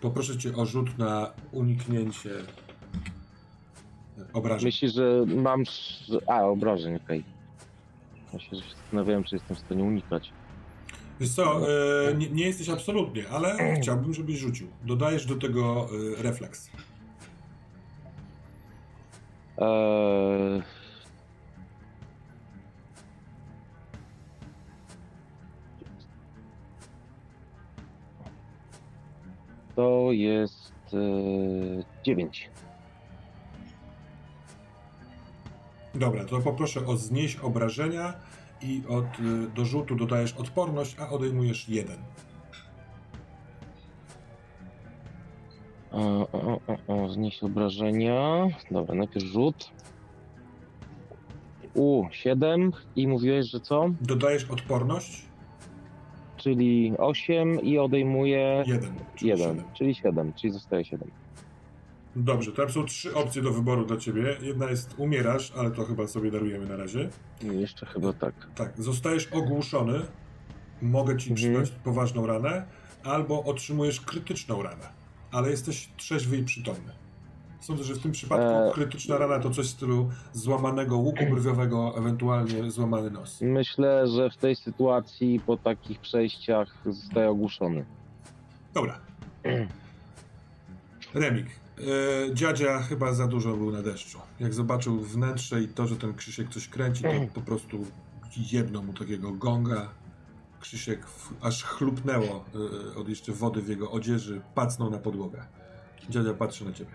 Poproszę 0.00 0.38
cię 0.38 0.54
o 0.54 0.66
rzut 0.66 0.98
na 0.98 1.32
uniknięcie 1.52 2.30
obrażeń. 4.32 4.66
Myślisz, 4.66 4.94
że 4.94 5.24
mam... 5.26 5.62
A, 6.26 6.42
obrażeń, 6.42 6.96
okej. 6.96 7.24
Myślę, 8.32 8.58
że 8.58 8.64
się 8.64 8.74
zastanawiałem, 8.74 9.24
czy 9.24 9.34
jestem 9.34 9.56
w 9.56 9.60
stanie 9.60 9.84
unikać. 9.84 10.32
Wiesz 11.22 11.30
co, 11.30 11.68
e, 11.68 12.14
nie, 12.14 12.30
nie 12.30 12.44
jesteś 12.44 12.68
absolutnie, 12.68 13.28
ale 13.28 13.74
chciałbym, 13.74 14.14
żebyś 14.14 14.38
rzucił. 14.38 14.66
Dodajesz 14.84 15.26
do 15.26 15.36
tego 15.36 15.88
e, 16.18 16.22
refleks. 16.22 16.70
Eee... 19.58 20.62
To 29.76 30.08
jest 30.10 30.72
e, 30.94 32.02
9. 32.04 32.50
Dobra, 35.94 36.24
to 36.24 36.38
poproszę 36.38 36.86
o 36.86 36.96
znieść 36.96 37.36
obrażenia 37.36 38.14
i 38.64 38.82
od, 38.88 39.04
e, 39.04 39.48
do 39.54 39.64
rzutu 39.64 39.94
dodajesz 39.94 40.32
odporność, 40.32 40.96
a 40.98 41.08
odejmujesz 41.08 41.68
jeden. 41.68 41.96
O, 45.92 46.28
o, 46.32 46.60
o, 46.66 47.04
o, 47.04 47.08
znieść 47.08 47.42
obrażenia. 47.42 48.48
Dobra, 48.70 48.94
najpierw 48.94 49.26
rzut. 49.26 49.70
U, 51.74 52.04
7 52.10 52.72
i 52.96 53.08
mówiłeś, 53.08 53.46
że 53.46 53.60
co? 53.60 53.90
Dodajesz 54.00 54.50
odporność? 54.50 55.22
Czyli 56.36 56.92
8 56.98 57.60
i 57.60 57.78
odejmuję 57.78 58.64
Jeden. 58.66 58.94
czyli 59.16 59.30
1, 59.30 59.48
siedem. 59.48 59.64
czyli 59.74 59.94
7, 59.94 60.32
czyli 60.32 60.52
zostaje 60.52 60.84
7. 60.84 61.10
Dobrze, 62.16 62.52
to 62.52 62.68
są 62.68 62.84
trzy 62.84 63.14
opcje 63.14 63.42
do 63.42 63.52
wyboru 63.52 63.84
dla 63.86 63.96
ciebie. 63.96 64.36
Jedna 64.42 64.70
jest 64.70 64.94
umierasz, 64.98 65.52
ale 65.56 65.70
to 65.70 65.84
chyba 65.84 66.06
sobie 66.06 66.30
darujemy 66.30 66.66
na 66.66 66.76
razie. 66.76 67.08
Jeszcze 67.42 67.86
chyba 67.86 68.12
tak. 68.12 68.34
Tak, 68.54 68.72
zostajesz 68.82 69.26
ogłuszony, 69.32 70.00
mogę 70.82 71.16
ci 71.16 71.30
Mhm. 71.30 71.34
przyznać 71.36 71.70
poważną 71.84 72.26
ranę, 72.26 72.66
albo 73.04 73.44
otrzymujesz 73.44 74.00
krytyczną 74.00 74.62
ranę, 74.62 74.88
ale 75.32 75.50
jesteś 75.50 75.88
trzeźwy 75.96 76.36
i 76.36 76.44
przytomny. 76.44 76.92
Sądzę, 77.60 77.84
że 77.84 77.94
w 77.94 77.98
tym 78.02 78.12
przypadku 78.12 78.46
E. 78.46 78.70
krytyczna 78.74 79.18
rana 79.18 79.38
to 79.38 79.50
coś 79.50 79.66
w 79.66 79.70
stylu 79.70 80.10
złamanego 80.32 80.96
łuku 80.96 81.24
brwiowego, 81.30 81.94
ewentualnie 81.98 82.70
złamany 82.70 83.10
nos. 83.10 83.40
Myślę, 83.40 84.06
że 84.08 84.30
w 84.30 84.36
tej 84.36 84.56
sytuacji 84.56 85.40
po 85.46 85.56
takich 85.56 86.00
przejściach 86.00 86.74
zostaje 86.86 87.28
ogłuszony. 87.30 87.84
Dobra. 88.74 89.00
Remik. 91.14 91.46
E, 91.78 92.34
dziadzia 92.34 92.82
chyba 92.82 93.12
za 93.12 93.26
dużo 93.26 93.56
był 93.56 93.70
na 93.70 93.82
deszczu. 93.82 94.18
Jak 94.40 94.54
zobaczył 94.54 95.00
wnętrze 95.00 95.62
i 95.62 95.68
to, 95.68 95.86
że 95.86 95.96
ten 95.96 96.14
Krzysiek 96.14 96.48
coś 96.48 96.68
kręci, 96.68 97.02
to 97.02 97.08
po 97.34 97.40
prostu 97.40 97.86
jedno 98.52 98.82
mu 98.82 98.92
takiego 98.92 99.32
gonga. 99.32 99.88
Krzysiek 100.60 101.06
w, 101.06 101.32
aż 101.40 101.64
chlupnęło 101.64 102.44
e, 102.94 102.96
od 102.96 103.08
jeszcze 103.08 103.32
wody 103.32 103.62
w 103.62 103.68
jego 103.68 103.90
odzieży, 103.90 104.40
pacnął 104.54 104.90
na 104.90 104.98
podłogę. 104.98 105.44
Dziadzia 106.10 106.34
patrzy 106.34 106.64
na 106.64 106.72
ciebie. 106.72 106.90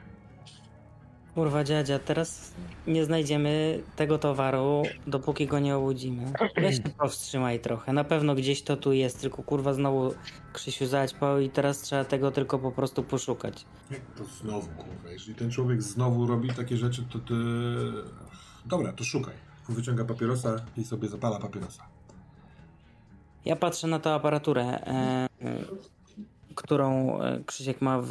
Kurwa 1.38 1.64
dziadzia, 1.64 2.00
teraz 2.00 2.54
nie 2.88 3.06
znajdziemy 3.06 3.84
tego 3.96 4.18
towaru, 4.18 4.84
dopóki 5.08 5.48
go 5.48 5.60
nie 5.60 5.78
obudzimy. 5.78 6.34
Weź 6.56 6.76
się 6.76 6.90
powstrzymaj 6.98 7.60
trochę, 7.60 7.94
na 7.94 8.04
pewno 8.04 8.36
gdzieś 8.36 8.62
to 8.62 8.78
tu 8.78 8.94
jest, 8.94 9.22
tylko 9.22 9.44
kurwa 9.44 9.74
znowu 9.74 10.14
Krzysiu 10.54 10.86
zaćpał 10.86 11.40
i 11.40 11.50
teraz 11.50 11.82
trzeba 11.82 12.06
tego 12.06 12.32
tylko 12.32 12.60
po 12.60 12.72
prostu 12.72 13.04
poszukać. 13.04 13.66
Jak 13.92 14.02
to 14.18 14.24
znowu, 14.24 14.68
kurwa, 14.68 15.10
jeżeli 15.10 15.36
ten 15.36 15.52
człowiek 15.52 15.82
znowu 15.82 16.28
robi 16.28 16.50
takie 16.50 16.78
rzeczy, 16.78 17.04
to 17.10 17.20
ty... 17.20 17.34
Dobra, 18.66 18.94
to 18.94 19.04
szukaj. 19.04 19.36
Wyciąga 19.70 20.06
papierosa 20.06 20.56
i 20.78 20.84
sobie 20.84 21.08
zapala 21.08 21.40
papierosa. 21.40 21.84
Ja 23.46 23.56
patrzę 23.56 23.88
na 23.88 24.00
tę 24.00 24.14
aparaturę. 24.14 24.64
E, 24.64 25.28
którą 26.56 27.20
e, 27.22 27.44
Krzysiek 27.46 27.82
ma 27.82 28.02
w, 28.02 28.10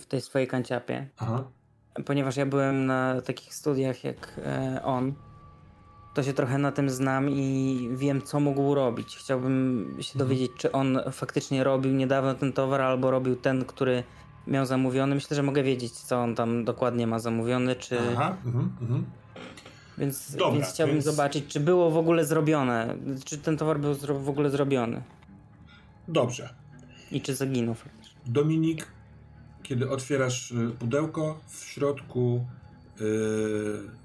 w 0.00 0.06
tej 0.06 0.20
swojej 0.20 0.48
kanciapie. 0.48 1.08
Aha. 1.18 1.44
Ponieważ 2.04 2.36
ja 2.36 2.46
byłem 2.46 2.86
na 2.86 3.20
takich 3.20 3.54
studiach 3.54 4.04
jak 4.04 4.40
e, 4.44 4.80
on, 4.84 5.14
to 6.14 6.22
się 6.22 6.32
trochę 6.32 6.58
na 6.58 6.72
tym 6.72 6.90
znam 6.90 7.30
i 7.30 7.88
wiem, 7.94 8.22
co 8.22 8.40
mógł 8.40 8.74
robić. 8.74 9.16
Chciałbym 9.16 9.86
się 10.00 10.12
Mhm. 10.12 10.18
dowiedzieć, 10.18 10.52
czy 10.56 10.72
on 10.72 10.98
faktycznie 11.12 11.64
robił 11.64 11.92
niedawno 11.92 12.34
ten 12.34 12.52
towar, 12.52 12.80
albo 12.80 13.10
robił 13.10 13.36
ten, 13.36 13.64
który 13.64 14.02
miał 14.46 14.66
zamówiony. 14.66 15.14
Myślę, 15.14 15.34
że 15.34 15.42
mogę 15.42 15.62
wiedzieć, 15.62 15.92
co 15.92 16.16
on 16.22 16.34
tam 16.34 16.64
dokładnie 16.64 17.06
ma 17.06 17.18
zamówiony, 17.18 17.76
czy... 17.76 17.98
Aha. 18.12 18.36
Mhm, 18.46 18.70
mhm. 18.80 19.04
Więc, 19.98 20.36
Dobra, 20.36 20.52
więc 20.54 20.72
chciałbym 20.74 20.96
więc- 20.96 21.04
zobaczyć, 21.04 21.44
czy 21.46 21.60
było 21.60 21.90
w 21.90 21.96
ogóle 21.96 22.24
zrobione, 22.24 22.96
czy 23.24 23.38
ten 23.38 23.56
towar 23.56 23.80
był 23.80 23.94
w 23.94 24.28
ogóle 24.28 24.50
zrobiony 24.50 25.02
Dobrze. 26.08 26.48
i 27.10 27.20
czy 27.20 27.34
zaginął 27.34 27.74
faktycznie. 27.74 28.20
Dominik, 28.26 28.86
kiedy 29.66 29.90
otwierasz 29.90 30.50
y, 30.50 30.70
pudełko, 30.78 31.40
w 31.46 31.64
środku 31.64 32.46
y, 33.00 33.04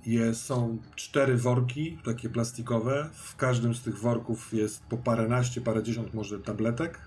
je, 0.06 0.36
są 0.36 0.78
cztery 0.96 1.38
worki, 1.38 1.98
takie 2.04 2.30
plastikowe. 2.30 3.10
W 3.14 3.36
każdym 3.36 3.76
z 3.76 3.82
tych 3.82 3.98
worków 3.98 4.54
jest 4.54 4.84
po 4.84 4.98
paręnaście, 4.98 5.62
parędziesiąt 5.62 6.14
może 6.14 6.40
tabletek. 6.40 7.00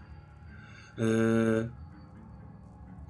Y, 0.99 1.69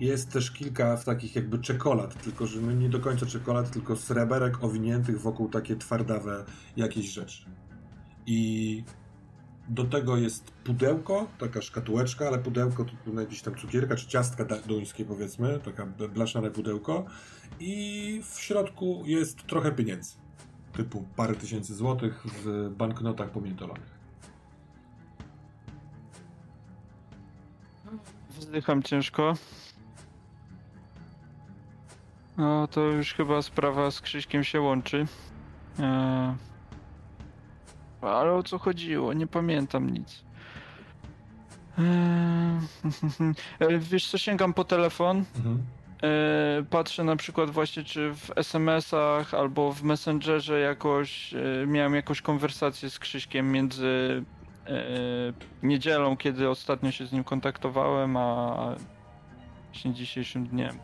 jest 0.01 0.31
też 0.31 0.51
kilka 0.51 0.97
w 0.97 1.05
takich 1.05 1.37
jakby 1.37 1.59
czekolad, 1.59 2.23
tylko 2.23 2.47
że 2.47 2.61
no 2.61 2.73
nie 2.73 2.89
do 2.89 3.01
końca 3.01 3.27
czekolad, 3.27 3.71
tylko 3.71 3.97
sreberek 3.97 4.65
owiniętych 4.65 5.21
wokół 5.21 5.49
takie 5.49 5.77
twardawe 5.77 6.45
jakieś 6.77 7.07
rzeczy. 7.07 7.45
I 8.27 8.85
do 9.69 9.85
tego 9.85 10.17
jest 10.17 10.51
pudełko, 10.51 11.27
taka 11.39 11.63
szkatułeczka, 11.63 12.27
ale 12.29 12.39
pudełko 12.39 12.85
to 12.85 13.21
jakieś 13.21 13.43
tam 13.43 13.55
cukierka 13.55 13.97
czy 13.97 14.07
ciastka 14.07 14.45
duńskie 14.67 15.05
powiedzmy, 15.05 15.61
taka 15.65 15.87
blaszane 15.87 16.51
pudełko 16.51 17.05
i 17.61 18.21
w 18.25 18.41
środku 18.41 19.03
jest 19.07 19.47
trochę 19.47 19.73
pieniędzy, 19.73 20.15
typu 20.73 21.05
parę 21.17 21.35
tysięcy 21.35 21.75
złotych 21.75 22.27
w 22.27 22.71
banknotach 22.77 23.31
pomiętolonych. 23.31 23.95
Wzdycham 28.31 28.83
ciężko. 28.83 29.35
No 32.37 32.69
to 32.69 32.81
już 32.81 33.15
chyba 33.15 33.43
sprawa 33.43 33.91
z 33.91 34.01
Krzyśkiem 34.01 34.45
się 34.45 34.61
łączy. 34.61 35.07
Eee... 35.79 36.54
Ale 38.11 38.33
o 38.33 38.43
co 38.43 38.59
chodziło? 38.59 39.13
Nie 39.13 39.27
pamiętam 39.27 39.91
nic. 39.91 40.25
Eee... 41.79 41.85
e, 43.75 43.79
Wiesz 43.79 44.11
co, 44.11 44.19
sięgam 44.19 44.55
po 44.55 44.65
telefon. 44.65 45.25
Mhm. 45.37 45.63
E, 46.03 46.63
patrzę 46.71 47.05
na 47.05 47.17
przykład 47.17 47.51
właśnie, 47.51 47.85
czy 47.85 48.15
w 48.15 48.31
SMS-ach 48.37 49.35
albo 49.35 49.73
w 49.73 49.83
Messengerze 49.83 50.61
jakoś 50.61 51.35
e, 51.35 51.67
miałem 51.67 51.95
jakąś 51.95 52.23
konwersację 52.23 52.91
z 52.91 52.99
Krzyśkiem 52.99 53.53
między 53.53 54.25
e, 54.67 54.83
niedzielą, 55.63 56.17
kiedy 56.17 56.49
ostatnio 56.49 56.91
się 56.91 57.07
z 57.07 57.13
nim 57.13 57.25
kontaktowałem, 57.25 58.17
a 58.17 58.57
właśnie 59.73 59.95
dzisiejszym 59.95 60.47
dniem. 60.47 60.79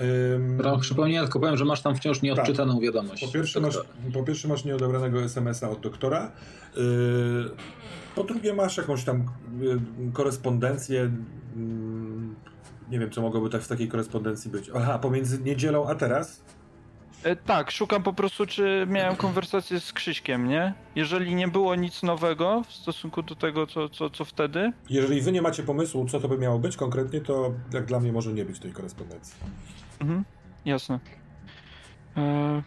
Ym, 0.00 0.60
Rok 0.60 0.80
przypomnienia, 0.80 1.22
tylko 1.22 1.40
powiem, 1.40 1.56
że 1.56 1.64
masz 1.64 1.80
tam 1.80 1.96
wciąż 1.96 2.22
nieodczytaną 2.22 2.80
wiadomość. 2.80 3.20
Tak. 3.20 3.30
Po 3.30 3.34
pierwsze, 3.34 3.60
masz, 3.60 3.78
po 4.14 4.22
pierwsze 4.22 4.48
masz 4.48 4.64
nieodebranego 4.64 5.22
SMS-a 5.22 5.70
od 5.70 5.80
doktora. 5.80 6.32
Yy, 6.76 7.50
po 8.14 8.24
drugie 8.24 8.54
masz 8.54 8.76
jakąś 8.76 9.04
tam 9.04 9.26
yy, 9.60 9.80
korespondencję. 10.12 11.00
Yy, 11.00 11.10
nie 12.90 12.98
wiem, 12.98 13.10
co 13.10 13.22
mogłoby 13.22 13.50
tak 13.50 13.62
w 13.62 13.68
takiej 13.68 13.88
korespondencji 13.88 14.50
być. 14.50 14.70
Aha, 14.74 14.98
pomiędzy 14.98 15.42
niedzielą 15.42 15.88
a 15.88 15.94
teraz? 15.94 16.42
E, 17.24 17.36
tak, 17.36 17.70
szukam 17.70 18.02
po 18.02 18.12
prostu, 18.12 18.46
czy 18.46 18.86
miałem 18.90 19.16
konwersację 19.16 19.80
z 19.80 19.92
Krzyśkiem, 19.92 20.48
nie? 20.48 20.74
Jeżeli 20.96 21.34
nie 21.34 21.48
było 21.48 21.74
nic 21.74 22.02
nowego 22.02 22.62
w 22.68 22.72
stosunku 22.72 23.22
do 23.22 23.36
tego, 23.36 23.66
co, 23.66 23.88
co, 23.88 24.10
co 24.10 24.24
wtedy, 24.24 24.72
Jeżeli 24.90 25.20
wy 25.20 25.32
nie 25.32 25.42
macie 25.42 25.62
pomysłu, 25.62 26.06
co 26.06 26.20
to 26.20 26.28
by 26.28 26.38
miało 26.38 26.58
być 26.58 26.76
konkretnie, 26.76 27.20
to 27.20 27.52
jak 27.72 27.84
dla 27.84 28.00
mnie 28.00 28.12
może 28.12 28.32
nie 28.32 28.44
być 28.44 28.58
tej 28.58 28.72
korespondencji. 28.72 29.34
Mhm, 30.04 30.24
jasne. 30.64 30.98
E, 32.16 32.62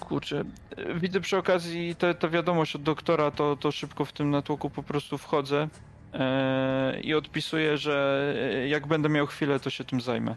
kurczę, 0.00 0.44
e, 0.76 0.94
widzę 0.94 1.20
przy 1.20 1.36
okazji 1.36 1.96
tę 1.96 2.30
wiadomość 2.30 2.76
od 2.76 2.82
doktora, 2.82 3.30
to, 3.30 3.56
to 3.56 3.72
szybko 3.72 4.04
w 4.04 4.12
tym 4.12 4.30
natłoku 4.30 4.70
po 4.70 4.82
prostu 4.82 5.18
wchodzę 5.18 5.68
e, 6.12 7.00
i 7.00 7.14
odpisuję, 7.14 7.78
że 7.78 8.34
e, 8.54 8.68
jak 8.68 8.86
będę 8.86 9.08
miał 9.08 9.26
chwilę, 9.26 9.60
to 9.60 9.70
się 9.70 9.84
tym 9.84 10.00
zajmę. 10.00 10.36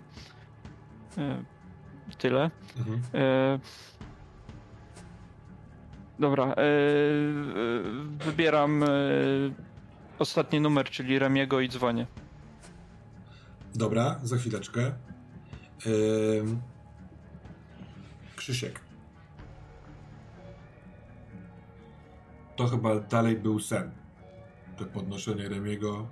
E, 1.17 1.43
tyle. 2.17 2.51
Mhm. 2.77 3.01
E, 3.13 3.59
dobra, 6.19 6.55
wybieram 8.25 8.83
ostatni 10.19 10.59
numer, 10.59 10.89
czyli 10.89 11.19
Remiego 11.19 11.59
i 11.59 11.69
dzwonię. 11.69 12.05
Dobra, 13.75 14.19
za 14.23 14.37
chwileczkę. 14.37 14.91
Krzysiek. 18.35 18.79
To 22.55 22.67
chyba 22.67 22.99
dalej 22.99 23.35
był 23.35 23.59
sen. 23.59 23.91
To 24.77 24.85
podnoszenie 24.85 25.49
Remiego, 25.49 26.07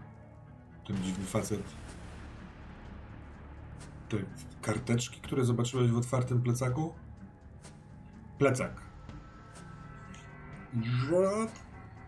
ten 0.88 1.04
dziwny 1.04 1.26
facet. 1.26 1.64
Te 4.10 4.18
karteczki, 4.62 5.22
które 5.22 5.46
zobaczyłeś 5.46 5.92
w 5.92 5.98
otwartym 5.98 6.42
plecaku? 6.42 6.94
Plecak. 8.40 8.82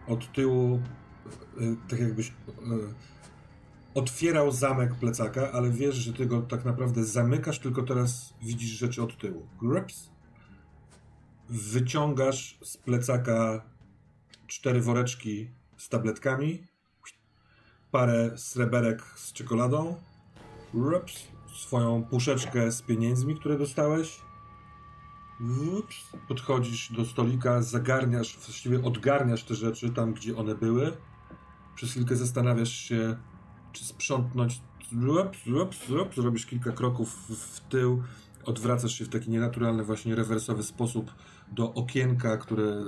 Od 0.07 0.31
tyłu, 0.31 0.81
y, 1.61 1.75
tak 1.89 1.99
jakbyś 1.99 2.27
y, 2.29 2.33
otwierał 3.97 4.51
zamek 4.51 4.95
plecaka, 4.95 5.51
ale 5.51 5.69
wiesz, 5.69 5.95
że 5.95 6.13
ty 6.13 6.25
go 6.25 6.41
tak 6.41 6.65
naprawdę 6.65 7.03
zamykasz, 7.03 7.59
tylko 7.59 7.83
teraz 7.83 8.33
widzisz 8.41 8.69
rzeczy 8.69 9.03
od 9.03 9.17
tyłu. 9.17 9.47
Grips. 9.61 10.09
Wyciągasz 11.49 12.59
z 12.63 12.77
plecaka 12.77 13.61
cztery 14.47 14.81
woreczki 14.81 15.49
z 15.77 15.89
tabletkami, 15.89 16.63
parę 17.91 18.37
sreberek 18.37 19.01
z 19.15 19.33
czekoladą, 19.33 19.95
Grips. 20.73 21.27
swoją 21.55 22.03
puszeczkę 22.03 22.71
z 22.71 22.81
pieniędzmi, 22.81 23.35
które 23.35 23.57
dostałeś. 23.57 24.21
Ups. 25.79 25.95
Podchodzisz 26.27 26.91
do 26.91 27.05
stolika, 27.05 27.61
zagarniasz, 27.61 28.37
właściwie 28.37 28.83
odgarniasz 28.83 29.43
te 29.43 29.55
rzeczy 29.55 29.89
tam, 29.89 30.13
gdzie 30.13 30.37
one 30.37 30.55
były. 30.55 30.97
Przez 31.75 31.91
chwilkę 31.91 32.15
zastanawiasz 32.15 32.73
się, 32.73 33.17
sprzątnąć. 33.85 34.61
Rup, 35.01 35.35
rup, 35.47 35.71
rup, 35.89 36.15
zrobisz 36.15 36.45
kilka 36.45 36.71
kroków 36.71 37.13
w- 37.29 37.59
tył, 37.69 38.03
odwracasz 38.45 38.91
się 38.93 39.05
w 39.05 39.09
taki 39.09 39.29
nienaturalny, 39.31 39.83
właśnie 39.83 40.15
rewersowy 40.15 40.63
sposób 40.63 41.11
do 41.51 41.73
okienka, 41.73 42.37
które, 42.37 42.83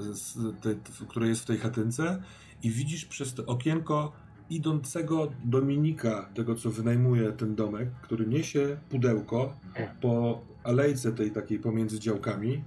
które 1.07 1.27
jest 1.27 1.41
w 1.41 1.45
tej 1.45 1.57
chatynce 1.57 2.23
i 2.63 2.69
widzisz 2.71 3.05
przez 3.05 3.33
to 3.33 3.45
okienko 3.45 4.11
idącego 4.49 5.31
Dominika, 5.45 6.29
tego 6.33 6.55
co 6.55 6.69
wynajmuje 6.71 7.31
ten 7.31 7.55
domek, 7.55 7.89
który 8.01 8.27
niesie 8.27 8.77
pudełko 8.89 9.53
po 10.01 10.41
alejce 10.63 11.11
tej 11.11 11.31
takiej 11.31 11.59
pomiędzy 11.59 11.99
działkami. 11.99 12.63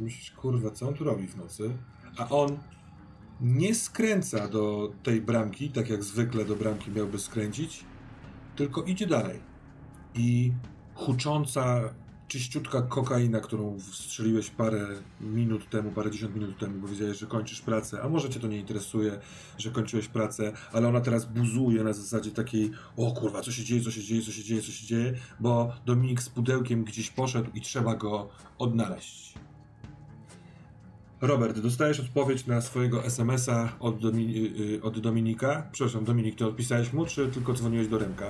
I 0.00 0.02
myślisz, 0.02 0.30
kurwa, 0.30 0.70
co 0.70 0.88
on 0.88 0.94
tu 0.94 1.04
robi 1.04 1.26
w 1.26 1.36
nocy? 1.36 1.70
A 2.18 2.28
on 2.28 2.58
nie 3.42 3.74
skręca 3.74 4.48
do 4.48 4.92
tej 5.02 5.20
bramki, 5.20 5.70
tak 5.70 5.90
jak 5.90 6.04
zwykle 6.04 6.44
do 6.44 6.56
bramki 6.56 6.90
miałby 6.90 7.18
skręcić, 7.18 7.84
tylko 8.56 8.82
idzie 8.82 9.06
dalej. 9.06 9.40
I 10.14 10.52
hucząca, 10.94 11.94
czyściutka 12.28 12.82
kokaina, 12.82 13.40
którą 13.40 13.80
strzeliłeś 13.80 14.50
parę 14.50 14.86
minut 15.20 15.70
temu, 15.70 15.90
parę 15.90 16.10
dziesiąt 16.10 16.34
minut 16.34 16.58
temu, 16.58 16.80
bo 16.80 16.88
wiedziałeś, 16.88 17.18
że 17.18 17.26
kończysz 17.26 17.60
pracę, 17.60 18.02
a 18.02 18.08
może 18.08 18.30
cię 18.30 18.40
to 18.40 18.46
nie 18.46 18.58
interesuje, 18.58 19.20
że 19.58 19.70
kończyłeś 19.70 20.08
pracę, 20.08 20.52
ale 20.72 20.88
ona 20.88 21.00
teraz 21.00 21.24
buzuje 21.24 21.84
na 21.84 21.92
zasadzie 21.92 22.30
takiej, 22.30 22.70
o 22.96 23.12
kurwa, 23.12 23.40
co 23.40 23.52
się 23.52 23.64
dzieje, 23.64 23.82
co 23.82 23.90
się 23.90 24.02
dzieje, 24.02 24.22
co 24.22 24.32
się 24.32 24.44
dzieje, 24.44 24.62
co 24.62 24.72
się 24.72 24.86
dzieje, 24.86 25.14
bo 25.40 25.72
Dominik 25.86 26.22
z 26.22 26.28
pudełkiem 26.28 26.84
gdzieś 26.84 27.10
poszedł 27.10 27.50
i 27.54 27.60
trzeba 27.60 27.94
go 27.94 28.28
odnaleźć. 28.58 29.34
Robert, 31.22 31.58
dostajesz 31.58 32.00
odpowiedź 32.00 32.46
na 32.46 32.60
swojego 32.60 33.04
SMS-a 33.04 33.68
od, 33.80 34.00
Domi- 34.00 34.60
y, 34.60 34.82
od 34.82 34.98
Dominika. 34.98 35.66
Przepraszam, 35.72 36.04
Dominik, 36.04 36.38
ty 36.38 36.46
odpisałeś 36.46 36.92
mu, 36.92 37.06
czy 37.06 37.28
tylko 37.28 37.52
dzwoniłeś 37.52 37.88
do 37.88 37.98
Remka? 37.98 38.26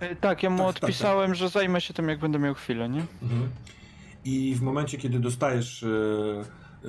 E, 0.00 0.16
tak, 0.16 0.42
ja 0.42 0.50
mu 0.50 0.58
Tak, 0.58 0.74
tak, 0.74 0.84
odpisałem, 0.84 1.34
że 1.34 1.48
zajmę 1.48 1.80
się 1.80 1.94
tym, 1.94 2.08
jak 2.08 2.18
będę 2.18 2.38
miał 2.38 2.54
chwilę, 2.54 2.88
nie? 2.88 3.06
Mhm. 3.22 3.48
I 4.24 4.54
w 4.54 4.62
momencie, 4.62 4.98
kiedy 4.98 5.18
dostajesz 5.20 5.82
e, 5.82 5.88
e, 6.84 6.88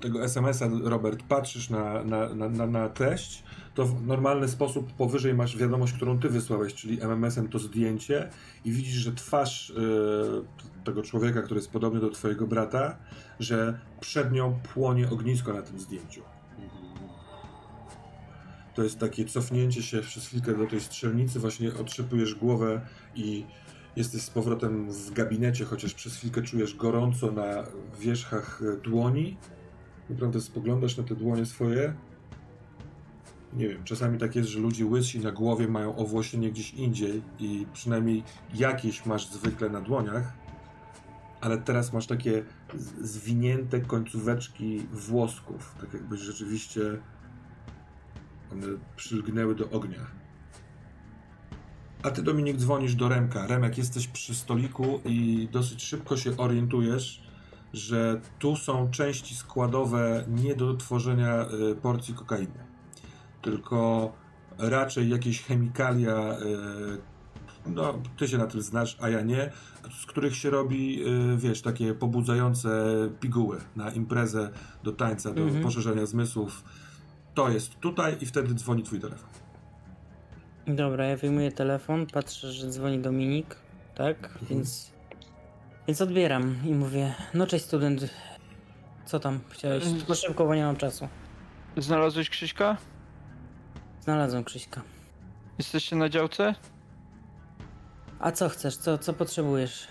tego 0.00 0.24
SMS-a, 0.24 0.68
Robert, 0.82 1.22
patrzysz 1.22 1.70
na, 1.70 2.04
na, 2.04 2.34
na, 2.34 2.48
na, 2.48 2.66
na 2.66 2.88
treść, 2.88 3.42
to 3.76 3.86
w 3.86 4.06
normalny 4.06 4.48
sposób 4.48 4.92
powyżej 4.92 5.34
masz 5.34 5.56
wiadomość, 5.56 5.92
którą 5.92 6.18
ty 6.18 6.28
wysłałeś, 6.28 6.74
czyli 6.74 7.02
MMS-em 7.02 7.48
to 7.48 7.58
zdjęcie 7.58 8.28
i 8.64 8.72
widzisz, 8.72 8.94
że 8.94 9.12
twarz 9.12 9.70
e, 9.70 10.84
tego 10.84 11.02
człowieka, 11.02 11.42
który 11.42 11.58
jest 11.58 11.70
podobny 11.70 12.00
do 12.00 12.10
twojego 12.10 12.46
brata, 12.46 12.96
że 13.40 13.78
przed 14.00 14.32
nią 14.32 14.60
płonie 14.74 15.10
ognisko 15.10 15.52
na 15.52 15.62
tym 15.62 15.80
zdjęciu. 15.80 16.22
To 18.74 18.82
jest 18.82 18.98
takie 18.98 19.24
cofnięcie 19.24 19.82
się 19.82 20.00
przez 20.00 20.26
chwilkę 20.26 20.58
do 20.58 20.66
tej 20.66 20.80
strzelnicy, 20.80 21.40
właśnie 21.40 21.74
otrzepujesz 21.74 22.34
głowę 22.34 22.80
i 23.14 23.44
jesteś 23.96 24.22
z 24.22 24.30
powrotem 24.30 24.92
w 24.92 25.12
gabinecie, 25.12 25.64
chociaż 25.64 25.94
przez 25.94 26.16
chwilkę 26.16 26.42
czujesz 26.42 26.74
gorąco 26.74 27.32
na 27.32 27.64
wierzchach 28.00 28.62
e, 28.62 28.76
dłoni. 28.76 29.36
Naprawdę 30.10 30.40
spoglądasz 30.40 30.96
na 30.96 31.04
te 31.04 31.14
dłonie 31.14 31.46
swoje. 31.46 31.94
Nie 33.56 33.68
wiem, 33.68 33.84
czasami 33.84 34.18
tak 34.18 34.36
jest, 34.36 34.48
że 34.48 34.58
ludzie 34.58 34.86
łysi 34.86 35.20
na 35.20 35.32
głowie 35.32 35.68
mają 35.68 35.96
owłosienie 35.96 36.50
gdzieś 36.50 36.74
indziej 36.74 37.22
i 37.38 37.66
przynajmniej 37.72 38.22
jakieś 38.54 39.06
masz 39.06 39.30
zwykle 39.30 39.70
na 39.70 39.80
dłoniach, 39.80 40.32
ale 41.40 41.58
teraz 41.58 41.92
masz 41.92 42.06
takie 42.06 42.44
zwinięte 43.00 43.80
końcóweczki 43.80 44.86
włosków, 44.92 45.74
tak 45.80 45.94
jakbyś 45.94 46.20
rzeczywiście 46.20 46.80
one 48.52 48.66
przylgnęły 48.96 49.54
do 49.54 49.70
ognia. 49.70 50.06
A 52.02 52.10
ty, 52.10 52.22
Dominik, 52.22 52.56
dzwonisz 52.56 52.94
do 52.94 53.08
Remka. 53.08 53.46
Remek, 53.46 53.78
jesteś 53.78 54.08
przy 54.08 54.34
stoliku 54.34 55.00
i 55.04 55.48
dosyć 55.52 55.84
szybko 55.84 56.16
się 56.16 56.36
orientujesz, 56.36 57.22
że 57.72 58.20
tu 58.38 58.56
są 58.56 58.90
części 58.90 59.34
składowe 59.34 60.24
nie 60.28 60.54
do 60.54 60.74
tworzenia 60.74 61.46
y, 61.72 61.74
porcji 61.74 62.14
kokainy, 62.14 62.75
tylko 63.50 64.12
raczej 64.58 65.08
jakieś 65.08 65.42
chemikalia, 65.42 66.38
y, 67.66 67.70
no 67.70 67.98
ty 68.16 68.28
się 68.28 68.38
na 68.38 68.46
tym 68.46 68.60
znasz, 68.62 68.96
a 69.00 69.08
ja 69.08 69.20
nie, 69.20 69.52
z 70.02 70.06
których 70.06 70.36
się 70.36 70.50
robi, 70.50 71.02
y, 71.34 71.36
wiesz, 71.36 71.62
takie 71.62 71.94
pobudzające 71.94 72.68
piguły 73.20 73.58
na 73.76 73.90
imprezę, 73.90 74.50
do 74.84 74.92
tańca, 74.92 75.32
do 75.34 75.42
Mhm. 75.42 75.62
poszerzania 75.62 76.06
zmysłów. 76.06 76.64
To 77.34 77.48
jest 77.48 77.80
tutaj 77.80 78.16
i 78.20 78.26
wtedy 78.26 78.54
dzwoni 78.54 78.82
twój 78.82 79.00
telefon. 79.00 79.28
Dobra, 80.66 81.04
ja 81.06 81.16
wyjmuję 81.16 81.52
telefon, 81.52 82.06
patrzę, 82.06 82.52
że 82.52 82.68
dzwoni 82.70 82.98
Dominik, 82.98 83.56
tak? 83.94 84.38
Więc. 84.50 84.90
Więc 85.88 86.00
odbieram 86.00 86.56
i 86.64 86.74
mówię: 86.74 87.14
No 87.34 87.46
cześć, 87.46 87.64
student. 87.64 88.10
Co 89.04 89.20
tam? 89.20 89.40
Chciałeś? 89.50 89.84
Mm. 89.84 89.96
Tylko 89.98 90.14
szybko, 90.14 90.46
bo 90.46 90.54
nie 90.54 90.64
mam 90.64 90.76
czasu. 90.76 91.08
Znalazłeś 91.76 92.30
Krzyśka? 92.30 92.76
Znalazłem 94.06 94.44
Krzyśka. 94.44 94.82
Jesteście 95.58 95.96
na 95.96 96.08
działce? 96.08 96.54
A 98.18 98.32
co 98.32 98.48
chcesz? 98.48 98.76
Co, 98.76 98.98
co 98.98 99.12
potrzebujesz? 99.12 99.88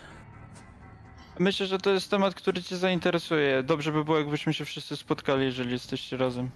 Myślę, 1.40 1.68
że 1.68 1.78
to 1.78 1.90
jest 1.90 2.12
temat, 2.12 2.36
który 2.36 2.64
cię 2.64 2.78
zainteresuje. 2.78 3.64
Dobrze 3.64 3.92
by 3.92 4.06
było, 4.06 4.18
jakbyśmy 4.18 4.54
się 4.54 4.66
wszyscy 4.66 4.98
spotkali, 4.98 5.46
jeżeli 5.46 5.72
jesteście 5.72 6.18
razem. 6.18 6.50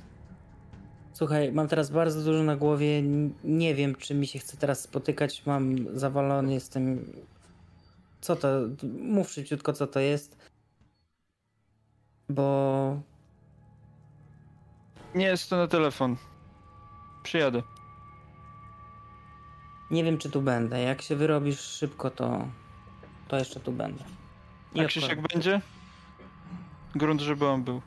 Słuchaj, 1.14 1.52
mam 1.52 1.68
teraz 1.68 1.90
bardzo 1.92 2.24
dużo 2.24 2.44
na 2.44 2.56
głowie. 2.56 3.02
Nie 3.44 3.76
wiem, 3.76 3.96
czy 3.96 4.16
mi 4.16 4.28
się 4.28 4.40
chce 4.40 4.58
teraz 4.58 4.82
spotykać. 4.82 5.46
Mam 5.46 5.98
zawalony, 5.98 6.54
jestem. 6.54 7.14
Co 8.22 8.36
to? 8.36 8.48
Mów 9.00 9.32
szybciutko, 9.32 9.74
co 9.74 9.88
to 9.88 10.00
jest. 10.00 10.38
Bo. 12.30 13.02
Nie 15.16 15.26
jest 15.26 15.50
to 15.50 15.58
na 15.58 15.68
telefon. 15.68 16.16
Przyjadę. 17.24 17.64
Nie 19.92 20.04
wiem, 20.04 20.18
czy 20.18 20.30
tu 20.30 20.42
będę. 20.42 20.82
Jak 20.82 21.02
się 21.02 21.16
wyrobisz 21.16 21.60
szybko, 21.60 22.10
to. 22.12 22.48
To 23.28 23.38
jeszcze 23.38 23.60
tu 23.60 23.72
będę. 23.72 24.04
I 24.74 24.80
A 24.80 24.86
Krzysiek 24.86 25.22
będzie? 25.34 25.62
Grunt, 26.96 27.22
żeby 27.22 27.48
on 27.48 27.64
był. 27.64 27.82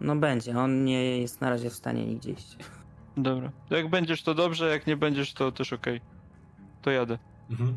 No 0.00 0.16
będzie, 0.16 0.58
on 0.58 0.84
nie 0.84 1.18
jest 1.18 1.40
na 1.40 1.50
razie 1.50 1.70
w 1.70 1.74
stanie 1.74 2.06
nigdzie 2.06 2.30
iść. 2.30 2.56
Dobra. 3.16 3.50
Jak 3.70 3.88
będziesz, 3.88 4.22
to 4.22 4.34
dobrze, 4.34 4.70
jak 4.70 4.86
nie 4.86 4.96
będziesz, 4.96 5.32
to 5.34 5.52
też 5.52 5.72
okej. 5.72 6.00
To 6.82 6.90
jadę. 6.90 7.18
Mhm. 7.50 7.76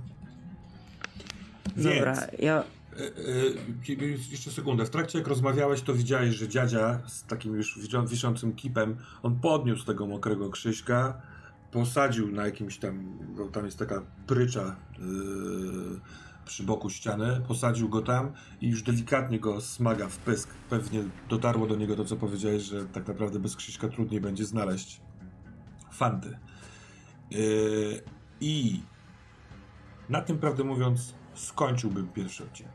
Dobra, 1.76 2.16
Więc, 2.16 2.40
ja. 2.40 2.64
E, 2.98 3.96
e, 4.00 4.06
jeszcze 4.32 4.52
sekundę. 4.52 4.86
W 4.86 4.90
trakcie 4.90 5.18
jak 5.18 5.28
rozmawiałeś, 5.28 5.82
to 5.82 5.94
widziałeś, 5.94 6.36
że 6.36 6.48
dziadzia 6.48 7.02
z 7.08 7.24
takim 7.24 7.56
już 7.56 7.80
wisząc- 7.80 8.10
wiszącym 8.10 8.56
kipem, 8.56 8.98
on 9.24 9.40
podniósł 9.40 9.86
tego 9.86 10.08
mokrego 10.08 10.50
Krzyśka, 10.50 11.22
posadził 11.72 12.32
na 12.32 12.46
jakimś 12.46 12.78
tam, 12.78 13.18
bo 13.38 13.48
tam 13.48 13.66
jest 13.66 13.80
taka 13.80 14.02
prycza 14.28 14.64
e, 14.66 14.76
przy 16.46 16.64
boku 16.64 16.90
ściany, 16.90 17.42
posadził 17.48 17.90
go 17.90 18.02
tam 18.02 18.32
i 18.62 18.70
już 18.70 18.84
delikatnie 18.84 19.40
go 19.40 19.62
smaga 19.62 20.08
w 20.08 20.18
pysk. 20.18 20.50
Pewnie 20.70 21.04
dotarło 21.30 21.68
do 21.68 21.76
niego 21.76 21.96
to, 21.96 22.06
co 22.06 22.16
powiedziałeś, 22.16 22.64
że 22.64 22.86
tak 22.86 23.08
naprawdę 23.08 23.40
bez 23.40 23.56
Krzyśka 23.56 23.88
trudniej 23.88 24.22
będzie 24.22 24.46
znaleźć 24.46 25.02
fanty. 25.92 26.38
I 28.42 28.82
na 30.10 30.22
tym, 30.22 30.40
prawdę 30.40 30.64
mówiąc, 30.64 31.14
skończyłbym 31.36 32.08
pierwszy 32.08 32.44
odcinek. 32.44 32.73